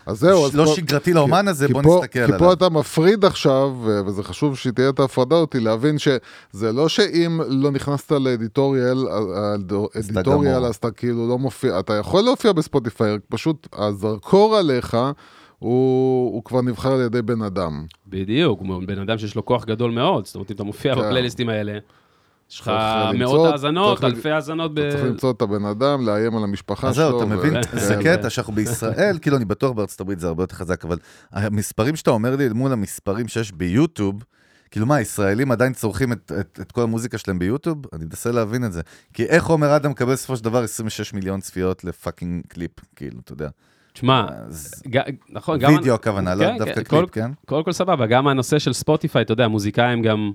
אז 0.06 0.20
זהו, 0.20 0.46
אז 0.46 0.56
לא 0.56 0.66
פה- 0.66 0.74
שגרתי 0.76 1.14
לאומן 1.14 1.48
הזה, 1.48 1.68
כי 1.68 1.74
בוא 1.74 1.82
פה- 1.84 1.96
נסתכל 2.04 2.12
כי 2.20 2.24
עליו. 2.24 2.40
פה 2.40 2.54
אתה 2.54 2.70
מפריד 2.70 3.26
עכשיו, 3.26 3.74
וזה 4.08 4.24
חשוב 4.24 4.58
שתהיה 4.58 4.90
את 4.90 5.00
ההפרדה 5.00 5.36
אותי, 5.36 5.60
להבין 5.60 5.98
שזה 5.98 6.72
לא 6.72 6.90
שאם 6.90 7.40
לא 7.48 7.72
נכנסת 7.72 8.12
לאדיטוריאל, 8.12 8.98
אדיטוריאל. 10.00 10.66
אז 10.66 10.76
אתה 10.76 10.92
כאילו 10.92 11.28
לא 11.30 11.38
מופיע, 11.38 11.80
אתה 11.80 11.94
יכול 11.94 12.22
להופיע 12.24 12.52
בספוטיפיי, 12.52 13.18
פשוט 13.30 13.68
הזרקור 13.74 14.56
עליך, 14.56 14.98
הוא, 15.60 16.34
הוא 16.34 16.44
כבר 16.44 16.62
נבחר 16.62 16.92
על 16.92 17.02
ידי 17.02 17.22
בן 17.22 17.42
אדם. 17.42 17.86
בדיוק, 18.08 18.62
בן 18.88 19.00
אדם 19.00 19.18
שיש 19.18 19.36
לו 19.36 19.46
כוח 19.46 19.66
גדול 19.66 19.92
מאוד, 19.92 20.26
זאת 20.26 20.36
אומרת, 20.36 20.52
אם 20.52 20.56
אתה 20.56 20.64
מופיע 20.64 20.96
כן. 20.96 21.02
בפלייליסטים 21.02 21.50
האלה, 21.50 21.78
יש 22.52 22.60
לך 22.60 22.72
מאות 23.20 23.52
האזנות, 23.52 24.04
אלפי 24.04 24.30
האזנות 24.32 24.74
ב... 24.74 24.80
אתה 24.80 24.92
צריך 24.92 25.04
למצוא 25.04 25.32
את 25.32 25.42
הבן 25.42 25.66
אדם, 25.66 26.06
לאיים 26.06 26.38
על 26.38 26.44
המשפחה 26.44 26.88
אז 26.88 26.96
שלו. 26.96 27.10
זהו, 27.10 27.18
אתה 27.18 27.26
מבין? 27.26 27.54
כן. 27.64 27.80
זה 27.80 27.96
כן. 28.04 28.18
קטע 28.18 28.30
שאנחנו 28.30 28.54
בישראל, 28.54 29.18
כאילו, 29.22 29.38
אני 29.38 29.46
בטוח 29.46 29.72
בארצות 29.72 30.02
הברית 30.02 30.20
זה 30.20 30.28
הרבה 30.28 30.44
יותר 30.44 30.56
חזק, 30.56 30.86
אבל 30.86 30.98
המספרים 31.32 31.96
שאתה 31.96 32.12
אומר 32.12 32.36
לי 32.36 32.50
מול 32.50 32.72
המספרים 32.72 33.28
שיש 33.28 33.52
ביוטיוב, 33.52 34.24
כאילו 34.72 34.86
מה, 34.86 35.02
ישראלים 35.02 35.52
עדיין 35.52 35.74
צורכים 35.74 36.12
את, 36.12 36.32
את, 36.40 36.60
את 36.62 36.72
כל 36.72 36.82
המוזיקה 36.82 37.18
שלהם 37.18 37.40
ביוטיוב? 37.40 37.78
אני 37.94 38.06
מנסה 38.06 38.32
להבין 38.32 38.66
את 38.66 38.74
זה. 38.74 38.82
כי 39.14 39.24
איך 39.26 39.46
עומר 39.46 39.76
אדם 39.76 39.92
מקבל 39.92 40.12
בסופו 40.14 40.38
של 40.38 40.44
דבר 40.44 40.64
26 40.64 41.14
מיליון 41.14 41.40
צפיות 41.40 41.84
לפאקינג 41.84 42.44
קליפ, 42.48 42.72
כאילו, 42.96 43.20
אתה 43.24 43.34
יודע. 43.34 43.50
תשמע, 43.94 44.26
אז 44.48 44.84
ג- 44.88 45.00
נכון, 45.30 45.60
גם... 45.60 45.74
וידאו 45.76 45.96
הכוונה, 45.96 46.36
לא 46.36 46.46
כן, 46.46 46.58
דווקא 46.58 46.74
כן, 46.76 46.84
קליפ, 46.84 47.02
כל- 47.02 47.06
כן? 47.12 47.32
קודם 47.46 47.64
כל 47.64 47.72
סבבה, 47.72 48.06
גם 48.06 48.28
הנושא 48.28 48.60
של 48.60 48.74
ספוטיפיי, 48.74 49.22
אתה 49.22 49.34
יודע, 49.34 49.48
מוזיקאים 49.48 50.02
גם... 50.02 50.32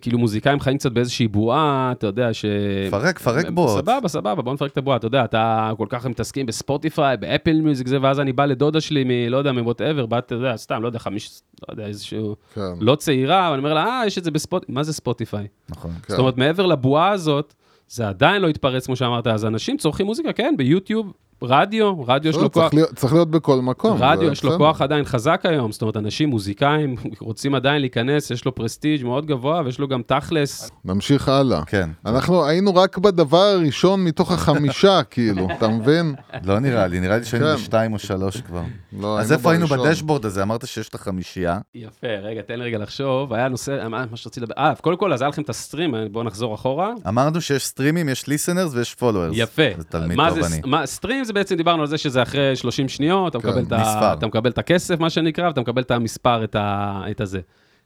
כאילו 0.00 0.18
מוזיקאים 0.18 0.60
חיים 0.60 0.78
קצת 0.78 0.92
באיזושהי 0.92 1.28
בועה, 1.28 1.92
אתה 1.92 2.06
יודע, 2.06 2.34
ש... 2.34 2.44
פרק, 2.90 3.18
פרק 3.18 3.50
בועות. 3.50 3.78
סבבה, 3.78 4.08
סבבה, 4.08 4.42
בוא 4.42 4.54
נפרק 4.54 4.72
את 4.72 4.78
הבועה, 4.78 4.96
אתה 4.96 5.06
יודע, 5.06 5.24
אתה 5.24 5.72
כל 5.76 5.86
כך 5.88 6.06
מתעסקים 6.06 6.46
בספוטיפיי, 6.46 7.16
באפל 7.16 7.60
מיוזיק 7.60 7.86
זה, 7.86 7.98
ואז 8.02 8.20
אני 8.20 8.32
בא 8.32 8.44
לדודה 8.44 8.80
שלי 8.80 9.04
מ... 9.04 9.30
לא 9.30 9.36
יודע, 9.36 9.52
מ 9.52 9.57
whatever, 9.57 10.06
באת, 10.06 10.26
אתה 10.26 10.34
יודע, 10.34 10.56
סתם, 10.56 10.82
לא 10.82 10.86
יודע, 10.86 10.98
חמיש... 10.98 11.40
לא 11.68 11.72
יודע, 11.72 11.86
איזשהו... 11.86 12.36
כן, 12.54 12.60
לא 12.80 12.94
צעירה, 12.94 13.48
ואני 13.50 13.58
אומר 13.58 13.74
לה, 13.74 13.84
אה, 13.84 14.06
יש 14.06 14.18
את 14.18 14.24
זה 14.24 14.30
בספוטיפיי, 14.30 14.74
מה 14.74 14.82
זה 14.82 14.92
ספוטיפיי? 14.92 15.46
נכון. 15.68 15.90
כן. 15.90 16.08
זאת 16.08 16.18
אומרת, 16.18 16.36
מעבר 16.36 16.66
לבועה 16.66 17.10
הזאת, 17.10 17.54
זה 17.88 18.08
עדיין 18.08 18.42
לא 18.42 18.48
התפרץ, 18.48 18.86
כמו 18.86 18.96
שאמרת, 18.96 19.26
אז 19.26 19.44
אנשים 19.44 19.76
צורכים 19.76 20.06
מוזיקה, 20.06 20.32
כן, 20.32 20.54
ביוטיוב, 20.56 21.12
רדיו, 21.42 22.04
רדיו 22.06 22.30
יש 22.30 22.36
לא, 22.36 22.42
לו 22.42 22.52
כוח, 22.52 22.70
צריך 22.94 23.12
להיות- 23.12 23.30
בכל 23.30 23.60
מקום. 23.60 23.96
רדיו 24.00 24.32
יש 24.32 24.44
לו. 24.44 24.58
כוח 24.58 24.82
עדיין 24.82 25.04
חזק 25.04 25.40
היום, 25.44 25.72
זאת 25.72 25.82
אומרת, 25.82 25.96
אנשים 25.96 26.28
מוזיקאים 26.28 26.94
רוצים 27.20 27.54
עדיין 27.54 27.80
להיכנס, 27.80 28.30
יש 28.30 28.44
לו 28.44 28.54
פרסטיג' 28.54 29.04
מאוד 29.04 29.26
גבוה, 29.26 29.62
ויש 29.64 29.78
לו 29.78 29.88
גם 29.88 30.02
תכלס, 30.06 30.70
נמשיך 30.84 31.28
הלאה. 31.28 31.64
כן. 31.64 31.90
אנחנו 32.06 32.46
היינו 32.46 32.74
רק 32.74 32.98
בדבר 32.98 33.38
הראשון 33.42 34.04
מתוך 34.04 34.32
החמישה, 34.32 35.00
כאילו, 35.10 35.48
אתה 35.58 35.68
מבין? 35.68 36.14
לא 36.44 36.58
נראה 36.58 36.86
לי, 36.86 37.00
נראה 37.00 37.18
לי 37.18 37.24
שהיינו 37.24 37.46
כן. 37.46 37.54
בשתיים 37.54 37.92
או 37.92 37.98
שלוש 37.98 38.36
כבר. 38.40 38.62
לא, 39.00 39.20
אז 39.20 39.32
איפה 39.32 39.50
היינו. 39.50 39.66
בדשבורד 39.66 40.24
הזה? 40.26 40.42
אמרת 40.42 40.66
שיש 40.66 40.88
את 40.88 40.94
החמישייה. 40.94 41.58
יפה, 41.74 42.06
רגע, 42.22 42.42
תן 42.42 42.58
לי 42.58 42.64
רגע 42.64 42.78
לחשוב, 42.78 43.32
היה 43.32 43.48
נושא, 43.48 43.86
מה 43.90 44.04
מה 44.10 44.16
שרציתי 44.16 44.40
לדבר, 44.40 44.54
אה, 44.58 44.72
קודם 44.80 44.96
כל, 44.96 45.12
אז 45.12 45.22
היה 45.22 45.28
לכם 45.28 45.42
את 45.42 45.50
הסטרים, 45.50 45.94
בואו 46.12 46.24
נחזור 46.24 46.54
אחורה. 46.54 46.90
אמרנו 47.08 47.40
שיש 47.40 47.66
סטרימים, 47.66 48.08
יש 48.08 48.26
listeners 48.26 48.74
ויש 48.74 48.94
followers. 48.94 49.32
יפה. 49.36 49.62
זה 49.78 49.84
תלמיד 49.84 50.16
מה 50.16 50.28
טוב 50.30 50.40
זה, 50.40 50.46
אני. 50.46 50.60
מה, 50.64 50.86
stream 50.86 51.24
זה 51.26 51.32
בעצם, 51.32 51.56
דיברנו 51.56 51.82
על 51.82 51.88
זה 51.88 51.98
שזה 51.98 52.22
אחרי 52.22 52.56
30 52.56 52.88
שניות, 52.88 53.36
אתה, 53.36 53.42
כן, 53.42 53.48
מקבל, 53.48 53.62
את 53.62 53.72
ה. 53.72 54.12
אתה 54.12 54.26
מקבל 54.26 54.50
את 54.50 54.58
הכסף, 54.58 55.00
מה 55.00 55.10
שנקרא, 55.10 55.46
ואתה 55.46 55.60
מקבל 55.60 55.82
את 55.82 55.90
המספר, 55.90 56.44
את, 56.44 56.54
ה, 56.54 57.02
את 57.10 57.20
הזה. 57.20 57.40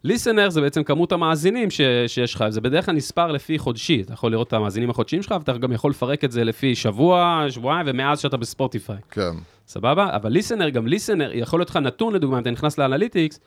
listener 0.04 0.50
זה 0.50 0.60
בעצם 0.60 0.82
כמות 0.82 1.12
המאזינים 1.12 1.70
ש, 1.70 1.80
שיש 2.06 2.34
לך, 2.34 2.44
זה 2.48 2.60
בדרך 2.60 2.86
כלל 2.86 2.94
נספר 2.94 3.32
לפי 3.32 3.58
חודשי, 3.58 4.00
אתה 4.00 4.12
יכול 4.12 4.32
לראות 4.32 4.48
את 4.48 4.52
המאזינים 4.52 4.90
החודשיים 4.90 5.22
שלך, 5.22 5.34
ואתה 5.38 5.58
גם 5.58 5.72
יכול 5.72 5.90
לפרק 5.90 6.24
את 6.24 6.32
זה 6.32 6.44
לפי 6.44 6.74
שבוע, 6.74 7.46
שבועיים, 7.48 7.86
ומאז 7.88 8.20
שאתה 8.20 8.36
בספוטיפיי, 8.36 8.96
כן, 9.10 9.30
סבבה? 9.66 10.16
אבל 10.16 10.30
listener, 10.30 10.68
גם 10.68 10.86
listener, 10.86 11.30
יכול 11.34 11.60
להיות 11.60 11.70
לך 11.70 11.76
נתון, 11.76 12.14
לדוגמה, 12.14 12.36
אם 12.36 12.42
אתה 12.42 12.50
נכנס 12.50 12.78
ל 12.78 12.84
analytics, 12.84 13.40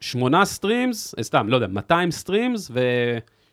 שמונה 0.00 0.44
streams, 0.44 1.14
אה, 1.18 1.22
סתם, 1.22 1.48
לא 1.48 1.56
יודע, 1.56 1.66
200 1.66 2.10
streams 2.10 2.70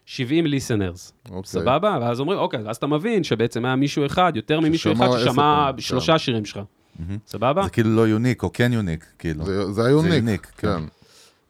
ו-70 0.09 0.47
listeners. 0.47 1.13
אוקיי. 1.29 1.41
סבבה? 1.45 1.97
ואז 2.01 2.19
אומרים, 2.19 2.39
אוקיי, 2.39 2.63
ואז 2.63 2.75
אתה 2.77 2.87
מבין 2.87 3.23
שבעצם 3.23 3.65
היה 3.65 3.75
מישהו 3.75 4.05
אחד, 4.05 4.33
יותר 4.35 4.59
ממישהו 4.59 4.93
אחד 4.93 5.07
ששמע 5.19 5.33
פעמים, 5.67 5.79
שלושה 5.81 6.19
שירים 6.19 6.45
שלך. 6.45 6.59
סבבה? 7.27 7.63
זה 7.63 7.69
כאילו 7.69 7.95
לא 7.95 8.07
unique, 8.07 8.43
או 8.43 8.53
כן 8.53 8.73
unique, 8.73 9.05
כאילו. 9.19 9.45
זה- 9.45 9.71
זה 9.71 9.85
ה 9.85 9.89
unique, 9.89 10.13
unique, 10.13 10.51
כן. 10.57 10.67
כן. 10.77 10.83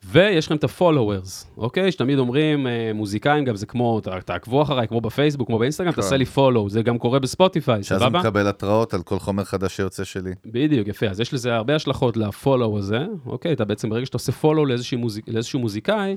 ויש 0.06 0.46
לכם 0.46 0.56
את 0.56 0.64
ה-followers, 0.64 1.58
אוקיי? 1.58 1.92
שתמיד 1.92 2.20
אומרים, 2.20 2.68
אה, 2.68 2.92
מוזיקאים 2.94 3.46
גם 3.46 3.56
זה 3.56 3.66
כמו, 3.66 4.02
תעקבו 4.26 4.62
אחריי, 4.62 4.88
כמו 4.88 5.02
בפייסבוק, 5.02 5.48
כמו 5.48 5.60
באינסטגרם, 5.60 5.92
כן. 5.92 6.02
תעשה 6.02 6.18
לי 6.18 6.26
follow, 6.36 6.70
זה 6.70 6.82
גם 6.82 6.98
קורה 6.98 7.20
בספוטיפיי, 7.20 7.84
שאז 7.84 8.02
הוא 8.02 8.08
סבבה? 8.10 8.20
מקבל 8.20 8.48
התראות 8.48 8.94
על 8.94 9.02
כל 9.02 9.20
חומר 9.20 9.44
חדש 9.44 9.76
שיוצא 9.76 10.04
שלי. 10.04 10.32
בדיוק, 10.46 10.88
יפה. 10.88 11.06
אז 11.08 11.20
יש 11.20 11.34
לזה 11.34 11.56
הרבה 11.56 11.76
השלכות 11.76 12.18
ל-follow 12.18 12.78
הזה, 12.78 13.00
אוקיי? 13.26 13.54
אתה 13.54 13.66
בעצם, 13.66 13.90
ברגע 13.90 14.06
שאתה 14.06 14.16
עושה 14.16 14.32
follow 14.42 14.66
לאיזשהו, 14.68 14.98
מוזיק, 15.00 15.26
לאיזשהו 15.28 15.60
מוזיקאי, 15.60 16.16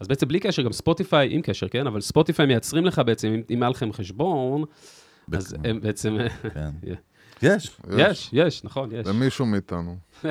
אז 0.00 0.08
בעצם 0.08 0.28
בלי 0.28 0.40
קשר, 0.40 0.62
גם 0.62 0.72
ספוטיפיי, 0.72 1.28
עם 1.30 1.42
קשר, 1.42 1.68
כן? 1.68 1.86
אבל 1.86 2.00
ספוטיפיי 2.00 2.46
מייצרים 2.46 2.84
לך 2.84 3.02
בעצם, 3.06 3.42
אם, 3.50 3.62
היה 3.62 3.70
לכם 3.70 3.92
חשבון, 3.92 4.64
אז 5.32 5.56
הם 5.64 5.80
בעצם, 5.80 6.16
כן. 6.54 6.70
יש. 7.42 7.76
יש, 7.98 8.30
יש, 8.32 8.64
נכון, 8.64 8.88
יש. 8.92 9.06
למישהו 9.06 9.46
מאיתנו. 9.46 9.96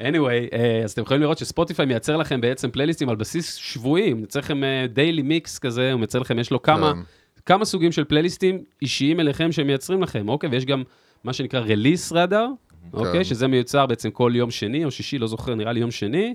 anyway, 0.00 0.52
אה, 0.52 0.80
אז 0.84 0.92
אתם 0.92 1.02
יכולים 1.02 1.22
לראות 1.22 1.38
שספוטיפיי 1.38 1.86
מייצר 1.86 2.16
לכם 2.16 2.40
בעצם 2.40 2.70
פלייליסטים 2.70 3.08
על 3.08 3.16
בסיס 3.16 3.54
שבועי, 3.54 4.10
הוא 4.10 4.18
מייצר 4.18 4.40
לכם 4.40 4.60
דיילי 4.88 5.22
מיקס 5.22 5.58
כזה, 5.58 5.92
הוא 5.92 5.98
מייצר 5.98 6.18
לכם, 6.18 6.38
יש 6.38 6.50
לו 6.50 6.62
כמה, 6.62 6.92
כן. 6.92 7.00
כמה 7.46 7.64
סוגים 7.64 7.92
של 7.92 8.04
פלייליסטים 8.04 8.64
אישיים 8.82 9.20
אליכם 9.20 9.52
שהם 9.52 9.66
מייצרים 9.66 10.02
לכם, 10.02 10.28
אוקיי? 10.28 10.50
ויש 10.50 10.64
גם 10.64 10.82
מה 11.24 11.32
שנקרא 11.32 11.60
Release 11.60 12.12
Radar, 12.12 12.48
אוקיי? 12.92 13.12
כן. 13.12 13.24
שזה 13.24 13.48
מיוצר 13.48 13.86
בעצם 13.86 14.10
כל 14.10 14.32
יום 14.34 14.50
שני 14.50 14.84
או 14.84 14.90
שישי, 14.90 15.18
לא 15.18 15.26
זוכר, 15.26 15.54
נראה 15.54 15.72
לי 15.72 15.80
יום 15.80 15.90
שני. 15.90 16.34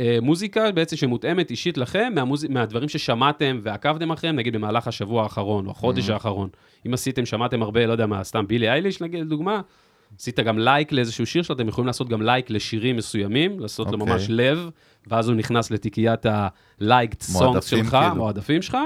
אה, 0.00 0.18
מוזיקה 0.22 0.72
בעצם 0.72 0.96
שמותאמת 0.96 1.50
אישית 1.50 1.78
לכם, 1.78 2.12
מהמוז... 2.14 2.44
מהדברים 2.44 2.88
ששמעתם 2.88 3.60
ועקבתם 3.62 4.10
אחריהם, 4.10 4.36
נגיד 4.36 4.56
במהלך 4.56 4.88
השבוע 4.88 5.22
האחרון 5.22 5.66
או 5.66 5.70
החודש 5.70 6.10
האחרון. 6.10 6.48
אם 6.86 6.94
עשיתם, 6.94 7.26
שמעתם 7.26 7.62
הרבה, 7.62 7.86
לא 7.86 7.92
יודע 7.92 8.06
מה, 8.06 8.24
סתם 8.24 8.46
בילי 8.46 8.68
אייליש 8.68 9.00
נגיד, 9.00 9.20
לדוגמה, 9.20 9.60
עשית 10.18 10.40
גם 10.40 10.58
לייק 10.58 10.92
לאיזשהו 10.92 11.26
שיר 11.26 11.42
שלו, 11.42 11.56
אתם 11.56 11.68
יכולים 11.68 11.86
לעשות 11.86 12.08
גם 12.08 12.22
לייק 12.22 12.50
לשירים 12.50 12.96
מסוימים, 12.96 13.60
לעשות 13.60 13.86
לו 13.92 14.00
אוקיי. 14.00 14.14
ממש 14.14 14.26
לב, 14.28 14.70
ואז 15.06 15.28
הוא 15.28 15.36
נכנס 15.36 15.70
לתיקיית 15.70 16.26
songs 16.26 17.32
מועדפים, 17.32 17.84
שלך, 17.84 17.90
כאילו. 17.90 18.14
מועדפים 18.14 18.62
שלך, 18.62 18.78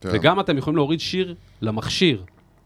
כן. 0.00 0.08
וגם 0.12 0.40
אתם 0.40 0.58
יכולים 0.58 0.76
להוריד 0.76 1.00
שיר 1.00 1.34
למכשיר, 1.62 2.22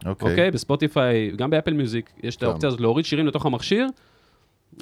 אוקיי. 0.07 0.31
אוקיי? 0.31 0.51
בספוטיפיי, 0.51 1.31
גם 1.37 1.51
באפל 1.51 1.73
מיוזיק, 1.73 2.11
יש 2.23 2.37
את 2.37 2.41
כן. 2.41 2.47
האופציה 2.47 2.67
הזאת 2.67 2.81
להוריד 2.81 3.05
שירים 3.05 3.27
לתוך 3.27 3.47
המכשיר, 3.47 3.87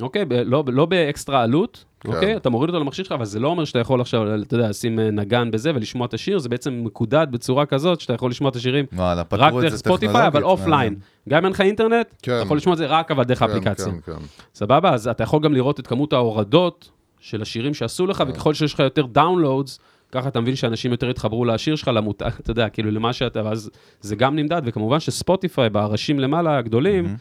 אוקיי? 0.01 0.25
ב- 0.25 0.33
לא, 0.33 0.65
לא 0.67 0.87
באקסטרה 0.87 1.43
עלות. 1.43 1.85
אוקיי? 2.15 2.37
אתה 2.37 2.51
מוריד 2.51 2.71
אותו 2.71 2.81
למכשיר 2.81 3.05
שלך, 3.05 3.13
אבל 3.13 3.25
זה 3.25 3.41
לא 3.41 3.49
אומר 3.49 3.65
שאתה 3.65 3.79
יכול 3.79 4.01
עכשיו, 4.01 4.35
אתה 4.43 4.55
יודע, 4.55 4.69
לשים 4.69 4.99
אה, 4.99 5.11
נגן 5.11 5.51
בזה 5.51 5.71
ולשמוע 5.75 6.07
את 6.07 6.15
השיר, 6.15 6.39
זה 6.39 6.49
בעצם 6.49 6.81
מקודד 6.85 7.27
בצורה 7.31 7.67
כזאת 7.67 8.01
שאתה 8.01 8.13
יכול 8.13 8.31
לשמוע 8.31 8.51
את 8.51 8.57
השירים 8.57 8.85
רק 9.33 9.55
דרך 9.55 9.77
ספוטיפיי, 9.77 10.27
אבל 10.27 10.43
אופליין. 10.43 10.71
מעניין. 10.71 10.95
גם 11.29 11.39
אם 11.39 11.45
אין 11.45 11.53
לך 11.53 11.61
אינטרנט, 11.61 12.07
כן. 12.23 12.33
אתה 12.33 12.43
יכול 12.43 12.57
לשמוע 12.57 12.73
את 12.73 12.79
זה 12.79 12.87
רק 12.87 13.11
אבל 13.11 13.25
דרך 13.25 13.39
כן, 13.39 13.45
האפליקציה. 13.45 13.93
כן, 13.93 14.01
כן. 14.13 14.19
סבבה? 14.55 14.95
אז 14.95 15.09
אתה 15.09 15.23
יכול 15.23 15.43
גם 15.43 15.55
לראות 15.55 15.81
את 15.81 15.87
כמות 15.87 16.13
ההורדות 16.13 16.91
של 17.21 17.43
השירים 17.43 17.75
שעשו 17.75 18.07
לך, 18.07 18.25
וככל 18.29 18.55
שיש 18.55 18.75
לך 18.75 18.81
יותר 18.81 19.07
downloads, 19.07 19.79
ככה 20.13 20.29
אתה 20.29 20.41
מבין 20.41 20.57
שאנשים 20.57 20.91
יותר 20.91 21.11
יתחברו 21.11 21.45
לשיר 21.45 21.77
שלך, 21.77 21.89
למות... 21.89 22.23
אתה 22.41 22.51
יודע, 22.51 22.69
כאילו 22.69 22.91
למה 22.91 23.13
שאתה, 23.13 23.45
ואז 23.45 23.71
זה 24.01 24.17
גם 24.17 24.37
נמדד, 24.37 24.63
וכמובן 24.65 25.01
שספוטיפיי, 25.01 25.71
בראשים 25.71 26.21
למעלה 26.21 26.59
הגדולים, 26.59 27.17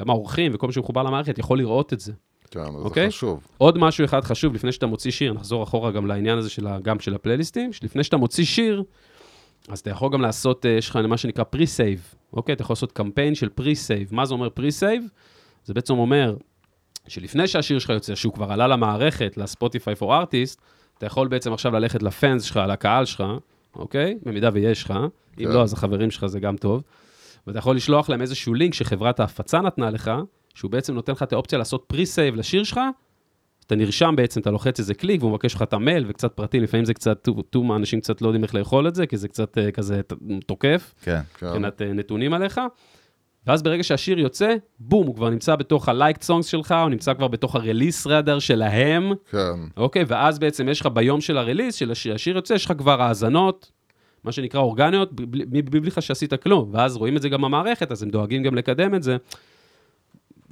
גם 0.00 0.10
העורכים 0.10 0.52
וכל 0.54 0.66
מי 0.66 0.72
שמחובר 0.72 1.02
למערכת 1.02 1.38
יכול 1.38 1.58
לראות 1.58 1.92
את 1.92 2.00
זה. 2.00 2.12
כן, 2.50 2.60
אוקיי? 2.60 3.04
זה 3.04 3.10
חשוב. 3.10 3.46
עוד 3.58 3.78
משהו 3.78 4.04
אחד 4.04 4.24
חשוב, 4.24 4.54
לפני 4.54 4.72
שאתה 4.72 4.86
מוציא 4.86 5.10
שיר, 5.10 5.32
נחזור 5.32 5.62
אחורה 5.62 5.90
גם 5.90 6.06
לעניין 6.06 6.38
הזה 6.38 6.50
של 6.50 6.66
גם 6.82 7.00
של 7.00 7.14
הפלייליסטים, 7.14 7.72
שלפני 7.72 8.04
שאתה 8.04 8.16
מוציא 8.16 8.44
שיר, 8.44 8.82
אז 9.68 9.78
אתה 9.78 9.90
יכול 9.90 10.12
גם 10.12 10.20
לעשות, 10.20 10.66
אה, 10.66 10.70
יש 10.70 10.90
לך 10.90 10.96
מה 10.96 11.16
שנקרא 11.16 11.44
pre-save, 11.44 12.14
אוקיי? 12.32 12.52
אתה 12.52 12.62
יכול 12.62 12.74
לעשות 12.74 12.92
קמפיין 12.92 13.34
של 13.34 13.48
pre-save. 13.48 14.08
מה 14.14 14.26
זה 14.26 14.34
אומר 14.34 14.48
pre-save? 14.48 15.04
זה 15.64 15.74
בעצם 15.74 15.94
אומר 15.94 16.36
שלפני 17.08 17.48
שהשיר 17.48 17.78
שלך 17.78 17.90
יוצא, 17.90 18.14
שהוא 18.14 18.32
כבר 18.32 18.52
עלה 18.52 18.66
למערכת, 18.66 19.36
ל 19.36 19.43
Spotify 19.43 19.94
for 19.94 20.16
Artist, 20.16 20.60
אתה 20.98 21.06
יכול 21.06 21.28
בעצם 21.28 21.52
עכשיו 21.52 21.72
ללכת 21.72 22.02
ל 22.02 22.10
fans 22.10 22.42
שלך, 22.42 22.60
לקהל 22.68 23.04
שלך, 23.04 23.24
אוקיי? 23.76 24.18
במידה 24.22 24.50
ויש 24.52 24.84
לך, 24.84 24.90
אם 25.40 25.44
כן. 25.44 25.52
לא, 25.52 25.62
אז 25.62 25.72
החברים 25.72 26.10
שלך 26.10 26.26
זה 26.26 26.40
גם 26.40 26.56
טוב. 26.56 26.82
ואתה 27.46 27.58
יכול 27.58 27.76
לשלוח 27.76 28.08
להם 28.08 28.20
איזשהו 28.20 28.54
לינק 28.54 28.74
שחברת 28.74 29.20
ההפצה 29.20 29.60
נתנה 29.60 29.90
לך, 29.90 30.10
שהוא 30.54 30.70
בעצם 30.70 30.94
נותן 30.94 31.12
לך 31.12 31.22
את 31.22 31.32
האופציה 31.32 31.58
לעשות 31.58 31.84
pre-save 31.86 32.34
לשיר 32.36 32.64
שלך, 32.64 32.80
אתה 33.66 33.76
נרשם 33.76 34.14
בעצם, 34.16 34.40
אתה 34.40 34.50
לוחץ 34.50 34.78
איזה 34.78 34.94
קליק, 34.94 35.20
והוא 35.22 35.30
מבקש 35.32 35.54
לך 35.54 35.62
את 35.62 35.72
המייל 35.72 36.04
וקצת 36.08 36.32
פרטים, 36.32 36.62
לפעמים 36.62 36.84
זה 36.84 36.94
קצת, 36.94 37.28
טום, 37.50 37.72
האנשים 37.72 38.00
קצת 38.00 38.22
לא 38.22 38.26
יודעים 38.28 38.44
איך 38.44 38.54
לאכול 38.54 38.88
את 38.88 38.94
זה, 38.94 39.06
כי 39.06 39.16
זה 39.16 39.28
קצת 39.28 39.58
אה, 39.58 39.70
כזה 39.70 40.00
תוקף, 40.46 40.94
כן. 41.02 41.20
כן. 41.38 41.46
מבחינת 41.46 41.82
אה, 41.82 41.92
נתונים 41.92 42.32
עליך. 42.34 42.60
ואז 43.46 43.62
ברגע 43.62 43.82
שהשיר 43.82 44.18
יוצא, 44.18 44.54
בום, 44.78 45.06
הוא 45.06 45.14
כבר 45.14 45.30
נמצא 45.30 45.56
בתוך 45.56 45.88
ה-liked 45.88 46.22
songs 46.26 46.42
שלך, 46.42 46.74
הוא 46.82 46.88
נמצא 46.90 47.14
כבר 47.14 47.28
בתוך 47.28 47.56
ה-release 47.56 48.06
radar 48.06 48.40
שלהם, 48.40 49.12
כן. 49.30 49.38
אוקיי? 49.76 50.04
ואז 50.06 50.38
בעצם 50.38 50.68
יש 50.68 50.80
לך 50.80 50.86
ביום 50.86 51.20
של 51.20 51.38
ה-release, 51.38 51.72
של 51.72 51.90
השיר, 51.90 52.14
השיר 52.14 52.36
יוצא, 52.36 52.54
יש 52.54 52.64
לך 52.64 52.72
כבר 52.78 53.02
האזנות, 53.02 53.70
מה 54.24 54.32
שנקרא 54.32 54.60
אורגניות, 54.60 55.12
בלי- 55.12 55.44
בלי 55.46 55.62
בלי 55.62 55.80
לך 55.90 56.02
שעשית 56.02 56.34
כלום. 56.34 56.70
ואז 56.72 56.96
רואים 56.96 57.16
את 57.16 57.22
זה 57.22 57.28
גם 57.28 57.42
במערכת, 57.42 57.92
אז 57.92 58.02
הם 58.02 58.10
דואגים 58.10 58.42
גם 58.42 58.54
לקדם 58.54 58.94
את 58.94 59.02
זה. 59.02 59.16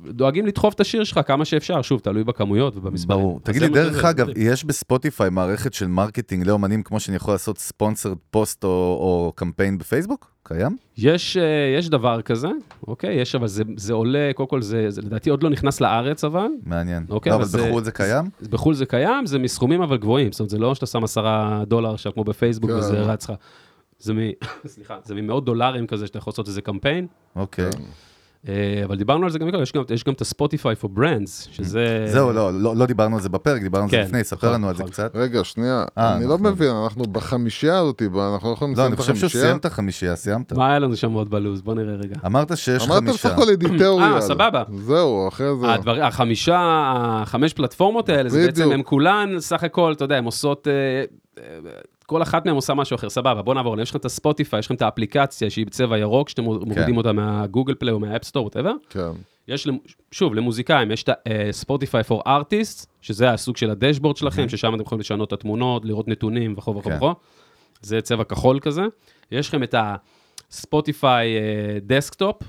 דואגים 0.07 0.47
לדחוף 0.47 0.75
את 0.75 0.81
השיר 0.81 1.05
שלך 1.05 1.21
כמה 1.27 1.45
שאפשר, 1.45 1.83
שוב, 1.83 2.01
תלוי 2.01 2.25
בכמויות 2.25 2.77
ובמספרים. 2.77 3.21
ברור. 3.21 3.41
תגיד 3.43 3.61
זה 3.61 3.69
לי, 3.69 3.75
דרך 3.75 3.99
שזה, 3.99 4.11
אגב, 4.11 4.27
זה- 4.27 4.33
יש 4.37 4.65
בספוטיפיי 4.65 5.31
מערכת 5.31 5.75
של 5.75 5.87
marketing 5.87 6.47
לאומנים, 6.47 6.83
כמו 6.83 7.01
שאני 7.01 7.17
יכול 7.17 7.35
לעשות 7.35 7.59
sponsored 7.59 8.17
post 8.31 8.65
או 8.65 8.69
או 9.01 9.33
קמפיין 9.35 9.79
בפייסבוק? 9.79 10.31
קיים? 10.43 10.77
יש, 10.99 11.37
אה, 11.37 11.43
יש 11.79 11.89
דבר 11.89 12.23
כזה, 12.23 12.49
אוקיי? 12.87 13.15
יש, 13.15 13.35
אבל 13.35 13.47
זה, 13.47 13.63
זה 13.77 13.93
עולה, 13.93 14.31
קודם 14.35 14.49
כל, 14.49 14.63
זה, 14.63 14.91
זה 14.91 15.03
לדעתי 15.03 15.31
עוד 15.31 15.43
לא 15.43 15.51
נכנס 15.51 15.81
לארץ, 15.81 16.25
אבל. 16.25 16.47
מעניין. 16.65 17.07
אוקיי, 17.11 17.31
לא, 17.31 17.37
אבל 17.37 17.45
זה- 17.45 17.59
בחו"ל 17.69 17.85
זה 17.85 17.93
קיים? 17.93 18.25
בחו"ל 18.51 18.75
זה 18.75 18.87
קיים, 18.87 19.27
זה 19.27 19.39
מסכומים 19.39 19.83
אבל 19.83 19.97
גבוהים, 19.97 20.33
זאת 20.33 20.41
אומרת, 20.41 20.51
זה 20.51 20.59
לא 20.59 20.75
שאתה 20.75 20.87
שם 20.87 21.05
עשרה 21.05 21.63
דולר 21.67 21.95
עכשיו 21.95 22.15
כמו 22.15 22.25
בפייסבוק 22.25 22.71
כן. 22.71 22.77
וזה 22.77 23.01
רץ 23.01 23.31
לך. 23.31 23.37
זה 23.99 24.15
מ... 24.15 24.19
סליחה, 24.67 24.97
זה 25.05 25.15
ממאות 25.15 25.45
דולרים 25.45 25.87
כזה 25.87 26.07
שאתה 26.07 26.19
יכול 26.19 26.31
לעשות 26.31 26.49
איזה 26.49 26.61
קמפיין. 26.63 27.07
אוקיי. 27.37 27.71
אה, 28.49 28.83
אבל 28.85 28.97
דיברנו 28.97 29.25
על 29.25 29.31
זה 29.31 29.39
גם 29.39 29.49
יש 29.63 29.73
גם, 29.73 29.83
יש 29.91 30.05
גם 30.05 30.13
את 30.13 30.23
ה-Spotify 30.23 30.85
for 30.85 30.99
Brands, 30.99 31.49
שזה... 31.53 32.07
זהו, 32.09 32.33
לא, 32.33 32.63
לא 32.63 32.77
לא 32.77 32.87
דיברנו 32.87 33.17
על 33.17 33.23
זה 33.23 33.29
בפרק, 33.29 33.63
דיברנו 33.63 33.85
על 33.85 33.91
זה 33.91 33.97
כן, 33.97 34.03
לפני, 34.03 34.25
ספר 34.25 34.53
לנו 34.53 34.69
על 34.69 34.75
זה 34.75 34.83
נכון. 34.83 34.93
קצת. 34.93 35.11
רגע, 35.15 35.45
שנייה, 35.45 35.85
אה, 35.99 36.17
אני 36.17 36.25
לא 36.25 36.35
נכון. 36.35 36.47
מבין, 36.47 36.71
אנחנו 36.71 37.05
בחמישייה 37.05 37.79
הזאת, 37.79 38.03
אנחנו 38.03 38.49
לא 38.49 38.55
יכולים 38.55 38.75
לא, 38.75 38.83
לסיים 38.83 38.87
אני 38.87 38.95
את 38.95 38.99
חושב 38.99 39.15
שהוא 39.15 39.27
החמישייה? 39.27 39.45
סיים 39.45 39.57
את 39.57 39.65
החמישייה, 39.65 40.17
סיימת. 40.17 40.53
מה 40.53 40.69
היה 40.69 40.79
לנו 40.79 40.97
שם 40.97 41.13
עוד 41.13 41.31
בלוז? 41.31 41.63
בוא 41.63 41.75
נראה 41.75 41.95
רגע. 41.95 42.17
אמרת 42.27 42.57
שיש 42.57 42.87
אמרת 42.87 43.03
בסך 43.03 43.21
חמישה. 43.21 43.29
הכל 43.29 43.53
אדיטוריאל. 43.53 44.13
אה, 44.13 44.21
סבבה. 44.21 44.63
זהו, 44.79 45.29
אחרי 45.29 45.47
זה... 45.61 45.75
הדבר, 45.75 46.03
החמישה, 46.03 46.93
החמש 46.95 47.53
פלטפורמות 47.53 48.09
האלה, 48.09 48.29
זה 48.29 48.47
בעצם. 48.47 48.73
הם 48.73 48.83
כולן, 48.83 49.29
סך 49.39 49.65
הכל, 49.65 49.93
אתה 49.93 50.05
יודע, 50.05 50.17
הן 50.17 50.25
עושות, 50.25 50.69
אה, 50.69 50.73
אה, 51.39 51.71
כל 52.09 52.23
אחת 52.23 52.47
מהן 52.47 52.55
עושה 52.55 52.75
משהו 52.75 52.95
אחר, 52.95 53.11
סבבה, 53.11 53.43
בוא 53.43 53.55
נעבור, 53.55 53.81
יש 53.81 53.91
לכם 53.91 53.99
את 53.99 54.05
הספוטיפיי, 54.05 54.59
יש 54.59 54.67
לכם 54.67 54.75
את 54.75 54.83
האפליקציה 54.83 55.51
שהיא 55.51 55.67
בצבע 55.67 55.99
ירוק, 55.99 56.29
שאתם 56.29 56.45
מורידים 56.45 56.97
אותה 56.97 57.13
מהגוגל 57.13 57.75
פליי 57.75 57.93
או 57.93 58.01
מה 58.01 58.09
App 58.09 58.21
Store, 58.21 58.45
whatever. 58.45 58.73
כן. 58.91 59.11
יש, 59.49 59.67
למ- 59.67 59.79
שוב, 60.11 60.35
למוזיקאים, 60.35 60.91
יש 60.91 61.03
את 61.03 61.09
ה-Spotify 61.09 62.11
for 62.11 62.27
Artists, 62.27 62.87
שזה 63.01 63.31
הסוג 63.31 63.57
של 63.57 63.71
ה 63.71 63.75
dashboard 63.75 64.17
שלכם, 64.17 64.49
ששם 64.49 64.75
אתם 64.75 64.83
יכולים 64.83 65.01
לשנות 65.01 65.29
את 65.29 65.33
התמונות, 65.33 65.85
לראות 65.85 66.09
נתונים 66.09 66.55
וכו' 66.59 66.77
וכו' 66.77 66.91
כן. 66.91 66.97
וכו'. 66.97 67.13
זה 67.83 68.01
צבע 68.01 68.25
כחול 68.25 68.61
כזה. 68.61 68.83
יש 69.33 69.49
לכם 69.49 69.63
את 69.63 69.75
ה-Spotify 69.75 71.07
desktop, 71.87 72.43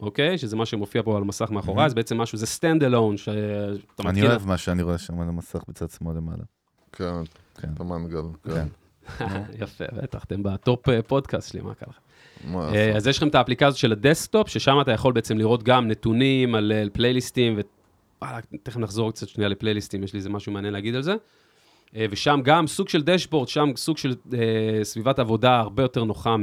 אוקיי? 0.00 0.38
שזה 0.38 0.56
מה 0.56 0.66
שמופיע 0.66 1.02
פה 1.02 1.16
על 1.16 1.22
המסך 1.22 1.50
מאחורי, 1.50 1.88
זה 1.88 1.94
בעצם 1.94 2.18
משהו, 2.18 2.38
זה 2.38 2.46
stand 2.46 2.80
alone, 2.80 3.16
שאתה 3.16 3.32
אני 4.00 4.08
מתקין... 4.08 4.26
אוהב 4.26 4.46
מה 4.46 4.58
שאני 4.58 4.82
רואה 4.82 4.98
שם 4.98 5.20
על 5.20 5.28
המסך 5.28 5.60
בצד 5.68 5.90
שמאל 5.90 6.16
למעלה. 6.16 6.42
כן, 6.92 7.14
כן. 7.60 7.68
את 7.74 7.80
המנגל. 7.80 8.22
כן. 8.44 8.66
יפה, 9.62 9.84
בטח, 10.02 10.24
אתם 10.24 10.42
ב 10.42 10.53
top 10.53 10.88
אה, 10.88 11.02
פודקאסט 11.02 11.52
שלי, 11.52 11.60
מה 11.60 11.74
קרה 11.74 11.88
לך? 11.90 11.98
אה? 12.54 12.96
אז 12.96 13.06
יש 13.06 13.16
לכם 13.16 13.28
את 13.28 13.34
האפליקציה 13.34 13.68
הזאת 13.68 13.78
של 13.78 13.92
ה 13.92 13.98
desktop, 13.98 14.48
ששם 14.48 14.80
אתה 14.80 14.92
יכול 14.92 15.12
בעצם 15.12 15.38
לראות 15.38 15.62
גם 15.62 15.88
נתונים 15.88 16.54
על 16.54 16.72
על 16.72 16.90
פלייליסטים, 16.92 17.58
ווואלה, 18.22 18.40
תכף 18.62 18.76
נחזור 18.76 19.12
קצת 19.12 19.28
שנייה 19.28 19.48
לפלייליסטים, 19.48 20.04
יש 20.04 20.12
לי 20.12 20.16
איזה 20.16 20.30
משהו 20.30 20.52
מעניין 20.52 20.72
להגיד 20.72 20.94
על 20.94 21.02
זה. 21.02 21.14
אה, 21.96 22.06
ושם 22.10 22.40
גם 22.44 22.66
סוג 22.66 22.88
של 22.88 23.02
dashboard, 23.02 23.48
שם 23.48 23.70
סוג 23.76 23.98
של 23.98 24.14
אה, 24.32 24.84
סביבת 24.84 25.18
עבודה 25.18 25.58
הרבה 25.58 25.82
יותר 25.82 26.04
נוחה 26.04 26.36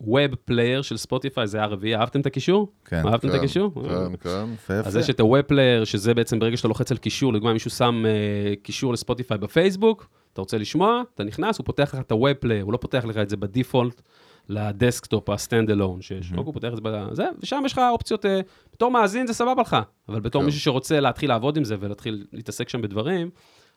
מה-Web 0.00 0.34
Player 0.50 0.82
של 0.82 0.96
ספוטיפיי, 0.96 1.46
זה 1.46 1.62
הרביעי, 1.62 1.96
אהבתם 1.96 2.20
את 2.20 2.26
הקישור? 2.26 2.72
כן. 2.84 3.06
אהבתם 3.06 3.28
את 3.28 3.32
כן, 3.32 3.38
הקישור? 3.38 3.72
כן, 3.74 4.16
כן. 4.20 4.46
יפה, 4.54 4.74
יפה. 4.74 4.88
אז 4.88 4.96
יש 4.96 5.10
את 5.10 5.20
ה-Web 5.20 5.52
Player, 5.52 5.84
שזה 5.84 6.14
בעצם 6.14 6.38
ברגע 6.38 6.56
שאתה 6.56 6.68
לוחץ 6.68 6.90
על 6.90 6.98
קישור, 6.98 7.32
לדוגמה 7.32 7.52
מישהו 7.52 7.70
שם 7.70 8.02
אה, 8.06 8.54
קישור 8.62 8.92
לספוטיפיי 8.92 9.38
בפייסבוק, 9.38 10.08
אתה 10.32 10.40
רוצה 10.40 10.58
לשמוע, 10.58 11.02
אתה 11.14 11.24
נכנס, 11.24 11.58
הוא 11.58 11.66
פותח 11.66 11.94
לך 11.94 12.00
את 12.00 12.12
ה-Web 12.12 12.44
Player, 12.44 12.62
הוא 12.62 12.72
לא 12.72 12.78
פותח 12.78 13.04
לך 13.04 13.16
את 13.16 13.28
זה 13.30 13.36
ב 13.36 13.44
default 13.44 14.02
ל 14.48 14.58
desktop 14.58 15.28
ה-stand 15.28 15.68
alone 15.68 16.00
שיש, 16.02 16.30
אוקיי, 16.30 16.44
הוא 16.44 16.54
פותח 16.54 16.68
את 16.68 16.76
זה 16.76 16.80
בזה, 16.82 17.24
ושם 17.42 17.62
יש 17.66 17.72
לך 17.72 17.80
אופציות, 17.92 18.26
אה, 18.26 18.40
בתור 18.72 18.90
מאזין 18.90 19.26
זה 19.26 19.32
סבבה 19.34 19.62
לך, 19.62 19.76
אבל 20.08 20.20
בתור 20.20 20.42
כן. 20.42 20.46
מישהו 20.46 20.60
שרוצה 20.60 21.00
להתחיל 21.00 21.30
לעבוד 21.30 21.56
עם 21.56 21.64
זה 21.64 21.76
ולהתחיל 21.80 22.26
להתעסק 22.32 22.68
שם 22.68 22.82
בדברים, 22.82 23.30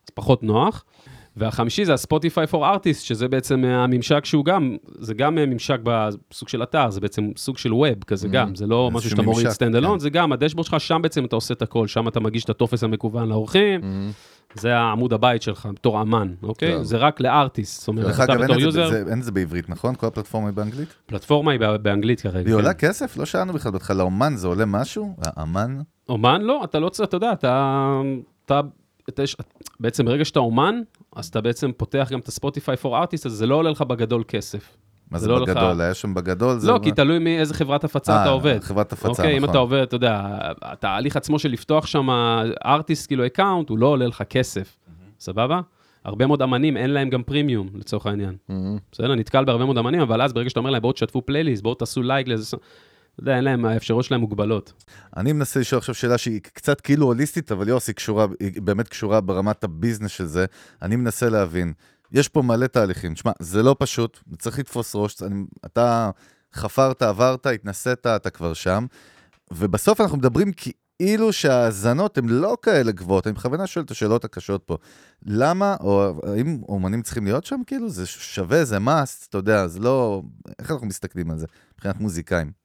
אז 0.04 0.10
פחות 0.14 0.44
נוח. 0.44 0.86
והחמישי 1.38 1.86
זה 1.86 1.94
ה-Spotify 1.94 2.52
for 2.52 2.58
Artists, 2.58 3.00
שזה 3.00 3.28
בעצם 3.28 3.66
הממשק 3.66 4.26
שהוא 4.26 4.46
גם, 4.46 4.76
זה 5.00 5.14
גם 5.14 5.36
ממשק 5.36 5.80
בסוג 5.84 6.50
של 6.50 6.64
אתר, 6.64 6.90
זה 6.90 7.02
בעצם 7.02 7.30
סוג 7.38 7.58
של 7.58 7.74
web 7.74 8.04
כזה 8.08 8.28
גם, 8.28 8.56
זה 8.56 8.68
לא 8.68 8.90
משהו 8.94 9.10
שאתה 9.10 9.22
מוריד 9.22 9.48
stand 9.48 9.82
alone, 9.82 9.88
כן. 9.94 10.00
זה 10.00 10.10
גם 10.10 10.32
ה 10.32 10.35
dashboard 10.35 10.66
שלך, 10.66 10.80
שם 10.80 11.00
בעצם 11.04 11.26
אתה 11.26 11.36
עושה 11.36 11.54
את 11.54 11.62
הכל, 11.62 11.88
שם 11.88 12.08
אתה 12.08 12.20
מגיש 12.20 12.44
את 12.44 12.50
הטופס 12.50 12.84
המקוון 12.84 13.30
לעורכים, 13.30 13.82
זה 14.56 14.76
העמוד 14.78 15.14
הבית 15.14 15.42
שלך 15.42 15.70
בתור 15.74 16.02
אמן, 16.02 16.34
אוקיי? 16.44 16.72
כן. 16.78 16.84
זה 16.84 16.98
רק 16.98 17.22
ל 17.22 17.29
artist, 17.29 17.80
זאת 17.80 17.88
אומרת, 17.88 18.06
דרך 18.06 18.20
אתה 18.22 18.34
אגב, 18.34 18.44
בתור 18.44 18.60
user, 18.60 18.89
זה- 18.90 19.04
אין 19.10 19.20
את 19.20 19.24
זה 19.24 19.32
בעברית, 19.32 19.70
נכון? 19.70 19.96
כל 19.96 20.08
הפלטפורמה 20.08 20.48
היא 20.48 20.56
באנגלית? 20.56 20.94
פלטפורמה 21.06 21.52
היא 21.52 21.60
בא- 21.60 21.78
באנגלית 21.78 22.22
כרגע. 22.22 22.36
והיא 22.36 22.46
כן. 22.46 22.52
עולה 22.54 22.74
כסף? 22.74 23.18
לא 23.18 23.26
שאלנו 23.26 23.54
בכלל 23.54 23.72
בהתחלה, 23.72 23.98
לאומן 23.98 24.34
זה 24.36 24.48
עולה 24.48 24.66
משהו? 24.66 25.16
האמן? 25.22 25.78
אומן 26.10 26.42
לא, 26.42 26.64
אתה 26.64 26.80
לא 26.80 26.90
צריך, 26.90 27.10
אתה 27.10 27.18
יודע, 27.18 27.32
אתה, 27.32 28.02
אתה, 28.46 28.62
אתה 29.10 29.24
יש, 29.24 29.38
בעצם 29.80 30.06
ברגע 30.06 30.26
שאתה 30.26 30.40
אומן, 30.40 30.82
אז 31.16 31.26
אתה 31.28 31.41
בעצם 31.41 31.72
פותח 31.78 32.07
גם 32.11 32.20
את 32.20 32.28
ה 32.28 32.34
Spotify 32.34 32.76
for 32.84 32.88
artist, 32.88 33.26
אז 33.26 33.32
זה 33.32 33.47
לא 33.47 33.55
עולה 33.55 33.70
לך 33.70 33.82
בגדול 33.82 34.24
כסף. 34.28 34.78
מה 35.11 35.20
זה 35.20 35.26
זה 35.26 35.32
לא 35.32 35.39
לך- 35.41 35.49
בגדול? 35.49 35.82
היה 35.82 35.93
שם 35.93 36.14
בגדול? 36.14 36.57
לא, 36.64 36.74
מה? 36.74 36.80
כי 36.84 36.91
תלוי 36.91 37.20
מאיזה 37.20 37.53
חברת 37.53 37.84
הפצה 37.84 38.16
אה, 38.16 38.22
אתה 38.24 38.30
עובד. 38.30 38.59
חברת 38.64 38.93
הפצה, 38.93 39.07
אוקיי, 39.07 39.32
אם 39.34 39.38
נכון. 39.38 39.49
אתה 39.49 39.57
עובד, 39.57 39.78
אתה 39.82 39.95
יודע, 39.95 40.22
התהליך 40.61 41.18
עצמו 41.18 41.39
של 41.39 41.49
לפתוח 41.51 41.86
שם 41.86 42.07
artist, 42.66 43.08
כאילו 43.07 43.26
account, 43.26 43.70
הוא 43.70 43.78
לא 43.78 43.88
עולה 43.88 44.07
לך 44.07 44.24
כסף, 44.30 44.78
סבבה? 45.20 45.59
הרבה 46.05 46.28
מאוד 46.28 46.41
אמנים, 46.41 46.78
אין 46.78 46.89
להם 46.89 47.09
גם 47.09 47.24
פרימיום, 47.24 47.70
לצורך 47.76 48.05
העניין. 48.05 48.36
בסדר, 48.91 49.16
נתקל 49.16 49.45
בהרבה 49.45 49.66
מאוד 49.66 49.78
אמנים, 49.78 50.01
אבל 50.01 50.22
אז 50.22 50.34
ברגע 50.34 50.49
שאתה 50.49 50.59
אומר 50.59 50.70
להם, 50.70 50.82
בואו 50.82 50.93
תשתפו 50.93 51.22
פלייליסט, 51.22 51.64
בואו 51.64 51.76
תעשו 51.76 52.03
לייק 52.03 52.28
לאיזה... 52.28 52.57
אתה 53.14 53.22
יודע, 53.22 53.36
אין 53.36 53.43
להם, 53.43 53.66
האפשרויות 53.66 54.05
שלהם 54.05 54.22
מוגבלות. 54.22 54.74
אני 55.18 55.34
מנסה 55.34 55.59
לשאול 55.59 55.80
עכשיו 55.80 55.95
שאלה 55.95 56.18
שהיא 56.18 56.41
קצת 56.41 56.82
כאילו 56.82 57.05
הוליסטית, 57.05 57.51
אבל 57.51 57.68
יוס, 57.68 57.88
היא 57.88 57.95
קשורה, 57.95 58.26
היא 58.39 58.61
באמת 58.61 58.88
קשורה 58.88 59.22
ברמת 59.22 59.64
הביזנס 59.64 60.11
של 60.11 60.26
זה. 60.26 60.45
אני 60.82 60.95
מנסה 60.95 61.30
להבין. 61.30 61.74
יש 62.11 62.30
פה 62.30 62.41
מלא 62.41 62.68
תהליכים. 62.68 63.14
תשמע, 63.14 63.32
זה 63.39 63.64
לא 63.64 63.76
פשוט, 63.80 64.20
צריך 64.39 64.59
לתפוס 64.59 64.95
ראש. 64.95 65.22
אני, 65.22 65.43
אתה 65.66 66.09
חפרת, 66.53 67.01
עברת, 67.01 67.45
התנסית, 67.45 68.07
אתה 68.07 68.30
כבר 68.30 68.53
שם. 68.53 68.86
ובסוף 69.51 70.01
אנחנו 70.01 70.18
מדברים 70.18 70.51
כאילו 70.99 71.34
שההאזנות 71.34 72.18
הן 72.18 72.30
לא 72.30 72.57
כאלה 72.61 72.91
גבוהות. 72.91 73.28
אני 73.28 73.34
בכוונה 73.34 73.68
שואל 73.68 73.86
את 73.86 73.91
השאלות 73.91 74.26
הקשות 74.26 74.64
פה. 74.66 74.78
למה, 75.26 75.76
או 75.80 76.14
האם 76.24 76.61
אומנים 76.70 77.01
צריכים 77.01 77.26
להיות 77.26 77.45
שם? 77.45 77.61
כאילו, 77.68 77.89
זה 77.89 78.05
שווה, 78.05 78.66
זה 78.66 78.78
must, 78.78 79.28
אתה 79.30 79.38
יודע, 79.38 79.68
זה 79.68 79.80
לא... 79.80 80.22
איך 80.59 80.72
אנחנו 80.72 80.88
מסתכלים 80.88 81.32
על 81.32 81.38
זה 81.38 81.45
מבחינת 81.74 81.99
מוזיקאים? 81.99 82.62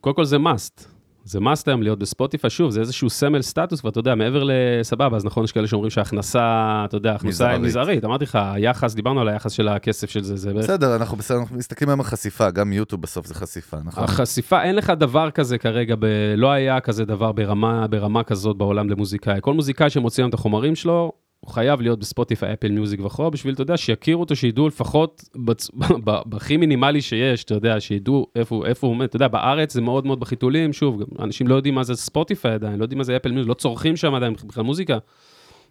קודם 0.00 0.16
כל 0.16 0.24
זה 0.24 0.36
must. 0.36 0.86
זה 1.24 1.38
must 1.38 1.62
היום 1.66 1.82
להיות 1.82 1.98
בספוטיפיי, 1.98 2.50
שוב, 2.50 2.70
זה 2.70 2.80
איזשהו 2.80 3.10
סמל 3.10 3.42
סטטוס, 3.42 3.84
ואתה 3.84 3.98
יודע, 3.98 4.14
מעבר 4.14 4.42
לסבבה, 4.44 5.16
אז 5.16 5.24
נכון, 5.24 5.44
יש 5.44 5.52
כאלה 5.52 5.66
שאומרים 5.66 5.90
שהכנסה, 5.90 6.82
אתה 6.84 6.96
יודע, 6.96 7.14
הכנסה 7.14 7.44
היא 7.48 7.58
מזערית. 7.58 7.68
מזערית. 7.68 8.04
אמרתי 8.04 8.24
לך, 8.24 8.38
היחס, 8.42 8.94
דיברנו 8.94 9.20
על 9.20 9.28
היחס 9.28 9.52
של 9.52 9.68
הכסף 9.68 10.10
של 10.10 10.22
זה, 10.22 10.36
זה 10.36 10.52
בערך... 10.52 10.64
בסדר, 10.64 10.96
אנחנו 10.96 11.16
בסדר, 11.16 11.38
אנחנו 11.38 11.56
מסתכלים 11.56 11.88
היום 11.88 12.00
על 12.00 12.06
חשיפה, 12.06 12.50
גם 12.50 12.72
יוטיוב 12.72 13.02
בסוף 13.02 13.26
זה 13.26 13.34
חשיפה, 13.34 13.76
נכון? 13.84 14.04
החשיפה, 14.04 14.62
אין 14.62 14.76
לך 14.76 14.90
דבר 14.90 15.30
כזה 15.30 15.58
כרגע, 15.58 15.94
ב... 15.98 16.06
לא 16.36 16.50
היה 16.50 16.80
כזה 16.80 17.04
דבר 17.04 17.32
ברמה, 17.32 17.86
ברמה 17.86 18.22
כזאת 18.22 18.56
בעולם 18.56 18.90
למוזיקאי. 18.90 19.38
כל 19.40 19.54
מוזיקאי 19.54 19.90
שמוציא 19.90 20.22
היום 20.22 20.28
את 20.28 20.34
החומרים 20.34 20.74
שלו, 20.74 21.12
הוא 21.46 21.52
חייב 21.52 21.80
להיות 21.80 21.98
בספוטיפיי, 21.98 22.52
אפל 22.52 22.72
מיוזיק 22.72 23.00
וכו', 23.00 23.30
בשביל, 23.30 23.54
אתה 23.54 23.62
יודע, 23.62 23.76
שיכירו 23.76 24.20
אותו, 24.20 24.36
שידעו 24.36 24.68
לפחות 24.68 25.28
בצ... 25.36 25.70
בהכי 26.26 26.56
מינימלי 26.56 27.02
שיש, 27.02 27.44
אתה 27.44 27.54
יודע, 27.54 27.80
שידעו 27.80 28.26
איפה, 28.34 28.66
איפה 28.66 28.86
הוא 28.86 28.94
עומד. 28.94 29.06
אתה 29.06 29.16
יודע, 29.16 29.28
בארץ 29.28 29.72
זה 29.72 29.80
מאוד 29.80 30.06
מאוד 30.06 30.20
בחיתולים, 30.20 30.72
שוב, 30.72 31.00
גם 31.00 31.06
אנשים 31.24 31.48
לא 31.48 31.54
יודעים 31.54 31.74
מה 31.74 31.84
זה 31.84 31.94
ספוטיפיי 31.94 32.52
עדיין, 32.52 32.78
לא 32.78 32.84
יודעים 32.84 32.98
מה 32.98 33.04
זה 33.04 33.16
אפל 33.16 33.32
מיוזיק, 33.32 33.48
לא 33.48 33.54
צורכים 33.54 33.96
שם 33.96 34.14
עדיין 34.14 34.32
בכלל 34.32 34.64
מוזיקה. 34.64 34.98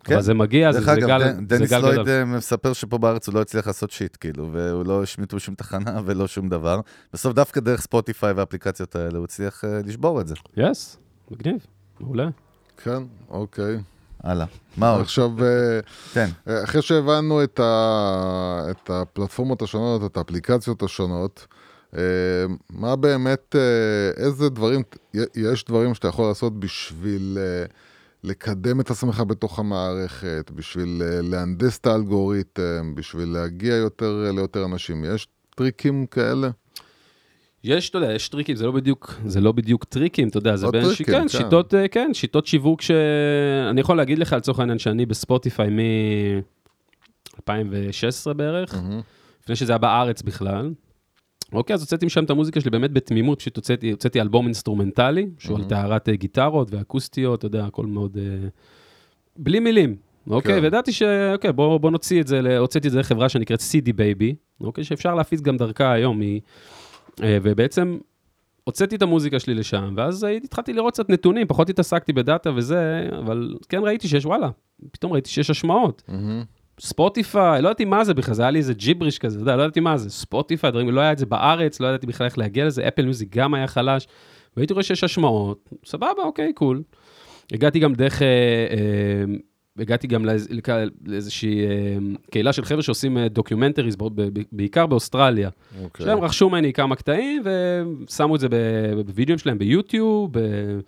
כן. 0.03 0.13
אבל 0.13 0.21
זה 0.21 0.33
מגיע, 0.33 0.71
זה, 0.71 0.79
דרך 0.79 0.85
זה 0.85 0.93
אגב, 0.93 1.07
גל, 1.07 1.19
זה 1.19 1.41
דניס 1.41 1.71
גל 1.71 1.79
לויד 1.79 1.93
גדל. 1.93 2.09
אה, 2.09 2.25
מספר 2.25 2.73
שפה 2.73 2.97
בארץ 2.97 3.27
הוא 3.27 3.35
לא 3.35 3.41
הצליח 3.41 3.67
לעשות 3.67 3.91
shit, 3.91 4.17
כאילו, 4.19 4.49
והוא 4.51 4.85
לא 4.85 5.03
השמיטו 5.03 5.39
שום 5.39 5.55
תחנה 5.55 5.99
ולא 6.05 6.27
שום 6.27 6.49
דבר. 6.49 6.81
בסוף 7.13 7.33
דווקא 7.33 7.59
דרך 7.59 7.81
ספוטיפיי 7.81 8.31
והאפליקציות 8.31 8.95
האלה 8.95 9.17
הוא 9.17 9.23
הצליח 9.23 9.63
אה, 9.65 9.79
לשבור 9.85 10.21
את 10.21 10.27
זה. 10.27 10.35
yes, 10.57 10.97
מגניב, 11.31 11.65
מעולה. 11.99 12.29
כן, 12.77 13.03
אוקיי. 13.29 13.77
הלאה. 14.25 14.45
מה 14.77 14.89
עוד? 14.89 15.01
עכשיו, 15.01 15.31
אה, 15.43 15.79
כן. 16.13 16.29
אה, 16.47 16.63
אחרי 16.63 16.81
שהבנו 16.81 17.43
את, 17.43 17.59
ה... 17.59 18.61
את 18.71 18.89
הפלטפורמות 18.89 19.61
השונות, 19.61 20.11
את 20.11 20.17
האפליקציות 20.17 20.83
השונות, 20.83 21.47
אה, 21.97 22.01
מה 22.69 22.95
באמת, 22.95 23.55
איזה 24.17 24.49
דברים, 24.49 24.81
יש 25.35 25.65
דברים 25.65 25.93
שאתה 25.93 26.07
יכול 26.07 26.27
לעשות 26.27 26.59
בשביל 26.59 27.37
לקדם 28.23 28.79
את 28.79 28.91
עצמך 28.91 29.23
בתוך 29.27 29.59
המערכת, 29.59 30.51
בשביל 30.55 31.01
להנדס 31.21 31.77
את 31.77 31.87
האלגוריתם, 31.87 32.95
בשביל 32.95 33.29
להגיע 33.29 33.75
יותר 33.75 34.31
ליותר 34.35 34.65
אנשים? 34.65 35.05
יש 35.05 35.27
טריקים 35.55 36.05
כאלה? 36.05 36.49
יש, 37.65 37.89
אתה 37.89 37.97
יודע, 37.97 38.13
יש 38.13 38.29
טריקים, 38.29 38.55
זה 38.55 38.65
לא 38.65 38.71
בדיוק, 38.71 39.13
זה 39.25 39.41
לא 39.41 39.51
בדיוק 39.51 39.83
טריקים, 39.83 40.27
אתה 40.27 40.37
יודע, 40.37 40.55
זה 40.55 40.65
לא 40.65 40.71
בין, 40.71 40.83
טריקים, 40.83 41.05
כן, 41.05 41.21
כן. 41.21 41.27
שיטות, 41.27 41.73
אה, 41.73 41.87
כן, 41.87 42.09
שיטות 42.13 42.47
שיווק 42.47 42.81
ש... 42.81 42.91
אני 43.69 43.81
יכול 43.81 43.97
להגיד 43.97 44.19
לך 44.19 44.33
לצורך 44.33 44.59
העניין 44.59 44.79
שאני 44.79 45.05
בספוטיפיי 45.05 45.69
מ-2016 45.69 47.43
בערך, 48.33 48.75
מהמם. 48.75 49.01
לפני 49.43 49.55
שזה 49.55 49.71
היה 49.71 49.77
בארץ 49.77 50.21
בכלל. 50.21 50.73
אוקיי, 51.53 51.73
אז 51.73 51.81
הוצאתי 51.81 52.05
משם 52.05 52.23
את 52.23 52.29
המוזיקה 52.29 52.61
שלי 52.61 52.71
באמת 52.71 52.91
בתמימות, 52.91 53.39
פשוט 53.39 53.55
הוצאתי, 53.55 53.91
הוצאתי 53.91 54.21
אלבום 54.21 54.45
אינסטרומנטלי, 54.45 55.27
שהוא 55.39 55.57
על 55.57 55.63
Mhm. 55.63 55.69
טהרת 55.69 56.09
אה, 56.09 56.15
גיטרות 56.15 56.73
ואקוסטיות, 56.73 57.39
אתה 57.39 57.45
יודע, 57.45 57.65
הכל 57.65 57.85
מאוד... 57.85 58.17
אה, 58.17 58.47
בלי 59.37 59.59
מילים, 59.59 59.95
אוקיי? 60.29 60.55
כן. 60.55 60.63
וידעתי 60.63 60.91
ש... 60.91 61.01
אוקיי, 61.33 61.53
בוא, 61.53 61.77
בוא 61.77 61.91
נוציא 61.91 62.21
את 62.21 62.27
זה, 62.27 62.57
הוצאתי 62.57 62.87
את 62.87 62.93
זה 62.93 62.99
לחברה 62.99 63.29
שנקראת 63.29 63.59
CD 63.59 63.89
Baby, 63.89 64.33
אוקיי? 64.61 64.83
שאפשר 64.83 65.15
להפיץ 65.15 65.41
גם 65.41 65.57
דרכה 65.57 65.91
היום, 65.91 66.21
היא... 66.21 66.41
אה, 67.23 67.37
ובעצם 67.43 67.97
הוצאתי 68.63 68.95
את 68.95 69.01
המוזיקה 69.01 69.39
שלי 69.39 69.53
לשם, 69.53 69.93
ואז 69.97 70.27
התחלתי 70.43 70.73
לראות 70.73 70.93
קצת 70.93 71.09
נתונים, 71.09 71.47
פחות 71.47 71.69
התעסקתי 71.69 72.13
בדאטה 72.13 72.51
וזה, 72.55 73.09
אבל 73.19 73.55
כן 73.69 73.79
ראיתי 73.83 74.07
שיש, 74.07 74.25
וואלה, 74.25 74.49
פתאום 74.91 75.13
ראיתי 75.13 75.29
שיש 75.29 75.49
השמעות. 75.49 76.03
מהמם. 76.07 76.43
ספוטיפיי, 76.79 77.61
לא 77.61 77.67
ידעתי 77.69 77.85
מה 77.85 78.03
זה 78.03 78.13
בכלל, 78.13 78.35
זה 78.35 78.41
היה 78.41 78.51
לי 78.51 78.59
איזה 78.59 78.73
ג'יבריש 78.73 79.19
כזה, 79.19 79.39
יודע, 79.39 79.55
לא 79.55 79.61
ידעתי 79.61 79.79
מה 79.79 79.97
זה, 79.97 80.09
ספוטיפיי, 80.09 80.71
דברים, 80.71 80.89
לא 80.89 81.01
היה 81.01 81.11
את 81.11 81.17
זה 81.17 81.25
בארץ, 81.25 81.79
לא 81.79 81.87
ידעתי 81.87 82.07
בכלל 82.07 82.25
איך 82.25 82.37
להגיע 82.37 82.65
לזה, 82.65 82.87
אפל 82.87 83.01
מיוזיק 83.01 83.35
גם 83.35 83.53
היה 83.53 83.67
חלש, 83.67 84.07
והייתי 84.57 84.73
רואה 84.73 84.83
שיש 84.83 85.03
השמעות, 85.03 85.69
סבבה, 85.85 86.23
אוקיי, 86.23 86.53
cool. 86.53 86.83
הגעתי 87.51 87.79
גם 87.79 87.93
דרך, 87.93 88.21
אה, 88.21 88.27
אה, 88.71 89.35
הגעתי 89.79 90.07
גם 90.07 90.25
לאיז- 90.25 90.47
לאיזושהי 91.05 91.65
אה, 91.65 91.97
קהילה 92.31 92.53
של 92.53 92.65
חבר'ה 92.65 92.81
שעושים 92.81 93.17
אה, 93.17 93.27
documentaries, 93.27 93.97
בעיקר 94.51 94.85
באוסטרליה, 94.85 95.49
אוקיי. 95.83 96.05
שהם 96.05 96.19
רכשו 96.23 96.49
ממני 96.49 96.73
כמה 96.73 96.95
קטעים, 96.95 97.43
ושמו 97.45 98.35
את 98.35 98.39
זה 98.39 98.49
ב- 98.49 98.55
בווידאוים 99.05 99.37
שלהם 99.39 99.57
ביוטיוב, 99.57 100.29
ב- 100.39 100.79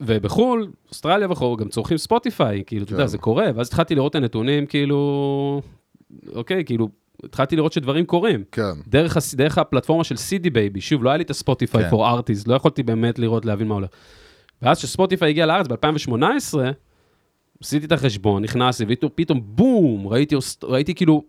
ובחו"ל, 0.00 0.66
אוסטרליה 0.88 1.30
וכו', 1.30 1.56
גם 1.56 1.68
צורכים 1.68 1.98
ספוטיפיי, 1.98 2.62
כאילו, 2.66 2.84
אתה 2.84 2.92
יודע, 2.92 3.02
כן. 3.02 3.08
זה 3.08 3.18
קורה, 3.18 3.46
ואז 3.54 3.66
התחלתי 3.68 3.94
לראות 3.94 4.10
את 4.10 4.16
הנתונים, 4.16 4.66
כאילו, 4.66 5.62
אוקיי, 6.34 6.64
כאילו, 6.64 6.88
התחלתי 7.24 7.56
לראות 7.56 7.72
שדברים 7.72 8.06
קורים. 8.06 8.44
כן. 8.52 8.62
דרך, 8.88 9.16
דרך 9.34 9.58
הפלטפורמה 9.58 10.04
של 10.04 10.14
CD 10.14 10.46
Baby, 10.46 10.80
שוב, 10.80 11.04
לא 11.04 11.10
היה 11.10 11.16
לי 11.16 11.24
את 11.24 11.30
הספוטיפיי 11.30 11.84
כן. 11.84 11.90
for 11.90 11.98
artists, 11.98 12.42
לא 12.46 12.54
יכולתי 12.54 12.82
באמת 12.82 13.18
לראות, 13.18 13.44
להבין 13.44 13.68
מה 13.68 13.74
הולך. 13.74 13.88
ואז 14.62 14.78
כשספוטיפיי 14.78 15.28
הגיע 15.30 15.46
לארץ 15.46 15.66
ב-2018, 15.66 16.54
עשיתי 17.62 17.86
את 17.86 17.92
החשבון, 17.92 18.42
נכנסתי, 18.42 18.84
ופתאום 18.88 19.40
בום, 19.44 20.06
ראיתי, 20.06 20.36
ראיתי 20.64 20.94
כאילו, 20.94 21.24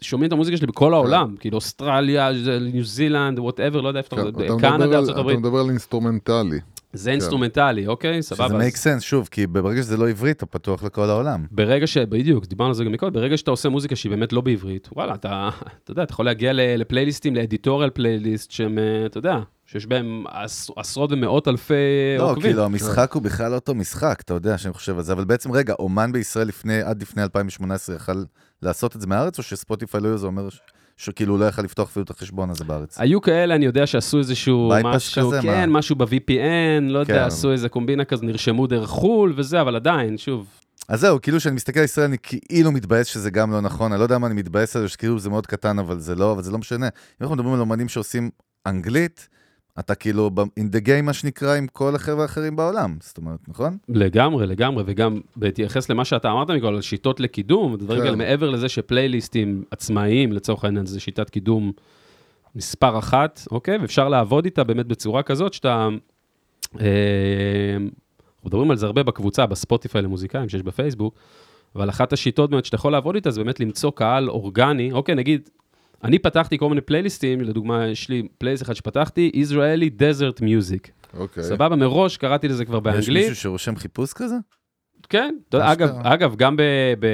שומעים 0.00 0.28
את 0.28 0.32
המוזיקה 0.32 0.56
שלי 0.56 0.66
בכל 0.66 0.94
העולם, 0.94 1.34
כאילו 1.40 1.56
אוסטרליה, 1.56 2.30
ניו 2.72 2.84
זילנד, 2.84 3.38
whatever, 3.38 3.80
לא 3.80 3.88
יודע 3.88 4.00
איפה, 4.00 4.16
כן. 4.16 4.58
קנדה, 4.60 4.98
ארצות 4.98 5.18
אתה 5.18 5.38
מדבר 5.38 5.58
על 5.58 5.68
אינסטרומנטלי. 5.68 6.58
זה 6.92 7.10
אינסטרומנטלי, 7.10 7.86
אוקיי, 7.86 8.22
סבבה. 8.22 8.48
שזה 8.48 8.68
make 8.68 8.98
sense, 8.98 9.00
שוב, 9.00 9.28
כי 9.30 9.46
ברגע 9.46 9.82
שזה 9.82 9.96
לא 9.96 10.08
עברית, 10.08 10.36
אתה 10.36 10.46
פתוח 10.46 10.82
לכל 10.82 11.10
העולם. 11.10 11.44
ברגע 11.50 11.86
ש... 11.86 11.98
בדיוק, 11.98 12.46
דיברנו 12.46 12.68
על 12.68 12.74
זה 12.74 12.84
גם 12.84 12.92
מקודם, 12.92 13.12
ברגע 13.12 13.36
שאתה 13.36 13.50
עושה 13.50 13.68
מוזיקה 13.68 13.96
שהיא 13.96 14.10
באמת 14.10 14.32
לא 14.32 14.40
בעברית, 14.40 14.88
וואלה, 14.96 15.14
אתה, 15.14 15.48
אתה 15.84 15.90
יודע, 15.92 16.02
אתה 16.02 16.12
יכול 16.12 16.24
להגיע 16.24 16.52
לפלייליסטים, 16.54 17.36
ל 17.36 17.41
editorial 17.41 17.90
playlist, 17.90 18.50
שהם, 18.50 18.78
אה, 18.78 19.06
אתה 19.06 19.18
יודע, 19.18 19.38
שיש 19.72 19.86
בהם 19.86 20.24
עש, 20.28 20.70
עשרות 20.76 21.12
ומאות 21.12 21.48
אלפי 21.48 21.74
לא, 22.18 22.30
עוקבים. 22.30 22.42
כאילו, 22.42 22.64
המשחק 22.64 23.12
הוא 23.12 23.22
בכלל 23.22 23.50
לא 23.50 23.54
אותו 23.54 23.74
משחק, 23.74 24.20
אתה 24.20 24.34
יודע 24.34 24.58
שאני 24.58 24.74
חושב 24.74 24.96
על 24.98 25.04
זה, 25.04 25.12
אבל 25.12 25.24
בעצם, 25.24 25.52
רגע, 25.52 25.74
אומן 25.78 26.12
בישראל 26.12 26.48
לפני, 26.48 26.82
עד 26.82 27.02
לפני 27.02 27.22
2018 27.22 27.96
יכל 27.96 28.24
לעשות 28.62 28.96
את 28.96 29.00
זה 29.00 29.06
מהארץ, 29.06 29.38
או 29.38 29.42
שספוטיפיי 29.42 30.00
לא 30.00 30.08
יהיה, 30.08 30.16
זה 30.16 30.26
אומר 30.26 30.50
ש- 30.50 30.60
שכאילו 30.96 31.38
לא 31.38 31.44
יכל 31.44 31.62
לפתוח 31.62 31.88
אפילו 31.88 32.04
את 32.04 32.10
החשבון 32.10 32.50
הזה 32.50 32.64
בארץ? 32.64 33.00
היו 33.00 33.20
כאלה, 33.20 33.54
אני 33.54 33.66
יודע 33.66 33.86
שעשו 33.86 34.18
איזשהו 34.18 34.72
משהו, 34.84 35.30
כזה, 35.30 35.42
כן, 35.42 35.70
מה? 35.70 35.78
משהו 35.78 35.96
ב-VPN, 35.96 36.82
לא 36.90 36.98
יודע, 36.98 37.14
כן. 37.14 37.24
עשו 37.24 37.52
איזה 37.52 37.68
קומבינה 37.68 38.04
כזה, 38.04 38.26
נרשמו 38.26 38.66
דרך 38.66 38.88
חו"ל 38.88 39.32
וזה, 39.36 39.60
אבל 39.60 39.76
עדיין, 39.76 40.18
שוב, 40.18 40.46
אז 40.88 41.00
זהו, 41.00 41.20
כאילו 41.20 41.38
כשאני 41.38 41.54
מסתכל 41.54 41.78
על 41.78 41.84
ישראל, 41.84 42.06
אני 42.06 42.16
כאילו 42.22 42.72
מתבאס 42.72 43.06
שזה 43.06 43.30
גם 43.30 43.52
לא 43.52 43.60
נכון, 43.60 43.92
אני 43.92 43.98
לא 43.98 44.04
יודע 44.04 44.18
מה 44.18 44.26
אני 44.26 44.34
מתבאס 44.34 44.76
על 44.76 44.82
זה, 44.82 44.88
שכאילו 44.88 45.18
זה 45.18 45.30
מאוד 45.30 45.46
קטן, 45.46 45.78
אבל 45.78 45.98
זה 46.00 46.14
לא, 46.14 46.32
אבל 46.32 46.42
זה 46.42 46.50
לא 46.50 46.58
משנה. 46.58 46.86
אם 46.86 46.90
אנחנו 47.20 47.36
מדברים 47.36 47.54
על 47.54 47.60
אומנים 47.60 47.88
שעושים 47.88 48.30
אנגלית, 48.66 49.28
אתה 49.80 49.94
כאילו 49.94 50.30
in 50.38 50.76
the 50.76 50.86
game, 50.86 51.02
מה 51.02 51.12
שנקרא, 51.12 51.56
עם 51.56 51.66
כל 51.66 51.94
החבר'ה 51.94 52.22
האחרים 52.22 52.56
בעולם, 52.56 52.96
זאת 53.00 53.18
אומרת, 53.18 53.38
נכון? 53.48 53.76
לגמרי, 53.88 54.46
לגמרי, 54.46 54.84
וגם 54.86 55.20
בהתייחס 55.36 55.90
למה 55.90 56.04
שאתה 56.04 56.30
אמרת 56.30 56.50
מקודם, 56.50 56.74
על 56.74 56.80
שיטות 56.80 57.20
לקידום, 57.20 57.72
ודברים 57.72 57.98
כן. 57.98 58.04
כאלה, 58.04 58.16
מעבר 58.16 58.50
לזה 58.50 58.68
שפלייליסטים 58.68 59.64
עצמאיים, 59.70 60.32
לצורך 60.32 60.64
העניין, 60.64 60.86
זה 60.86 61.00
שיטת 61.00 61.30
קידום 61.30 61.72
מספר 62.54 62.98
אחת, 62.98 63.40
אוקיי? 63.50 63.78
ואפשר 63.78 64.08
לעבוד 64.08 64.44
איתה 64.44 64.64
באמת 64.64 64.86
בצורה 64.86 65.22
כזאת 65.22 65.54
שאתה... 65.54 65.88
אה, 66.80 66.86
אנחנו 67.76 68.48
מדברים 68.48 68.70
על 68.70 68.76
זה 68.76 68.86
הרבה 68.86 69.02
בקבוצה, 69.02 69.46
בספוטיפיי 69.46 70.02
למוזיקאים 70.02 70.48
שיש 70.48 70.62
בפייסבוק, 70.62 71.14
אבל 71.74 71.88
אחת 71.88 72.12
השיטות 72.12 72.50
באמת 72.50 72.64
שאתה 72.64 72.74
יכול 72.74 72.92
לעבוד 72.92 73.14
איתה 73.14 73.30
זה 73.30 73.44
באמת 73.44 73.60
למצוא 73.60 73.90
קהל 73.94 74.30
אורגני, 74.30 74.92
אוקיי, 74.92 75.14
נגיד, 75.14 75.50
אני 76.04 76.18
פתחתי 76.18 76.58
כל 76.58 76.68
מיני 76.68 76.80
פלייליסטים, 76.80 77.40
לדוגמה, 77.40 77.86
יש 77.86 78.08
לי 78.08 78.28
פלייליסט 78.38 78.62
אחד 78.62 78.74
שפתחתי, 78.74 79.30
Israeli 79.34 80.00
Desert 80.00 80.40
Music. 80.40 80.90
אוקיי. 81.14 81.42
סבבה, 81.42 81.76
מראש 81.76 82.16
קראתי 82.16 82.48
לזה 82.48 82.64
כבר 82.64 82.78
יש 82.78 82.82
באנגלית. 82.82 83.28
מישהו 83.28 83.42
שרושם 83.42 83.76
חיפוש 83.76 84.12
כזה? 84.12 84.36
כן. 85.08 85.34
אגב, 85.54 85.88
אגב, 86.02 86.36
גם 86.36 86.56
ב... 86.56 86.62
ב... 87.00 87.06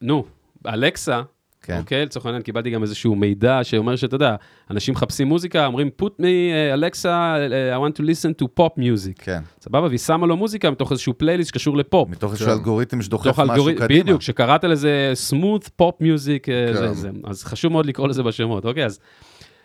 נו, 0.00 0.24
אלקסה, 0.66 1.22
כן. 1.62 1.78
אוקיי, 1.78 2.04
לצורך 2.04 2.26
העניין 2.26 2.42
קיבלתי 2.42 2.70
גם 2.70 2.82
איזשהו 2.82 3.14
מידע 3.14 3.60
שאומר 3.62 3.96
שאתה 3.96 4.14
יודע, 4.14 4.36
אנשים 4.70 4.94
מחפשים 4.94 5.28
מוזיקה, 5.28 5.66
אומרים, 5.66 5.90
put 6.02 6.20
me, 6.20 6.24
אלקסה, 6.72 7.36
I 7.76 7.88
want 7.88 7.96
to 7.98 8.02
listen 8.02 8.42
to 8.42 8.46
pop 8.60 8.78
music. 8.78 9.22
כן. 9.24 9.40
סבבה, 9.60 9.86
והיא 9.86 9.98
שמה 9.98 10.26
לו 10.26 10.36
מוזיקה 10.36 10.70
מתוך 10.70 10.92
איזשהו 10.92 11.18
פלייליסט 11.18 11.48
שקשור 11.48 11.76
לפופ. 11.76 12.08
מתוך 12.08 12.30
איזשהו 12.30 12.46
כן. 12.46 12.52
אלגוריתם 12.52 13.02
שדוחף 13.02 13.38
משהו 13.38 13.52
אלגוריתם, 13.52 13.80
קדימה. 13.80 14.02
בדיוק, 14.02 14.22
שקראת 14.22 14.64
לזה 14.64 15.12
smooth 15.30 15.66
pop 15.82 16.02
music, 16.02 16.48
אה, 16.48 16.66
כן. 16.66 16.72
זה, 16.74 16.92
זה. 16.92 17.10
אז 17.24 17.44
חשוב 17.44 17.72
מאוד 17.72 17.86
לקרוא 17.86 18.08
לזה 18.08 18.22
בשמות, 18.22 18.64
אוקיי? 18.64 18.84
אז, 18.84 18.98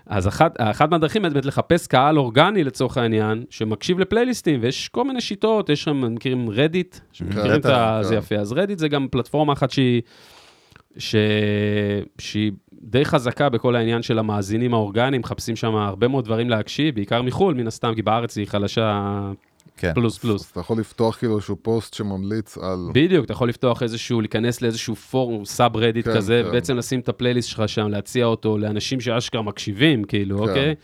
אז 0.05 0.27
אחת, 0.27 0.55
אחת 0.57 0.89
מהדרכים 0.89 1.21
באמת 1.21 1.45
לחפש 1.45 1.87
קהל 1.87 2.17
אורגני 2.17 2.63
לצורך 2.63 2.97
העניין, 2.97 3.43
שמקשיב 3.49 3.99
לפלייליסטים, 3.99 4.59
ויש 4.63 4.89
כל 4.89 5.03
מיני 5.03 5.21
שיטות, 5.21 5.69
יש 5.69 5.83
שם, 5.83 6.13
מכירים 6.13 6.49
רדיט, 6.49 6.97
שמכירים 7.11 7.59
את 7.59 7.65
ה... 7.65 7.99
כן. 8.03 8.07
זה 8.07 8.15
יפה, 8.15 8.35
אז 8.35 8.51
רדיט 8.51 8.79
זה 8.79 8.87
גם 8.87 9.07
פלטפורמה 9.11 9.53
אחת 9.53 9.71
שהיא, 9.71 10.01
ש... 10.97 11.15
שהיא 12.19 12.51
די 12.73 13.05
חזקה 13.05 13.49
בכל 13.49 13.75
העניין 13.75 14.01
של 14.01 14.19
המאזינים 14.19 14.73
האורגניים, 14.73 15.21
מחפשים 15.21 15.55
שם 15.55 15.75
הרבה 15.75 16.07
מאוד 16.07 16.25
דברים 16.25 16.49
להקשיב, 16.49 16.95
בעיקר 16.95 17.21
מחו"ל, 17.21 17.53
מן 17.53 17.67
הסתם, 17.67 17.95
כי 17.95 18.01
בארץ 18.01 18.37
היא 18.37 18.47
חלשה 18.47 19.19
כן. 19.77 19.93
פלוס 19.93 20.17
פלוס. 20.17 20.41
אז 20.41 20.49
אתה 20.51 20.59
יכול 20.59 20.79
לפתוח 20.79 21.17
כאילו 21.17 21.35
איזשהו 21.35 21.55
פוסט 21.61 21.93
שממליץ 21.93 22.57
על... 22.57 22.89
בדיוק, 22.93 23.25
אתה 23.25 23.33
יכול 23.33 23.49
לפתוח 23.49 23.83
איזשהו, 23.83 24.21
להיכנס 24.21 24.61
לאיזשהו 24.61 24.95
פורום, 24.95 25.45
subreddit 25.45 26.05
כן, 26.05 26.15
כזה, 26.15 26.41
כן. 26.43 26.49
ובעצם 26.49 26.77
לשים 26.77 26.99
את 26.99 27.09
הפלייליסט 27.09 27.49
שלך 27.49 27.69
שם, 27.69 27.87
להציע 27.87 28.25
אותו 28.25 28.57
לאנשים 28.57 28.99
שאשכרה 28.99 29.41
מקשיבים, 29.41 30.03
כאילו, 30.03 30.37
כן. 30.37 30.43
אוקיי? 30.43 30.75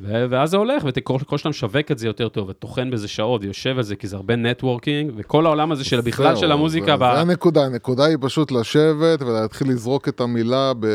ואז 0.00 0.50
זה 0.50 0.56
הולך, 0.56 0.82
וככל 0.86 1.38
שאתה 1.38 1.48
משווק 1.48 1.90
את 1.90 1.98
זה 1.98 2.06
יותר 2.06 2.28
טוב, 2.28 2.48
וטוחן 2.48 2.90
בזה 2.90 3.08
שעות, 3.08 3.42
ויושב 3.44 3.76
על 3.76 3.82
זה, 3.82 3.96
כי 3.96 4.06
זה 4.06 4.16
הרבה 4.16 4.36
networking, 4.36 5.12
וכל 5.16 5.46
העולם 5.46 5.72
הזה 5.72 5.84
של 5.84 6.00
בכלל 6.00 6.36
של 6.36 6.52
המוזיקה, 6.52 6.86
זה, 6.86 6.96
ב- 6.96 7.14
זה 7.14 7.20
הנקודה, 7.20 7.64
הנקודה 7.64 8.04
היא 8.04 8.16
פשוט 8.20 8.50
לשבת 8.50 9.22
ולהתחיל 9.22 9.68
לזרוק 9.70 10.08
את 10.08 10.20
המילה 10.20 10.72
ב... 10.80 10.86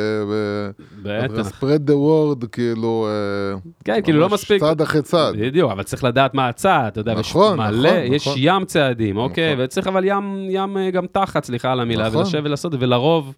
בטח. 1.04 1.50
spread 1.50 1.90
the 1.90 1.94
word, 1.94 2.48
כאילו... 2.52 3.08
אה, 3.10 3.60
כן, 3.84 4.02
כאילו 4.04 4.20
לא 4.20 4.30
מספיק. 4.30 4.60
צעד 4.60 4.82
אחרי 4.82 5.02
צעד. 5.02 5.36
בדיוק, 5.38 5.72
אבל 5.72 5.84
צריך 5.84 6.04
לדעת 6.04 6.34
מה 6.34 6.48
הצעד, 6.48 6.88
אתה 6.88 7.00
יודע, 7.00 7.14
ויש 7.18 7.30
נכון, 7.30 7.58
מלא, 7.58 7.90
נכון, 7.90 8.14
יש 8.14 8.28
נכון. 8.28 8.40
ים 8.42 8.66
צעדים, 8.66 9.18
אוקיי? 9.18 9.54
נכון. 9.54 9.66
וצריך 9.66 9.88
אבל 9.88 10.04
ים, 10.06 10.48
ים 10.50 10.78
אה, 10.78 10.92
גם 10.92 11.06
תחת, 11.12 11.44
סליחה 11.44 11.72
על 11.72 11.80
המילה, 11.80 12.08
נכון. 12.08 12.20
ולשבת 12.20 12.42
ולעשות 12.46 12.74
את 12.74 12.80
זה, 12.80 12.86
ולרוב 12.86 13.36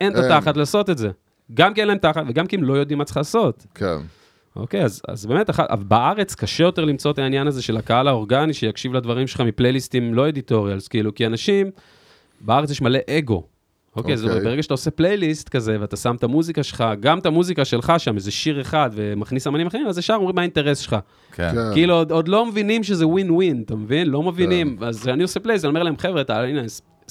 אין 0.00 0.12
את. 0.12 0.16
התחת 0.18 0.56
לעשות 0.56 0.90
את 0.90 0.98
זה. 0.98 1.10
גם 1.54 1.74
כי 1.74 1.80
אין 1.80 1.88
להם 1.88 1.98
תחת, 1.98 2.22
וגם 2.28 2.46
כי 2.46 2.56
הם 2.56 2.64
לא 2.64 2.74
יודעים 2.74 2.98
מה 2.98 3.04
צריך 3.04 3.16
לעשות. 3.16 3.66
כן. 3.74 3.96
אוקיי, 4.56 4.84
אז, 4.84 5.02
אז 5.08 5.26
באמת, 5.26 5.50
אח- 5.50 5.60
אבל 5.60 5.84
בארץ 5.84 6.34
קשה 6.34 6.64
יותר 6.64 6.84
למצוא 6.84 7.10
את 7.10 7.18
העניין 7.18 7.46
הזה 7.46 7.62
של 7.62 7.76
הקהל 7.76 8.08
האורגני 8.08 8.54
שיקשיב 8.54 8.94
לדברים 8.94 9.26
שלך 9.26 9.40
מפלייליסטים 9.40 10.14
לא 10.14 10.28
אדיטוריאלס, 10.28 10.88
כאילו, 10.88 11.14
כי 11.14 11.26
אנשים, 11.26 11.70
בארץ 12.40 12.70
יש 12.70 12.82
מלא 12.82 12.98
אגו. 13.10 13.42
אוקיי, 13.96 14.14
אז 14.14 14.24
אוקיי. 14.24 14.40
ברגע 14.40 14.62
שאתה 14.62 14.74
עושה 14.74 14.90
פלייליסט 14.90 15.48
כזה, 15.48 15.76
ואתה 15.80 15.96
שם 15.96 16.14
את 16.14 16.24
המוזיקה 16.24 16.62
שלך, 16.62 16.84
גם 17.00 17.18
את 17.18 17.26
המוזיקה 17.26 17.64
שלך 17.64 17.92
שם, 17.98 18.16
איזה 18.16 18.30
שיר 18.30 18.60
אחד, 18.60 18.90
ומכניס 18.94 19.46
אמנים 19.46 19.66
אחרים, 19.66 19.86
אז 19.86 19.98
ישר 19.98 20.14
אומרים 20.14 20.34
מה 20.36 20.40
האינטרס 20.42 20.78
שלך. 20.78 20.96
כן. 21.32 21.50
כן. 21.54 21.72
כאילו, 21.72 21.94
עוד, 21.94 22.10
עוד 22.12 22.28
לא 22.28 22.46
מבינים 22.46 22.82
שזה 22.82 23.06
ווין 23.06 23.30
ווין, 23.30 23.62
אתה 23.66 23.76
מבין? 23.76 24.06
לא 24.08 24.22
מבינים. 24.22 24.76
אז 24.80 25.00
כשאני 25.02 25.22
עושה 25.22 25.40
פלייליסט, 25.40 25.64
אני 25.64 25.70
אומר 25.70 25.82
להם, 25.82 25.96
חבר'ה, 25.96 26.22
הנה, 26.28 26.60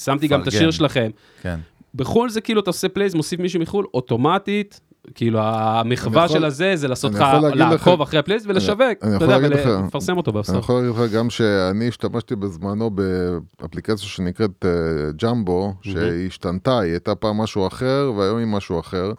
שמתי 0.00 0.28
גם 0.28 0.42
את. 0.42 0.46
השיר 0.46 0.70
שלכם. 0.70 1.10
כן. 1.42 1.58
בחו"ל 1.94 2.30
זה 2.30 2.40
כאילו, 2.40 2.60
אתה 2.60 2.70
עושה 2.70 2.88
פלייליסט, 2.88 3.16
מוסיף 3.16 3.40
מישהו 3.40 3.60
מחו"ל, 3.60 3.86
אוטומטית, 3.94 4.80
כאילו, 5.14 5.40
המחווה 5.42 6.24
אני 6.24 6.32
של 6.32 6.44
הזה, 6.44 6.76
זה 6.76 6.88
לעשות 6.88 7.14
אני 7.14 7.20
לך, 7.20 7.54
לעקוב 7.54 8.02
אחרי 8.02 8.18
הפלייליסט 8.18 8.46
ולשווק, 8.48 8.80
אני 9.02 9.16
אתה 9.16 9.24
יודע, 9.24 9.36
ולפרסם 9.42 10.16
אותו 10.16 10.30
אני 10.30 10.40
בסוף. 10.40 10.56
יכול 10.56 10.74
להגיד 10.74 11.00
לך 11.00 11.12
גם 11.12 11.30
שאני 11.30 11.88
השתמשתי 11.88 12.36
בזמנו 12.36 12.90
באפליקציה 13.60 14.08
שנקראת 14.08 14.64
אה, 14.64 14.70
ג'מבו, 15.22 15.74
שהיא 15.82 16.26
השתנתה, 16.26 16.80
היא 16.80 16.90
הייתה 16.92 17.14
פעם 17.14 17.36
משהו 17.36 17.66
אחר 17.66 18.12
והיום 18.16 18.38
היא 18.38 18.46
משהו 18.46 18.80
אחר, 18.80 19.12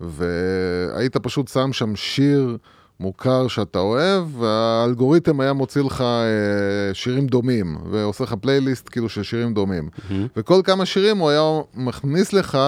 והיית 0.00 1.16
פשוט 1.16 1.48
שם 1.48 1.72
שם 1.72 1.96
שיר 1.96 2.56
מוכר 3.00 3.48
שאתה 3.48 3.78
אוהב, 3.78 4.40
והאלגוריתם 4.40 5.40
היה 5.40 5.52
מוציא 5.52 5.82
לך 5.82 6.00
אה, 6.00 6.94
שירים 6.94 7.26
דומים, 7.26 7.76
ועושה 7.90 8.24
לך 8.24 8.34
פלייליסט 8.40 8.88
כאילו 8.88 9.08
של 9.08 9.22
שירים 9.22 9.54
דומים. 9.54 9.88
מהמם. 10.10 10.26
וכל 10.36 10.60
כמה 10.64 10.86
שירים 10.86 11.18
הוא 11.18 11.30
היה 11.30 11.60
מכניס 11.74 12.32
לך 12.32 12.58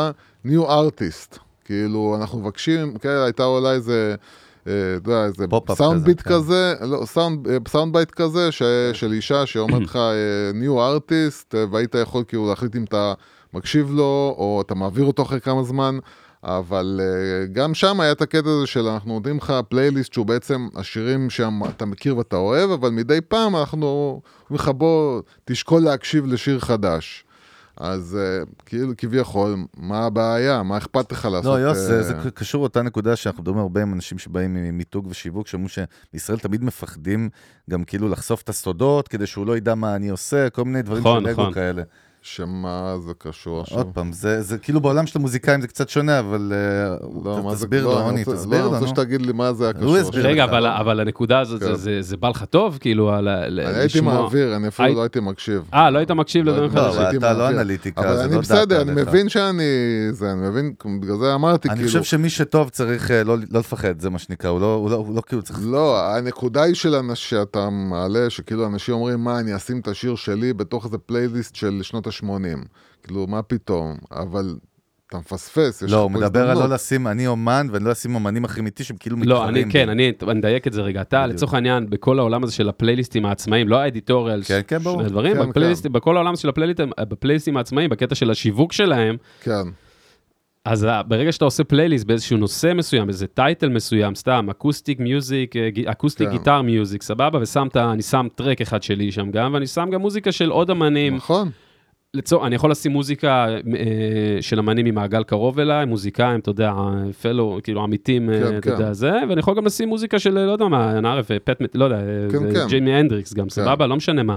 new 0.46 0.68
artist. 0.68 1.45
כאילו, 1.66 2.16
אנחנו 2.20 2.40
מבקשים, 2.40 2.98
כן, 2.98 3.08
הייתה 3.24 3.44
אולי 3.44 3.74
איזה... 3.74 4.14
אה, 4.66 4.72
אתה 4.96 5.10
יודע, 5.10 5.24
איזה 5.24 5.46
sound 5.74 6.04
bit 6.04 6.20
כן. 6.24 6.30
כזה, 6.30 6.74
לא, 6.80 7.06
סאונד, 7.06 7.48
אה, 7.48 7.86
bite 7.92 8.10
כזה, 8.10 8.52
ש, 8.52 8.62
של 8.92 9.12
אישה 9.12 9.46
שאומרת 9.46 9.82
לך 9.82 9.96
אה, 9.96 10.50
new 10.54 10.82
artist, 10.82 11.54
והיית 11.70 11.94
יכול 11.94 12.24
כאילו 12.28 12.48
להחליט 12.48 12.76
אם 12.76 12.84
אתה 12.84 13.14
מקשיב 13.54 13.90
לו, 13.90 14.34
או 14.38 14.62
אתה 14.66 14.74
מעביר 14.74 15.04
אותו 15.04 15.22
אחרי 15.22 15.40
כמה 15.40 15.62
זמן, 15.62 15.98
אבל 16.44 17.00
אה, 17.02 17.46
גם 17.52 17.74
שם 17.74 18.00
היה 18.00 18.12
את 18.12 18.22
הקטע 18.22 18.48
הזה 18.48 18.66
של 18.66 18.86
אנחנו 18.86 19.14
נותנים 19.14 19.36
לך 19.36 19.52
פלייליסט 19.68 20.12
שהוא 20.12 20.26
בעצם 20.26 20.68
השירים 20.76 21.30
שאתה 21.30 21.86
מכיר 21.86 22.16
ואתה 22.16 22.36
אוהב, 22.36 22.70
אבל 22.70 22.90
מדי 22.90 23.20
פעם 23.20 23.56
אנחנו 23.56 23.86
אומרים 24.50 24.64
לך 24.64 24.68
בוא 24.68 25.22
תשקול 25.44 25.82
להקשיב 25.82 26.26
לשיר 26.26 26.60
חדש. 26.60 27.25
אז 27.76 28.18
אה, 28.20 28.44
כאילו 28.66 28.92
כביכול, 28.98 29.56
מה 29.76 30.06
הבעיה? 30.06 30.62
מה 30.62 30.76
אכפת 30.76 31.12
לך 31.12 31.24
לעשות? 31.24 31.44
לא, 31.44 31.60
יוס, 31.60 31.78
זה, 31.78 31.96
אה, 31.96 32.02
זה 32.02 32.30
קשור 32.34 32.60
לאותה 32.60 32.82
נקודה 32.82 33.16
שאנחנו 33.16 33.42
מדברים 33.42 33.58
הרבה 33.58 33.82
עם 33.82 33.94
אנשים 33.94 34.18
שבאים 34.18 34.54
ממיתוג 34.54 35.06
ושיווק, 35.06 35.46
שאומרים 35.46 35.68
שבישראל 35.68 36.38
תמיד 36.38 36.64
מפחדים 36.64 37.28
גם 37.70 37.84
כאילו 37.84 38.08
לחשוף 38.08 38.42
את 38.42 38.48
הסודות, 38.48 39.08
כדי 39.08 39.26
שהוא 39.26 39.46
לא 39.46 39.56
ידע 39.56 39.74
מה 39.74 39.96
אני 39.96 40.08
עושה, 40.08 40.50
כל 40.50 40.64
מיני 40.64 40.82
דברים 40.82 41.00
נכון, 41.00 41.22
של 41.22 41.28
אגו 41.28 41.40
נכון. 41.42 41.54
כאלה. 41.54 41.82
שמה 42.26 42.94
זה 43.06 43.12
קשור 43.18 43.60
עכשיו? 43.60 43.78
עוד 43.78 43.86
פעם, 43.94 44.12
זה, 44.12 44.42
זה 44.42 44.58
כאילו 44.58 44.80
בעולם 44.80 45.06
של 45.06 45.18
המוזיקאים 45.18 45.60
זה 45.60 45.68
קצת 45.68 45.88
שונה, 45.88 46.18
אבל 46.18 46.52
אה, 46.54 46.96
לא, 47.24 47.42
מה 47.44 47.54
זה- 47.54 47.64
תסביר 47.66 47.84
לא, 47.86 47.90
לו, 47.92 47.98
אני 47.98 48.04
רוני, 48.06 48.24
רוצה- 48.24 48.36
תסביר 48.36 48.58
לא, 48.58 48.64
לו, 48.64 48.76
אני 48.76 48.86
רוצה. 48.86 49.02
שתגיד 49.02 49.26
לי 49.26 49.32
מה 49.32 49.52
זה 49.52 49.68
הקשור. 49.68 49.96
רגע. 50.12 50.44
אבל, 50.44 50.66
אבל 50.66 51.00
הנקודה 51.00 51.40
הזאת, 51.40 51.60
כן. 51.60 51.66
זה, 51.66 51.74
זה, 51.74 52.02
זה 52.02 52.16
בא 52.16 52.28
לך 52.28 52.44
טוב? 52.44 52.78
כאילו, 52.80 53.10
על, 53.12 53.28
ה- 53.28 53.48
ל- 53.48 53.60
אני 53.60 53.78
הייתי 53.78 53.98
לשמוע- 53.98 54.14
מעביר, 54.22 54.56
אני 54.56 54.68
אפילו 54.68 54.86
היית- 54.88 54.96
לא 54.96 55.02
הייתי 55.02 55.20
מקשיב. 55.20 55.62
אה, 55.74 55.90
לא 55.90 55.98
היית 55.98 56.10
מקשיב 56.10 56.44
לא, 56.46 56.52
לדברים 56.52 56.70
לא, 56.74 56.82
לא, 56.82 56.86
חדשים? 56.88 57.00
הייתי 57.02 57.16
אתה 57.16 57.32
לא 57.32 57.38
מעביר. 57.38 57.60
אנליטיקה, 57.60 58.00
אבל 58.00 58.16
זה 58.16 58.24
אני 58.24 58.34
לא 58.34 58.40
בסדר, 58.40 58.82
אני. 58.82 58.92
מבין 59.02 59.28
שאני... 59.28 59.62
זה, 60.10 60.32
אני 60.32 60.48
מבין, 60.48 60.72
בגלל 61.00 61.16
זה 61.18 61.34
אמרתי, 61.34 61.68
אני 61.68 61.76
כאילו... 61.76 61.88
חושב 61.88 62.02
שמי 62.02 62.30
שטוב 62.30 62.68
צריך 62.68 63.10
אה, 63.10 63.24
לא 63.24 63.36
לא 63.50 63.60
לפחד, 63.60 64.00
זה 64.00 64.10
מה 64.10 64.18
שנקרא, 64.18 64.50
הוא 64.50 64.60
לא- 64.60 64.86
לא- 64.90 65.04
לא 65.14 65.22
כאילו 65.26 65.42
צריך... 65.42 65.58
לא, 65.62 66.00
הנקודה 66.16 66.62
היא 66.62 66.74
של 66.74 66.94
אנשים 66.94 67.16
שאתה 67.38 67.70
מעלה, 67.70 68.30
שכאילו 68.30 68.66
אנשים 68.66 68.94
אומרים, 68.94 69.24
מה, 69.24 69.38
אני 69.40 69.56
אשים 69.56 69.78
את 69.80 69.88
השיר 69.88 70.14
שלי 70.14 70.52
בתוך 70.52 70.84
איזה 70.84 70.98
פלייליסט 70.98 71.54
של 71.54 71.78
שנות 71.82 72.06
ה-80. 72.24 72.66
כאילו, 73.02 73.26
מה 73.26 73.42
פתאום? 73.42 73.96
אבל 74.12 74.56
אתה 75.08 75.18
מפספס, 75.18 75.82
יש 75.82 75.88
לך 75.88 75.92
לא, 75.92 76.02
הוא 76.02 76.10
מדבר 76.10 76.50
על. 76.50 76.58
לא 76.58 76.68
לשים, 76.68 77.06
אני 77.06 77.26
אומן, 77.26 77.66
ואני 77.72 77.84
לא 77.84 77.92
אשים 77.92 78.14
אומנים 78.14 78.44
אחרים 78.44 78.66
איתי 78.66 78.84
שהם 78.84 78.96
כאילו 78.96 79.16
לא, 79.16 79.22
מתחרים. 79.22 79.64
אני 79.64 79.72
כן. 79.72 79.88
אני 79.88 80.12
אני 80.28 80.40
אדייק 80.40 80.66
את 80.66 80.72
זה 80.72 80.82
רגע. 80.82 81.00
אתה. 81.00 81.26
לצורך 81.26 81.54
העניין, 81.54 81.90
בכל 81.90 82.18
העולם 82.18 82.44
הזה 82.44 82.52
של 82.52 82.68
הפלייליסטים 82.68 83.26
העצמאיים, 83.26 83.68
לא 83.68 83.76
האדיטוריאל, 83.76 84.42
כן, 84.42 84.60
כן, 84.68 84.78
ברור. 84.78 85.00
שני 85.00 85.08
דברים, 85.08 85.36
כן, 85.36 85.48
בפלייליסטים, 85.48 85.92
בכל 85.92 86.16
העולם 86.16 86.36
של 86.36 86.48
הפלייליסטים, 86.48 86.90
בפלייליסטים 87.00 87.56
העצמאיים, 87.56 87.90
בקטע 87.90 88.14
של 88.14 88.30
השיווק 88.30 88.72
שלהם, 88.72 89.16
כן, 89.40 89.62
אז 90.64 90.86
ברגע 91.08 91.32
שאתה 91.32 91.44
עושה 91.44 91.64
פלייליסט 91.64 92.06
באיזשהו 92.06 92.36
נושא 92.36 92.72
מסוים, 92.74 93.08
איזה 93.08 93.26
title 93.26 93.68
מסוים, 93.68 94.14
סתם, 94.14 94.46
acoustic 94.50 95.00
music, 95.00 95.54
acoustic 95.86 96.28
כן. 96.28 96.32
guitar 96.32 96.62
music, 96.62 97.02
סבבה, 97.02 97.38
ושמת, 97.42 97.76
אני 97.76 98.02
שם 98.02 98.26
track 98.34 98.60
אחד 98.60 98.82
שלי 98.82 99.12
שם 99.12 99.30
גם, 99.30 99.54
ואני 99.54 99.66
שם 99.66 99.88
גם 99.92 100.00
מוזיקה 100.00 100.32
של 100.32 100.50
עוד 100.50 100.70
אמנים. 100.70 101.16
נכון. 101.16 101.50
לצור, 102.16 102.46
אני 102.46 102.54
יכול 102.54 102.70
לשים 102.70 102.92
מוזיקה 102.92 103.46
אה, 103.48 104.38
של 104.40 104.58
אמנים 104.58 104.84
ממעגל 104.84 105.24
קרוב 105.24 105.60
אליי, 105.60 105.84
מוזיקאים, 105.84 106.40
אתה 106.40 106.50
יודע, 106.50 106.72
fellow, 107.22 107.58
כאילו 107.62 107.82
עמיתים, 107.82 108.30
אה, 108.30 108.40
כן, 108.40 108.56
אתה 108.56 108.60
כן. 108.60 108.70
יודע, 108.70 108.92
זה, 108.92 109.12
ואני 109.28 109.40
יכול 109.40 109.56
גם 109.56 109.66
לשים 109.66 109.88
מוזיקה 109.88 110.18
של, 110.18 110.38
לא 110.38 110.50
יודע 110.50 110.68
מה, 110.68 111.00
נערף, 111.00 111.30
פט, 111.44 111.62
לא 111.74 111.84
יודע, 111.84 112.00
כן, 112.32 112.46
אה, 112.46 112.52
כן. 112.52 112.66
ג'ימי 112.68 112.94
הנדריקס 112.94 113.34
גם, 113.34 113.48
סבבה, 113.48 113.86
לא 113.86 113.96
משנה 113.96 114.22
מה. 114.22 114.36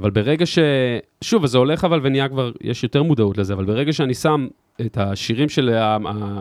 אבל 0.00 0.10
ברגע 0.10 0.46
ש... 0.46 0.58
שוב, 1.24 1.44
וזה 1.44 1.58
הולך 1.58 1.84
אבל 1.84 2.00
ונהיה 2.02 2.28
כבר, 2.28 2.50
יש 2.60 2.82
יותר 2.82 3.02
מודעות 3.02 3.38
לזה, 3.38 3.52
אבל 3.54 3.64
ברגע 3.64 3.92
שאני 3.92 4.14
שם 4.14 4.46
את 4.80 4.98
השירים 4.98 5.48
של 5.48 5.70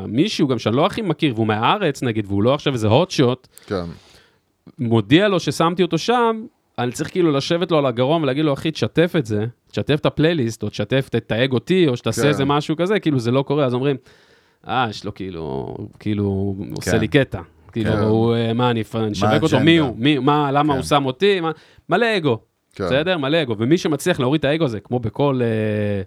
מישהו, 0.08 0.48
גם 0.48 0.60
שאני 0.60 0.76
לא 0.76 0.86
הכי 0.86 1.02
מכיר, 1.02 1.34
והוא 1.36 1.48
מהארץ 1.48 2.04
נגיד, 2.04 2.26
והוא 2.28 2.44
לא 2.44 2.54
עכשיו 2.54 2.74
איזה 2.74 2.88
hot 2.88 3.10
shot, 3.10 3.68
כן. 3.68 3.84
מודיע 4.80 5.28
לו 5.28 5.40
ששמתי 5.40 5.84
אותו 5.84 5.98
שם, 5.98 6.46
אני 6.80 6.92
צריך 6.92 7.12
כאילו 7.12 7.32
לשבת 7.32 7.72
לו 7.72 7.78
על 7.78 7.86
הגרון 7.86 8.24
ולהגיד 8.24 8.46
לו, 8.46 8.54
אחי, 8.54 8.72
תשתף 8.72 9.14
את 9.18 9.26
זה, 9.26 9.46
תשתף 9.72 10.00
את 10.00 10.06
הפלייליסט, 10.06 10.64
או 10.64 10.70
תשתף, 10.70 11.10
תתייג 11.12 11.52
אותי, 11.52 11.88
או 11.88 11.98
שתעשה 11.98 12.22
כן. 12.22 12.28
איזה 12.28 12.46
משהו 12.46 12.76
כזה, 12.76 13.00
כאילו 13.00 13.20
זה 13.20 13.32
לא 13.32 13.42
קורה, 13.42 13.66
אז 13.66 13.74
אומרים, 13.74 13.96
אה, 14.68 14.88
יש 14.90 15.06
לו 15.06 15.14
כאילו, 15.14 15.76
כאילו, 16.00 16.24
הוא 16.24 16.66
עושה 16.78 16.92
כן. 16.92 17.00
לי 17.00 17.08
קטע. 17.08 17.42
כאילו, 17.72 17.92
כן. 17.92 17.98
הוא, 18.00 18.36
אה, 18.36 18.54
מה, 18.54 18.72
אני 18.72 18.82
אשווק 18.82 19.44
אותו? 19.44 19.60
מי 19.60 19.78
הוא, 19.78 19.96
מי, 19.98 20.18
מה, 20.20 20.52
למה 20.52 20.74
כן. 20.74 20.80
הוא 20.80 20.86
שם 20.86 21.06
אותי, 21.06 21.40
מה, 21.40 21.52
מלא 21.90 22.18
אגו, 22.18 22.38
כן. 22.74 22.86
בסדר? 22.86 23.18
מלא 23.18 23.42
אגו, 23.42 23.56
ומי 23.58 23.78
שמצליח 23.78 24.20
להוריד 24.20 24.40
את 24.40 24.46
האגו 24.46 24.66
הזה, 24.66 24.80
כמו 24.80 25.00
בכל 25.00 25.40
אה, 25.44 26.02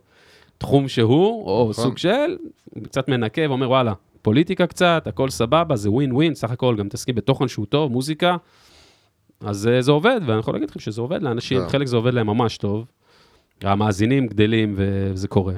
תחום 0.58 0.88
שהוא, 0.88 1.46
או 1.46 1.68
נכון. 1.70 1.84
סוג 1.84 1.98
של, 1.98 2.36
קצת 2.82 3.08
מנקה 3.08 3.42
ואומר, 3.48 3.68
וואלה, 3.68 3.92
פוליטיקה 4.22 4.66
קצת, 4.66 5.02
הכל 5.06 5.30
סבבה, 5.30 5.76
זה 5.76 5.90
ווין 5.90 6.12
ווין, 6.12 6.34
סך 6.34 6.50
הכל 6.50 6.76
גם 6.76 6.86
מתעסקים 6.86 7.14
בתוכן 7.14 7.48
שהוא 7.48 7.66
טוב, 7.66 7.92
מוזיקה, 7.92 8.36
אז 9.44 9.66
אה, 9.68 9.82
זה 9.82 9.90
עובד, 9.92 10.20
ואני 10.26 10.38
יכול 10.38 10.54
להגיד 10.54 10.70
לכם 10.70 10.80
שזה 10.80 11.00
עובד 11.00 11.22
לאנשים, 11.22 11.60
כן. 11.60 11.68
חלק 11.68 11.86
זה 11.86 11.96
עובד 11.96 12.14
להם 12.14 12.26
ממש 12.26 12.56
טוב, 12.58 12.84
המאזינים 13.62 14.26
גדלים 14.26 14.74
וזה 14.76 15.28
קורה. 15.28 15.54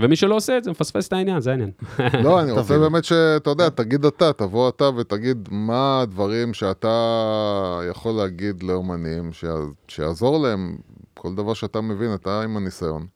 ומי 0.00 0.16
שלא 0.16 0.34
עושה 0.34 0.58
את 0.58 0.64
זה, 0.64 0.70
מפספס 0.70 1.08
את 1.08 1.12
העניין, 1.12 1.40
זה 1.40 1.50
העניין. 1.50 1.70
לא, 2.24 2.40
אני 2.40 2.52
רוצה. 2.52 2.78
באמת 2.78 3.04
שאתה 3.04 3.50
יודע, 3.50 3.68
תגיד 3.68 4.04
אתה, 4.04 4.32
תבוא 4.32 4.68
אתה 4.68 4.84
ותגיד 4.96 5.48
מה 5.50 6.00
הדברים 6.00 6.54
שאתה 6.54 7.80
יכול 7.90 8.12
להגיד 8.14 8.62
לאומנים, 8.62 9.32
ש- 9.32 9.44
שיעזור 9.88 10.42
להם, 10.42 10.76
כל 11.14 11.34
דבר 11.34 11.54
שאתה 11.54 11.80
מבין, 11.80 12.14
אתה 12.14 12.42
עם 12.42 12.56
הניסיון. 12.56 13.06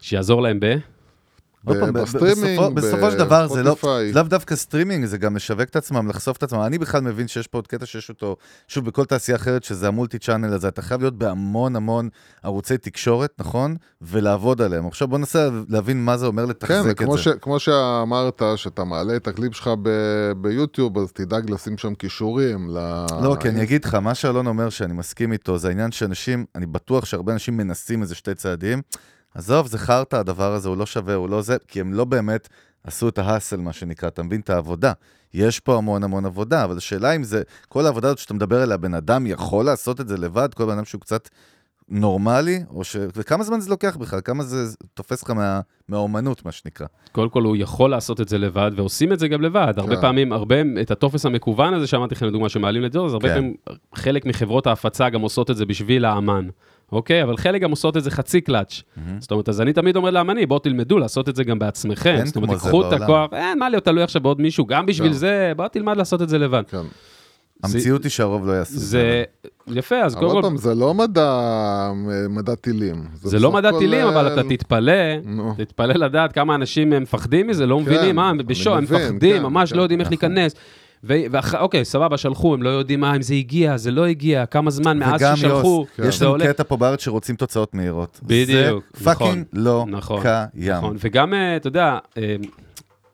שיעזור 0.00 0.42
להם 0.42 0.60
ב... 0.60 0.64
בסטרימינג, 1.74 2.58
בסופו- 2.60 2.74
בסופו 2.74 3.10
של 3.10 3.18
דבר 3.18 3.48
זה 3.48 3.62
לא, 3.62 3.74
בספוטיפיי. 3.74 4.12
לאו 4.12 4.22
דווקא 4.22 4.56
סטרימינג, 4.56 5.04
זה 5.04 5.18
גם 5.18 5.36
לשווק 5.36 5.62
את 5.68 5.76
עצמם, 5.76 6.08
לחשוף 6.08 6.36
את 6.36 6.42
עצמם. 6.42 6.60
אני 6.60 6.78
בכלל 6.78 7.00
מבין 7.00 7.28
שיש 7.28 7.46
פה 7.46 7.58
עוד 7.58 7.66
קטע 7.66 7.86
שיש 7.86 8.08
אותו, 8.08 8.36
שוב, 8.68 8.84
בכל 8.84 9.04
תעשייה 9.04 9.36
אחרת, 9.36 9.64
שזה 9.64 9.88
ה 9.88 9.93
multi 9.93 10.18
channel 10.18 10.52
הזה, 10.54 10.68
אתה 10.68 10.82
חייב 10.82 11.00
להיות 11.00 11.18
בהמון 11.18 11.76
המון 11.76 12.08
ערוצי 12.42 12.78
תקשורת, 12.78 13.30
נכון? 13.38 13.76
ולעבוד 14.02 14.62
עליהם. 14.62 14.86
עכשיו 14.86 15.08
בוא 15.08 15.18
ננסה 15.18 15.48
להבין 15.68 16.04
מה 16.04 16.16
זה 16.16 16.26
אומר 16.26 16.42
כן, 16.42 16.48
לתחזק 16.50 16.82
זה 17.00 17.04
את 17.04 17.10
זה. 17.12 17.18
ש, 17.18 17.28
כמו 17.28 17.58
שאמרת, 17.60 18.42
שאתה 18.56 18.84
מעלה 18.84 19.16
את 19.16 19.28
הקליפ 19.28 19.54
שלך 19.54 19.70
ב- 19.82 20.32
ביוטיוב, 20.36 20.98
אז 20.98 21.12
תדאג 21.12 21.50
לשים 21.50 21.78
שם 21.78 21.94
קישורים. 21.94 22.68
ל... 22.70 23.06
לא, 23.22 23.36
כי 23.40 23.48
אני 23.48 23.62
אגיד 23.62 23.84
לך, 23.84 23.94
מה 23.94 24.14
שאלון 24.14 24.46
אומר 24.46 24.68
שאני 24.70 24.92
מסכים 24.92 25.32
איתו, 25.32 25.58
זה 25.58 25.68
העניין 25.68 25.92
שאנשים, 25.92 26.44
אני 26.54 26.66
בטוח 26.66 27.04
שהרבה 27.04 27.32
אנשים 27.32 27.56
מנסים 27.56 28.02
איזה 28.02 28.14
שתי 28.14 28.34
צעדים. 28.34 28.82
עזוב, 29.36 29.66
זה 29.66 29.78
חרטא 29.78 30.16
הדבר 30.16 30.52
הזה, 30.52 30.68
הוא 30.68 30.76
לא 30.76 30.86
שווה, 30.86 31.14
הוא 31.14 31.28
לא 31.28 31.42
זה, 31.42 31.56
כי 31.68 31.80
הם 31.80 31.94
לא 31.94 32.04
באמת 32.04 32.48
עשו 32.84 33.08
את 33.08 33.18
ההאסל, 33.18 33.56
מה 33.56 33.72
שנקרא, 33.72 34.08
אתה 34.08 34.22
מבין? 34.22 34.40
את 34.40 34.50
העבודה. 34.50 34.92
יש 35.34 35.60
פה 35.60 35.76
המון 35.76 36.04
המון 36.04 36.26
עבודה, 36.26 36.64
אבל 36.64 36.76
השאלה 36.76 37.16
אם 37.16 37.22
זה, 37.22 37.42
כל 37.68 37.86
העבודה 37.86 38.08
הזאת 38.08 38.18
שאתה 38.18 38.34
מדבר 38.34 38.62
עליה, 38.62 38.76
בן 38.76 38.94
אדם 38.94 39.26
יכול 39.26 39.64
לעשות 39.64 40.00
את 40.00 40.08
זה 40.08 40.16
לבד, 40.16 40.54
כל 40.54 40.64
בן 40.64 40.72
אדם 40.72 40.84
שהוא 40.84 41.00
קצת 41.00 41.28
נורמלי, 41.88 42.62
או 42.70 42.84
ש... 42.84 42.96
וכמה 43.16 43.44
זמן 43.44 43.60
זה 43.60 43.70
לוקח 43.70 43.96
בכלל? 43.96 44.20
כמה 44.24 44.42
זה 44.42 44.74
תופס 44.94 45.22
לך 45.22 45.30
מה... 45.30 45.60
מהאומנות, 45.88 46.44
מה 46.44 46.52
שנקרא? 46.52 46.86
קודם 47.12 47.28
כל 47.28 47.42
הוא 47.42 47.56
יכול 47.56 47.90
לעשות 47.90 48.20
את 48.20 48.28
זה 48.28 48.38
לבד, 48.38 48.70
ועושים 48.76 49.12
את 49.12 49.18
זה 49.18 49.28
גם 49.28 49.42
לבד. 49.42 49.74
הרבה 49.76 49.96
כן. 49.96 50.00
פעמים, 50.00 50.32
הרבה, 50.32 50.56
את 50.80 50.90
הטופס 50.90 51.26
המקוון 51.26 51.74
הזה 51.74 51.86
שאמרתי 51.86 52.14
לכם, 52.14 52.26
לדוגמה, 52.26 52.48
שמעלים 52.48 52.82
לדור, 52.82 53.06
אז 53.06 53.12
הרבה 53.12 53.28
כן. 53.28 53.34
פעמים 53.34 53.54
חלק 53.94 54.26
מחברות 54.26 54.66
ההפצה 54.66 55.08
גם 55.08 55.20
עושות 55.20 55.50
את 55.50 55.56
זה 55.56 55.66
בשביל 55.66 56.04
האמן. 56.04 56.48
אוקיי? 56.92 57.22
אבל 57.22 57.36
חלק 57.36 57.60
גם 57.60 57.70
עושות 57.70 57.96
את 57.96 58.04
זה 58.04 58.10
חצי 58.10 58.40
קלאץ'. 58.40 58.82
זאת 59.18 59.30
אומרת, 59.30 59.48
אז 59.48 59.60
אני 59.60 59.72
תמיד 59.72 59.96
אומר 59.96 60.10
לאמנים, 60.10 60.48
בואו 60.48 60.58
תלמדו 60.58 60.98
לעשות 60.98 61.28
את 61.28 61.36
זה 61.36 61.44
גם 61.44 61.58
בעצמכם. 61.58 62.14
אין 62.16 62.26
זאת 62.26 62.36
אומרת, 62.36 62.50
תיקחו 62.50 62.88
את. 62.88 62.92
הכוח, 62.92 63.30
אין 63.32 63.58
מה 63.58 63.68
להיות 63.68 63.84
תלוי 63.84 64.02
עכשיו 64.02 64.22
בעוד 64.22 64.40
מישהו, 64.40 64.66
גם 64.66 64.86
בשביל 64.86 65.08
כן. 65.08 65.14
זה, 65.14 65.52
בוא 65.56 65.68
תלמד 65.68 65.96
לעשות 65.96 66.22
את 66.22 66.28
זה 66.28 66.38
לבד. 66.38 66.62
כן. 66.70 66.86
המציאות 67.62 68.04
היא 68.04 68.10
שהרוב 68.10 68.46
לא 68.46 68.52
יעשו 68.52 68.74
את 68.74 68.80
זה 68.80 69.24
יפה, 69.66 69.96
אז 69.96 70.12
אבל 70.14 70.20
קודם 70.20 70.34
עוד 70.34 70.44
כל, 70.44 70.48
פעם, 70.48 70.56
זה 70.56 70.74
לא 70.74 70.94
מדע, 70.94 71.92
מדע 72.28 72.54
טילים. 72.54 73.04
זה 73.14 73.38
לא 73.38 73.52
מדע 73.52 73.78
טילים, 73.78 74.06
אבל 74.06 74.26
אה, 74.28 74.34
אתה 74.34 74.42
תתפלא, 74.48 74.92
נו. 75.24 75.54
תתפלא 75.56 75.94
לדעת 75.94 76.32
כמה 76.32 76.54
אנשים 76.54 76.92
הם 76.92 77.02
מפחדים 77.02 77.46
מזה, 77.46 77.66
לא 77.66 77.76
כן, 77.76 77.82
מבינים, 77.82 78.18
אה, 78.18 78.30
אני 78.30 78.42
בשו, 78.42 78.76
הם 78.76 78.84
מפחדים, 78.84 79.36
כן, 79.36 79.42
ממש 79.42 79.70
כן, 79.70 79.76
לא 79.76 79.82
יודעים 79.82 80.00
איך 80.00 80.08
נכון. 80.12 80.32
להיכנס. 80.32 80.54
ואוקיי, 81.04 81.84
סבבה, 81.84 82.16
שלחו, 82.16 82.54
הם 82.54 82.62
לא 82.62 82.68
יודעים 82.68 83.00
מה, 83.00 83.16
אם 83.16 83.22
זה 83.22 83.34
הגיע, 83.34 83.76
זה 83.76 83.90
לא 83.90 84.06
הגיע, 84.06 84.46
כמה 84.46 84.70
זמן 84.70 84.98
מאז 84.98 85.22
וגם 85.22 85.36
ששלחו, 85.36 85.86
יוס, 85.98 86.08
יש 86.08 86.18
זה 86.18 86.24
לנו 86.24 86.34
עולה. 86.34 86.46
קטע 86.46 86.64
פה 86.64 86.76
בארץ 86.76 87.04
שרוצים 87.04 87.36
תוצאות 87.36 87.74
מהירות. 87.74 88.20
בדיוק, 88.22 88.84
זה 88.94 89.04
פאקינג 89.04 89.28
נכון, 89.30 89.44
לא 89.52 89.84
נכון, 89.88 90.22
קיים. 90.22 90.72
נכון, 90.72 90.96
וגם, 91.00 91.34
אה, 91.34 91.56
אתה 91.56 91.68
יודע, 91.68 91.98
אה, 92.18 92.36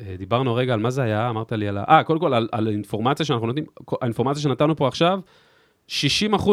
אה, 0.00 0.14
דיברנו 0.18 0.54
רגע 0.54 0.74
על 0.74 0.80
מה 0.80 0.90
זה 0.90 1.02
היה, 1.02 1.30
אמרת 1.30 1.52
לי 1.52 1.68
על 1.68 1.78
ה... 1.78 1.84
אה, 1.88 2.02
קודם 2.02 2.20
כל, 2.20 2.34
על, 2.34 2.48
על 2.52 2.66
האינפורמציה 2.66 3.26
שאנחנו 3.26 3.46
נותנים, 3.46 3.64
האינפורמציה 4.02 4.42
שנתנו 4.42 4.76
פה 4.76 4.88
עכשיו, 4.88 5.20
60% 5.88 5.92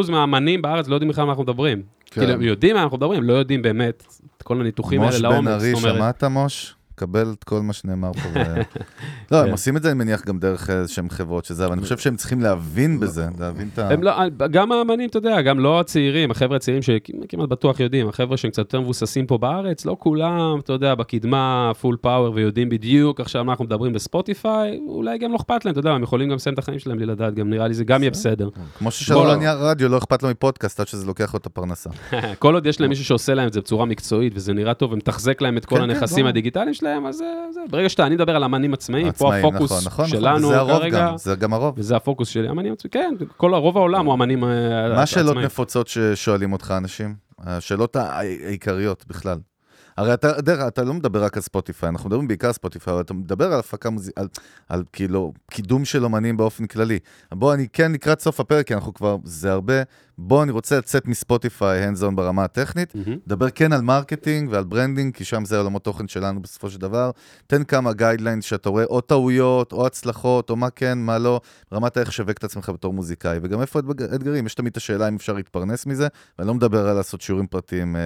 מהאמנים 0.09 0.61
בארץ 0.61 0.87
לא 0.87 0.95
יודעים 0.95 1.11
בכלל 1.11 1.25
מה 1.25 1.31
אנחנו 1.31 1.43
מדברים. 1.43 1.81
כן. 2.05 2.21
כאילו, 2.21 2.33
הם 2.33 2.41
יודעים 2.41 2.75
מה 2.75 2.83
אנחנו 2.83 2.97
מדברים, 2.97 3.23
לא 3.23 3.33
יודעים 3.33 3.61
באמת 3.61 4.03
את 4.37 4.43
כל 4.43 4.61
הניתוחים 4.61 5.01
מוש 5.01 5.15
האלה 5.15 5.29
בן 5.29 5.35
לעומק. 5.35 5.51
ארי, 5.51 5.73
זאת 5.75 5.83
אומרת, 5.83 5.95
שמעת 5.95 6.23
מוש? 6.23 6.75
קבל 6.99 7.33
את 7.37 7.43
כל 7.43 7.61
מה 7.61 7.73
שנאמר 7.73 8.13
פה. 8.13 8.29
ו... 8.33 8.39
לא, 9.31 9.37
הם 9.37 9.45
כן. 9.45 9.51
עושים 9.51 9.77
את 9.77 9.83
זה, 9.83 9.91
אני 9.91 9.97
מניח, 9.99 10.25
גם 10.25 10.39
דרך 10.39 10.69
איזשהם 10.69 11.09
חברות 11.09 11.45
שזה, 11.45 11.65
אבל 11.65 11.73
אני 11.73 11.81
חושב 11.81 11.97
שהם 11.97 12.15
צריכים 12.15 12.41
להבין 12.41 12.99
בזה, 12.99 13.27
להבין 13.39 13.69
את 13.73 13.79
ה... 13.79 13.93
הם 13.93 14.03
לא, 14.03 14.11
גם 14.51 14.71
האמנים, 14.71 15.09
אתה 15.09 15.17
יודע, 15.17 15.41
גם 15.41 15.59
לא 15.59 15.79
הצעירים, 15.79 16.31
החבר'ה 16.31 16.55
הצעירים 16.55 16.81
שכמעט 16.81 17.49
בטוח 17.49 17.79
יודעים, 17.79 18.09
החבר'ה 18.09 18.37
שהם 18.37 18.51
קצת 18.51 18.59
יותר 18.59 18.81
מבוססים 18.81 19.27
פה 19.27 19.37
בארץ, 19.37 19.85
לא 19.85 19.95
כולם, 19.99 20.59
אתה 20.59 20.73
יודע, 20.73 20.95
בקדמה, 20.95 21.71
פול 21.81 21.97
פאוור, 22.01 22.33
ויודעים 22.35 22.69
בדיוק 22.69 23.19
עכשיו 23.19 23.43
מה 23.43 23.51
אנחנו 23.51 23.65
מדברים 23.65 23.93
בספוטיפיי, 23.93 24.79
אולי 24.87 25.17
גם 25.17 25.31
לא 25.31 25.35
אכפת 25.35 25.65
להם, 25.65 25.71
אתה 25.71 25.79
יודע, 25.79 25.91
הם 25.91 26.03
יכולים 26.03 26.29
גם 26.29 26.35
לסיים 26.35 26.53
את 26.53 26.59
החיים 26.59 26.79
שלהם 26.79 26.97
בלי 26.97 27.05
לדעת, 27.05 27.35
גם 27.35 27.49
נראה 27.49 27.67
לי 27.67 27.73
זה 27.73 27.83
גם 27.83 28.01
יהיה 28.01 28.11
בסדר. 28.11 28.49
כמו 28.77 28.91
ששאול 28.91 29.25
בוא. 29.25 29.33
עניין 29.33 29.57
רדיו, 29.59 29.89
לא 29.89 29.97
אכפת 29.97 30.23
לו 30.23 30.29
מפודקאסט 30.29 30.79
עד 30.79 30.87
שזה 30.87 31.05
לוקח 31.05 31.33
לו 31.33 31.39
את 31.39 31.45
הפרנסה. 31.45 31.89
כל 32.39 32.53
עוד 32.53 32.65
יש 32.65 32.81
להם 32.81 32.89
מישהו 32.89 33.05
שעושה 33.05 33.33
להם 33.33 33.47
את 33.47 33.53
זה 33.53 33.61
בצורה 33.61 33.85
מקצועית, 33.85 34.33
וזה 34.35 34.53
נראה 34.53 34.73
טוב, 34.73 34.91
ומתחזק 34.93 35.41
להם 35.41 35.57
את 35.57 35.65
כל 35.65 35.75
כן, 35.75 35.81
כן, 35.81 35.89
הנכסים. 35.89 36.25
הדיגיטליים 36.25 36.73
שלהם, 36.73 36.88
אז 37.07 37.15
זה, 37.15 37.25
זה, 37.51 37.59
ברגע 37.69 37.89
שאתה, 37.89 38.05
אני 38.05 38.15
מדבר 38.15 38.35
על 38.35 38.43
אמנים 38.43 38.73
עצמאיים, 38.73 39.11
פה 39.11 39.35
הפוקוס 39.35 39.71
נכון, 39.71 39.77
נכון, 39.85 40.05
נכון, 40.05 40.07
שלנו 40.07 40.47
וזה 40.47 40.57
הרוב 40.57 40.79
כרגע, 40.79 41.07
גם, 41.07 41.17
זה 41.17 41.35
גם 41.35 41.53
הרוב. 41.53 41.73
וזה 41.77 41.95
הפוקוס 41.95 42.29
שלי, 42.29 42.49
אמנים 42.49 42.73
עצמאיים, 42.73 43.17
כן, 43.19 43.25
כל 43.37 43.53
הרוב 43.53 43.77
העולם 43.77 44.05
הוא 44.05 44.13
אמנים 44.13 44.43
אה, 44.43 44.49
מה 44.89 45.01
השאלות 45.01 45.29
עצמאיים. 45.29 45.45
נפוצות 45.45 45.87
ששואלים 45.87 46.53
אותך 46.53 46.73
אנשים? 46.77 47.15
השאלות 47.39 47.95
העיקריות 47.95 49.05
בכלל. 49.07 49.37
הרי 49.99 50.13
אתה, 50.13 50.41
דרך, 50.41 50.67
אתה 50.67 50.83
לא 50.83 50.93
מדבר 50.93 51.23
רק 51.23 51.37
על 51.37 51.43
ספוטיפיי, 51.43 51.89
אנחנו 51.89 52.09
מדברים 52.09 52.27
בעיקר 52.27 52.47
על 52.47 52.53
ספוטיפיי, 52.53 52.93
אבל 52.93 53.01
אתה 53.01 53.13
מדבר 53.13 53.53
על 53.53 53.59
הפקה 53.59 53.89
מוזיקלית, 53.89 54.17
על, 54.17 54.27
על 54.69 54.83
כאילו 54.93 55.33
קידום 55.51 55.85
של 55.85 56.03
אומנים 56.03 56.37
באופן 56.37 56.65
כללי. 56.65 56.99
בוא, 57.33 57.53
אני 57.53 57.67
כן 57.73 57.91
לקראת 57.91 58.19
סוף 58.19 58.39
הפרק, 58.39 58.67
כי 58.67 58.73
אנחנו 58.73 58.93
כבר, 58.93 59.17
זה 59.23 59.51
הרבה, 59.51 59.73
בוא, 60.17 60.43
אני 60.43 60.51
רוצה 60.51 60.77
לצאת 60.77 61.07
מספוטיפיי, 61.07 61.89
hands 61.89 62.01
on 62.01 62.15
ברמה 62.15 62.43
הטכנית, 62.43 62.95
מהמם. 62.95 63.17
דבר 63.27 63.49
כן 63.49 63.73
על 63.73 63.81
מרקטינג 63.81 64.49
ועל 64.51 64.63
ברנדינג, 64.63 65.15
כי 65.15 65.25
שם 65.25 65.45
זה 65.45 65.57
עולמות 65.57 65.83
תוכן 65.83 66.07
שלנו 66.07 66.41
בסופו 66.41 66.69
של 66.69 66.79
דבר. 66.79 67.11
תן 67.47 67.63
כמה 67.63 67.93
guidelines 67.93 68.45
שאתה 68.45 68.69
רואה, 68.69 68.83
או 68.83 69.01
טעויות, 69.01 69.71
או 69.71 69.85
הצלחות, 69.85 70.49
או 70.49 70.55
מה 70.55 70.69
כן, 70.69 70.97
מה 70.97 71.17
לא, 71.17 71.41
ברמת 71.71 71.97
איך 71.97 72.11
שווק 72.11 72.37
את 72.37 72.43
עצמך 72.43 72.69
בתור 72.69 72.93
מוזיקאי. 72.93 73.39
וגם 73.43 73.61
איפה 73.61 73.79
האתגרים? 74.11 74.45
יש 74.45 74.53
תמיד 74.53 74.71
את 74.71 74.77
השאלה 74.77 75.07
אם 75.07 75.15
אפשר 75.15 75.33
להתפרנס 75.33 75.85
מזה, 75.85 76.07
ואני 76.37 76.47
לא 76.47 76.53
מדבר 76.53 76.87
על 76.87 76.95
לעשות 76.95 77.21
שיעורים 77.21 77.47
פרטיים 77.47 77.95
אה, 77.95 78.01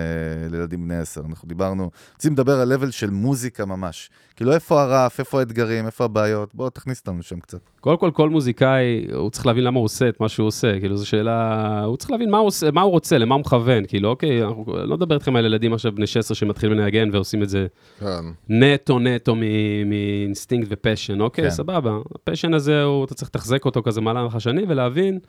לילדים 0.49 0.83
בני 0.83 0.97
עשר. 0.97 1.21
אנחנו 1.29 1.47
דיברנו, 1.47 1.82
רוצים 2.13 2.33
לדבר 2.33 2.59
על 2.59 2.73
level 2.73 2.91
של 2.91 3.09
מוזיקה 3.09 3.65
ממש. 3.65 4.09
כאילו, 4.35 4.53
איפה 4.53 4.81
הרף, 4.81 5.19
איפה 5.19 5.39
האתגרים, 5.39 5.85
איפה 5.85 6.05
הבעיות? 6.05 6.55
בוא, 6.55 6.69
תכניס 6.69 6.99
אותנו 6.99 7.23
שם 7.23 7.39
קצת. 7.39 7.59
קודם 7.79 7.97
כל, 7.97 8.11
כל 8.13 8.29
מוזיקאי, 8.29 9.07
הוא 9.13 9.29
צריך 9.29 9.45
להבין 9.45 9.63
למה 9.63 9.77
הוא 9.79 9.85
עושה 9.85 10.09
את 10.09 10.19
מה 10.19 10.29
שהוא 10.29 10.47
עושה, 10.47 10.79
כאילו, 10.79 10.97
זו 10.97 11.07
שאלה, 11.07 11.83
הוא 11.83 11.97
צריך 11.97 12.11
להבין 12.11 12.31
מה 12.31 12.37
הוא, 12.37 12.47
עושה, 12.47 12.71
מה 12.71 12.81
הוא 12.81 12.91
רוצה, 12.91 13.17
למה 13.17 13.35
הוא 13.35 13.39
מכוון, 13.39 13.85
כאילו, 13.85 14.09
אוקיי, 14.09 14.43
אנחנו 14.43 14.65
לא 14.85 14.97
מדבר 14.97 15.15
איתכם 15.15 15.35
על 15.35 15.45
ילדים 15.45 15.73
עכשיו 15.73 15.91
בני 15.95 16.07
16 16.07 16.35
שמתחילים 16.35 16.77
לנגן 16.77 17.09
ועושים 17.13 17.43
את 17.43 17.49
זה 17.49 17.67
כן. 17.99 18.25
נטו 18.49 18.99
נטו 18.99 19.35
מ- 19.35 19.89
מאינסטינקט 19.89 20.67
ו-passion, 20.71 21.21
אוקיי, 21.21 21.43
כן. 21.43 21.49
סבבה. 21.49 21.97
ה-passion 22.15 22.53
הזה, 22.53 22.83
הוא, 22.83 23.05
אתה 23.05 23.13
צריך 23.13 23.29
לתחזק 23.29 23.65
אותו 23.65 23.83
כזה 23.83 24.01
מהלך 24.01 24.35
השני 24.35 24.63
ולהבין 24.67 25.19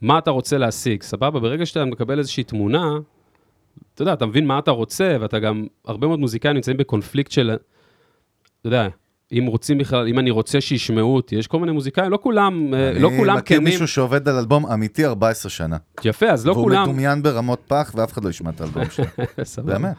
מה 0.00 0.18
אתה 0.18 0.30
רוצה 0.30 0.58
להשיג, 0.58 1.02
סבבה? 1.02 1.40
ברגע 1.40 1.66
שאתה 1.66 1.84
מקבל 1.84 2.18
איזושהי 2.18 2.44
תמונה, 2.44 2.98
אתה 3.94 4.02
יודע, 4.02 4.12
אתה 4.12 4.26
מבין 4.26 4.46
מה 4.46 4.58
אתה 4.58 4.70
רוצה, 4.70 5.16
ואתה 5.20 5.38
גם, 5.38 5.66
הרבה 5.84 6.06
מאוד 6.06 6.18
מוזיקאים 6.18 6.54
נמצאים 6.54 6.76
בקונפליקט 6.76 7.30
של, 7.30 7.50
אתה 7.50 8.68
יודע, 8.68 8.88
אם 9.32 9.46
רוצים 9.46 9.78
בכלל, 9.78 10.08
אם 10.08 10.18
אני 10.18 10.30
רוצה 10.30 10.60
שישמעו 10.60 11.16
אותי, 11.16 11.36
יש 11.36 11.46
כל 11.46 11.60
מיני 11.60 11.72
מוזיקאים, 11.72 12.10
לא 12.10 12.18
כולם, 12.22 12.74
אה, 12.74 12.92
לא 12.92 13.10
כולם 13.16 13.32
אני 13.32 13.40
מכיר 13.40 13.58
כנים, 13.58 13.72
מישהו 13.72 13.88
שעובד 13.88 14.28
על 14.28 14.38
אלבום 14.38 14.66
אמיתי 14.66 15.06
14 15.06 15.50
שנה. 15.50 15.76
יפה, 16.04 16.26
אז 16.26 16.46
לא 16.46 16.52
והוא 16.52 16.64
כולם, 16.64 16.82
מדומיין 16.82 17.22
ברמות 17.22 17.60
פח, 17.66 17.92
ואף 17.94 18.12
אחד 18.12 18.24
לא 18.24 18.30
ישמע 18.30 18.50
את 18.50 18.60
האלבום 18.60 18.90
שלו. 18.90 19.04
סבבה. 19.42 19.78
באמת. 19.78 19.96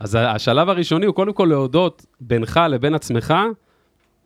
אז 0.00 0.18
השלב 0.20 0.68
הראשוני 0.68 1.06
הוא 1.06 1.14
קודם 1.14 1.32
כל 1.32 1.46
להודות 1.50 2.06
בינך 2.20 2.60
לבין 2.70 2.94
עצמך, 2.94 3.34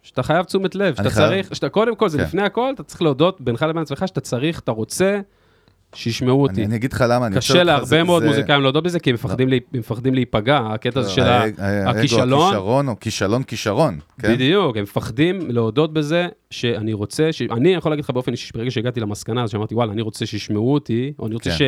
שאתה 0.02 0.22
חייב 0.22 0.44
תשומת 0.44 0.74
לב, 0.74 0.94
שאתה. 0.94 1.10
צריך, 1.10 1.54
שאתה 1.54 1.68
קודם 1.68 1.96
כל, 1.96 2.08
זה 2.08 2.18
כן. 2.18 2.24
לפני 2.24 2.42
הכל, 2.42 2.72
אתה 2.74 2.82
צריך 2.82 3.02
להודות 3.02 3.40
בינך 3.40 3.62
לבין 3.62 3.82
עצמך 3.82 4.08
שאתה 4.08 4.20
צריך, 4.20 4.60
אתה 4.60 4.72
רוצה 4.72 5.20
שישמעו 5.94 6.42
אותי. 6.42 6.54
אני 6.54 6.64
אני 6.64 6.76
אגיד 6.76 6.92
לך 6.92 7.04
למה, 7.08 7.26
אני 7.26 7.36
קשה 7.36 7.62
להרבה 7.62 8.02
מאוד 8.04 8.22
זה- 8.22 8.28
מוזיקאים 8.28 8.62
להודות 8.62 8.84
בזה, 8.84 8.98
כי 9.00 9.10
הם 9.10 9.14
מפחדים 9.14 9.48
הם 9.52 9.58
מפחדים 9.74 10.14
להיפגע, 10.14 10.58
הקטע 10.58 11.00
הזה 11.00 11.10
של. 11.10 11.22
האג- 11.22 11.54
האגו, 11.58 11.90
הכישלון. 11.98 12.42
הכישרון, 12.48 12.88
או 12.88 13.00
כישלון 13.00 13.42
כישרון, 13.42 13.98
כן? 14.20 14.32
בדיוק, 14.34 14.76
הם 14.76 14.82
מפחדים 14.82 15.50
להודות 15.50 15.92
בזה 15.92 16.28
שאני 16.50 16.92
רוצה, 16.92 17.32
ש... 17.32 17.42
אני 17.42 17.74
יכול 17.74 17.92
להגיד 17.92 18.04
לך 18.04 18.10
באופן 18.10 18.32
אישי, 18.32 18.46
שברגע 18.48 18.70
שהגעתי 18.70 19.00
למסקנה 19.00 19.42
הזאת, 19.42 19.52
שאמרתי, 19.52 19.74
וואלה, 19.74 19.92
אני 19.92 20.02
רוצה 20.02 20.26
שישמעו 20.26 20.74
אותי, 20.74 21.12
או 21.18 21.26
אני 21.26 21.34
רוצה 21.34 21.50
כן. 21.50 21.56
ש... 21.56 21.62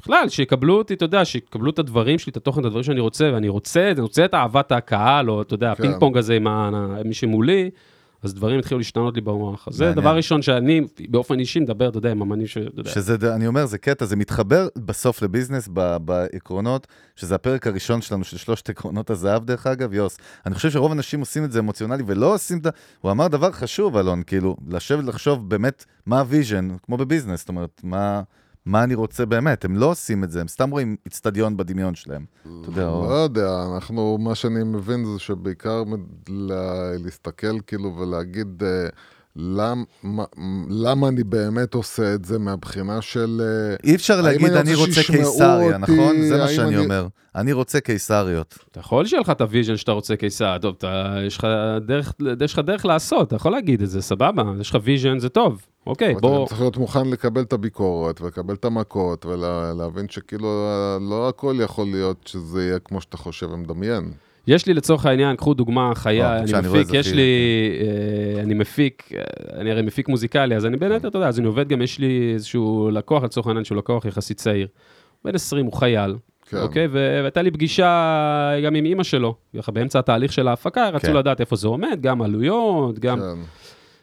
בכלל, 0.00 0.28
שיקבלו 0.28 0.78
אותי, 0.78 0.94
אתה 0.94 1.04
יודע, 1.04 1.24
שיקבלו 1.24 1.70
את 1.70 1.78
הדברים 1.78 2.18
שלי, 2.18 2.30
את 2.30 2.36
התוכן, 2.36 2.60
את 2.60 2.66
הדברים 2.66 2.82
שאני 2.84 3.00
רוצה, 3.00 3.30
ואני 3.34 3.48
רוצה, 3.48 3.90
אני 3.90 4.00
רוצה 4.00 4.24
את 4.24 4.34
אהבת 4.34 4.72
הקהל, 4.72 5.30
או 5.30 5.42
אתה 5.42 5.54
יודע, 5.54 5.66
כן. 5.66 5.72
הפינג 5.72 5.94
פונג 6.00 6.16
הזה 6.16 6.36
עם 6.36 6.46
מי 7.04 7.14
שמולי, 7.14 7.70
אז 8.26 8.34
דברים 8.34 8.58
התחילו 8.58 8.78
להשתנות 8.78 9.14
לי 9.14 9.20
במוח. 9.20 9.68
אז 9.68 9.74
זה. 9.74 9.92
דבר 9.92 10.16
ראשון 10.16 10.42
שאני, 10.42 10.80
באופן 11.08 11.38
אישי, 11.38 11.60
מדבר, 11.60 11.88
אתה 11.88 11.98
יודע, 11.98 12.10
עם 12.10 12.22
אמנים 12.22 12.46
ש... 12.46 12.58
שזה, 12.84 13.34
אני 13.34 13.46
אומר, 13.46 13.66
זה 13.66 13.78
קטע, 13.78 14.04
זה 14.04 14.16
מתחבר 14.16 14.68
בסוף 14.76 15.22
לביזנס, 15.22 15.68
ב- 15.72 15.96
בעקרונות, 15.96 16.86
שזה 17.16 17.34
הפרק 17.34 17.66
הראשון 17.66 18.00
שלנו, 18.02 18.24
של 18.24 18.36
שלושת 18.36 18.68
עקרונות 18.70 19.10
הזהב, 19.10 19.44
דרך 19.44 19.66
אגב, 19.66 19.94
יוס. 19.94 20.18
אני 20.46 20.54
חושב 20.54 20.70
שרוב 20.70 20.90
האנשים 20.92 21.20
עושים 21.20 21.44
את 21.44 21.52
זה 21.52 21.58
אמוציונלי, 21.58 22.02
ולא 22.06 22.34
עושים 22.34 22.58
את 22.58 22.66
ה... 22.66 22.70
הוא 23.00 23.10
אמר 23.10 23.28
דבר 23.28 23.52
חשוב, 23.52 23.96
אלון, 23.96 24.22
כאילו, 24.26 24.56
לשבת 24.68 25.04
לחשוב 25.04 25.50
באמת 25.50 25.84
מה 26.06 26.20
ה-vision, 26.20 26.68
כמו 26.82 26.96
בביזנס, 26.96 27.40
זאת 27.40 27.48
אומרת, 27.48 27.80
מה, 27.84 28.22
מה 28.66 28.84
אני 28.84 28.94
רוצה 28.94 29.26
באמת. 29.26 29.64
הם 29.64 29.76
לא 29.76 29.90
עושים 29.90 30.24
את 30.24 30.30
זה, 30.30 30.40
הם 30.40 30.48
סתם 30.48 30.70
רואים 30.70 30.96
איצטדיון 31.04 31.56
בדמיון 31.56 31.94
שלהם. 31.94 32.24
אתה 32.42 32.68
יודע. 32.68 32.84
לא 32.84 33.14
יודע, 33.24 33.64
אנחנו, 33.74 34.18
מה 34.18 34.34
שאני 34.34 34.64
מבין 34.64 35.04
זה 35.04 35.18
שבעיקר 35.18 35.82
להסתכל 37.04 37.60
כאילו 37.60 37.96
ולהגיד 37.96 38.62
אה, 39.38 39.42
למ, 39.44 39.84
מה- 40.02 40.24
למה 40.70 41.08
אני 41.08 41.24
באמת 41.24 41.74
עושה 41.74 42.14
את 42.14 42.24
זה 42.24 42.38
מהבחינה 42.38 43.02
של... 43.02 43.40
אה, 43.44 43.76
אי 43.90 43.94
אפשר 43.94 44.20
להגיד, 44.20 44.50
אני 44.50 44.60
אני 44.60 44.74
רוצה 44.74 45.00
קיסריה, 45.06 45.76
אותי? 45.76 45.78
נכון? 45.92 46.22
זה 46.28 46.38
מה 46.38 46.48
שאני 46.48 46.66
אני- 46.68 46.76
אומר. 46.84 47.06
אני 47.34 47.52
רוצה 47.52 47.80
קיסריות. 47.80 48.58
אתה 48.70 48.80
יכול 48.80 49.06
שיהיה 49.06 49.20
לך 49.20 49.30
את 49.30 49.40
ה-vision 49.40 49.76
שאתה 49.76 49.92
רוצה 49.92 50.16
קיסר, 50.16 50.58
טוב, 50.58 50.74
אתה, 50.78 51.14
יש 51.26 51.38
לך 51.38 51.46
דרך, 51.86 52.12
יש 52.40 52.52
לך 52.52 52.58
דרך 52.58 52.84
לעשות, 52.86 53.28
אתה 53.28 53.36
יכול 53.36 53.52
להגיד 53.52 53.82
את 53.82 53.90
זה, 53.90 54.02
סבבה, 54.02 54.42
יש 54.60 54.70
לך 54.70 54.78
vision, 54.84 55.18
זה 55.18 55.28
טוב, 55.28 55.62
אוקיי, 55.86 56.12
אבל 56.12 56.20
בוא, 56.20 56.42
אתה 56.44 56.48
צריך 56.48 56.60
להיות 56.60 56.76
מוכן 56.76 57.08
לקבל 57.10 57.42
את 57.42 57.52
הביקורת 57.52 58.20
ולקבל 58.20 58.54
את 58.54 58.64
המכות 58.64 59.26
ולהבין 59.26 60.06
שכאילו 60.08 60.48
אה, 60.68 60.98
לא 61.10 61.28
הכל 61.28 61.56
יכול 61.60 61.86
להיות 61.86 62.16
שזה 62.26 62.62
יהיה 62.62 62.78
כמו 62.78 63.00
שאתה 63.00 63.16
חושב 63.16 63.50
ומדמיין. 63.50 64.12
יש 64.46 64.66
לי 64.66 64.74
לצורך 64.74 65.06
העניין, 65.06 65.36
קחו 65.36 65.54
דוגמה 65.54 65.88
אה, 65.88 65.94
חיה, 65.94 66.36
אני 66.38 66.40
בבקשה, 66.42 66.58
אני 66.58 66.68
מפיק, 66.68 66.94
יש 66.94 67.12
לי, 67.12 67.22
אה, 67.80 68.42
אני 68.42 68.54
מפיק, 68.54 69.08
אה, 69.14 69.22
אני 69.60 69.70
הרי 69.70 69.82
מפיק 69.82 70.08
מוזיקלי, 70.08 70.56
אז 70.56 70.66
אני 70.66 70.76
בין 70.76 70.92
היתר, 70.92 71.08
אתה 71.08 71.18
יודע, 71.18 71.28
אז 71.28 71.38
אני 71.38 71.46
עובד 71.46 71.68
גם, 71.68 71.82
יש 71.82 71.98
לי 71.98 72.30
איזשהו 72.34 72.90
לקוח, 72.92 73.22
לצורך 73.22 73.46
העניין, 73.46 73.64
שהוא 73.64 73.78
לקוח 73.78 74.04
יחסית 74.04 74.36
צעיר. 74.36 74.68
בן 75.24 75.34
20, 75.34 75.66
הוא 75.66 75.72
חייל, 75.72 76.16
כן. 76.48 76.56
אוקיי? 76.56 76.86
והייתה 76.86 77.42
לי 77.42 77.50
פגישה 77.50 78.52
גם 78.64 78.74
עם 78.74 78.84
אימא 78.84 79.02
שלו, 79.02 79.34
ככה 79.58 79.72
באמצע 79.72 79.98
התהליך 79.98 80.32
של 80.32 80.48
ההפקה, 80.48 80.88
רצו 80.88 81.06
כן. 81.06 81.16
לדעת 81.16 81.40
איפה 81.40 81.56
זה 81.56 81.68
עומד, 81.68 81.98
גם 82.00 82.22
עלויות, 82.22 82.98
גם... 82.98 83.18
כן. 83.18 83.40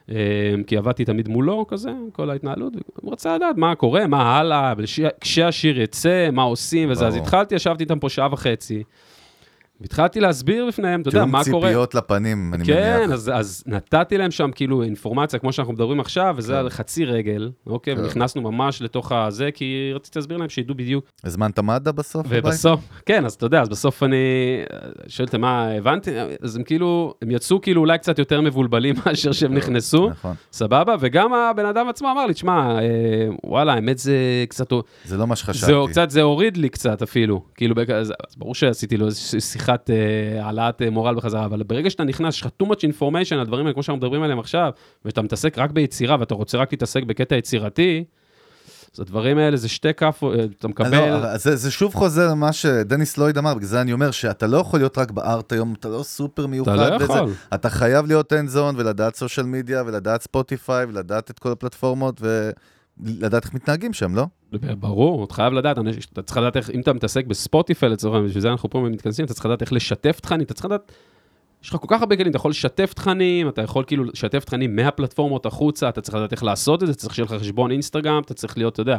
אה, 0.10 0.54
כי 0.68 0.78
עבדתי 0.78 1.06
תמיד 1.06 1.28
מולו, 1.28 1.66
כזה, 1.68 1.92
כל 2.12 2.30
ההתנהלות, 2.30 2.74
הוא 3.02 3.12
רצה 3.12 3.36
לדעת 3.36 3.58
מה 3.58 3.76
קורה, 3.76 4.08
מה 4.08 4.38
הלאה, 4.38 4.74
כשהשיר 5.22 5.82
יצא, 5.82 6.30
מה 6.32 6.44
עושים 6.44 6.92
וזה, 6.92 7.08
אז. 7.08 7.16
התחלתי, 7.16 7.56
ישבתי 7.56 7.84
איתם 7.84 8.00
פה 8.00 8.10
שעה 8.10 8.28
וחצי, 8.32 8.84
והתחלתי 9.84 10.20
להסביר 10.20 10.66
בפניהם, 10.68 11.02
אתה 11.02 11.10
יודע, 11.10 11.26
מה 11.26 11.44
תיאום 11.44 11.60
קורה. 11.60 11.70
ציפיות 11.70 11.96
לפנים, 11.96 12.54
אני 12.54 12.66
כן, 12.66 12.98
מניח. 12.98 13.12
אז, 13.12 13.32
אז 13.34 13.64
נתתי 13.68 14.18
להם 14.18 14.32
שם 14.32 14.50
כאילו 14.56 14.84
אינפורמציה, 14.84 15.40
כמו 15.40 15.54
שאנחנו 15.54 15.74
מדברים 15.74 16.00
עכשיו, 16.00 16.34
וזה 16.38 16.54
כן. 16.54 16.60
על 16.60 16.70
חצי 16.70 17.06
רגל, 17.06 17.52
אוקיי? 17.68 17.96
כן. 17.96 18.02
ונכנסנו 18.02 18.42
ממש 18.42 18.82
לתוך 18.82 19.12
הזה, 19.12 19.50
כי 19.54 19.92
רציתי 19.96 20.20
להסביר 20.20 20.38
להם 20.38 20.50
שידעו 20.50 20.76
בדיוק. 20.76 21.06
הזמנת 21.24 21.60
מד"א 21.60 21.92
בסוף? 21.92 22.26
ובסוף, 22.30 22.80
כן, 23.06 23.26
אז 23.26 23.34
אתה 23.34 23.46
יודע, 23.46 23.62
אז 23.62 23.70
בסוף 23.70 24.04
אני 24.04 24.16
שואל 25.08 25.28
אותם 25.28 25.42
מה 25.42 25.72
הבנתי, 25.72 26.12
אז 26.42 26.56
הם 26.56 26.64
כאילו, 26.64 27.14
הם 27.22 27.32
יצאו 27.32 27.62
כאילו 27.62 27.82
אולי 27.82 27.98
קצת 27.98 28.20
יותר 28.20 28.42
מבולבלים 28.42 28.96
מאשר 29.06 29.32
שהם 29.32 29.54
נכנסו, 29.54 30.10
נכון. 30.10 30.36
סבבה, 30.52 30.96
וגם 31.00 31.34
הבן 31.34 31.66
אדם 31.66 31.90
עצמו 31.90 32.12
אמר 32.12 32.26
לי, 32.26 32.34
תשמע, 32.34 32.80
אה, 32.80 32.82
וואלה, 33.44 33.74
האמת 33.74 33.98
זה 33.98 34.46
קצת, 34.50 34.70
זה 35.06 35.18
לא 35.18 35.28
מה 35.28 35.36
שחשבתי. 35.36 35.66
זה, 35.66 35.74
קצת, 35.90 36.10
זה 36.10 36.22
הוריד 36.22 36.58
לי 36.58 36.70
קצת 36.70 37.02
אפילו, 37.02 37.44
כאילו, 37.56 37.76
אז, 37.96 38.14
ברור 38.38 38.56
שעשיתי 38.56 38.98
לו 38.98 39.06
איזושהי 39.06 39.42
שיחת 39.42 39.73
אה, 39.90 40.46
העלאת 40.46 40.82
אה, 40.82 40.90
מורל 40.90 41.16
בחזרה, 41.16 41.46
אבל 41.46 41.64
ברגע 41.64 41.90
שאתה 41.90 42.04
נכנס, 42.04 42.36
יש 42.36 42.42
לך 42.42 42.48
too 42.64 42.66
much 42.66 42.80
information, 42.80 43.36
הדברים 43.42 43.66
האלה, 43.66 43.74
כמו 43.74 43.84
שאנחנו 43.84 43.98
מדברים 43.98 44.24
עליהם 44.24 44.40
עכשיו, 44.40 44.72
ואתה 45.06 45.22
מתעסק 45.22 45.58
רק 45.58 45.72
ביצירה, 45.72 46.18
ואתה 46.20 46.36
רוצה 46.36 46.58
רק 46.58 46.72
להתעסק 46.72 47.04
בקטע 47.04 47.36
יצירתי, 47.36 48.04
אז 48.94 49.00
הדברים 49.00 49.38
האלה 49.38 49.58
זה 49.58 49.70
שתי 49.70 49.94
כאפות, 49.94 50.40
אה, 50.40 50.46
אתה 50.60 50.68
מקבל... 50.68 51.10
לא, 51.10 51.38
זה, 51.38 51.56
זה 51.56 51.72
שוב 51.72 51.94
חוזר 51.94 52.30
למה 52.30 52.54
שדניס 52.54 53.18
לויד 53.18 53.38
אמר, 53.38 53.54
בגלל 53.54 53.68
זה 53.68 53.82
אני 53.82 53.94
אומר 53.94 54.12
שאתה 54.12 54.48
לא 54.48 54.58
יכול 54.58 54.80
להיות 54.80 54.98
רק 54.98 55.12
בארט 55.12 55.52
היום, 55.54 55.74
אתה 55.80 55.90
לא 55.90 56.04
סופר 56.04 56.48
מיוחד. 56.48 56.74
אתה 56.74 56.90
לא 56.90 56.96
וזה. 56.96 57.04
יכול. 57.04 57.32
אתה 57.54 57.70
חייב 57.70 58.06
להיות 58.06 58.34
end 58.34 58.56
zone 58.56 58.76
ולדעת 58.78 59.16
סושיאל 59.16 59.46
מדיה 59.46 59.84
ולדעת 59.86 60.22
ספוטיפיי 60.22 60.86
ולדעת 60.86 61.32
את 61.32 61.40
כל 61.40 61.52
הפלטפורמות 61.52 62.22
ולדעת 62.98 63.46
איך 63.46 63.54
מתנהגים 63.54 63.94
שם, 63.94 64.16
לא? 64.16 64.26
ברור, 64.80 65.24
אתה 65.24 65.34
חייב 65.34 65.54
לדעת, 65.54 65.78
אתה 66.14 66.22
צריך 66.22 66.38
לדעת 66.38 66.58
איך, 66.58 66.70
אם 66.70 66.80
אתה 66.80 66.94
מתעסק 66.94 67.26
בספוטיפיי 67.26 67.90
לצורך 67.90 68.14
העניין, 68.14 68.30
בשביל 68.30 68.42
זה 68.42 68.52
אנחנו 68.52 68.70
פה 68.70 68.80
מתכנסים, 68.80 69.26
אתה 69.26 69.34
צריך 69.34 69.46
לדעת 69.46 69.62
איך 69.62 69.74
לשתף 69.74 70.20
תכנים, 70.20 70.42
אתה 70.42 70.54
צריך 70.54 70.66
לדעת 70.66 70.92
יש 71.64 71.70
לך 71.70 71.76
כל 71.76 71.88
כך 71.90 72.02
הרבה 72.02 72.16
כלים, 72.16 72.30
אתה 72.30 72.38
יכול 72.38 72.52
לשתף 72.52 72.94
תכנים, 72.94 73.50
אתה 73.50 73.62
יכול 73.62 73.84
כאילו 73.88 74.04
לשתף 74.04 74.46
תכנים 74.46 74.76
מהפלטפורמות 74.76 75.46
החוצה, 75.46 75.90
אתה 75.90 76.02
צריך 76.02 76.16
לדעת 76.16 76.32
איך 76.32 76.44
לעשות 76.44 76.84
את 76.84 76.88
זה, 76.88 76.94
צריך 76.94 77.16
שיהיה 77.16 77.26
לך 77.26 77.42
חשבון 77.42 77.72
אינסטגרם, 77.72 78.22
אתה 78.26 78.34
צריך 78.34 78.58
להיות, 78.58 78.74
אתה 78.74 78.82
יודע, 78.82 78.98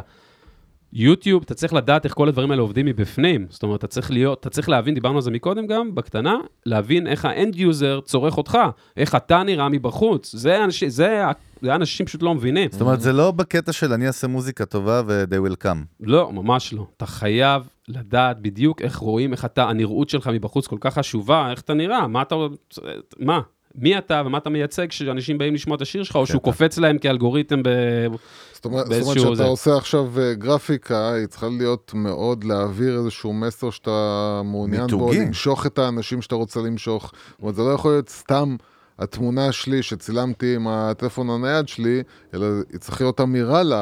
יוטיוב, 0.97 1.43
אתה 1.45 1.53
צריך 1.53 1.73
לדעת 1.73 2.05
איך 2.05 2.13
כל 2.13 2.27
הדברים 2.27 2.51
האלה 2.51 2.61
עובדים 2.61 2.85
מבפנים. 2.85 3.47
זאת 3.49 3.63
אומרת, 3.63 3.79
אתה 3.79 3.87
צריך 3.87 4.11
להיות, 4.11 4.39
אתה 4.39 4.49
צריך 4.49 4.69
להבין, 4.69 4.93
דיברנו 4.93 5.15
על 5.15 5.21
זה 5.21 5.31
מקודם 5.31 5.67
גם, 5.67 5.95
בקטנה, 5.95 6.35
להבין 6.65 7.07
איך 7.07 7.25
ה-end 7.25 7.55
user 7.55 7.99
צורך 8.01 8.37
אותך, 8.37 8.57
איך 8.97 9.15
אתה 9.15 9.43
נראה 9.43 9.69
מבחוץ. 9.69 10.35
זה 10.35 10.63
אנשים, 10.63 10.89
זה, 10.89 11.23
זה 11.61 11.75
אנשים 11.75 12.05
פשוט 12.05 12.21
לא 12.23 12.35
מבינים. 12.35 12.69
זאת 12.71 12.81
אומרת, 12.81 13.01
זה 13.01 13.13
לא 13.13 13.31
בקטע 13.31 13.71
של 13.73 13.93
אני 13.93 14.07
אעשה 14.07 14.27
מוזיקה 14.27 14.65
טובה 14.65 15.01
ו-they 15.07 15.49
will 15.49 15.65
come. 15.65 15.77
לא, 15.99 16.31
ממש 16.33 16.73
לא. 16.73 16.87
אתה 16.97 17.05
חייב 17.05 17.67
לדעת 17.87 18.41
בדיוק 18.41 18.81
איך 18.81 18.95
רואים, 18.95 19.31
איך 19.31 19.45
אתה, 19.45 19.63
הנראות 19.69 20.09
שלך 20.09 20.27
מבחוץ 20.27 20.67
כל 20.67 20.77
כך 20.79 20.93
חשובה, 20.93 21.51
איך 21.51 21.61
אתה 21.61 21.73
נראה, 21.73 22.07
מה 22.07 22.21
אתה, 22.21 22.35
מה? 23.19 23.41
מי 23.77 23.97
אתה 23.97 24.23
ומה 24.25 24.37
אתה 24.37 24.49
מייצג 24.49 24.87
כשאנשים 24.89 25.37
באים 25.37 25.53
לשמוע 25.53 25.75
את 25.75 25.81
השיר 25.81 26.03
שלך, 26.03 26.15
או 26.15 26.25
שהוא 26.27 26.41
קופץ 26.41 26.77
להם 26.77 26.97
כאלגוריתם 26.97 27.63
ב... 27.63 27.69
זאת 28.53 28.65
אומרת, 28.65 28.89
באיזשהו 28.89 29.35
שאתה. 29.35 29.45
עושה 29.45 29.77
עכשיו 29.77 30.19
אה, 30.19 30.33
גרפיקה, 30.33 31.13
היא 31.13 31.25
צריכה 31.25 31.47
להיות 31.57 31.91
מאוד 31.95 32.43
להעביר 32.43 32.97
איזשהו 32.97 33.33
מסר 33.33 33.69
שאתה 33.69 34.41
מעוניין 34.45 34.87
בו. 34.87 35.11
למשוך 35.13 35.65
את 35.65 35.79
האנשים 35.79 36.21
שאתה 36.21 36.35
רוצה 36.35 36.59
למשוך. 36.59 37.03
זאת 37.03 37.41
אומרת, 37.41 37.55
זה 37.55 37.61
לא 37.61 37.69
יכול 37.69 37.91
להיות 37.91 38.09
סתם 38.09 38.55
התמונה 38.99 39.51
שלי 39.51 39.83
שצילמתי 39.83 40.55
עם 40.55 40.67
הטלפון 40.67 41.29
הנייד 41.29 41.67
שלי, 41.67 42.03
אלא 42.33 42.45
היא 42.71 42.79
צריכה 42.79 43.03
להיות 43.03 43.21
אמירה 43.21 43.63
ל- 43.63 43.73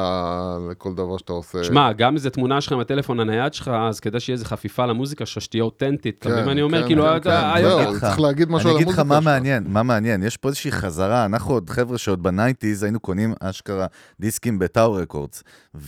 לכל 0.70 0.94
דבר 0.94 1.16
שאתה 1.16 1.32
עושה. 1.32 1.64
שמע, 1.64 1.92
גם 1.92 2.12
אם 2.12 2.18
זו 2.18 2.30
תמונה 2.30 2.60
שלך 2.60 2.72
עם 2.72 2.80
הטלפון 2.80 3.20
הנייד 3.20 3.54
שלך, 3.54 3.68
אז 3.68 4.00
כדאי 4.00 4.20
שיהיה 4.20 4.34
איזה 4.34 4.44
חפיפה 4.44 4.86
למוזיקה 4.86 5.26
שלך, 5.26 5.42
שתהיה 5.42 5.62
אותנטית. 5.64 6.18
אתה 6.18 6.28
מבין 6.28 6.44
מה 6.44 6.52
אני 6.52 6.62
אומר? 6.62 6.80
כן, 6.82 6.86
כאילו, 6.86 7.04
כן, 7.04 7.16
אתה- 7.16 7.52
כן, 7.56 7.62
זהו, 7.62 7.80
לך. 7.94 8.00
צריך 8.00 8.20
להגיד 8.20 8.50
משהו 8.50 8.68
על 8.68 8.74
אני 8.74 8.82
אגיד 8.84 8.92
לך 8.94 8.98
המוזיקה 8.98 9.20
מה 9.20 9.32
שלך. 9.32 9.32
מעניין, 9.32 9.64
מה 9.68 9.82
מעניין, 9.82 10.22
יש 10.22 10.36
פה 10.36 10.48
איזושהי 10.48 10.72
חזרה, 10.72 11.24
אנחנו 11.24 11.54
עוד 11.54 11.70
חבר'ה 11.70 11.98
שעוד 11.98 12.22
בנייטיז 12.22 12.82
היינו 12.82 13.00
קונים 13.00 13.34
אשכרה 13.40 13.86
דיסקים 14.20 14.58
בטאור 14.58 15.00
רקורדס, 15.00 15.42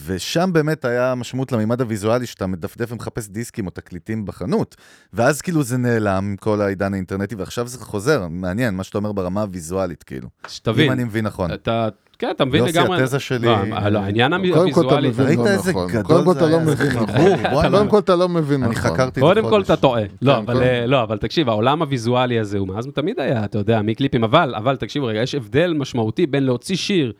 ושם 0.06 0.50
באמת 0.52 0.84
היה 0.84 1.14
משמעות 1.14 1.52
למימד 1.52 1.80
הוויזואלי 1.80 2.26
שאתה 2.26 2.46
מדפדף 2.46 2.92
ומחפש 2.92 3.28
דיסקים 3.28 3.66
או 3.66 3.70
תקליטים 3.70 4.24
בחנות, 4.24 4.76
ואז 5.12 5.40
כאילו 5.42 5.62
זה 5.62 5.76
נעלם 5.76 6.34
כל 6.40 6.60
העידן 6.60 6.94
האינטרנטי, 6.94 7.34
ועכשיו 7.34 7.68
זה 7.68 7.78
חוזר, 7.78 8.26
מעניין, 8.30 8.74
מה 8.74 8.84
שאתה 8.84 8.98
אומר 8.98 9.12
ברמה 9.16 9.42
הוויזואלית, 9.42 10.02
כאילו. 10.02 10.28
שתבין. 10.48 10.86
אם 10.86 10.92
אני 10.92 11.04
מבין 11.04 11.26
נכון. 11.26 11.52
אתה, 11.52 11.88
כן, 12.18 12.28
אתה 12.30 12.44
מבין 12.44 12.60
יוסי, 12.66 12.78
לגמרי. 12.78 13.02
התזה 13.02 13.18
שלי- 13.18 13.46
לא, 13.46 13.88
לא, 13.88 13.98
העניין 13.98 14.32
קודם 14.52 14.72
כל 14.72 14.86
אתה 14.86 14.94
הוויזואלי... 14.94 15.08
מבין 15.08 15.26
ראית 15.26 15.38
לא 15.38 15.46
איזה 15.48 15.70
נכון. 15.70 15.88
גדול 15.90 16.02
קודם 16.02 16.24
כל 16.24 16.32
זה 16.34 16.38
אתה 16.38 16.48
לא 16.48 16.56
היה, 16.56 17.36
נכון. 17.52 17.70
קודם 17.70 17.88
כל 17.88 17.98
אתה 17.98 18.16
לא 18.16 18.28
מבין 18.28 18.62
אני 18.62 18.70
נכון. 18.74 18.90
חקרתי 18.92 19.20
את 19.20 19.24
קודם 19.24 19.42
כל. 19.42 19.62
אתה 19.62 19.76
טועה. 19.76 20.02
לא, 20.22 20.36
אבל, 20.38 20.54
קודם- 20.54 20.66
אה, 20.66 20.86
לא, 20.86 21.02
אבל 21.02 21.18
תקשיב, 21.18 21.48
העולם 21.48 21.82
הוויזואלי 21.82 22.38
הזה 22.38 22.58
הוא 22.58 22.68
מאז 22.68 22.88
תמיד 22.94 23.20
היה, 23.20 23.44
אתה 23.44 23.58
יודע, 23.58 23.82
מקליפים, 23.82 24.24
אבל, 24.24 24.54
אבל 24.54 24.76
תקשיב 24.76 25.04
רגע, 25.04 25.22
יש 25.22 25.34
הבדל 25.34 25.74
משמעותי 25.78 26.26
בין 26.26 26.42
להוציא 26.44 26.76
שיר 26.76 27.12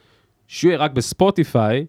שהוא 0.48 0.70
יהיה 0.70 0.78
רק 0.80 0.90
בספוטיפיי. 0.92 1.86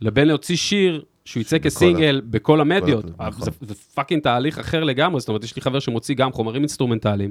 לבין 0.00 0.28
להוציא 0.28 0.56
שיר 0.56 1.02
שהוא 1.24 1.40
יצא 1.40 1.58
כסינגל 1.58 2.22
בכל 2.30 2.60
המדיות. 2.60 3.04
נכון. 3.18 3.44
זה, 3.44 3.50
זה 3.60 3.74
fucking 3.94 4.22
תהליך 4.22 4.58
אחר 4.58 4.84
לגמרי, 4.84 5.20
זאת 5.20 5.28
אומרת, 5.28 5.44
יש 5.44 5.56
לי 5.56 5.62
חבר 5.62 5.78
שמוציא 5.78 6.14
גם 6.14 6.32
חומרים 6.32 6.56
אינסטרומנטליים, 6.62 7.30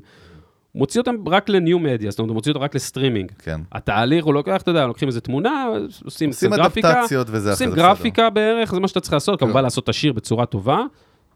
מוציא 0.76 1.01
אותם 1.01 1.15
רק 1.28 1.49
לניו 1.49 1.80
מדיה, 1.80 2.11
זאת 2.11 2.19
אומרת, 2.19 2.30
הוא 2.30 2.36
מוציא 2.36 2.51
אותם 2.51 2.63
רק 2.63 2.76
לסטרימינג. 2.76 3.32
כן. 3.39 3.61
התהליך, 3.72 4.26
הוא 4.26 4.34
לוקח, 4.34 4.61
אתה 4.61 4.72
יודע, 4.72 4.88
לוקחים 4.88 5.07
איזה 5.07 5.22
תמונה, 5.22 5.67
עושים 6.05 6.30
עושים 6.30 6.51
גרפיקה, 6.51 7.01
עושים 7.49 7.72
גרפיקה 7.72 8.30
בערך, 8.30 8.72
זה 8.74 8.80
מה 8.80 8.88
שאתה 8.88 8.99
צריך 8.99 9.13
לעשות, 9.13 9.39
כן. 9.39 9.45
כמובן 9.45 9.63
לעשות 9.63 9.84
את 9.84 9.89
השיר 9.89 10.13
בצורה 10.13 10.45
טובה. 10.45 10.84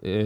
אה, 0.06 0.22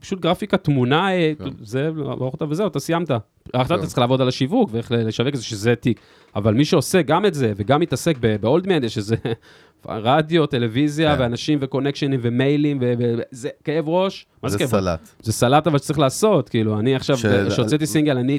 פשוט 0.00 0.20
גרפיקה, 0.20 0.56
תמונה, 0.56 1.12
אה, 1.12 1.32
כן. 1.38 1.50
זה, 1.62 1.90
לערוך 1.96 2.32
אותה 2.32 2.44
וזהו, 2.48 2.66
אתה 2.66 2.80
סיימת. 2.80 3.10
עכשיו 3.52 3.68
כן. 3.68 3.74
אתה 3.74 3.86
צריך 3.86 3.98
לעבוד 3.98 4.20
על 4.20 4.28
השיווק 4.28 4.70
ואיך 4.72 4.92
לשווק 4.92 5.28
את 5.34 5.36
זה, 5.36 5.44
שזה 5.44 5.74
תיק. 5.74 6.00
אבל 6.36 6.54
מי 6.54 6.64
שעושה 6.64 7.02
גם 7.02 7.26
את 7.26 7.34
זה, 7.34 7.52
וגם 7.56 7.80
מתעסק 7.80 8.16
באולד 8.40 8.68
מדיה, 8.68 8.88
שזה 8.88 9.16
רדיו, 9.88 10.46
טלוויזיה, 10.46 11.16
כן. 11.16 11.22
ואנשים 11.22 11.58
וקונקשנים 11.62 12.20
ומיילים, 12.22 12.78
וזה 12.80 13.48
כאב 13.64 13.88
ראש. 13.88 14.26
מה 14.42 14.48
זה 14.48 14.52
זה 14.52 14.58
כאב? 14.58 14.68
סלט. 14.68 15.08
זה 15.22 15.32
סלט 15.32 15.66
אבל 15.66 15.78
שצריך 15.78 15.98
לעשות, 15.98 16.48
כאילו, 16.48 16.78
אני 16.78 16.94
עכשיו, 16.94 17.16
כשהוצאתי 17.48 17.86
סינגל, 17.86 18.18
אני, 18.18 18.38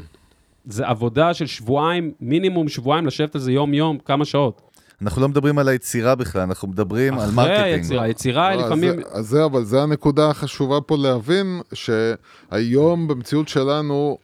זה 0.66 0.88
עבודה 0.88 1.34
של 1.34 1.46
שבועיים, 1.46 2.12
מינימום 2.22 2.68
שבועיים, 2.68 3.06
לשבת 3.06 3.36
על 3.36 3.42
זה 3.42 3.52
יום-יום, 3.52 3.98
כמה 4.06 4.26
שעות. 4.26 4.62
אנחנו 5.02 5.22
לא 5.22 5.30
מדברים 5.30 5.58
על 5.58 5.68
היצירה 5.68 6.16
בכלל, 6.16 6.42
אנחנו 6.42 6.68
מדברים 6.68 7.14
על 7.14 7.20
אחרי 7.20 7.36
מרקטינג. 7.36 7.64
היצירה, 7.64 8.04
היצירה 8.04 8.56
לא, 8.56 8.60
אז 8.62 8.66
לפעמים... 8.66 8.94
אז 9.12 9.28
זה, 9.28 9.46
אבל 9.46 9.64
זה 9.64 9.82
הנקודה 9.82 10.30
החשובה 10.30 10.82
פה 10.82 10.98
להבין, 10.98 11.62
שהיום 11.74 13.08
במציאות 13.08 13.48
שלנו, 13.48 14.18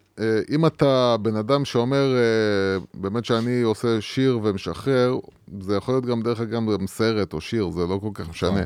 אם 0.51 0.65
אתה 0.65 1.15
בן 1.21 1.35
אדם 1.35 1.65
שאומר, 1.65 2.15
אה, 2.15 2.21
באמת 2.93 3.25
שאני 3.25 3.61
עושה 3.61 4.01
שיר 4.01 4.39
ומשחרר, 4.43 5.17
זה 5.61 5.75
יכול 5.75 5.93
להיות 5.93 6.05
גם 6.05 6.21
דרך 6.21 6.41
אגב 6.41 6.71
גם 6.73 6.87
סרט 6.87 7.33
או 7.33 7.41
שיר, 7.41 7.69
זה 7.69 7.81
לא 7.87 7.99
כל 8.01 8.09
כך 8.13 8.29
משנה. 8.29 8.59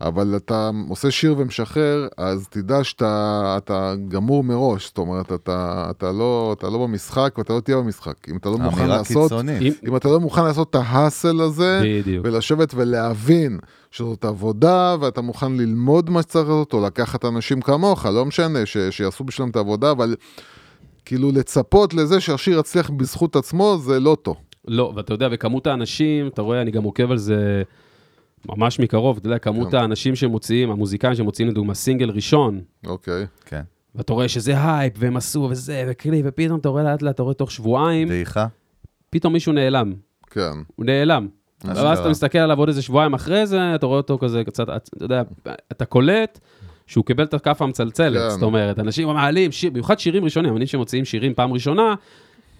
אבל 0.00 0.36
אתה 0.36 0.70
עושה 0.88 1.10
שיר 1.10 1.34
ומשחרר, 1.38 2.08
אז 2.16 2.46
תדע 2.50 2.84
שאתה 2.84 3.12
אתה 3.58 3.94
גמור 4.08 4.44
מראש, 4.44 4.86
זאת 4.86 4.98
אומרת, 4.98 5.32
אתה, 5.32 5.86
אתה, 5.90 6.12
לא, 6.12 6.54
אתה 6.58 6.70
לא 6.70 6.78
במשחק 6.78 7.34
ואתה 7.38 7.52
לא 7.52 7.60
תהיה 7.60 7.76
במשחק. 7.76 8.14
אם 8.30 8.36
אתה 8.36 8.48
לא 8.48 8.58
מוכן 8.58 8.82
לעשות. 8.88 9.30
אם- 9.62 9.88
אם 9.88 9.96
אתה 9.96 10.08
לא 10.08 10.20
מוכן 10.20 10.44
לעשות 10.44 10.70
את 10.70 10.74
ההאסל 10.74 11.40
הזה, 11.40 11.80
בדיוק. 11.84 12.26
ולשבת 12.26 12.72
ולהבין 12.76 13.58
שזאת 13.90 14.24
עבודה, 14.24 14.96
ואתה 15.00 15.20
מוכן 15.20 15.52
ללמוד 15.56 16.10
מה 16.10 16.22
שצריך 16.22 16.48
לעשות, 16.48 16.72
או 16.72 16.80
לקחת 16.86 17.24
אנשים 17.24 17.60
כמוך, 17.60 18.06
לא 18.06 18.24
משנה, 18.26 18.66
ש, 18.66 18.76
שיעשו 18.90 19.24
בשבילם 19.24 19.50
את 19.50 19.56
העבודה, 19.56 19.90
אבל 19.90 20.14
כאילו 21.04 21.32
לצפות 21.32 21.94
לזה 21.94 22.20
שהשיר 22.20 22.58
יצליח 22.58 22.90
בזכות 22.90 23.36
עצמו, 23.36 23.78
זה 23.78 24.00
לא 24.00 24.16
טוב. 24.22 24.36
לא, 24.68 24.92
ואתה 24.96 25.14
יודע, 25.14 25.28
וכמות 25.32 25.66
האנשים, 25.66 26.26
אתה 26.26 26.42
רואה, 26.42 26.62
אני 26.62 26.70
גם 26.70 26.82
עוקב 26.82 27.10
על 27.10 27.16
זה 27.16 27.62
ממש 28.48 28.80
מקרוב, 28.80 29.16
אתה 29.16 29.26
יודע, 29.26 29.38
כמות 29.38 29.70
כן. 29.70 29.76
האנשים 29.76 30.16
שמוציאים, 30.16 30.70
המוזיקאים 30.70 31.14
שמוציאים 31.14 31.50
לדוגמה 31.50 31.74
סינגל 31.74 32.10
ראשון, 32.10 32.60
אוקיי. 32.86 33.26
כן. 33.44 33.62
ואתה 33.94 34.12
רואה 34.12 34.28
שזה 34.28 34.54
הייפ, 34.64 34.94
והם 34.96 35.16
עשו, 35.16 35.48
וזה, 35.50 35.84
וקליפ, 35.88 36.26
ופתאום 36.28 36.60
אתה 36.60 36.68
רואה 36.68 36.82
לאט 36.82 37.02
לאט, 37.02 37.14
אתה 37.14 37.22
רואה 37.22 37.34
תוך 37.34 37.50
שבועיים, 37.50 38.08
דעיכה? 38.08 38.46
פתאום 39.10 39.32
מישהו 39.32 39.52
נעלם. 39.52 39.92
כן. 40.30 40.52
הוא 40.76 40.86
נעלם. 40.86 41.28
ואז 41.64 41.98
אתה 41.98 42.08
מסתכל 42.08 42.38
עליו 42.38 42.58
עוד 42.58 42.68
איזה 42.68 42.82
שבועיים 42.82 43.14
אחרי 43.14 43.46
זה, 43.46 43.74
אתה 43.74 43.86
רואה 43.86 43.96
אותו 43.96 44.18
כזה 44.18 44.44
קצת, 44.44 44.68
אתה 44.68 45.04
יודע, 45.04 45.22
אתה 45.72 45.84
קולט 45.84 46.38
שהוא 46.92 47.04
קיבל 47.04 47.24
את 47.24 47.34
הכף 47.34 47.62
המצלצלת, 47.62 48.22
כן. 48.22 48.30
זאת 48.30 48.42
אומרת, 48.42 48.78
אנשים 48.78 49.08
מעלים, 49.08 49.52
שיר, 49.52 49.70
במיוחד 49.70 49.98
שירים 49.98 50.24
ראשונים, 50.24 50.56
אנשים 50.56 50.66
שמוציאים 50.66 51.04
שירים 51.04 51.34
פעם 51.34 51.52
ראשונה, 51.52 51.94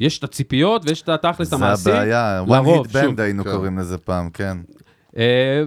יש 0.01 0.19
את 0.19 0.25
הציפיות 0.25 0.83
ויש 0.87 1.03
את 1.03 1.09
התכלס 1.09 1.49
זה 1.49 1.57
המעשי. 1.57 1.91
הבעיה, 1.91 2.45
one 2.47 2.67
hit 2.67 2.93
band 2.93 3.21
היינו 3.21 3.45
כן. 3.45 3.53
קוראים 3.53 3.79
לזה 3.79 3.99
פעם, 3.99 4.31
כן. 4.31 4.57
אה, 5.17 5.63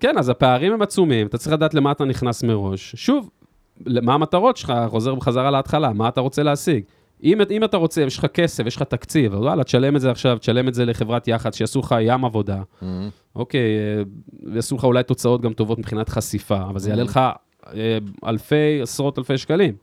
כן, 0.00 0.18
אז 0.18 0.28
הפערים 0.28 0.72
הם 0.72 0.82
עצומים, 0.82 1.26
אתה 1.26 1.38
צריך 1.38 1.52
לדעת 1.52 1.74
למה 1.74 1.92
אתה 1.92 2.04
נכנס 2.04 2.42
מראש. 2.42 2.94
שוב, 2.96 3.30
מה 3.86 4.14
המטרות 4.14 4.56
שלך, 4.56 4.72
חוזר 4.88 5.14
בחזרה 5.14 5.50
להתחלה, 5.50 5.92
מה 5.92 6.08
אתה 6.08 6.20
רוצה 6.20 6.42
להשיג. 6.42 6.82
אם, 7.22 7.38
אם 7.50 7.64
אתה 7.64 7.76
רוצה, 7.76 8.02
יש 8.02 8.18
לך 8.18 8.26
כסף, 8.26 8.66
יש 8.66 8.76
לך 8.76 8.82
תקציב, 8.82 9.34
אז 9.34 9.40
וואלה, 9.40 9.64
תשלם 9.64 9.96
את 9.96 10.00
זה 10.00 10.10
עכשיו, 10.10 10.38
תשלם 10.38 10.68
את 10.68 10.74
זה 10.74 10.84
לחברת 10.84 11.28
יח"צ, 11.28 11.56
שיעשו 11.56 11.80
לך 11.80 11.94
ים 12.00 12.24
עבודה. 12.24 12.62
Mhm. 12.82 12.84
אוקיי, 13.36 13.60
אה, 13.60 14.02
יעשו 14.54 14.76
לך 14.76 14.84
אולי 14.84 15.02
תוצאות 15.02 15.40
גם 15.40 15.52
טובות 15.52 15.78
מבחינת 15.78 16.08
חשיפה, 16.08 16.62
אבל 16.62 16.78
זה 16.78 16.90
יעלה 16.90 17.02
לך 17.02 17.20
אלפי, 18.26 18.78
עשרות 18.82 19.18
אלפי 19.18 19.38
שקלים. 19.38 19.74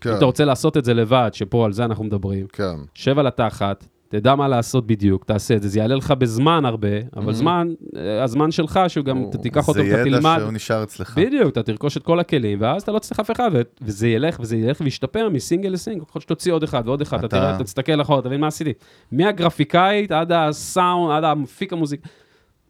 כן. 0.00 0.10
אם 0.10 0.16
אתה 0.16 0.24
רוצה 0.24 0.44
לעשות 0.44 0.76
את 0.76 0.84
זה 0.84 0.94
לבד, 0.94 1.30
שפה 1.32 1.64
על 1.64 1.72
זה 1.72 1.84
אנחנו 1.84 2.04
מדברים, 2.04 2.46
כן. 2.52 2.76
שב 2.94 3.18
על 3.18 3.26
התחת, 3.26 3.86
תדע 4.08 4.34
מה 4.34 4.48
לעשות 4.48 4.86
בדיוק, 4.86 5.24
תעשה 5.24 5.56
את 5.56 5.62
זה, 5.62 5.68
זה 5.68 5.78
יעלה 5.78 5.94
לך 5.94 6.10
בזמן 6.10 6.64
הרבה, 6.64 6.88
אבל 7.16 7.32
Mhm. 7.32 7.36
זמן, 7.36 7.68
אה, 7.96 8.22
הזמן 8.22 8.50
שלך, 8.50 8.80
שגם 8.88 9.24
אתה 9.30 9.38
תיקח 9.38 9.68
אותו, 9.68 9.72
זה 9.82 10.00
אתה 10.00 10.08
ידע 10.08 10.18
תלמד. 10.18 10.36
שהוא 10.40 10.52
נשאר 10.52 10.82
אצלך. 10.82 11.18
בדיוק, 11.18 11.48
אתה 11.52 11.62
תרכוש 11.62 11.96
את 11.96 12.02
כל 12.02 12.20
הכלים, 12.20 12.58
ואז 12.60 12.82
אתה 12.82 12.92
לא 12.92 12.98
צריך 12.98 13.20
אף 13.20 13.30
אחד, 13.30 13.50
וזה 13.82 14.08
ילך, 14.08 14.36
וזה 14.40 14.56
ילך 14.56 14.80
וישתפר 14.80 15.28
מסינגל 15.28 15.68
לסינגל, 15.68 16.04
ככל 16.04 16.20
שתוציא 16.20 16.52
עוד 16.52 16.62
אחד 16.62 16.82
ועוד 16.86 17.00
אחד, 17.00 17.18
אתה 17.18 17.26
אתה- 17.26 17.36
תראה, 17.36 17.56
אתה 17.56 17.64
תסתכל 17.64 18.00
אחורה, 18.00 18.22
תבין 18.22 18.40
מה 18.40 18.46
עשיתי. 18.46 18.72
מהגרפיקאית 19.12 20.12
עד 20.12 20.32
הסאונד, 20.32 21.12
עד 21.16 21.24
המפיק 21.24 21.72
המוזיק, 21.72 22.00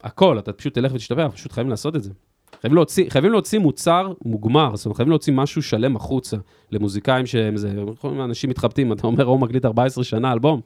הכל, 0.02 0.38
אתה 0.38 0.52
פשוט 0.52 0.74
תלך 0.74 0.92
ותשתפר, 0.94 1.28
פשוט 1.28 1.52
חייבים 1.52 1.70
לעשות 1.70 1.96
את 1.96 2.02
זה. 2.02 2.10
חייבים 2.60 2.76
להוציא, 2.76 3.10
חייבים 3.10 3.32
להוציא 3.32 3.58
מוצר 3.58 4.12
מוגמר, 4.24 4.76
זאת 4.76 4.86
אומרת, 4.86 4.96
חייבים 4.96 5.10
להוציא 5.10 5.32
משהו 5.32 5.62
שלם 5.62 5.96
החוצה 5.96 6.36
למוזיקאים 6.72 7.26
שהם 7.26 7.56
זה, 7.56 7.72
אנשים 8.24 8.50
מתחבטים, 8.50 8.92
אתה 8.92 9.06
אומר, 9.06 9.24
הוא 9.24 9.40
מקליט 9.40 9.64
14 9.64 10.04
שנה 10.04 10.32
אלבום. 10.32 10.60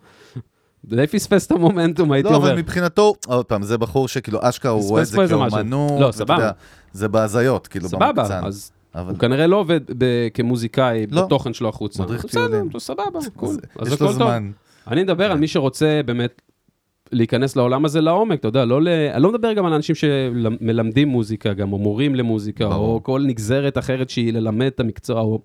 די 0.85 1.07
פספס 1.07 1.47
את 1.47 1.51
המומנטום, 1.53 2.13
הייתי 2.13 2.29
לא, 2.31 2.35
אומר. 2.35 2.51
אבל 2.53 2.59
מבחינתו, 2.59 3.15
עוד 3.27 3.47
פעם, 3.47 3.63
זה 3.63 3.79
בחור 3.79 4.09
שכאילו 4.09 4.39
אשכרה 4.43 4.73
הוא 4.73 4.89
רואה 4.89 5.03
את 5.03 5.07
זה. 5.07 5.29
כאומנות. 5.29 6.01
לא, 6.01 6.13
סבבה. 6.13 6.51
זה 6.93 7.09
בהזיות, 7.09 7.67
כאילו, 7.67 7.89
סבבה, 7.89 8.13
במקצן. 8.13 8.45
אז 8.45 8.73
אבל 8.95 9.11
הוא 9.11 9.19
כנראה 9.19 9.47
לא 9.47 9.57
עובד 9.57 9.81
ב- 9.99 10.29
כמוזיקאי 10.35 11.07
לא. 11.11 11.23
בתוכן 11.23 11.53
שלו 11.53 11.69
החוצה. 11.69 12.03
מדריך 12.03 12.25
בסדר, 12.25 12.47
טיולים. 12.47 12.69
तो 12.73 12.79
סבבה, 12.79 13.19
קול. 13.37 13.57
יש 13.87 14.01
לו. 14.01 14.13
זמן. 14.13 14.51
אני 14.87 15.03
מדבר 15.03 15.33
על 15.33 15.39
מי 15.39 15.49
שרוצה 15.49 16.01
באמת 16.07 16.43
להיכנס 17.13 17.57
לעולם 17.57 17.85
הזה 17.85 18.01
לעומק, 18.01 18.39
אתה 18.41 18.49
יודע, 18.49 18.65
לא 18.65 18.83
ל... 18.83 18.89
אני 18.89 19.23
לא 19.23 19.33
מדבר 19.33 19.53
גם 19.53 19.67
על 19.67 19.73
אנשים 19.73 19.95
שמלמדים 19.95 21.09
מוזיקה, 21.09 21.53
גם 21.53 21.73
או 21.73 21.79
מורים 21.79 22.15
למוזיקה, 22.15 22.69
ברור. 22.69 22.95
או 22.95 23.03
כל 23.03 23.23
נגזרת 23.27 23.79
אחרת 23.79 24.11
שהיא 24.11 24.33
ללמד 24.33 24.67
את 24.67 24.81
המקצוע, 24.81 25.21
או... 25.21 25.41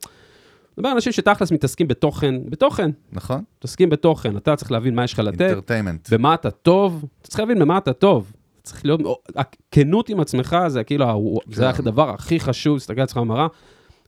מדבר 0.78 0.90
על 0.90 0.96
אנשים 0.96 1.12
שתכלס 1.12 1.52
מתעסקים 1.52 1.88
בתוכן, 1.88 2.36
בתוכן, 2.50 2.92
נכון? 3.14 3.42
מתעסקים 3.58 3.90
בתוכן, 3.90 4.38
אתה 4.38 4.56
צריך 4.56 4.72
להבין 4.72 4.96
מה 4.96 5.04
יש 5.04 5.14
לך 5.14 5.20
לתת, 5.20 5.42
אינטרטיימנט. 5.42 6.14
במה 6.14 6.34
אתה 6.34 6.52
טוב, 6.52 7.06
אתה 7.22 7.28
צריך 7.28 7.40
להבין 7.40 7.60
במה 7.60 7.78
אתה 7.78 7.94
טוב. 7.94 8.34
צריך 8.64 8.86
להיות, 8.86 9.02
הכנות 9.36 10.10
עם 10.10 10.20
עצמך 10.20 10.58
זה 10.68 10.84
כאילו, 10.84 11.06
ה- 11.06 11.14
זה 11.52 11.62
כן. 11.62 11.68
הדבר 11.80 12.10
הכי 12.10 12.40
חשוב, 12.40 12.74
להסתכל 12.76 13.00
על 13.00 13.04
עצמך 13.04 13.18
במראה. 13.18 13.48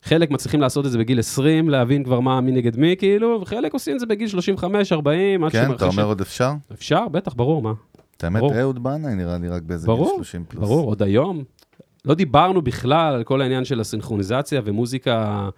חלק 0.07 0.31
מצליחים 0.31 0.61
לעשות 0.61 0.85
את 0.85 0.91
זה 0.91 0.97
בגיל 0.97 1.19
20, 1.19 1.69
להבין 1.69 2.03
כבר 2.03 2.19
מה, 2.19 2.41
מי 2.41 2.51
נגד 2.51 2.77
מי, 2.77 2.95
כאילו, 2.99 3.39
וחלק 3.41 3.73
עושים 3.73 3.95
את 3.95 3.99
זה 3.99 4.05
בגיל 4.05 4.27
35, 4.27 4.91
40, 4.91 5.43
עד 5.43 5.51
כן, 5.51 5.71
אתה 5.71 5.85
אומר 5.85 6.03
עוד 6.03 6.21
אפשר? 6.21 6.51
אפשר, 6.73 7.07
בטח, 7.07 7.33
ברור, 7.33 7.61
מה. 7.61 7.73
את 8.17 8.23
האמת. 8.23 8.43
אהוד 8.43 8.83
בנאי 8.83 9.15
נראה 9.15 9.37
לי 9.37 9.49
רק 9.49 9.61
באיזה 9.61 9.87
גיל 9.87 9.95
ברור, 9.95 10.15
30 10.15 10.43
פלוס. 10.47 10.63
ברור, 10.63 10.87
עוד 10.87 11.03
היום. 11.03 11.43
לא 12.05 12.13
דיברנו 12.13 12.61
בכלל 12.61 13.13
על 13.13 13.23
כל 13.23 13.41
העניין 13.41 13.65
של 13.65 13.79
הסינכרוניזציה 13.79 14.61
ומוזיקה 14.65 15.49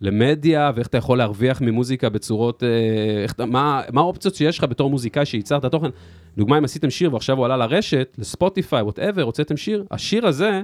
למדיה, 0.00 0.70
ואיך 0.74 0.86
אתה 0.86 0.98
יכול 0.98 1.18
להרוויח 1.18 1.60
ממוזיקה 1.60 2.08
בצורות, 2.08 2.62
אה, 2.62 3.22
איך, 3.22 3.34
מה, 3.40 3.82
מה 3.92 4.00
האופציות 4.00 4.34
שיש 4.34 4.58
לך 4.58 4.64
בתור 4.64 4.90
מוזיקאי 4.90 5.26
שייצרת 5.26 5.64
תוכן. 5.64 5.88
דוגמה, 6.36 6.58
אם 6.58 6.64
עשיתם 6.64 6.90
שיר 6.90 7.12
ועכשיו 7.14 7.36
הוא 7.36 7.44
עלה 7.44 7.56
לרשת, 7.56 8.16
לספוטיפיי, 8.18 8.82
whatever, 8.82 9.22
הוצאתם 9.22 9.56
שיר, 9.56 9.84
השיר 9.90 10.26
הזה, 10.26 10.62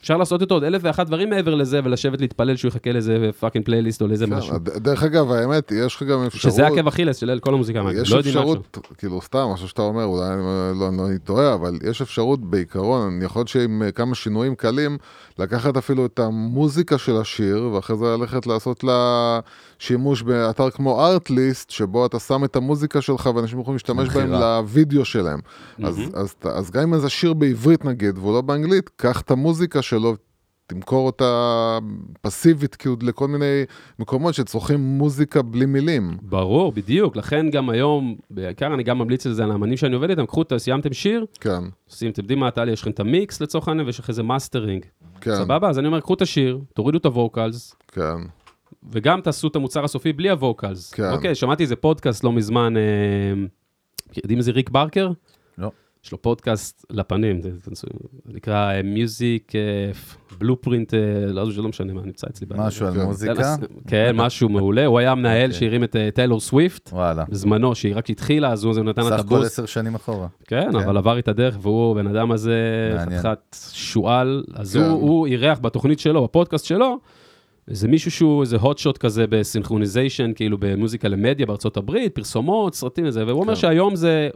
אפשר 0.00 0.16
לעשות 0.16 0.40
איתו 0.40 0.54
עוד 0.54 0.64
אלף 0.64 0.82
ואחת 0.84 1.06
דברים 1.06 1.30
מעבר 1.30 1.54
לזה, 1.54 1.80
ולשבת 1.84 2.20
להתפלל 2.20 2.56
שהוא 2.56 2.68
יחכה 2.68 2.92
לאיזה 2.92 3.30
fucking 3.40 3.64
פלייליסט 3.64 4.02
או 4.02 4.06
לאיזה 4.06 4.26
משהו. 4.26 4.58
דרך 4.58 5.02
אגב, 5.02 5.30
האמת, 5.30 5.72
יש 5.72 5.96
לך 5.96 6.02
גם 6.02 6.24
אפשרות... 6.26 6.52
שזה 6.52 6.66
עקב 6.66 6.88
אכילס 6.88 7.16
של 7.16 7.38
כל 7.40 7.54
המוזיקאים, 7.54 7.86
אגב, 7.86 8.02
יש 8.02 8.12
לא. 8.12 8.20
אפשרות, 8.20 8.78
כאילו 8.98 9.22
סתם, 9.22 9.48
משהו 9.54 9.68
שאתה 9.68 9.82
אומר, 9.82 10.04
אולי 10.04 10.34
אני 10.34 10.42
לא, 10.80 10.90
לא, 10.96 11.06
אני 11.08 11.18
טועה, 11.18 11.54
אבל 11.54 11.78
יש 11.90 12.02
אפשרות 12.02 12.50
בעיקרון, 12.50 13.12
אני 13.16 13.24
יכול 13.24 13.40
להיות 13.40 13.48
שעם 13.48 13.82
אה, 13.82 13.92
כמה 13.92 14.14
שינויים 14.14 14.54
קלים, 14.54 14.98
לקחת 15.38 15.76
אפילו 15.76 16.06
את 16.06 16.18
המוזיקה 16.18 16.98
של 16.98 17.16
השיר, 17.16 17.70
ואחרי 17.72 17.96
זה 17.96 18.04
ללכת 18.04 18.46
לעשות 18.46 18.84
לה 18.84 19.40
שימוש 19.78 20.22
באתר 20.22 20.70
כמו 20.70 21.06
ארטליסט, 21.06 21.70
שבו 21.70 22.06
אתה 22.06 22.18
שם 22.18 22.44
את 22.44 22.56
המוזיקה 22.56 23.00
שלך 23.00 23.30
ואנשים 23.34 23.60
יכולים 23.60 23.74
להשתמש 23.74 24.08
בהם. 24.08 24.32
לוידאו 24.32 25.04
שלהם. 25.04 25.40
אז, 25.84 26.00
אז, 26.14 26.34
אז 26.44 26.70
גם 26.70 26.82
אם 26.82 27.00
זה 27.00 27.08
שיר 27.08 27.34
בעברית 27.34 27.84
נגיד, 27.84 28.18
והוא 28.18 28.34
לא 28.34 28.40
באנגלית, 28.40 28.90
קח 28.96 29.20
את 29.20 29.30
המוזיקה 29.30 29.82
שלו. 29.82 30.16
תמכור 30.66 31.06
אותה 31.06 31.78
פסיבית 32.20 32.74
כאילו 32.74 32.96
לכל 33.02 33.28
מיני 33.28 33.64
מקומות 33.98 34.34
שצורכים 34.34 34.80
מוזיקה 34.80 35.42
בלי 35.42 35.66
מילים. 35.66 36.16
ברור, 36.22 36.72
בדיוק, 36.72 37.16
לכן 37.16 37.50
גם 37.50 37.70
היום, 37.70 38.16
בעיקר 38.30 38.74
אני 38.74 38.82
גם 38.82 38.98
ממליץ 38.98 39.26
על 39.26 39.32
זה 39.32 39.44
על 39.44 39.50
האמנים 39.50 39.76
שאני 39.76 39.94
עובד 39.94 40.10
איתם, 40.10 40.26
קחו, 40.26 40.42
סיימתם 40.58 40.92
שיר, 40.92 41.26
כן, 41.40 41.64
עושים, 41.90 42.10
אתם 42.10 42.22
יודעים 42.22 42.38
מה, 42.38 42.50
טלי, 42.50 42.72
יש 42.72 42.82
לכם 42.82 42.90
את 42.90 43.00
המיקס 43.00 43.40
לצורך 43.40 43.68
העניין, 43.68 43.86
ויש 43.86 43.98
לך 43.98 44.08
איזה 44.08 44.22
מאסטרינג. 44.22 44.84
כן, 45.20 45.34
סבבה? 45.34 45.68
אז 45.68 45.78
אני 45.78 45.86
אומר, 45.86 46.00
קחו 46.00 46.14
את 46.14 46.22
השיר, 46.22 46.60
תורידו 46.74 46.98
את 46.98 47.06
ה 47.06 47.14
vocals, 47.14 47.74
כן. 47.92 48.18
וגם 48.90 49.20
תעשו 49.20 49.48
את 49.48 49.56
המוצר 49.56 49.84
הסופי 49.84 50.12
בלי 50.12 50.30
ה 50.30 50.38
vocals. 50.38 50.92
כן. 50.92 51.10
אוקיי, 51.10 51.34
שמעתי 51.34 51.62
איזה 51.62 51.76
פודקאסט 51.76 52.24
לא 52.24 52.32
מזמן, 52.32 52.76
אה, 52.76 52.82
יודעים 54.16 54.38
איזה 54.38 54.52
ריק 54.52 54.70
ברקר? 54.70 55.10
לא. 55.58 55.70
יש 56.04 56.12
לו 56.12 56.22
פודקאסט 56.22 56.84
לפנים, 56.90 57.42
זה 57.42 57.50
נקרא 58.26 58.82
Music 58.84 59.52
Blueprint, 60.38 60.94
לא 61.26 61.50
זה 61.50 61.62
לא 61.62 61.68
משנה 61.68 61.92
מה, 61.92 62.02
נמצא 62.02 62.26
אצלי. 62.30 62.46
משהו 62.56 62.86
על 62.86 62.94
כן. 62.94 63.00
מוזיקה? 63.00 63.56
כן, 63.86 64.16
משהו 64.16 64.48
מעולה. 64.48 64.86
הוא 64.86 64.98
היה 64.98 65.10
המנהל 65.10 65.50
אוקיי. 65.50 65.60
שהרים 65.60 65.84
את 65.84 65.96
אה, 65.96 66.10
טיילור 66.14 66.40
סוויפט. 66.40 66.90
וואלה. 66.92 67.24
בזמנו, 67.28 67.74
שהיא 67.74 67.96
רק 67.96 68.10
התחילה, 68.10 68.52
אז 68.52 68.64
הוא 68.64 68.74
נתן 68.74 69.02
לה 69.02 69.08
את 69.08 69.12
סך 69.12 69.24
הכל 69.26 69.34
ה 69.34 69.37
boost. 69.37 69.52
עשר 69.52 69.66
שנים 69.66 69.94
אחורה. 69.94 70.26
כן, 70.44 70.68
כן. 70.72 70.76
אבל 70.76 70.96
עבר 70.96 71.18
את 71.18 71.28
הדרך, 71.28 71.58
והוא, 71.60 71.92
הבן 71.92 72.06
אדם 72.06 72.32
הזה. 72.32 72.56
חתיכת 72.98 73.56
שועל, 73.72 74.44
אז 74.54 74.76
כן. 74.76 74.82
הוא 74.82 75.26
אירח 75.26 75.58
בתוכנית 75.58 75.98
שלו, 75.98 76.24
בפודקאסט 76.24 76.64
שלו, 76.64 76.98
איזה 77.70 77.88
מישהו 77.88 78.10
שהוא 78.10 78.42
איזה 78.42 78.56
hot 78.56 78.78
shot 78.78 78.98
כזה 78.98 79.26
ב 79.26 79.32
synchronization, 79.32 80.32
כאילו 80.34 80.58
במוזיקה 80.60 81.08
למדיה 81.08 81.46
בארצות 81.46 81.76
הברית, 81.76 82.14
פרסומות, 82.14 82.74
סרטים 82.74 83.06
וזה, 83.06 83.26
והוא 83.26 83.40
אומר 83.40 83.54
כן. 83.54 83.60
שהיום 83.60 83.96
זה... 83.96 84.28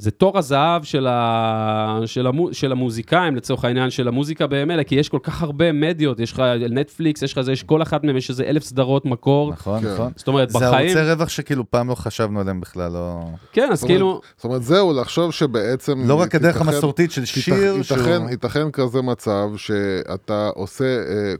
זה 0.00 0.10
תור 0.10 0.38
הזהב 0.38 0.82
של, 0.84 1.06
ה... 1.06 2.00
של, 2.06 2.26
המו... 2.26 2.54
של 2.54 2.72
המוזיקאים, 2.72 3.36
לצורך 3.36 3.64
העניין, 3.64 3.90
של 3.90 4.08
המוזיקה 4.08 4.46
בימים 4.46 4.82
כי 4.82 4.94
יש 4.94 5.08
כל 5.08 5.18
כך 5.22 5.42
הרבה 5.42 5.72
מדיות, 5.72 6.20
יש 6.20 6.32
לך 6.32 6.42
נטפליקס, 6.70 7.22
יש 7.22 7.32
לך 7.32 7.40
זה, 7.40 7.52
יש 7.52 7.62
כל 7.62 7.82
אחת 7.82 8.04
מהן, 8.04 8.16
יש 8.16 8.30
איזה 8.30 8.44
אלף 8.44 8.62
סדרות 8.62 9.04
מקור. 9.04 9.52
נכון, 9.52 9.80
כן. 9.80 9.92
נכון. 9.92 10.12
זאת 10.16 10.28
אומרת, 10.28 10.50
זה 10.50 10.58
בחיים... 10.58 10.96
ערוצי 10.96 11.10
רווח 11.10 11.28
שכאילו 11.28 11.70
פעם 11.70 11.88
לא 11.88 11.94
חשבנו 11.94 12.40
עליהם 12.40 12.60
בכלל, 12.60 12.92
לא... 12.92 13.20
כן, 13.52 13.68
אז 13.72 13.80
זאת 13.80 13.88
כאילו... 13.88 14.20
זאת 14.36 14.44
אומרת, 14.44 14.62
זהו, 14.62 14.92
לחשוב 15.00 15.32
שבעצם... 15.32 16.08
לא 16.08 16.14
רק 16.14 16.34
הדרך 16.34 16.60
המסורתית 16.60 17.10
של 17.10 17.24
שיר, 17.24 17.54
ייתכן, 17.76 17.82
שהוא... 17.82 18.30
ייתכן 18.30 18.70
כזה 18.70 19.02
מצב 19.02 19.48
שאתה 19.56 20.50
עושה 20.54 20.84
אה, 20.84 21.34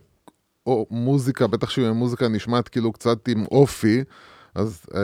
או 0.69 0.86
מוזיקה, 0.90 1.47
בטח 1.47 1.70
שאם 1.70 1.85
המוזיקה 1.85 2.28
נשמעת 2.28 2.69
כאילו 2.69 2.93
קצת 2.93 3.28
עם 3.28 3.45
אופי, 3.51 4.05
אז 4.59 4.81
אה, 4.95 5.01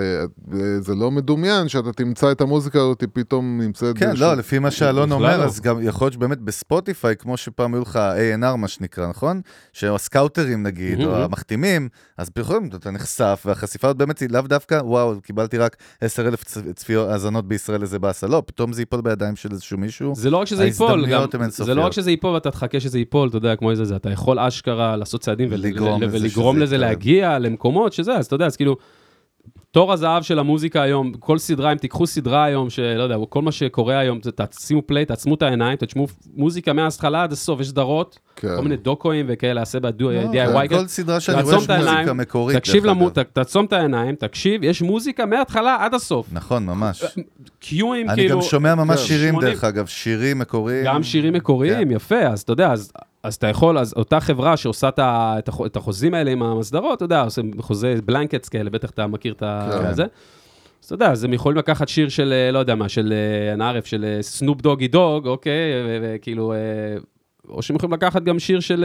אה, 0.52 0.80
זה 0.80 0.94
לא 0.94 1.10
מדומיין 1.10 1.68
שאתה 1.68 1.92
תמצא 1.92 2.32
את 2.32 2.40
המוזיקה 2.40 2.78
הזאת 2.78 3.04
פתאום 3.12 3.60
נמצאת... 3.60 3.98
כן, 3.98 4.16
לא, 4.16 4.34
לפי 4.34 4.58
מה 4.58 4.70
שאלון 4.70 5.12
אומר, 5.12 5.38
לא. 5.38 5.44
אז 5.44 5.60
גם 5.60 5.78
יכול 5.82 6.04
להיות 6.04 6.12
שבאמת 6.12 6.40
בספוטיפיי, 6.40 7.16
כמו 7.16 7.36
שפעם 7.36 7.74
היו 7.74 7.82
לך 7.82 7.96
A&R, 7.96 8.56
מה 8.56 8.68
שנקרא, 8.68 9.08
נכון? 9.08 9.40
שהסקאוטרים 9.72 10.62
נגיד, 10.62 11.00
או. 11.00 11.16
המחתימים, 11.16 11.88
אז 12.18 12.30
פתאום 12.30 12.68
אתה 12.74 12.90
נחשף, 12.90 13.42
והחשיפה 13.46 13.88
הזאת 13.88 13.96
באמת 13.96 14.18
היא 14.18 14.28
לאו 14.30 14.42
דווקא, 14.42 14.74
וואו, 14.74 15.20
קיבלתי 15.20 15.58
רק 15.58 15.76
10,000 16.00 16.44
צ- 16.44 16.58
צפיות, 16.74 17.08
האזנות 17.10 17.48
בישראל, 17.48 17.82
איזה 17.82 17.98
באסה. 17.98 18.26
לא, 18.26 18.42
פתאום 18.46 18.72
זה 18.72 18.82
ייפול 18.82 19.00
בידיים 19.00 19.36
של 19.36 19.52
איזשהו 19.52 19.78
מישהו. 19.78 20.14
זה 20.16 20.30
לא 20.30 20.36
רק 20.36 20.46
שזה 20.46 20.64
ייפול, 20.64 21.06
זה. 21.48 21.74
לא 21.74 21.80
רק 21.80 21.92
שזה 21.92 22.10
ייפול 22.10 22.34
ואתה 22.34 22.50
תחכה 22.50 22.80
שזה 22.80 22.98
ייפול, 22.98 23.28
אתה 23.28 23.36
יודע, 23.36 23.56
כמו 23.56 23.70
איזה 23.70 23.84
זה, 23.84 23.96
אתה 23.96 24.10
יכול 24.10 24.38
אשכרה 24.38 24.96
לעשות 24.96 25.20
צעדים 25.20 25.50
לזה 25.52 25.68
ולגרום 26.12 26.58
לזה. 26.58 26.78
להגיע 26.78 27.38
למקומות 27.38 27.92
שזה, 27.92 28.14
אז 28.14 28.26
אתה 28.26 28.34
יודע, 28.34 28.46
אז 28.46 28.56
כאילו, 28.56 28.76
תור 29.70 29.92
הזהב 29.92 30.22
של 30.22 30.38
המוזיקה 30.38 30.82
היום, 30.82 31.12
כל 31.18 31.38
סדרה, 31.38 31.72
אם 31.72 31.76
תיקחו 31.76 32.06
סדרה 32.06 32.44
היום, 32.44 32.70
שלא 32.70 33.02
יודע, 33.02 33.16
כל 33.28 33.42
מה 33.42 33.52
שקורה 33.52 33.98
היום, 33.98 34.18
תשימו 34.50 34.82
פליי, 34.86 35.04
תעצמו 35.04 35.34
את 35.34 35.42
העיניים, 35.42 35.76
תשמעו 35.76 36.06
מוזיקה 36.36 36.72
מההתחלה 36.72 37.22
עד 37.22 37.32
הסוף, 37.32 37.60
יש 37.60 37.68
סדרות, 37.68 38.18
כן. 38.36 38.48
כל 38.56 38.62
מיני 38.62 38.76
דוקואים 38.76 39.26
וכאלה, 39.28 39.60
עושה 39.60 39.78
לא, 39.82 39.90
ב-DIY, 39.90 40.68
כל 40.68 40.86
סדרה 40.86 41.20
שאני 41.20 41.42
רואה 41.42 41.56
יש 41.56 41.68
מוזיקה 41.70 42.12
מקורית. 42.12 42.56
תקשיב 42.56 42.82
דרך 42.84 42.92
למו- 42.96 43.06
אגב. 43.08 43.22
ת- 43.22 43.28
תעצום 43.32 43.64
את 43.64 43.72
העיניים, 43.72 44.14
תקשיב, 44.14 44.64
יש 44.64 44.82
מוזיקה 44.82 45.26
מההתחלה 45.26 45.76
עד 45.80 45.94
הסוף. 45.94 46.26
נכון, 46.32 46.66
ממש. 46.66 47.04
קיואים, 47.58 48.10
אני 48.10 48.16
כאילו... 48.16 48.36
גם 48.36 48.42
שומע 48.42 48.74
ממש 48.74 49.00
כן, 49.00 49.06
שירים, 49.06 49.34
80. 49.34 49.50
דרך 49.50 49.64
אגב, 49.64 49.86
שירים 49.86 50.38
מקוריים. 50.38 50.84
גם 50.86 51.02
שירים 51.02 51.32
מקוריים, 51.32 51.90
יפה, 51.90 52.18
אז 52.20 52.40
אתה 52.40 52.52
יודע, 52.52 52.72
אז, 52.72 52.92
אז 53.24 53.34
אתה 53.34 53.46
יכול, 53.46 53.78
אז 53.78 53.94
אותה 53.96 54.20
חברה 54.20 54.56
שעושה 54.56 54.88
את, 55.66 55.76
החוזים 55.76 56.14
האלה 56.14 56.30
עם 56.30 56.42
המסדרות, 56.42 56.96
אתה 56.96 57.04
יודע, 57.04 57.22
עושה 57.22 57.42
חוזה 57.60 57.94
בלנקטס 58.04 58.48
כאלה, 58.48 58.70
בטח 58.70 58.90
אתה 58.90 59.06
מכיר 59.06 59.32
את 59.32 59.38
כן. 59.40 59.94
זה. 59.94 60.02
אז 60.02 60.86
אתה 60.86 60.94
יודע, 60.94 61.10
אז 61.12 61.24
הם 61.24 61.32
יכולים 61.32 61.58
לקחת 61.58 61.88
שיר 61.88 62.08
של, 62.08 62.32
אה, 62.32 62.52
לא 62.52 62.58
יודע 62.58 62.74
מה, 62.74 62.88
של 62.88 63.12
אה, 63.50 63.56
נערף, 63.56 63.86
של 63.86 64.18
סנופ 64.20 64.60
דוגי 64.60 64.88
דוג, 64.88 65.26
אוקיי, 65.26 65.72
וכאילו, 66.02 66.52
אה, 66.52 66.58
או 67.48 67.62
שהם 67.62 67.76
יכולים 67.76 67.92
לקחת 67.92 68.22
גם 68.22 68.38
שיר 68.38 68.60
של 68.60 68.84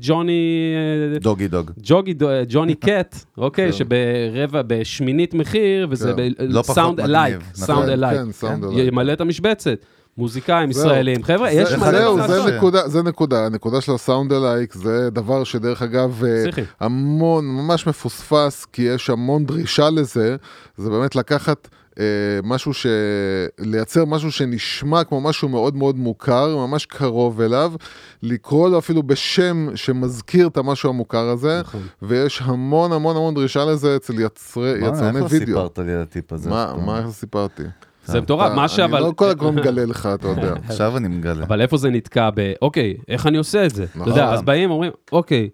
ג'וני, 0.00 0.74
דוגי 1.20 1.48
דוג. 1.48 1.70
ג'וגי, 1.82 2.14
דו- 2.14 2.30
אה, 2.30 2.42
ג'וני 2.48 2.74
קט, 2.74 3.16
אוקיי, 3.38 3.72
כן. 3.72 3.72
שברבע, 3.72 4.62
בשמינית 4.66 5.34
מחיר, 5.34 5.86
וזה 5.90 6.12
סאונד 6.62 7.00
אלייק. 7.00 7.36
סאונד. 7.54 7.88
אלייק. 7.88 8.20
ימלא 8.76 9.12
את 9.12 9.20
המשבצת. 9.20 9.84
מוזיקאים. 10.20 10.70
ישראלים, 10.70 11.22
חבר'ה, 11.22 11.48
זה- 11.54 11.60
יש 11.60 11.72
מלא 11.72 11.90
זהו, 11.90 12.16
מה 12.16 12.28
זה 12.28 12.36
לעשות. 12.38 12.52
נקודה, 12.52 12.88
זה 12.88 13.02
נקודה, 13.02 13.46
הנקודה 13.46 13.80
של 13.80 13.92
הסאונד 13.92 14.32
אלייק 14.32 14.74
זה 14.74 15.10
דבר 15.10 15.44
שדרך 15.44 15.82
אגב 15.82 16.22
אה. 16.24 16.62
המון, 16.80 17.44
ממש 17.46 17.86
מפוספס, 17.86 18.64
כי 18.72 18.82
יש 18.82 19.10
המון 19.10 19.44
דרישה 19.46 19.90
לזה, 19.90 20.36
זה 20.76 20.90
באמת 20.90 21.16
לקחת 21.16 21.68
אה, 22.00 22.04
משהו 22.42 22.74
ש... 22.74 22.86
לייצר 23.58 24.04
משהו 24.04 24.32
שנשמע 24.32 25.04
כמו 25.04 25.20
משהו 25.20 25.48
מאוד 25.48 25.76
מאוד 25.76 25.96
מוכר, 25.98 26.56
ממש 26.56 26.86
קרוב 26.86 27.40
אליו, 27.40 27.72
לקרוא 28.22 28.68
לו 28.68 28.78
אפילו 28.78 29.02
בשם 29.02 29.68
שמזכיר 29.74 30.46
את 30.46 30.56
המשהו 30.56 30.88
המוכר 30.88 31.28
הזה, 31.28 31.60
נכון. 31.60 31.80
ויש 32.02 32.42
המון 32.44 32.92
המון 32.92 33.16
המון 33.16 33.34
דרישה 33.34 33.64
לזה 33.64 33.96
אצל 33.96 34.20
יצרי, 34.20 34.80
מה, 34.80 34.86
יצרני 34.86 35.06
איך 35.18 35.32
לא 35.32 35.38
וידאו. 35.38 35.46
סיפרת 35.46 35.78
לי 35.78 35.92
על 35.94 36.00
הטיפ 36.02 36.32
הזה? 36.32 36.50
מה? 36.50 36.74
מה 36.86 36.98
איך 36.98 37.08
סיפרתי? 37.10 37.62
זה 38.10 38.20
מטורף, 38.20 38.52
מה 38.52 38.68
שאבל... 38.68 38.96
אני 38.96 39.06
לא 39.06 39.12
כל 39.16 39.28
הזמן 39.28 39.54
מגלה 39.54 39.84
לך, 39.84 40.08
אתה 40.14 40.28
יודע. 40.28 40.52
עכשיו 40.68 40.96
אני 40.96 41.08
מגלה. 41.08 41.44
אבל 41.44 41.60
איפה 41.60 41.76
זה 41.76 41.90
נתקע 41.90 42.30
ב... 42.34 42.52
אוקיי, 42.62 42.96
איך 43.08 43.26
אני 43.26 43.38
עושה 43.38 43.66
את 43.66 43.70
זה? 43.70 43.84
אתה 43.84 43.98
נכון. 43.98 44.08
יודע, 44.12 44.28
אז 44.32 44.42
באים, 44.42 44.70
אומרים, 44.70 44.92
אוקיי, 45.12 45.48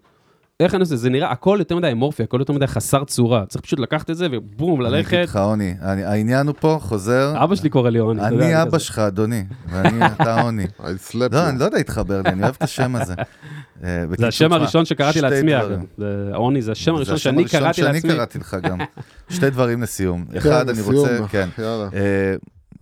איך 0.61 0.74
אני 0.74 0.81
עושה 0.81 0.97
זה? 0.97 1.03
זה 1.03 1.11
נראה 1.11 1.31
הכל 1.31 1.57
יותר 1.59 1.77
מדי 1.77 1.93
אמורפי, 1.93 2.23
הכל 2.23 2.37
יותר 2.41 2.53
מדי 2.53 2.66
חסר 2.66 3.05
צורה. 3.05 3.45
צריך 3.49 3.65
פשוט 3.65 3.78
לקחת 3.81 4.11
את 4.11 4.16
זה 4.16 4.27
ובום, 4.33 4.81
אני 4.81 4.89
אגיד 4.89 4.99
ללכת. 4.99 5.16
לך, 5.28 5.37
עוני, 5.37 5.74
אני- 5.83 6.05
העניין 6.05 6.47
הוא 6.47 6.55
פה, 6.61 6.78
חוזר, 6.81 7.35
אבא 7.45 7.55
שלי 7.55 7.69
קורא 7.70 7.91
לי 7.91 7.99
עוני. 7.99 8.23
אני 8.23 8.62
אבא. 8.62 8.78
שלך, 8.78 8.99
אדוני, 8.99 9.45
ואני, 9.70 10.07
אתה 10.12 10.41
עוני. 10.41 10.66
לא. 11.15 11.49
אני 11.49 11.59
לא 11.59 11.65
יודע 11.65 11.77
להתחבר 11.78 12.23
לי, 12.23 12.31
אני 12.31 12.43
אוהב 12.43 12.55
את 12.59 12.62
השם 12.62 12.97
הזה. 12.97 13.15
אה, 13.85 14.05
זה 14.19 14.27
השם 14.28 14.53
הראשון 14.53 14.85
שקראתי 14.85 15.20
לעצמי. 15.20 15.53
זה- 15.99 16.31
עוני 16.35 16.62
זה 16.62 16.73
השם 16.73 16.85
זה 16.85 16.97
הראשון 16.97 17.15
השם 17.15 17.24
שאני 17.24 17.41
הראשון 17.41 17.61
קראתי 17.61 17.81
שאני 17.83 17.93
לעצמי. 17.93 18.11
קראתי 18.12 18.39
לך 18.39 18.57
גם. 18.62 18.78
שתי 19.28 19.51
דברים 19.51 19.83
לסיום. 19.83 20.24
כן, 20.33 20.39
אחד, 20.39 20.69
אני 20.69 20.81
רוצה, 20.83 21.19
כן. 21.28 21.49
אה, 21.95 22.35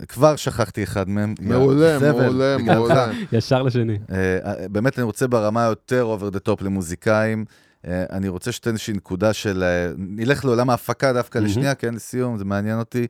כבר 0.08 0.36
שכחתי 0.36 0.82
אחד 0.82 1.08
מהם. 1.08 1.34
מעולה, 1.40 1.98
זבל, 1.98 2.10
מעולה. 2.22 2.56
מעולה. 2.58 3.06
ישר 3.32 3.62
לשני. 3.62 3.98
אה, 4.12 4.38
באמת 4.68 4.98
אני 4.98 5.04
רוצה 5.04 5.26
ברמה 5.28 5.62
יותר 5.64 6.04
over 6.04 6.28
the 6.28 6.38
top 6.38 6.62
למוזיקאים. 6.62 7.44
אה, 7.88 8.04
אני 8.10 8.28
רוצה 8.28 8.52
שתיתן 8.52 8.70
איזושהי 8.70 8.94
נקודה 8.94 9.32
של... 9.32 9.62
אה, 9.62 9.92
נלך 9.98 10.44
לעולם 10.44 10.70
ההפקה 10.70 11.12
דווקא 11.12 11.38
לשנייה, 11.38 11.74
כן, 11.74 11.94
לסיום, 11.94 12.38
זה 12.38 12.44
מעניין 12.44 12.78
אותי. 12.78 13.06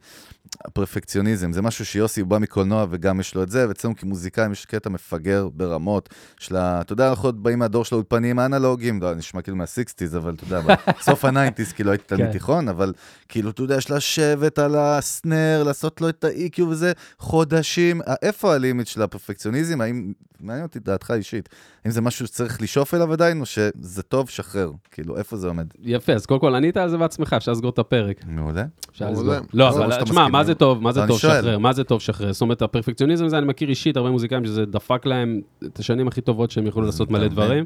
הפרפקציוניזם, 0.64 1.52
זה 1.52 1.62
משהו 1.62 1.86
שיוסי 1.86 2.20
הוא 2.20 2.28
בא 2.28 2.38
מקולנוע 2.38 2.86
וגם 2.90 3.20
יש 3.20 3.34
לו 3.34 3.42
את 3.42 3.50
זה, 3.50 3.68
ואצלנו 3.68 3.96
כמוזיקאים 3.96 4.52
יש 4.52 4.66
קטע 4.66 4.90
מפגר 4.90 5.48
ברמות 5.52 6.08
של 6.40 6.56
ה... 6.56 6.80
אתה 6.80 6.92
יודע, 6.92 7.10
אנחנו 7.10 7.28
עוד 7.28 7.42
באים 7.42 7.58
מהדור 7.58 7.84
של 7.84 7.94
האולפנים 7.94 8.38
האנלוגיים, 8.38 9.02
לא, 9.02 9.14
נשמע 9.14 9.42
כאילו 9.42 9.56
מה-60's, 9.56 10.16
אבל 10.16 10.34
אתה 10.34 10.44
יודע, 10.44 10.74
בסוף 10.98 11.24
ה-90's, 11.24 11.74
כאילו 11.74 11.90
הייתי 11.90 12.04
תלמיד 12.06 12.26
כן. 12.26 12.32
תיכון, 12.32 12.68
אבל 12.68 12.92
כאילו, 13.28 13.50
אתה 13.50 13.62
יודע, 13.62 13.76
יש 13.76 13.90
לשבת 13.90 14.58
על 14.58 14.74
הסנר, 14.78 15.62
לעשות 15.66 16.00
לו 16.00 16.08
את 16.08 16.24
ה-EQ 16.24 16.62
וזה, 16.62 16.92
חודשים. 17.18 18.00
איפה 18.22 18.54
הלימיט 18.54 18.86
של 18.86 19.02
הפרפקציוניזם? 19.02 19.80
האם, 19.80 20.12
מעניין 20.40 20.66
אותי 20.66 20.78
דעתך 20.78 21.10
אישית, 21.10 21.48
האם 21.84 21.92
זה 21.92 22.00
משהו 22.00 22.26
שצריך 22.26 22.62
לשאוף 22.62 22.94
אליו 22.94 23.12
עדיין, 23.12 23.40
או 23.40 23.46
שזה 23.46 24.02
טוב, 24.02 24.28
שחרר? 24.28 24.70
כאילו, 24.90 25.16
איפה 25.16 25.36
זה 25.36 25.48
עומד? 25.48 25.66
יפה, 25.82 26.12
אז 26.12 26.26
קודם 26.26 26.40
כל 26.40 26.54
ענית 26.54 26.76
על 26.76 26.88
זה 26.88 26.98
בעצמך, 26.98 27.32
אפשר 27.32 27.52
לסגור 27.52 27.70
את 27.70 27.78
הפרק. 27.78 28.16
מעולה. 28.26 28.64
אפשר. 28.90 29.10
לסגור. 29.10 29.34
לא, 29.52 29.78
מה 29.78 29.84
אבל 29.84 30.02
תשמע, 30.04 30.04
מסכים. 30.04 30.34
מה 30.44 30.46
זה 30.46 30.54
טוב, 30.54 30.82
מה 30.82 30.92
זה 30.92 31.00
טוב. 31.08 31.18
שחרר, 31.18 31.58
מה 31.58 31.72
זה 31.72 31.84
טוב 31.84 32.00
שחרר? 32.00 32.32
זאת 32.32 32.42
אומרת, 32.42 32.62
הפרפקציוניזם 32.62 33.24
הזה, 33.24 33.38
אני 33.38 33.46
מכיר 33.46 33.68
אישית 33.68 33.96
הרבה 33.96 34.10
מוזיקאים 34.10 34.44
שזה 34.44 34.66
דפק 34.66 35.06
להם 35.06 35.40
את 35.66 35.78
השנים 35.78 36.08
הכי 36.08 36.20
טובות 36.20 36.50
שהם 36.50 36.66
יכולו 36.66 36.86
לעשות 36.86 37.10
מלא. 37.10 37.28
דברים. 37.28 37.64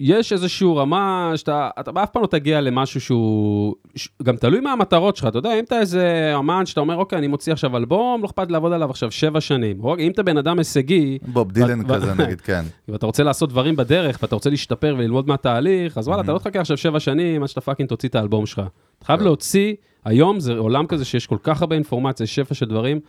יש 0.00 0.32
איזושהי 0.32 0.68
רמה 0.76 1.32
שאתה, 1.36 1.70
אתה 1.80 1.90
אף 2.02 2.10
פעם 2.10 2.22
לא 2.22 2.26
תגיע 2.26 2.60
למשהו 2.60 3.00
שהוא, 3.00 3.74
ש- 3.96 4.08
גם 4.22 4.36
תלוי 4.36 4.60
מה 4.60 4.72
המטרות 4.72 5.16
שלך, 5.16 5.26
אתה 5.26 5.38
יודע, 5.38 5.58
אם 5.58 5.64
אתה 5.64 5.80
איזה 5.80 6.32
אמן 6.38 6.66
שאתה 6.66 6.80
אומר, 6.80 6.96
אוקיי, 6.96 7.18
אני 7.18 7.26
מוציא 7.26 7.52
עכשיו 7.52 7.76
אלבום, 7.76 8.22
לא 8.22 8.26
אכפת 8.26 8.50
לעבוד 8.50 8.72
עליו 8.72 8.90
עכשיו 8.90 9.10
שבע 9.10 9.40
שנים. 9.40 9.80
או 9.84 9.98
אם 9.98 10.10
אתה 10.10 10.22
בן 10.22 10.36
אדם 10.36 10.58
הישגי, 10.58 11.18
בוב 11.26 11.52
דילן 11.52 11.80
ו- 11.80 11.88
כזה, 11.88 12.14
נגיד, 12.14 12.40
כן. 12.40 12.64
ואתה 12.88 13.06
רוצה 13.06 13.22
לעשות 13.22 13.48
דברים 13.48 13.76
בדרך, 13.76 14.18
ואתה 14.22 14.34
רוצה 14.34 14.50
להשתפר 14.50 14.94
וללמוד 14.98 15.28
מהתהליך, 15.28 15.98
אז 15.98 16.08
וואלה, 16.08 16.22
אתה 16.22 16.32
לא 16.32 16.38
תחכה 16.38 16.60
עכשיו 16.60 16.76
שבע 16.76 17.00
שנים 17.00 17.42
עד 17.42 17.48
שאתה 17.48 17.60
fucking 17.60 17.88
תוציא 17.88 18.08
את 18.08 18.14
האלבום 18.14 18.46
שלך. 18.46 18.62
אתה 18.98 19.06
חייב 19.06 19.18
כן. 19.18 19.24
להוציא, 19.24 19.74
היום 20.04 20.40
זה 20.40 20.52
עולם 20.52 20.86
כזה 20.86 21.04
שיש 21.04 21.26
כל 21.26 21.38
כך 21.42 21.60
הרבה 21.62 21.74
אינפורמציה, 21.74 22.26
שפע 22.26 22.54
של 22.54 22.66
דברים, 22.66 23.00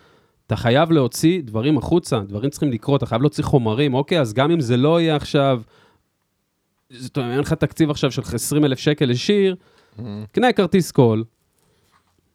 אתה 0.48 0.56
חייב 0.56 0.92
להוציא 0.92 1.42
דברים 1.44 1.78
החוצה, 1.78 2.20
דברים 2.20 2.50
צריכים 2.50 2.72
לקרות, 2.72 2.98
אתה 2.98 3.06
חייב 3.06 3.22
להוציא 3.22 3.44
חומרים, 3.44 3.94
אוקיי, 3.94 4.20
אז 4.22 4.34
גם 4.34 4.52
אם 4.52 4.60
זה 4.60 4.78
לא 4.78 5.02
יהיה 5.02 5.16
עכשיו, 5.16 5.62
זאת 6.98 7.18
אומרת, 7.18 7.32
אין 7.32 7.40
לך 7.40 7.54
תקציב 7.54 7.90
עכשיו 7.90 8.12
של 8.12 8.22
20 8.34 8.66
אלף 8.66 8.80
שקל 8.80 9.06
לשיר, 9.06 9.56
קנה 10.32 10.54
כרטיס 10.54 10.92
קול, 10.92 11.24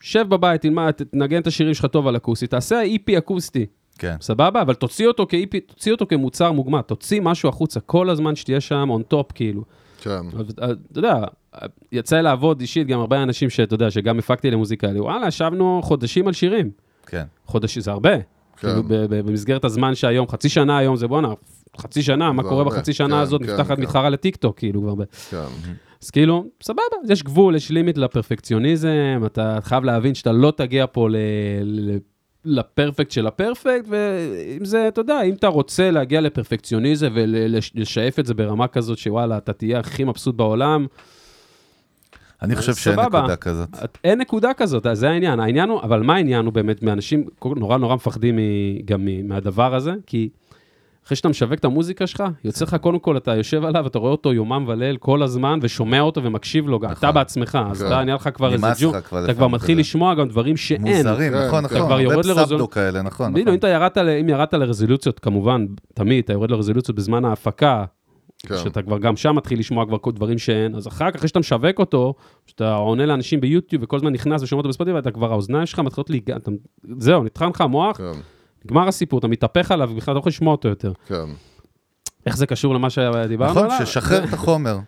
שב 0.00 0.28
בבית, 0.28 0.60
תלמד, 0.60 0.90
תנגן 0.90 1.40
את 1.40 1.46
השירים 1.46 1.74
שלך 1.74 1.86
טוב 1.86 2.06
על 2.06 2.16
אקוסטי, 2.16 2.46
תעשה 2.46 2.82
איפי 2.82 3.18
אקוסטי. 3.18 3.66
כן. 3.98 4.16
סבבה? 4.20 4.62
אבל 4.62 4.74
תוציא 4.74 5.06
אותו, 5.06 5.26
כאיפי, 5.26 5.60
תוציא 5.60 5.92
אותו 5.92 6.06
כמוצר 6.06 6.52
מוגמר, 6.52 6.80
תוציא 6.80 7.20
משהו 7.20 7.48
החוצה 7.48 7.80
כל 7.80 8.10
הזמן 8.10 8.36
שתהיה 8.36 8.60
שם 8.60 8.88
on 8.90 9.14
top, 9.14 9.32
כאילו. 9.34 9.62
כן. 10.00 10.20
אתה 10.90 10.98
יודע, 10.98 11.24
יצא 11.92 12.20
לעבוד 12.20 12.60
אישית 12.60 12.86
גם 12.86 13.00
הרבה 13.00 13.22
אנשים 13.22 13.50
שאתה 13.50 13.74
יודע, 13.74 13.90
שגם 13.90 14.18
הפקתי 14.18 14.50
למוזיקלי, 14.50 15.00
וואלה, 15.00 15.28
ישבנו 15.28 15.80
חודשים 15.82 16.26
על 16.26 16.32
שירים. 16.32 16.70
כן. 17.06 17.24
חודשים, 17.46 17.82
זה 17.82 17.90
הרבה. 17.90 18.16
כן. 18.16 18.22
כאילו, 18.56 18.82
במסגרת 19.08 19.64
הזמן 19.64 19.94
שהיום, 19.94 20.28
חצי 20.28 20.48
שנה 20.48 20.78
היום 20.78 20.96
זה 20.96 21.08
בואנה, 21.08 21.28
חצי 21.78 22.02
שנה, 22.02 22.32
מה 22.32 22.42
קורה. 22.42 22.64
בחצי 22.64 22.92
שנה 22.92 23.16
כן, 23.16 23.20
הזאת, 23.22 23.42
כן, 23.42 23.50
נפתחת 23.52 23.76
כן. 23.76 23.82
מתחרה 23.82 24.10
לטיקטוק, 24.10 24.58
כאילו, 24.58 24.82
כבר. 24.82 25.04
כן. 25.30 25.36
אז 26.02 26.10
כאילו, 26.10 26.44
סבבה, 26.62 26.82
יש 27.08 27.22
גבול, 27.22 27.56
יש 27.56 27.70
לימיט 27.70 27.98
לפרפקציוניזם, 27.98 29.22
אתה 29.26 29.58
חייב 29.62 29.84
להבין 29.84 30.14
שאתה 30.14 30.32
לא 30.32 30.52
תגיע 30.56 30.84
פה 30.92 31.08
ל... 31.10 31.16
לפרפקט 32.44 33.10
של 33.10 33.26
הפרפקט, 33.26 33.84
ואם 33.88 34.64
זה, 34.64 34.88
אתה 34.88 35.00
יודע, 35.00 35.22
אם 35.22 35.34
אתה 35.34 35.46
רוצה 35.48 35.90
להגיע 35.90 36.20
לפרפקציוניזם 36.20 37.08
ולשאף 37.14 38.18
את 38.18 38.26
זה 38.26 38.34
ברמה 38.34 38.66
כזאת 38.68 38.98
שוואלה, 38.98 39.36
אתה 39.38 39.52
תהיה 39.52 39.78
הכי 39.78 40.04
מבסוט 40.04 40.34
בעולם, 40.34 40.86
אני 42.42 42.56
חושב 42.56 42.74
שאין 42.74 42.96
סבבה. 42.96 43.18
נקודה 43.18 43.36
כזאת. 43.36 43.68
את- 43.84 43.98
אין 44.04 44.20
נקודה 44.20 44.54
כזאת, 44.54 44.86
זה 44.92 45.10
העניין. 45.10 45.40
העניין 45.40 45.68
הוא, 45.68 45.80
אבל 45.82 46.02
מה 46.02 46.14
העניין 46.14 46.44
הוא 46.44 46.52
באמת 46.52 46.82
מאנשים, 46.82 47.24
נורא 47.56 47.78
נורא 47.78 47.94
מפחדים 47.94 48.38
גם 48.84 49.08
מהדבר 49.24 49.74
הזה, 49.74 49.92
כי 50.06 50.28
אחרי 51.06 51.16
שאתה 51.16 51.28
משווק 51.28 51.54
את 51.54 51.64
המוזיקה 51.64 52.06
שלך, 52.06 52.22
יוצא 52.44 52.64
לך 52.64 52.74
קודם 52.74 52.98
כל, 52.98 53.16
אתה 53.16 53.34
יושב 53.36 53.64
עליו, 53.64 53.86
אתה 53.86 53.98
רואה 53.98 54.12
אותו 54.12 54.32
יומם 54.32 54.64
וליל 54.68 54.96
כל 54.96 55.22
הזמן, 55.22 55.58
ושומע 55.62 56.00
אותו 56.00 56.22
ומקשיב 56.24 56.68
לו, 56.68 56.78
גם 56.78 56.90
אתה 56.92 56.98
נכון. 57.06 57.14
בעצמך, 57.14 57.58
אז. 57.70 57.82
אתה 57.82 58.04
נהיה 58.04 58.14
לך 58.16 58.28
כבר 58.34 58.52
איזה 58.52 58.66
ג'ו, 58.80 58.90
אתה 59.24 59.34
כבר 59.34 59.48
מתחיל. 59.48 59.78
לשמוע 59.78 60.14
גם 60.14 60.28
דברים 60.28 60.56
שאין. 60.56 60.80
מוזרים, 60.82 61.32
כן, 61.32 61.46
נכון, 61.46 61.64
אתה 61.64 61.74
נכון. 61.74 61.86
כבר 61.86 62.00
יורד 62.00 62.26
הרבה 62.26 62.44
פסבדו 62.44 62.70
כאלה, 62.70 63.02
נכון, 63.02 63.32
בדיוק, 63.32 63.46
נכון. 63.48 63.54
אם 63.54 63.58
אתה 63.58 63.68
ירדת 63.68 63.98
אם 63.98 64.28
ירדת 64.28 64.54
לרזולוציות, 64.54 65.18
כמובן, 65.18 65.66
תמיד, 65.94 66.24
אתה 66.24 66.32
יורד 66.32 66.50
לרזולוציות 66.50 66.96
בזמן 66.96 67.24
ההפקה, 67.24 67.84
כן. 68.46 68.56
שאתה 68.56 68.82
כבר 68.82 68.98
גם 68.98 69.16
שם 69.16 69.36
מתחיל 69.36 69.58
לשמוע 69.58 69.86
כבר 69.86 70.10
דברים 70.14 70.38
שאין, 70.38 70.74
אז 70.74 70.88
אחר 70.88 71.10
כך, 71.10 71.16
אחרי 71.16 71.28
שאתה 71.28 71.38
משווק 71.38 71.78
אותו, 71.78 72.14
שאתה 72.46 72.74
עונה 72.74 73.06
לאנשים 73.06 73.40
ביוטיוב 73.40 73.82
וכל 73.82 73.96
הזמן 73.96 74.12
נכנס 74.12 74.42
ושומע 74.42 74.58
אותו 74.60 74.68
בספוטיפיי, 74.68 74.98
אתה 74.98 75.10
כבר, 75.10 75.32
האוזניים 75.32 75.66
שלך 75.66 75.78
מתחילות 75.78 76.10
להיגע, 76.10 76.36
אתה- 76.36 76.50
זהו, 76.98 77.24
נטחן 77.24 77.48
לך 77.48 77.60
המוח, 77.60 77.96
כן. 77.96 78.04
נגמר 78.66 78.88
הסיפור, 78.88 79.18
אתה 79.18 79.28
מתהפך 79.28 79.70
עליו, 79.70 79.90
ובכלל 79.92 80.02
אתה 80.02 80.12
לא 80.12 80.18
יכול 80.18 80.30
לשמוע 80.30 80.52
אותו 80.52 80.68
יותר. 80.68 80.92
כן. 81.08 81.24
איך 82.26 82.36
זה 82.36 82.46
קשור 82.46 82.74
למה 82.74 82.90
שדיברנו 82.90 83.50
נכון, 83.50 83.64
עליו? 83.64 83.86
ששחרר 83.86 84.24
את 84.24 84.32
החומר. 84.32 84.78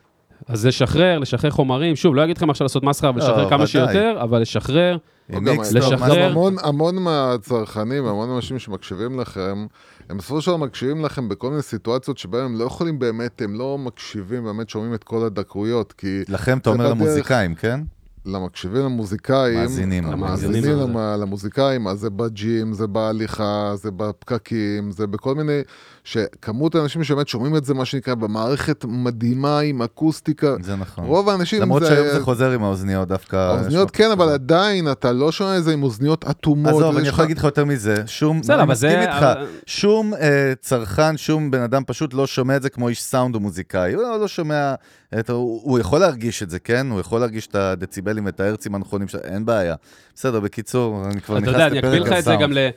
אז 0.46 0.66
לשחרר, 0.66 1.18
לשחרר 1.18 1.50
חומרים, 1.50 1.96
שוב, 1.96 2.14
לא 2.14 2.24
אגיד 2.24 2.36
לכם 2.36 2.50
עכשיו 2.50 2.64
לעשות 2.64 2.82
מסחרה 2.82 3.10
ולשחרר 3.14 3.44
לא, 3.44 3.48
כמה 3.48 3.56
ודאי. 3.56 3.66
שיותר, 3.66 4.18
אבל 4.22 4.40
לשחרר, 4.40 4.96
לשחרר. 5.30 6.30
המון, 6.30 6.56
המון 6.62 6.96
מהצרכנים, 6.96 8.06
המון 8.06 8.30
אנשים 8.30 8.58
שמקשיבים 8.58 9.20
לכם, 9.20 9.66
הם 10.08 10.18
בסופו 10.18 10.40
של 10.40 10.50
דבר 10.50 10.56
מקשיבים 10.56 11.04
לכם 11.04 11.28
בכל 11.28 11.50
מיני 11.50 11.62
סיטואציות 11.62 12.18
שבהם 12.18 12.44
הם 12.44 12.58
לא 12.58 12.64
יכולים 12.64 12.98
באמת, 12.98 13.42
הם 13.42 13.54
לא 13.54 13.78
מקשיבים, 13.78 14.44
באמת 14.44 14.68
שומעים 14.68 14.94
את 14.94 15.04
כל 15.04 15.24
הדקויות, 15.26 15.92
כי 15.92 16.20
לכם 16.28 16.58
אתה 16.58 16.70
אומר. 16.70 16.90
למוזיקאים, 16.90 17.54
כן? 17.54 17.80
למקשיבים 18.28 18.82
למוזיקאים, 18.84 19.58
מאזינים 19.60 20.04
למאזינים. 20.04 20.54
למאזינים 20.64 20.96
למ- 20.96 21.20
למוזיקאים, 21.20 21.88
אז 21.88 21.98
זה 22.00 22.10
בג'ים, 22.10 22.72
זה 22.72 22.86
בהליכה, 22.86 23.72
זה 23.76 23.90
בפקקים, 23.96 24.90
זה 24.92 25.06
בכל 25.06 25.34
מיני, 25.34 25.60
שכמות 26.04 26.74
האנשים 26.74 27.04
שבאמת 27.04 27.28
שומעים 27.28 27.56
את 27.56 27.64
זה, 27.64 27.74
מה 27.74 27.84
שנקרא, 27.84 28.14
במערכת 28.14 28.84
מדהימה 28.88 29.58
עם 29.60 29.82
אקוסטיקה, 29.82 30.56
זה 30.62 30.76
נכון. 30.76 31.04
רוב 31.04 31.28
האנשים 31.28 31.62
למרות 31.62 31.82
זה... 31.82 31.88
שהיום 31.88 32.08
זה 32.08 32.20
חוזר 32.20 32.50
עם 32.50 32.62
האוזניות 32.64 33.08
דווקא. 33.08 33.36
האוזניות 33.36 33.90
כן, 33.90 34.10
אבל 34.10 34.28
עדיין 34.28 34.90
אתה 34.92 35.12
לא 35.12 35.32
שומע 35.32 35.58
את 35.58 35.64
זה 35.64 35.72
עם 35.72 35.82
אוזניות 35.82 36.24
אטומות. 36.24 36.74
עזוב, 36.74 36.96
אני 36.96 37.08
יכול 37.08 37.24
להגיד 37.24 37.38
לך 37.38 37.44
יותר 37.44 37.64
מזה, 37.64 37.96
שום, 38.06 38.40
בסדר, 38.40 38.54
אני 38.54 38.62
אבל 38.62 38.72
מסכים 38.72 38.90
זה- 38.90 39.00
איתך, 39.00 39.12
אבל- 39.22 39.46
שום 39.66 40.14
אה, 40.14 40.52
צרכן, 40.60 41.16
שום 41.16 41.50
בן 41.50 41.60
אדם 41.62 41.82
פשוט 41.86 42.14
לא 42.14 42.26
שומע 42.26 42.56
את 42.56 42.62
זה 42.62 42.70
כמו 42.70 42.88
איש 42.88 43.02
סאונד 43.02 43.34
או 43.34 43.40
מוזיקאי, 43.40 43.92
הוא 43.94 44.02
לא, 44.02 44.28
שומע, 44.28 44.74
את, 45.18 45.30
הוא, 45.30 45.60
הוא 45.64 45.78
יכול 45.78 45.98
להרגיש 46.00 46.42
את 46.42 46.50
זה, 46.50 46.58
כן? 46.58 46.86
הוא 46.90 47.00
יכול 47.00 47.20
להרגיש 47.20 47.46
את 47.46 47.54
הדציבלים 47.54 48.17
ואת 48.26 48.40
ההרצים 48.40 48.74
הנכונים, 48.74 49.08
של- 49.08 49.18
אין 49.24 49.44
בעיה. 49.46 49.74
בסדר, 50.14 50.40
בקיצור, 50.40 51.02
אני 51.12 51.20
כבר 51.20 51.34
אתה 51.38 51.42
נכנס 51.42 51.54
יודע, 51.54 51.66
אני 51.66 51.78
אקביל 51.78 51.94
לפרק 51.94 52.12
לך 52.12 52.18
את 52.18 52.24
זה 52.24 52.30
הסאונד. 52.32 52.40
גם 52.42 52.52
ל- 52.52 52.68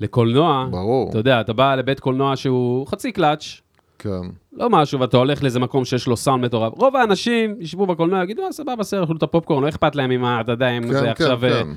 לקולנוע, 0.00 0.66
ברור, 0.70 1.10
אתה 1.10 1.18
יודע, 1.18 1.40
אתה 1.40 1.52
בא 1.52 1.74
לבית 1.74 2.00
קולנוע 2.00 2.36
שהוא 2.36 2.86
חצי 2.86 3.12
קלאץ', 3.12 3.60
כן. 3.98 4.08
לא 4.52 4.70
משהו, 4.70 5.00
ואתה 5.00 5.16
הולך 5.16 5.42
לאיזה 5.42 5.60
מקום 5.60 5.84
שיש 5.84 6.06
לו 6.06 6.16
סאונד 6.16 6.44
מטורף. 6.44 6.72
רוב 6.76 6.96
האנשים 6.96 7.54
ישבו 7.60 7.86
בקולנוע, 7.86 8.22
יגידו, 8.22 8.42
אה, 8.46 8.52
סבבה, 8.52 8.76
בסדר, 8.76 9.04
אכלו 9.04 9.16
את 9.16 9.22
הפופקורן, 9.22 9.62
לא 9.62 9.68
אכפת 9.68 9.96
להם 9.96 10.10
עם 10.10 10.24
ה... 10.24 10.40
אתה 10.40 10.52
יודע, 10.52 10.68
אם 10.68 10.82
כן, 10.82 10.92
זה 10.92 11.00
כן, 11.00 11.06
עכשיו... 11.08 11.44
אה, 11.44 11.50
כן. 11.64 11.68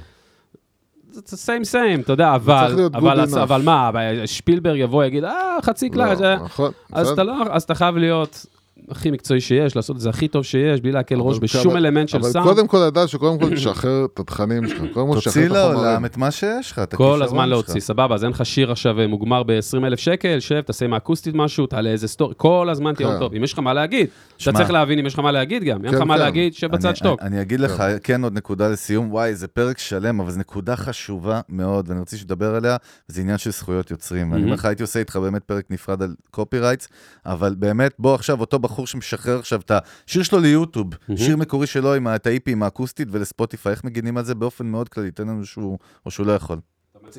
זה 1.11 1.38
סיים 1.38 1.64
סיים, 1.64 1.99
אתה 2.02 2.14
יודע, 2.14 2.35
אבל... 2.35 2.90
אבל, 2.94 3.23
enough. 3.23 3.40
אבל 3.40 3.61
מה, 3.61 3.91
שפילברג 4.26 4.80
יבוא, 4.80 5.03
יגיד, 5.03 5.23
אה, 5.23 5.57
חצי 5.61 5.90
קלאץ', 5.90 6.19
לא, 6.19 6.26
אה." 6.26 6.35
נכון. 6.35 6.72
אתה 7.14 7.23
לא, 7.23 7.34
אז 7.52 7.64
אתה 7.64 7.76
חייב 7.76 7.98
להיות 7.98 8.45
הכי 8.89 9.11
מקצועי 9.11 9.41
שיש, 9.41 9.75
לעשות 9.75 9.95
את 9.95 10.01
זה 10.01 10.09
הכי 10.09 10.27
טוב 10.27 10.43
שיש, 10.43 10.81
בלי 10.81 10.91
להקל 10.91 11.15
ראש 11.19 11.37
אבל 11.37 11.43
בשום 11.43 11.77
אלמנט 11.77 12.09
של 12.09 12.17
אבל 12.17 12.29
סאונד. 12.29 12.47
קודם 12.47 12.67
כל 12.67 12.77
לדעת 12.87 13.09
שקודם 13.09 13.39
כל 13.39 13.55
תשחרר 13.55 14.05
את 14.13 14.19
התכנים 14.19 14.67
שלך, 14.67 14.81
קודם 14.93 15.07
כל 15.07 15.13
תוציא 15.15 15.31
תשחרר 15.31 15.45
את 15.45 15.51
לעולם 15.51 15.79
החומרים. 15.79 16.05
את 16.05 16.17
מה 16.17 16.31
שיש 16.31 16.71
לך, 16.71 16.79
את 16.79 16.95
כל 16.95 17.23
הזמן. 17.23 17.49
להוציא, 17.49 17.81
סבבה, 17.81 18.15
אז 18.15 18.23
אין 18.23 18.31
לך 18.31 18.45
שיר 18.45 18.71
עכשיו 18.71 18.99
אה, 18.99 19.07
מוגמר 19.07 19.43
ב-20 19.43 19.85
אלף 19.85 19.99
שקל, 19.99 20.39
שב, 20.39 20.61
תעשה 20.61 20.85
עם 20.85 20.93
האקוסטית 20.93 21.35
משהו, 21.35 21.67
תעלה 21.67 21.89
איזה 21.89 22.07
story, 22.07 22.34
כל 22.37 22.67
הזמן 22.71 22.93
תהיה 22.93 23.09
כן. 23.13 23.19
טוב. 23.19 23.33
אם 23.33 23.43
יש 23.43 23.53
לך 23.53 23.59
מה 23.59 23.73
להגיד, 23.73 24.07
אתה. 24.35 24.51
צריך 24.51 24.71
להבין 24.71 24.99
אם 24.99 25.05
יש 25.05 25.13
לך 25.13 25.19
מה 25.19 25.31
להגיד 25.31 25.63
גם, 25.63 25.85
אין 25.85 25.91
כן, 25.91 25.97
לך 25.97 26.03
מה 26.03 26.13
כן. 26.13 26.19
להגיד, 26.19 26.53
שב 26.53 26.71
בצד 26.71 26.85
אני- 26.87 26.95
שתוק. 26.95 27.21
אני 27.21 27.41
אגיד 27.41 27.59
לך, 27.59 27.83
כן, 28.03 28.23
עוד 28.23 28.33
נקודה 28.33 28.69
לסיום, 28.69 29.11
וואי, 29.11 29.35
זה 29.35 29.47
פרק 29.47 29.77
שלם, 29.77 30.19
אבל 30.19 30.31
זו 30.31 30.39
נקודה 30.39 30.75
חשובה 30.75 31.41
מאוד, 31.49 31.89
ואני 31.89 31.99
רוצה 31.99 32.17
שתדבר 32.17 32.55
עליה, 32.55 32.77
זה 33.07 33.21
עניין 33.21 33.37
של 33.37 33.51
זכויות 33.51 33.91
יוצרים. 33.91 34.29
מהמם. 34.29 34.43
אומר 34.43 34.53
לך, 34.53 34.65
הייתי 34.65 34.83
עושה 34.83 34.99
איתך 34.99 35.15
באמת 35.15 35.43
פרק 35.43 35.65
נפרד 35.69 36.01
על 36.03 36.15
קופי 36.31 36.59
רייטס, 36.59 36.87
אבל 37.25 37.55
באמת, 37.57 37.93
בוא 37.99 38.15
עכשיו, 38.15 38.39
אותו 38.39 38.59
בחור 38.64 38.88
שמשחרר 38.88 39.40
עכשיו 39.40 39.60
את 39.60 39.72
השיר 40.07 40.23
שלו 40.23 40.40
ליוטיוב, 40.40 40.88
מהמם. 41.07 41.18
שיר 41.18 41.38
מקורי 41.38 41.68
שלו 41.68 41.94
עם 41.94 42.07
את 42.07 42.27
ה-IP, 42.27 42.52
עם 42.52 42.64
האקוסטית 42.64 43.07
ולספוטיפיי, 43.11 43.72
איך 43.72 43.84
מגינים 43.84 44.18
על 44.18 44.23
זה 44.23 44.35
באופן 44.35 44.65
מאוד 44.65 44.90
כללי, 44.90 45.11
תן 45.11 45.27
לנו 45.27 45.45
שהוא, 45.45 45.77
או 46.06 46.11
שהוא 46.11 46.26
לא 46.27 46.31
יכול. 46.31 46.57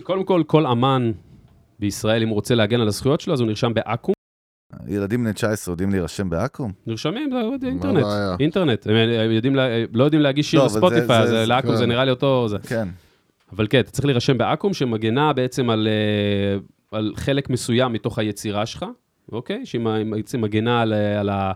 קודם 0.03 0.25
כל, 0.25 0.43
כל 0.47 0.67
אמן 0.67 1.13
בישראל, 1.79 2.23
אם 2.23 2.29
הוא 2.29 2.35
רוצה 2.35 2.55
להגן 2.55 2.81
על 2.81 2.89
הזכויות 2.89 3.21
שלו, 3.21 3.35
אז 3.35 3.41
הוא 3.41 3.49
נרשם 3.49 3.75
באקו"ם. 3.75 4.15
ילדים 4.89 5.25
בני 5.25 5.33
19 5.33 5.73
יודעים 5.73 5.91
להירשם 5.91 6.31
באקו"ם? 6.31 6.73
נרשמים, 6.87 7.31
זה 7.61 7.67
אינטרנט? 7.67 8.05
אינטרנט. 8.41 8.87
הם 8.87 8.95
הם 8.97 9.31
יודעים, 9.31 9.57
לא 9.93 10.05
יודעים 10.05 10.23
להגיש 10.23 10.51
שיר 10.51 10.61
לא, 10.61 10.67
לספוטיפיי, 10.67 11.19
אז 11.19 11.29
זה- 11.29 11.47
לאקו"ם 11.47 11.71
כן. 11.71 11.77
זה 11.77 11.87
נראה 11.87 12.05
לי 12.05 12.11
אותו... 12.11 12.49
זה. 12.49 12.57
כן. 12.59 12.89
אבל 13.53 13.67
כן, 13.71 13.81
אתה 13.81 13.91
צריך 13.91 14.05
להירשם 14.05 14.39
באקו"ם, 14.39 14.75
שמגנה 14.75 15.33
בעצם 15.33 15.71
על, 15.71 15.89
אה, 15.89 16.59
על 16.99 17.13
חלק 17.17 17.51
מסוים 17.51 17.93
מתוך 17.93 18.19
היצירה 18.19 18.67
שלך, 18.67 18.85
אוקיי? 19.33 19.67
שהיא 19.67 19.81
מגנה 20.39 20.83
על, 20.83 20.93
על, 20.93 21.29
ה, 21.29 21.53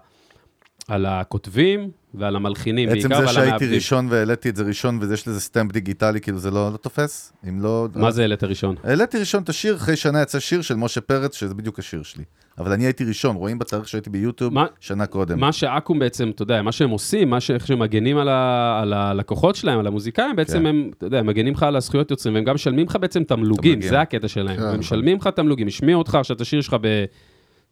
על 0.89 1.07
הכותבים 1.07 1.91
ועל 2.15 2.37
המלחינים, 2.37 2.89
עצם 2.89 2.95
בעיקר 3.09 3.17
זה 3.17 3.25
ועל 3.25 3.35
שהייתי 3.35 3.49
המעבדים. 3.51 3.75
ראשון 3.75 4.07
והעליתי 4.11 4.49
את 4.49 4.57
זה 4.57 4.63
ראשון 4.65 4.99
ויש 5.03 5.29
לזה 5.29 5.41
סטמפ 5.41 5.73
דיגיטלי, 5.73 6.21
כאילו 6.21 6.39
זה 6.39 6.51
לא 6.51 6.73
לא 6.73 6.77
תופס? 6.77 7.33
אם 7.49 7.61
לא... 7.61 7.89
מה 7.95 8.11
זה 8.11 8.23
העלית 8.23 8.45
ראשון? 8.45 8.75
העליתי 8.85 9.19
ראשון 9.19 9.43
את 9.43 9.49
השיר, 9.49 9.77
אחרי 9.77 9.97
שנה 9.97 10.23
יצא 10.23 10.39
שיר 10.41 10.63
של 10.63 10.75
משה 10.75 11.01
פרץ, 11.01 11.37
שזה 11.37 11.55
בדיוק 11.55 11.79
השיר 11.79 12.03
שלי. 12.03 12.25
אבל 12.59 12.73
אני 12.73 12.85
הייתי 12.85 13.05
ראשון, 13.05 13.37
רואים 13.37 13.59
בתאריך 13.59 13.89
שהייתי 13.89 14.11
ביוטיוב 14.11 14.55
מה- 14.55 14.67
שנה 14.81 15.07
קודם. 15.07 15.41
מה 15.41 15.53
שאקו"ם 15.53 15.99
בעצם, 15.99 16.31
אתה 16.31 16.43
יודע, 16.43 16.63
מה 16.63 16.73
שהם 16.73 16.91
עושים, 16.91 17.31
מה 17.31 17.41
ש- 17.41 17.51
איך 17.51 17.67
שהם 17.67 17.79
מגנים 17.79 18.19
על, 18.19 18.29
ה, 18.29 18.79
על 18.83 18.93
הלקוחות 18.93 19.57
שלהם, 19.57 19.79
על 19.79 19.87
המוזיקאים, 19.87 20.37
בעצם 20.37 20.59
כן. 20.59 20.67
הם, 20.67 20.91
אתה 20.99 21.07
יודע, 21.07 21.19
הם 21.19 21.27
מגנים 21.27 21.55
לך 21.55 21.63
על 21.63 21.77
הזכויות 21.77 22.11
יוצרים, 22.11 22.35
והם 22.35 22.45
גם 22.45 22.55
משלמים 22.55 22.87
לך 22.87 22.97
בעצם 23.01 23.25
תמלוגים, 23.25 23.73
תמלוגים. 23.73 23.91
זה 23.91 24.01
הקטע 24.01 24.29
שלהם. 24.29 24.57
כן. 24.57 24.63
הם 24.63 24.79
משלמים 24.79 25.17
לך 25.19 25.27
תמלוגים, 25.27 25.67
השמיעו 25.67 25.99
אותך 25.99 26.15
עכשיו 26.15 26.37
את 26.37 26.41
השיר 26.41 26.61
שלך 26.61 26.77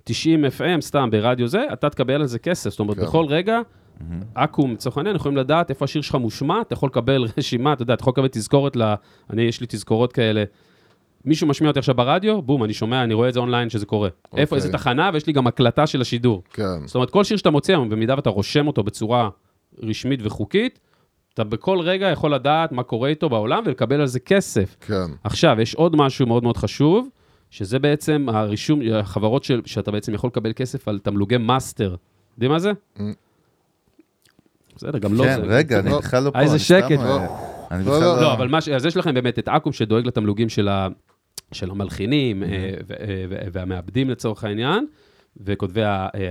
ב-90 0.08 0.58
FM, 0.58 0.80
סתם, 0.80 1.08
ברדיו 1.10 1.48
זה, 1.48 1.64
אתה 1.72 1.90
תקבל 1.90 2.14
על 2.14 2.26
זה 2.26 2.38
כסף. 2.38 2.70
זאת 2.70 2.80
אומרת, 2.80 2.96
כן. 2.96 3.02
בכל 3.02 3.26
רגע, 3.28 3.60
אקו"ם, 4.34 4.72
לצורך 4.72 4.96
העניין, 4.96 5.16
יכולים 5.16 5.36
לדעת 5.36 5.70
איפה 5.70 5.84
השיר 5.84 6.02
שלך 6.02 6.14
מושמע, 6.14 6.60
אתה 6.60 6.74
יכול 6.74 6.86
לקבל 6.86 7.24
רשימה, 7.38 7.72
אתה 7.72 7.82
יודע, 7.82 7.94
אתה 7.94 8.02
יכול 8.02 8.10
לקבל 8.10 8.28
תזכורת 8.28 8.76
ל... 8.76 8.94
אני, 9.30 9.42
יש 9.42 9.60
לי 9.60 9.66
תזכורות 9.70 10.12
כאלה. 10.12 10.44
מישהו 11.24 11.46
משמיע 11.46 11.68
אותי 11.68 11.78
עכשיו 11.78 11.94
ברדיו, 11.94 12.42
בום, 12.42 12.64
אני 12.64 12.72
שומע, 12.72 13.02
אני 13.02 13.14
רואה 13.14 13.28
את 13.28 13.34
זה 13.34 13.40
אונליין 13.40 13.70
שזה 13.70 13.86
קורה. 13.86 14.08
איפה, 14.08 14.56
אוקיי. 14.56 14.56
איזה 14.56 14.72
תחנה, 14.72 15.10
ויש 15.12 15.26
לי 15.26 15.32
גם 15.32 15.46
הקלטה 15.46 15.86
של 15.86 16.00
השידור. 16.00 16.42
כן, 16.50 16.86
זאת 16.86 16.94
אומרת, 16.94 17.10
כל 17.10 17.24
שיר 17.24 17.36
שאתה 17.36 17.50
מוציא 17.50 17.76
במידה 17.76 18.14
ואתה 18.16 18.30
רושם 18.30 18.66
אותו 18.66 18.82
בצורה 18.82 19.28
רשמית 19.82 20.20
וחוקית, 20.22 20.78
אתה 21.34 21.44
בכל 21.44 21.80
רגע 21.80 22.06
יכול 22.06 22.34
לדעת 22.34 22.72
מה 22.72 22.82
קורה 22.82 23.08
איתו 23.08 23.28
בעולם 23.28 23.62
ולקבל 23.66 24.00
על 24.00 24.06
זה 24.06 24.20
כסף. 24.20 24.76
כן. 24.80 25.06
עכשיו, 25.24 25.56
יש 25.60 25.74
עוד 25.74 25.96
משהו 25.96 26.26
מאוד 26.26 26.42
מאוד 26.42 26.56
חשוב, 26.56 27.08
שזה 27.56 27.78
בעצם 27.78 28.26
הרישום, 28.28 28.80
החברות 28.94 29.44
של, 29.44 29.60
שאתה 29.64 29.90
בעצם 29.90 30.14
יכול 30.14 30.28
לקבל 30.28 30.52
כסף 30.52 30.88
על 30.88 30.98
תמלוגי 30.98 31.36
מאסטר. 31.36 31.96
יודעים 32.34 32.52
מה 32.52 32.58
זה? 32.58 32.72
Mm. 32.96 33.00
בסדר, 34.76 34.98
גם 34.98 35.14
לא 35.14 35.24
כן, 35.24 35.36
זה. 35.36 35.42
רגע, 35.42 35.78
אני 35.78 35.90
לא. 35.90 35.98
בכלל 35.98 36.22
לא 36.22 36.30
פה. 36.30 36.38
אה, 36.38 36.42
איזה 36.42 36.54
אני 36.54 36.62
סתם, 36.62 36.88
שקט. 36.88 37.00
אה, 37.00 37.26
אני 37.70 37.84
לא, 37.84 37.96
בכלל 37.96 38.08
לא. 38.08 38.20
לא, 38.20 38.32
אבל 38.32 38.48
מה 38.48 38.60
ש... 38.60 38.68
אז 38.68 38.86
יש 38.86 38.96
לכם 38.96 39.14
באמת 39.14 39.38
את 39.38 39.48
אקו"ם 39.48 39.72
שדואג 39.72 40.06
לתמלוגים 40.06 40.48
של, 40.48 40.68
ה... 40.68 40.88
של 41.52 41.70
המלחינים 41.70 42.42
אה, 42.42 42.48
ו- 42.88 42.94
והמעבדים 43.52 44.10
לצורך 44.10 44.44
העניין, 44.44 44.86
וכותבי 45.36 45.82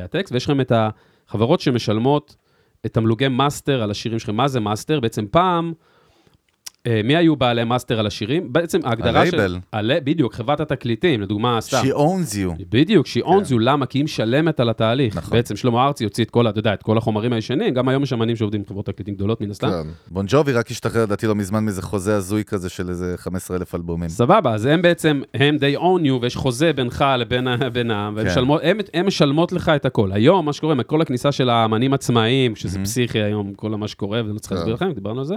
הטקסט, 0.04 0.34
ויש 0.34 0.46
לכם 0.46 0.62
את 0.62 0.72
החברות 0.76 1.60
שמשלמות 1.60 2.36
את 2.86 2.94
תמלוגי 2.94 3.28
מאסטר 3.28 3.84
על 3.84 3.92
השירים 3.92 4.20
שלכם. 4.20 4.36
מה 4.36 4.48
זה 4.48 4.60
מאסטר? 4.60 5.00
בעצם 5.00 5.26
פעם, 5.32 5.74
מי 7.04 7.16
היו 7.16 7.36
בעלי 7.36 7.64
מאסטר 7.64 8.00
על 8.00 8.08
השירים? 8.08 8.54
בעצם 8.54 8.80
ההגדרה 8.84 9.26
של... 9.26 9.40
הלייבל. 9.40 9.60
הל... 9.74 9.92
בדיוק, 10.04 10.34
חברת 10.34 10.60
התקליטים, 10.60 11.22
לדוגמה, 11.22 11.62
סתם. 11.62 11.82
She 11.84 11.94
owns 11.96 12.34
you. 12.34 12.64
בדיוק, 12.70 13.08
שהיא 13.08 13.24
owns 13.24 13.50
you, 13.50 13.60
למה? 13.60 13.86
כי 13.86 13.98
היא 13.98 14.04
משלמת 14.04 14.60
על 14.60 14.70
התהליך. 14.70 15.18
נכון. 15.18 15.32
בעצם 15.38 15.56
שלמה 15.56 15.86
ארצי 15.86 16.04
הוציא 16.04 16.24
את 16.24 16.30
כל, 16.30 16.50
אתה 16.50 16.60
יודע, 16.60 16.74
את 16.74 16.84
כל 16.84 16.98
החומרים 16.98 17.34
הישנים, 17.34 17.74
גם 17.74 17.88
היום 17.90 18.04
יש 18.04 18.14
אמנים 18.14 18.36
שעובדים 18.36 18.62
עם 18.62 18.66
חברות 18.70 18.86
תקליטים 18.86 19.16
גדולות 19.16 19.42
מן 19.42 19.52
הסתם. 19.52 19.68
כן. 19.70 19.88
בון 20.12 20.26
ג'ובי 20.30 20.52
רק 20.54 20.72
השתחרר, 20.72 21.04
לדעתי 21.04 21.28
לא 21.28 21.36
מזמן, 21.36 21.64
מאיזה 21.66 21.82
חוזה 21.82 22.16
הזוי 22.16 22.44
כזה 22.44 22.70
של 22.70 22.90
איזה 22.90 23.14
15,000 23.18 23.76
אלבומים. 23.76 24.10
סבבה, 24.10 24.54
אז 24.54 24.66
הם 24.66 24.82
בעצם, 24.82 25.22
הם 25.34 25.56
they 25.56 25.78
own 25.80 26.06
you, 26.08 26.22
ויש 26.22 26.36
חוזה 26.36 26.74
בינך 26.74 27.06
לבין 27.20 27.48
בינם, 27.74 28.18
כן. 28.22 28.28
משלמות- 28.28 28.62
הם- 28.64 28.78
הם 28.94 29.08
משלמות 29.08 29.52
לך 29.52 29.70
את 29.70 29.86
הכל. 29.86 30.12
היום, 30.12 30.46
מה 30.46 30.54
שקורה, 30.54 30.84
כל 30.84 31.02
הכניסה 31.02 31.32
של 31.32 31.50
האמנים 31.50 31.94
עצמאיים, 31.94 32.56
שזה 32.56 32.80
פסיכי 32.84 33.20
היום, 33.20 33.54
כל 33.56 33.70
מה 33.70 33.88
שקורה, 33.88 34.22
ואני 34.24 34.34
לא 34.34 34.40
צריך 34.40 34.50
כן. 34.50 34.56
להסביר 34.56 34.74
לכם, 34.74 34.92
דיברנו 34.92 35.20
על 35.20 35.26
זה. 35.26 35.36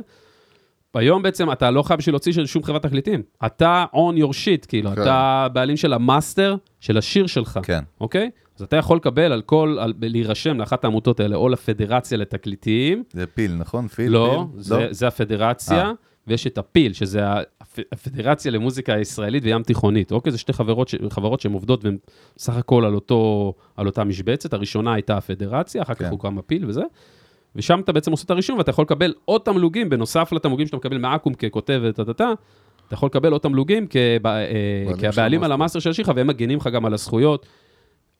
היום 0.94 1.22
בעצם 1.22 1.52
אתה 1.52 1.70
לא 1.70 1.82
חייב 1.82 1.98
בשביל 1.98 2.12
להוציא 2.12 2.32
של 2.32 2.46
שום 2.46 2.62
חברת 2.62 2.82
תקליטים. 2.82 3.22
אתה 3.46 3.84
on 3.94 4.18
your 4.20 4.30
shit, 4.32 4.66
כאילו, 4.68 4.90
כן. 4.94 5.02
אתה 5.02 5.46
בעלים 5.52 5.76
של 5.76 5.92
המאסטר 5.92 6.56
של 6.80 6.98
השיר 6.98 7.26
שלך, 7.26 7.60
כן. 7.62 7.80
אוקיי? 8.00 8.30
אז 8.56 8.62
אתה 8.62 8.76
יכול 8.76 8.96
לקבל 8.96 9.32
על 9.32 9.42
כל, 9.42 9.76
על- 9.80 9.94
להירשם 10.00 10.58
לאחת 10.60 10.84
העמותות 10.84 11.20
האלה, 11.20 11.36
או 11.36 11.48
לפדרציה 11.48 12.18
לתקליטים, 12.18 13.02
זה 13.12 13.26
פיל, 13.26 13.54
נכון? 13.54 13.88
פיל? 13.88 14.12
לא, 14.12 14.46
פיל? 14.52 14.62
זה, 14.62 14.86
זה 14.90 15.06
הפדרציה, 15.08 15.84
אה. 15.84 15.92
ויש 16.26 16.46
את 16.46 16.58
הפיל, 16.58 16.92
שזה 16.92 17.20
הפ- 17.60 17.78
הפדרציה 17.92 18.50
למוזיקה 18.52 18.94
הישראלית 18.94 19.42
וים 19.44 19.62
תיכונית. 19.62 20.12
אוקיי, 20.12 20.32
זה 20.32 20.38
שתי 20.38 20.52
חברות, 20.52 20.88
ש- 20.88 20.94
חברות 21.10 21.40
שהן 21.40 21.52
עובדות 21.52 21.84
והן 21.84 21.96
סך 22.38 22.56
הכל 22.56 22.84
על, 22.84 22.94
אותו, 22.94 23.52
על 23.76 23.86
אותה 23.86 24.04
משבצת. 24.04 24.52
הראשונה 24.52 24.92
הייתה 24.94 25.16
הפדרציה, 25.16 25.82
אחר 25.82 25.94
כך 25.94 26.02
כן. 26.02 26.10
הוקם 26.10 26.38
הפיל 26.38 26.64
וזה. 26.68 26.82
ושם 27.56 27.80
אתה 27.80 27.92
בעצם 27.92 28.10
עושה 28.10 28.24
את 28.24 28.30
הרישום, 28.30 28.58
ואתה 28.58 28.70
יכול 28.70 28.82
לקבל 28.82 29.14
עוד 29.24 29.40
תמלוגים, 29.40 29.88
בנוסף 29.88 30.32
לתמלוגים 30.32 30.66
שאתה 30.66 30.76
מקבל 30.76 30.98
מאקו"ם 30.98 31.34
ככותב 31.34 31.80
וטה-טה-טה, 31.84 32.32
אתה 32.86 32.94
יכול 32.94 33.06
לקבל 33.06 33.32
עוד 33.32 33.40
תמלוגים 33.40 33.86
אה, 33.96 34.96
כבעלים 34.98 35.42
על 35.42 35.52
המאסטר. 35.52 35.78
של 35.78 35.92
שלך, 35.92 36.12
והם 36.16 36.26
מגנים 36.26 36.58
לך 36.58 36.66
גם 36.66 36.84
על 36.84 36.94
הזכויות. 36.94 37.46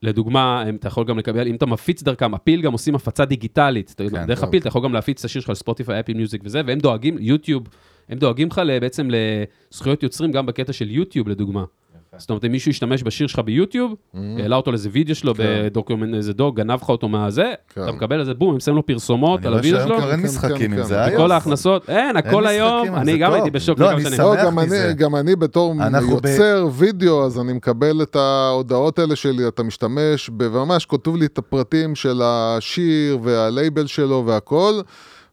לדוגמה, 0.03 0.63
אתה 0.79 0.87
יכול 0.87 1.05
גם 1.05 1.17
לקבל, 1.17 1.47
אם 1.47 1.55
אתה 1.55 1.65
מפיץ 1.65 2.03
דרכם, 2.03 2.33
הפיל 2.33 2.61
גם 2.61 2.71
עושים 2.71 2.95
הפצה 2.95 3.25
דיגיטלית. 3.25 3.95
כן, 3.97 4.25
דרך 4.25 4.39
טוב. 4.39 4.47
הפיל 4.47 4.59
אתה 4.59 4.67
יכול 4.67 4.83
גם 4.83 4.93
להפיץ 4.93 5.19
את 5.19 5.25
השיר 5.25 5.41
שלך 5.41 5.49
לספוטיפיי, 5.49 5.99
אפל 5.99 6.13
מיוזיק 6.13 6.41
וזה, 6.45 6.61
והם 6.65 6.79
דואגים, 6.79 7.17
יוטיוב, 7.19 7.67
הם 8.09 8.17
דואגים 8.17 8.47
לך 8.47 8.61
בעצם 8.81 9.09
לזכויות 9.71 10.03
יוצרים 10.03 10.31
גם 10.31 10.45
בקטע 10.45 10.73
של 10.73 10.91
יוטיוב, 10.91 11.29
לדוגמה. 11.29 11.63
זאת 12.19 12.29
אומרת, 12.29 12.45
אם 12.45 12.51
מישהו 12.51 12.71
ישתמש 12.71 13.03
בשיר 13.03 13.27
שלך 13.27 13.39
ביוטיוב, 13.39 13.95
העלה 14.13 14.55
אותו 14.55 14.71
לאיזה 14.71 14.89
וידאו 14.91 15.15
שלו 15.15 15.35
כן. 15.35 15.43
בדוקומנט, 15.65 16.15
איזה 16.15 16.33
דוג, 16.33 16.55
גנב 16.57 16.79
לך 16.81 16.89
אותו 16.89 17.07
מהזה, 17.09 17.53
כן. 17.73 17.83
אתה 17.83 17.91
מקבל 17.91 18.19
על 18.19 18.25
זה 18.25 18.33
בום, 18.33 18.53
הם 18.53 18.59
שמים 18.59 18.75
לו 18.75 18.85
פרסומות 18.85 19.39
אני 19.39 19.47
על 19.47 19.53
רואה 19.53 19.61
הוידאו 19.61 19.79
שהיום 19.79 19.89
שלו, 19.89 19.97
כבר 19.97 20.11
אין 20.11 20.19
כן, 20.19 20.25
משחקים 20.25 20.73
עם. 20.73 20.83
זה. 20.83 20.95
וכל 21.07 21.15
היום. 21.17 21.31
ההכנסות, 21.31 21.89
אין, 21.89 22.17
הכל 22.17 22.47
היום, 22.47 22.95
אני 22.95 23.17
גם. 23.17 23.33
הייתי 23.33 23.49
בשוק 23.49 23.79
לא, 23.79 23.91
אני. 23.91 24.01
שמח 24.01 24.45
גם 24.45 24.55
מזה. 24.55 24.85
אני, 24.85 24.93
גם 24.93 25.15
אני 25.15 25.35
בתור 25.35 25.75
יוצר 26.11 26.67
וידאו, 26.73 27.25
אז 27.25 27.39
אני 27.39 27.53
מקבל 27.53 28.01
את 28.01 28.15
ההודעות 28.15 28.99
האלה 28.99 29.15
שלי, 29.15 29.47
אתה 29.47 29.63
משתמש, 29.63 30.29
וממש 30.39 30.85
כותב 30.85 31.15
לי 31.15 31.25
את 31.25 31.37
הפרטים 31.37 31.95
של 31.95 32.21
השיר 32.23 33.17
והלייבל 33.21 33.87
שלו 33.87 34.23
והכל. 34.27 34.73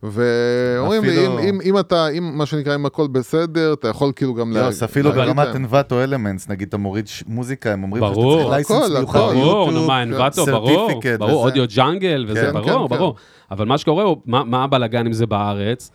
ואומרים 0.03 1.05
לי, 1.05 1.27
אם, 1.27 1.39
אם, 1.39 1.59
אם 1.65 1.79
אתה, 1.79 2.09
אם 2.09 2.39
מה 2.39 2.47
שנקרא, 2.47 2.75
אם 2.75 2.87
הכל 2.87 3.07
בסדר, 3.07 3.73
אתה 3.73 3.89
יכול 3.89 4.13
כאילו 4.17 4.35
גם 4.35 4.53
לה- 4.53 4.61
יוס, 4.61 4.83
אפילו 4.83 5.11
להגיד 5.13 5.37
ברמת. 5.37 5.57
Envato 5.57 6.03
Elements, 6.03 6.49
נגיד 6.49 6.69
אתה 6.69 6.77
מוריד 6.77 7.09
ש- 7.09 7.25
מוזיקה, 7.27 7.73
הם 7.73 7.83
אומרים 7.83 8.03
שאתה. 8.09 8.15
צריך 8.21 8.49
license 8.51 8.91
מיוחד. 8.91 9.19
ברור, 9.19 9.71
נו. 9.73 9.87
מה, 9.87 10.03
Envato, 10.03 10.47
ברור, 10.47 10.91
ברור. 11.19 11.45
אודיו 11.45 11.65
Jungle 11.77 12.25
וזה, 12.29 12.41
כן, 12.41 12.53
ברור, 12.53 12.89
כן, 12.89 12.97
ברור. 12.97 13.15
אבל 13.51 13.67
מה 13.67 13.79
שקורה 13.79 14.05
הוא, 14.05 14.17
מה 14.27 14.45
מה 14.45 14.65
הבלאגן 14.65 15.07
עם 15.07 15.13
זה 15.13 15.27
בארץ? 15.27 15.91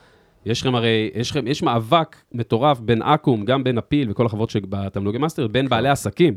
יש 0.45 0.61
לכם 0.61 0.75
הרי, 0.75 1.09
יש 1.15 1.31
לכם, 1.31 1.47
יש 1.47 1.63
מאבק 1.63 2.15
מטורף 2.33 2.79
בין 2.79 3.01
אקו"ם, 3.01 3.45
גם 3.45 3.63
בין 3.63 3.77
הפיל 3.77 4.11
וכל 4.11 4.25
החברות 4.25 4.49
שבתמלוגי 4.49 5.17
מאסטר, 5.17 5.47
בין 5.47 5.69
בעלי 5.69 5.89
עסקים. 5.89 6.33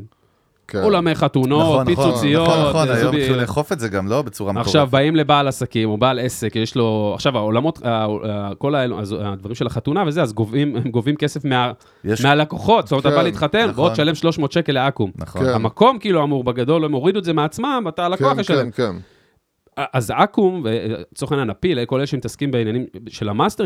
כן. 0.67 0.83
אולמי 0.83 1.15
חתונות, 1.15 1.61
נכון, 1.61 1.91
נכון, 1.91 2.11
פיצוציות, 2.11 2.47
נכון, 2.47 2.69
נכון, 2.69 2.87
אה, 2.89 2.93
היום 2.95 3.15
התחילו 3.15 3.35
לאכוף 3.37 3.71
את 3.71 3.79
זה 3.79 3.89
גם, 3.89 4.07
לא? 4.07 4.21
בצורה 4.21 4.51
מטורפת. 4.53 4.67
עכשיו 4.67 4.87
באים 4.91 5.15
לבעל 5.15 5.47
עסקים 5.47 5.89
או 5.89 5.97
בעל 5.97 6.19
עסק, 6.19 6.55
יש 6.55 6.75
לו, 6.75 7.11
עכשיו 7.15 7.37
האולמות, 7.37 7.85
ה- 7.85 8.05
ה- 8.29 8.51
כל 8.57 8.75
הדברים 8.75 9.55
של 9.55 9.67
החתונה 9.67 10.03
וזה, 10.07 10.21
אז 10.21 10.33
גובים, 10.33 10.75
הם 10.75 10.89
גובים 10.91 11.15
כסף 11.15 11.45
מה- 11.45 11.71
יש- 12.03 12.25
מהלקוחות, 12.25 12.85
זאת 12.87 12.91
אומרת, 12.91 13.05
אתה 13.05 13.09
כן, 13.09 13.15
בא 13.15 13.23
להתחתן, 13.23 13.59
נכון. 13.63 13.73
בוא 13.75 13.89
תשלם 13.89 14.15
300 14.15 14.51
שקל 14.51 14.71
לאקו"ם. 14.73 15.11
נכון. 15.15 15.41
כן. 15.45 15.49
המקום 15.49 15.99
כאילו 15.99 16.23
אמור 16.23 16.43
בגדול, 16.43 16.85
הם 16.85 16.91
הורידו 16.91 17.19
את 17.19 17.23
זה 17.23 17.33
מעצמם, 17.33 17.85
אתה 17.87 18.05
הלקוח 18.05 18.33
כן, 18.33 18.39
ישלם. 18.39 18.71
כן, 18.71 18.91
כן. 18.91 19.85
אז 19.93 20.11
אקו"ם, 20.15 20.61
ולצורך 20.63 21.31
העניין 21.31 21.49
הפיל, 21.49 21.85
כל 21.85 21.97
אלה 21.97 22.07
שמתעסקים 22.07 22.51
בעניינים 22.51 22.85
של 23.09 23.29
המאסטר, 23.29 23.63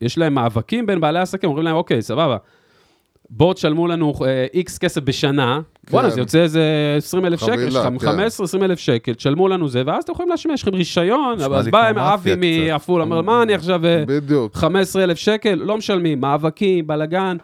יש 0.00 0.18
להם 0.18 0.34
מאבקים 0.34 0.86
בין 0.86 1.00
בעלי 1.00 1.18
עסקים, 1.18 1.48
אומרים 1.50 1.64
להם, 1.64 1.76
אוקיי, 1.76 2.02
סבבה, 2.02 2.36
בואו 3.34 3.52
תשלמו 3.52 3.86
לנו 3.86 4.14
איקס 4.54 4.78
כסף 4.78 5.00
בשנה, 5.00 5.60
בואנה, 5.90 6.10
זה 6.10 6.20
יוצא 6.20 6.42
איזה 6.42 6.94
20 6.98 7.24
אלף 7.24 7.40
שקל, 7.40 7.70
כן. 7.70 7.96
15-20 8.60 8.64
אלף 8.64 8.78
שקל, 8.78 9.14
תשלמו 9.14 9.48
לנו 9.48 9.68
זה, 9.68 9.82
ואז 9.86 10.02
אתם 10.04 10.12
יכולים 10.12 10.28
להשמיע, 10.28 10.54
יש 10.54 10.62
לכם 10.62 10.74
רישיון, 10.74 11.40
אז 11.40 11.68
בא 11.68 11.88
עם 11.88 11.98
אבי. 11.98 12.70
מעפולה, 12.70 13.04
אומר, 13.04 13.22
מה 13.22 13.42
אני 13.42 13.54
עכשיו, 13.54 13.86
אה, 13.86 14.04
בדיוק. 14.06 14.56
15 14.56 15.04
אלף 15.04 15.18
שקל, 15.18 15.54
לא 15.54 15.76
משלמים, 15.76 16.20
מאבקים, 16.20 16.86
בלאגן. 16.86 17.36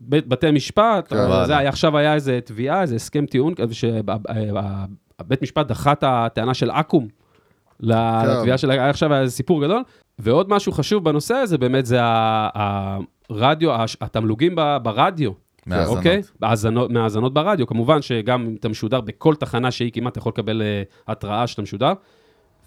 בתי 0.00 0.50
משפט, 0.50 1.08
כן. 1.08 1.16
וואלה. 1.16 1.46
זה 1.46 1.58
היה 1.58 1.68
עכשיו 1.68 1.98
היה 1.98 2.14
איזה 2.14 2.38
תביעה, 2.44 2.82
איזה 2.82 2.94
הסכם 2.94 3.26
טיעון, 3.26 3.54
כזה 3.54 3.74
שהבית 3.74 5.42
משפט 5.42 5.66
דחה 5.66 5.92
את 5.92 6.04
הטענה 6.06 6.54
של 6.54 6.70
אקו"ם 6.70 7.06
לתביעה 7.80 8.58
של, 8.58 8.70
עכשיו 8.70 9.12
היה 9.12 9.22
איזה 9.22 9.32
סיפור 9.32 9.64
גדול. 9.64 9.82
ועוד 10.18 10.50
משהו 10.50 10.72
חשוב 10.72 11.04
בנושא 11.04 11.34
הזה, 11.34 11.58
באמת 11.58 11.86
זה 11.86 11.98
הש- 13.70 13.96
התמלוגים 14.00 14.54
ברדיו. 14.82 15.30
מהאזנות. 15.66 15.96
אוקיי? 15.96 16.22
בהאזנות- 16.40 16.90
מהאזנות 16.90 17.34
ברדיו. 17.34 17.66
כמובן 17.66 18.02
שגם 18.02 18.46
אם 18.46 18.56
אתה 18.60 18.68
משודר 18.68 19.00
בכל 19.00 19.34
תחנה 19.34 19.70
שהיא 19.70 19.92
כמעט, 19.92 20.12
אתה 20.12 20.18
יכול 20.18 20.30
לקבל 20.30 20.62
אה, 20.62 20.82
התראה 21.08 21.46
שאתה 21.46 21.62
משודר. 21.62 21.92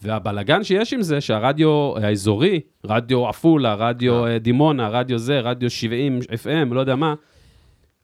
והבלגן 0.04 0.64
שיש 0.64 0.94
עם 0.94 1.02
זה, 1.02 1.22
שהרדיו 1.22 1.94
האזורי, 2.02 2.60
רדיו 2.86 3.28
עפולה, 3.28 3.74
רדיו 3.76 4.26
אה, 4.26 4.40
דימונה, 4.40 4.88
רדיו 4.90 5.18
זה, 5.18 5.40
רדיו 5.40 5.70
70 5.70 6.20
FM, 6.20 6.74
לא 6.74 6.80
יודע 6.80 6.96
מה, 6.96 7.14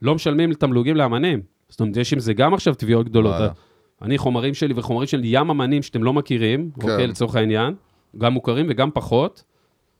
לא 0.01 0.15
משלמים 0.15 0.53
תמלוגים 0.53 0.95
לאמנים. 0.95 1.41
זאת 1.69 1.79
אומרת, 1.79 1.97
יש 1.97 2.13
עם 2.13 2.19
זה 2.19 2.33
גם 2.33 2.53
עכשיו 2.53 2.73
תביעות 2.73 3.09
גדולות. 3.09 3.33
וואלה. 3.33 3.49
אני, 4.01 4.17
חומרים 4.17 4.53
שלי 4.53 4.73
וחומרים 4.77 5.07
של 5.07 5.21
ים 5.23 5.49
אמנים 5.49 5.81
שאתם 5.81 6.03
לא 6.03 6.13
מכירים, 6.13 6.71
כן. 6.81 6.89
אוקיי, 6.91 7.07
לצורך 7.07 7.35
העניין, 7.35 7.73
גם 8.17 8.33
מוכרים 8.33 8.65
וגם 8.69 8.89
פחות, 8.93 9.43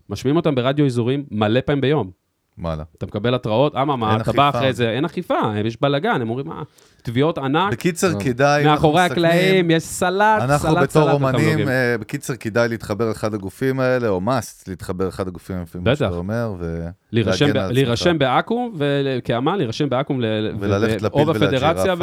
משמיעים 0.10 0.36
אותם 0.38 0.56
ברדיו 0.56 0.86
אזורים 0.86 1.26
מלא 1.32 1.62
פעמים 1.62 1.82
ביום. 1.82 2.12
וואלה. 2.60 2.84
אתה 2.98 3.06
מקבל 3.06 3.36
התראות, 3.36 3.76
אממה, 3.76 4.18
אתה 4.22 4.32
בא. 4.32 4.50
אחרי 4.50 4.74
זה, 4.74 4.90
אין 4.90 5.06
אכיפה, 5.06 5.36
יש 5.66 5.78
בלאגן, 5.82 6.22
הם 6.22 6.30
אומרים, 6.30 6.48
מה, 6.48 6.64
תביעות 7.04 7.38
ענק, 7.38 7.72
בקיצר. 7.72 8.20
כדאי... 8.20 8.66
מאחורי 8.66 9.02
אנחנו 9.02 9.14
הקלעים, 9.14 9.72
יש 9.72 9.84
סלט, 9.84 10.40
סלט, 10.40 10.50
אנחנו 10.50 10.70
סלט. 10.70 10.84
בתור 10.84 11.12
אומנים. 11.12 11.70
אה, 11.70 11.96
בקיצר, 12.00 12.36
כדאי 12.36 12.68
להתחבר 12.70 13.10
לאחד 13.10 13.34
הגופים 13.34 13.80
האלה, 13.80 14.08
או 14.08 14.22
must 14.26 14.64
להתחבר 14.68 15.06
לאחד 15.06 15.28
הגופים, 15.28 15.62
לפי 15.62 15.78
מה. 15.78 15.96
שאתה 15.96 16.16
אומר, 16.16 16.54
ו... 16.60 16.86
להירשם 17.12 17.46
להגן 17.46 17.60
ב- 17.60 17.64
על 17.64 17.72
להירשם 17.74 18.18
באקו"ם, 18.20 18.72
ול- 18.78 18.86
כאמן, 19.24 19.56
להירשם 19.58 19.90
באקו"ם, 19.90 20.22
ל- 20.22 20.52
וללכת 20.60 21.02
לפיל 21.02 21.20
או 21.22 21.26
בפדרציה 21.26 21.94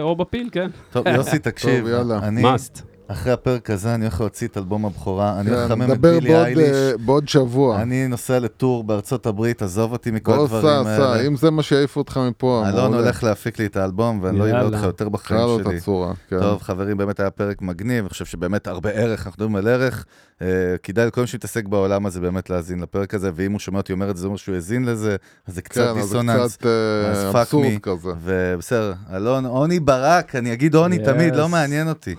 או 0.00 0.16
בפיל, 0.16 0.48
כן. 0.52 0.70
טוב, 0.92 1.06
יוסי, 1.06 1.38
תקשיב, 1.48 1.86
יאללה. 1.86 2.18
אני, 2.22 2.42
מאסט. 2.42 2.89
אחרי 3.12 3.32
הפרק 3.32 3.70
הזה, 3.70 3.94
אני 3.94 4.04
הולך 4.04 4.20
להוציא 4.20 4.48
את 4.48 4.56
אלבום 4.56 4.86
הבכורה, 4.86 5.40
אני 5.40 5.50
הולך 5.50 5.60
כן, 5.60 5.66
לחמם 5.66 5.82
את 5.82 5.88
נדבר 5.88 6.18
בילי 6.20 6.28
בעוד, 6.28 6.46
אייליש, 6.46 6.70
אה, 6.70 6.92
בעוד 7.04 7.28
שבוע. 7.28 7.82
אני 7.82 8.08
נוסע 8.08 8.38
לטור 8.38 8.84
בארצות 8.84 9.26
הברית, 9.26 9.62
עזוב 9.62 9.92
אותי 9.92 10.10
מכל 10.10 10.32
בוא 10.36 10.44
הדברים 10.44 10.62
סע, 10.62 10.96
סע, 10.96 11.08
האלה. 11.08 11.26
אם 11.26 11.36
זה 11.36 11.50
מה 11.50 11.62
שיעיף 11.62 11.96
אותך 11.96 12.20
מפה, 12.28 12.64
אלון. 12.68 12.94
הולך 12.94 13.24
להפיק 13.24 13.58
לי 13.58 13.66
את 13.66 13.76
האלבום, 13.76 14.20
ואני 14.22 14.38
לא 14.38 14.44
אראה. 14.44 14.62
אותך 14.62 14.82
יותר 14.82 15.08
בחיים 15.08 15.40
לו 15.40 15.60
את 15.60 15.64
שלי. 15.64 15.76
הצורה, 15.76 16.12
כן. 16.28 16.40
טוב, 16.40 16.62
חברים, 16.62 16.96
באמת 16.96 17.20
היה 17.20 17.30
פרק 17.30 17.62
מגניב, 17.62 18.04
אני 18.04 18.08
חושב 18.08 18.24
שבאמת 18.24 18.66
הרבה 18.66 18.90
ערך, 18.90 19.26
אנחנו 19.26 19.38
מדברים 19.38 19.56
על 19.56 19.68
ערך. 19.68 20.04
אה, 20.42 20.46
כדאי 20.82 21.06
לכל 21.06 21.20
מי 21.20 21.26
שמתעסק 21.26 21.64
בעולם 21.66 22.06
הזה 22.06 22.20
באמת 22.20 22.50
להאזין 22.50 22.80
לפרק 22.80 23.14
הזה, 23.14 23.30
ואם 23.34 23.52
הוא 23.52 23.60
שומע 23.60 23.78
אותי 23.78 23.92
אומר 23.92 24.10
את 24.10 24.16
זה, 24.16 24.20
זה 24.20 24.26
אומר 24.26 24.36
שהוא 24.36 24.54
האזין 24.54 24.84
לזה, 24.84 25.16
אז 25.46 25.54
זה 25.54 25.62
קצת 25.62 25.74
כן, 25.74 25.88
אז 25.88 25.94
זה 25.96 26.00
דיסוננס. 26.02 26.56
קצת 26.56 26.66
אה, 26.66 27.40
אז 27.40 27.54
me. 27.54 27.78
כזה. 27.82 28.10
ובסדר, 28.24 28.92
אלון, 29.12 29.46
עוני 29.46 29.80
ברק, 29.80 30.36
אני 30.36 30.52
אגיד 30.52 30.74
עוני 30.74 30.96
Yes. 30.96 31.04
תמיד, 31.04 31.36
לא 31.36 31.48
מעניין 31.48 31.88
אותי. 31.88 32.14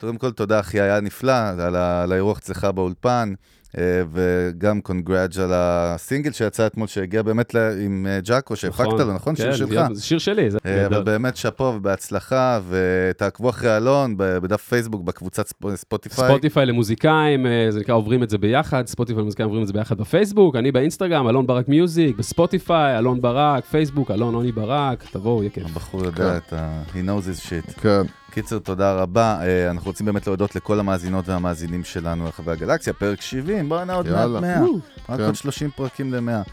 קודם 0.00 0.16
כל, 0.25 0.25
תודה, 0.30 0.60
אחי, 0.60 0.80
היה 0.80 1.00
נפלא, 1.00 1.32
על 1.58 1.76
ה- 1.76 2.02
על 2.02 2.12
האירוח 2.12 2.38
אצלך 2.38 2.64
באולפן, 2.64 3.32
אה, 3.78 3.82
וגם 4.12 4.80
congrats 4.80 5.38
על 5.40 5.50
הסינגל 5.54 6.32
שיצא 6.32 6.66
אתמול, 6.66 6.86
שהגיע 6.86 7.22
באמת 7.22 7.54
ל- 7.54 7.78
עם 7.84 8.06
אה, 8.10 8.20
ג'אקו, 8.24 8.56
שהפקת 8.56 8.86
לו, 8.98 9.12
נכון? 9.14 9.36
שיר 9.36 9.50
כן, 9.50 9.56
שלך. 9.56 9.80
זה 9.92 10.02
שיר 10.02 10.18
שלי, 10.18 10.50
זה 10.50 10.58
אה, 10.66 10.80
אבל 10.86 10.94
גדול. 10.94 11.04
באמת 11.04 11.36
שאפו 11.36 11.64
ובהצלחה, 11.64 12.60
ותעקבו 12.68 13.50
אחרי 13.50 13.76
אלון 13.76 14.14
בדף 14.16 14.62
פייסבוק, 14.62 15.02
בקבוצת 15.02 15.48
ספ- 15.48 15.74
ספוטיפיי. 15.76 16.28
ספוטיפיי 16.28 16.66
למוזיקאים, 16.66 17.46
אה, 17.46 17.66
זה 17.70 17.80
נקרא 17.80 17.94
עוברים 17.94 18.22
את 18.22 18.30
זה 18.30 18.38
ביחד, 18.38 18.86
ספוטיפיי 18.86 19.20
למוזיקאים 19.20 19.46
עוברים 19.48 19.62
את 19.62 19.66
זה 19.66 19.72
ביחד 19.72 19.98
בפייסבוק, 19.98 20.56
אני 20.56 20.72
באינסטגרם, 20.72 21.28
אלון 21.28 21.46
ברק 21.46 21.68
Music, 21.68 22.16
בספוטיפיי, 22.16 22.98
אלון 22.98 23.20
ברק, 23.20 23.64
פייסבוק, 23.64 24.10
אלון 24.10 24.34
עוני 24.34 24.52
ברק, 24.52 25.04
תבואו, 25.12 25.42
יהיה 25.42 25.50
כיף. 25.50 25.64
הבחור 25.66 26.04
יודע 26.04 26.30
כן. 26.30 26.36
את 26.36 26.52
ה... 26.52 26.82
he 26.92 27.06
knows 27.06 27.24
his 27.26 27.46
shit. 27.48 27.80
כן, 27.80 28.02
קיצר, 28.36 28.58
תודה 28.58 28.92
רבה. 28.92 29.38
אה, 29.42 29.70
אנחנו 29.70 29.90
רוצים 29.90 30.06
באמת 30.06 30.26
להודות 30.26 30.56
לכל 30.56 30.80
המאזינות 30.80 31.28
והמאזינים 31.28 31.84
שלנו 31.84 32.24
ברחבי 32.24 32.52
הגלקסיה, 32.52 32.92
פרק 32.92 33.20
70, 33.20 33.68
בואנה 33.68 33.94
עוד 33.94 34.08
מעט 34.10 34.20
יאללה. 34.20 34.40
100. 34.40 34.60
רק 35.08 35.18
כן. 35.18 35.24
עוד 35.24 35.34
30 35.34 35.70
פרקים 35.70 36.14
ל-100. 36.14 36.50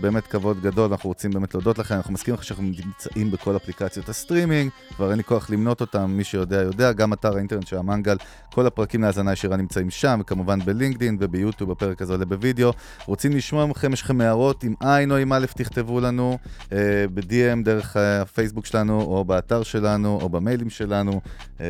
באמת 0.00 0.26
כבוד 0.26 0.60
גדול, 0.60 0.90
אנחנו 0.90 1.08
רוצים 1.08 1.30
באמת 1.30 1.54
להודות 1.54 1.78
לכם, 1.78 1.94
אנחנו 1.94 2.12
מזכירים 2.12 2.38
לך 2.38 2.44
שאנחנו 2.44 2.64
נמצאים 2.64 3.30
בכל 3.30 3.56
אפליקציות 3.56 4.08
הסטרימינג, 4.08 4.70
כבר 4.96 5.10
אין 5.10 5.16
לי 5.16 5.24
כוח 5.24 5.50
למנות 5.50 5.80
אותם, 5.80 6.10
מי 6.10 6.24
שיודע 6.24 6.62
יודע, 6.62 6.92
גם 6.92 7.12
אתר 7.12 7.34
האינטרנט 7.36 7.66
של 7.66 7.76
המנגל, 7.76 8.16
כל 8.54 8.66
הפרקים 8.66 9.02
להאזנה 9.02 9.32
ישירה 9.32 9.56
נמצאים 9.56 9.90
שם, 9.90 10.18
וכמובן 10.20 10.60
בלינקדין 10.60 11.16
וביוטיוב, 11.20 11.70
הפרק 11.70 12.02
הזה 12.02 12.12
עולה 12.12 12.24
בווידאו. 12.24 12.72
רוצים 13.06 13.36
לשמוע 13.36 13.66
מכם, 13.66 13.92
יש 13.92 14.02
לכם 14.02 14.20
הערות, 14.20 14.64
עם 14.64 14.74
עין 14.80 15.10
או 15.10 15.16
עם 15.16 15.32
א', 15.32 15.46
תכתבו 15.54 16.00
לנו 16.00 16.38
אה, 16.72 17.04
ב-DM 17.14 17.64
דרך 17.64 17.96
אה, 17.96 18.22
הפייסבוק 18.22 18.66
שלנו, 18.66 19.00
או 19.00 19.24
באתר 19.24 19.62
שלנו, 19.62 20.18
או 20.22 20.28
במיילים 20.28 20.70
שלנו, 20.70 21.20
אה, 21.60 21.66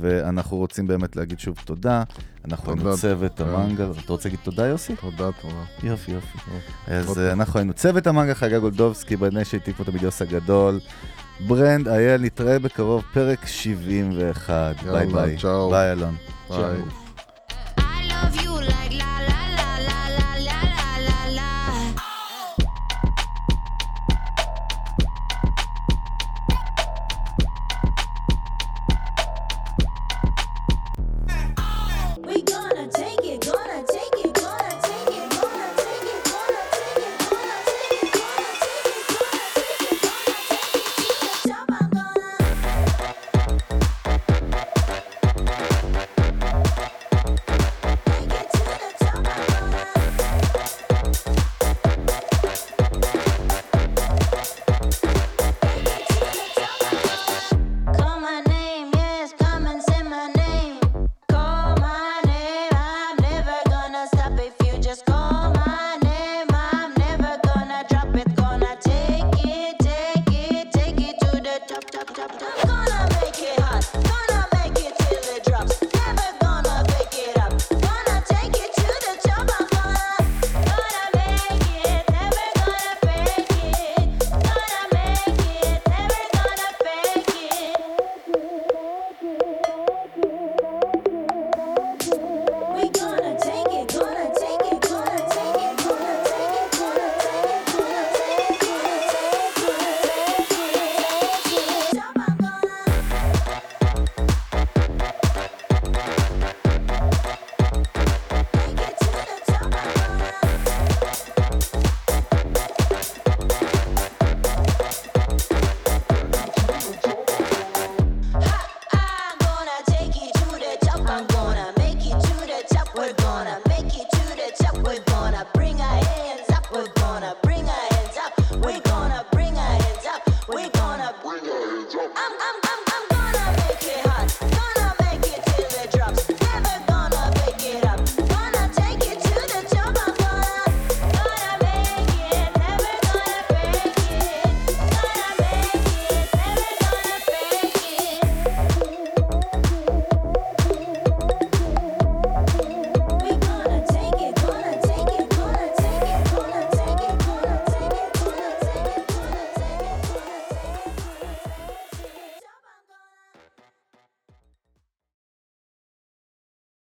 ואנחנו 0.00 0.56
רוצים 0.56 0.86
באמת 0.86 1.16
להגיד 1.16 1.38
שוב 1.38 1.56
תודה. 1.64 2.02
אנחנו. 2.44 2.96
צוות 2.96 3.38
כן. 3.38 3.44
המנגל, 3.44 3.90
אתה 4.04 4.12
רוצה 4.12 4.28
להגיד 4.28 4.40
תודה 4.44 4.66
יוסי? 4.66 4.96
תודה, 4.96 5.30
תודה. 5.40 5.64
יופי, 5.82 6.12
יופי. 6.12 6.38
אז. 6.86 7.18
אה, 7.18 7.27
אנחנו 7.32 7.58
היינו 7.58 7.72
צוות 7.72 8.06
המנגה 8.06 8.34
חגה 8.34 8.58
גולדובסקי, 8.58 9.16
בנה 9.16 9.44
שהטיפו 9.44 9.82
את 9.82 9.88
הגדול. 10.20 10.80
ברנד 11.46 11.88
אייל, 11.88 12.20
נתראה 12.20 12.58
בקרוב, 12.58 13.02
פרק 13.12 13.46
71. 13.46 14.76
יאללה, 14.86 14.98
ביי 14.98 15.06
ביי. 15.06 15.36
ביי 15.70 15.92
אלון. 15.92 16.14
ביי. 16.50 17.07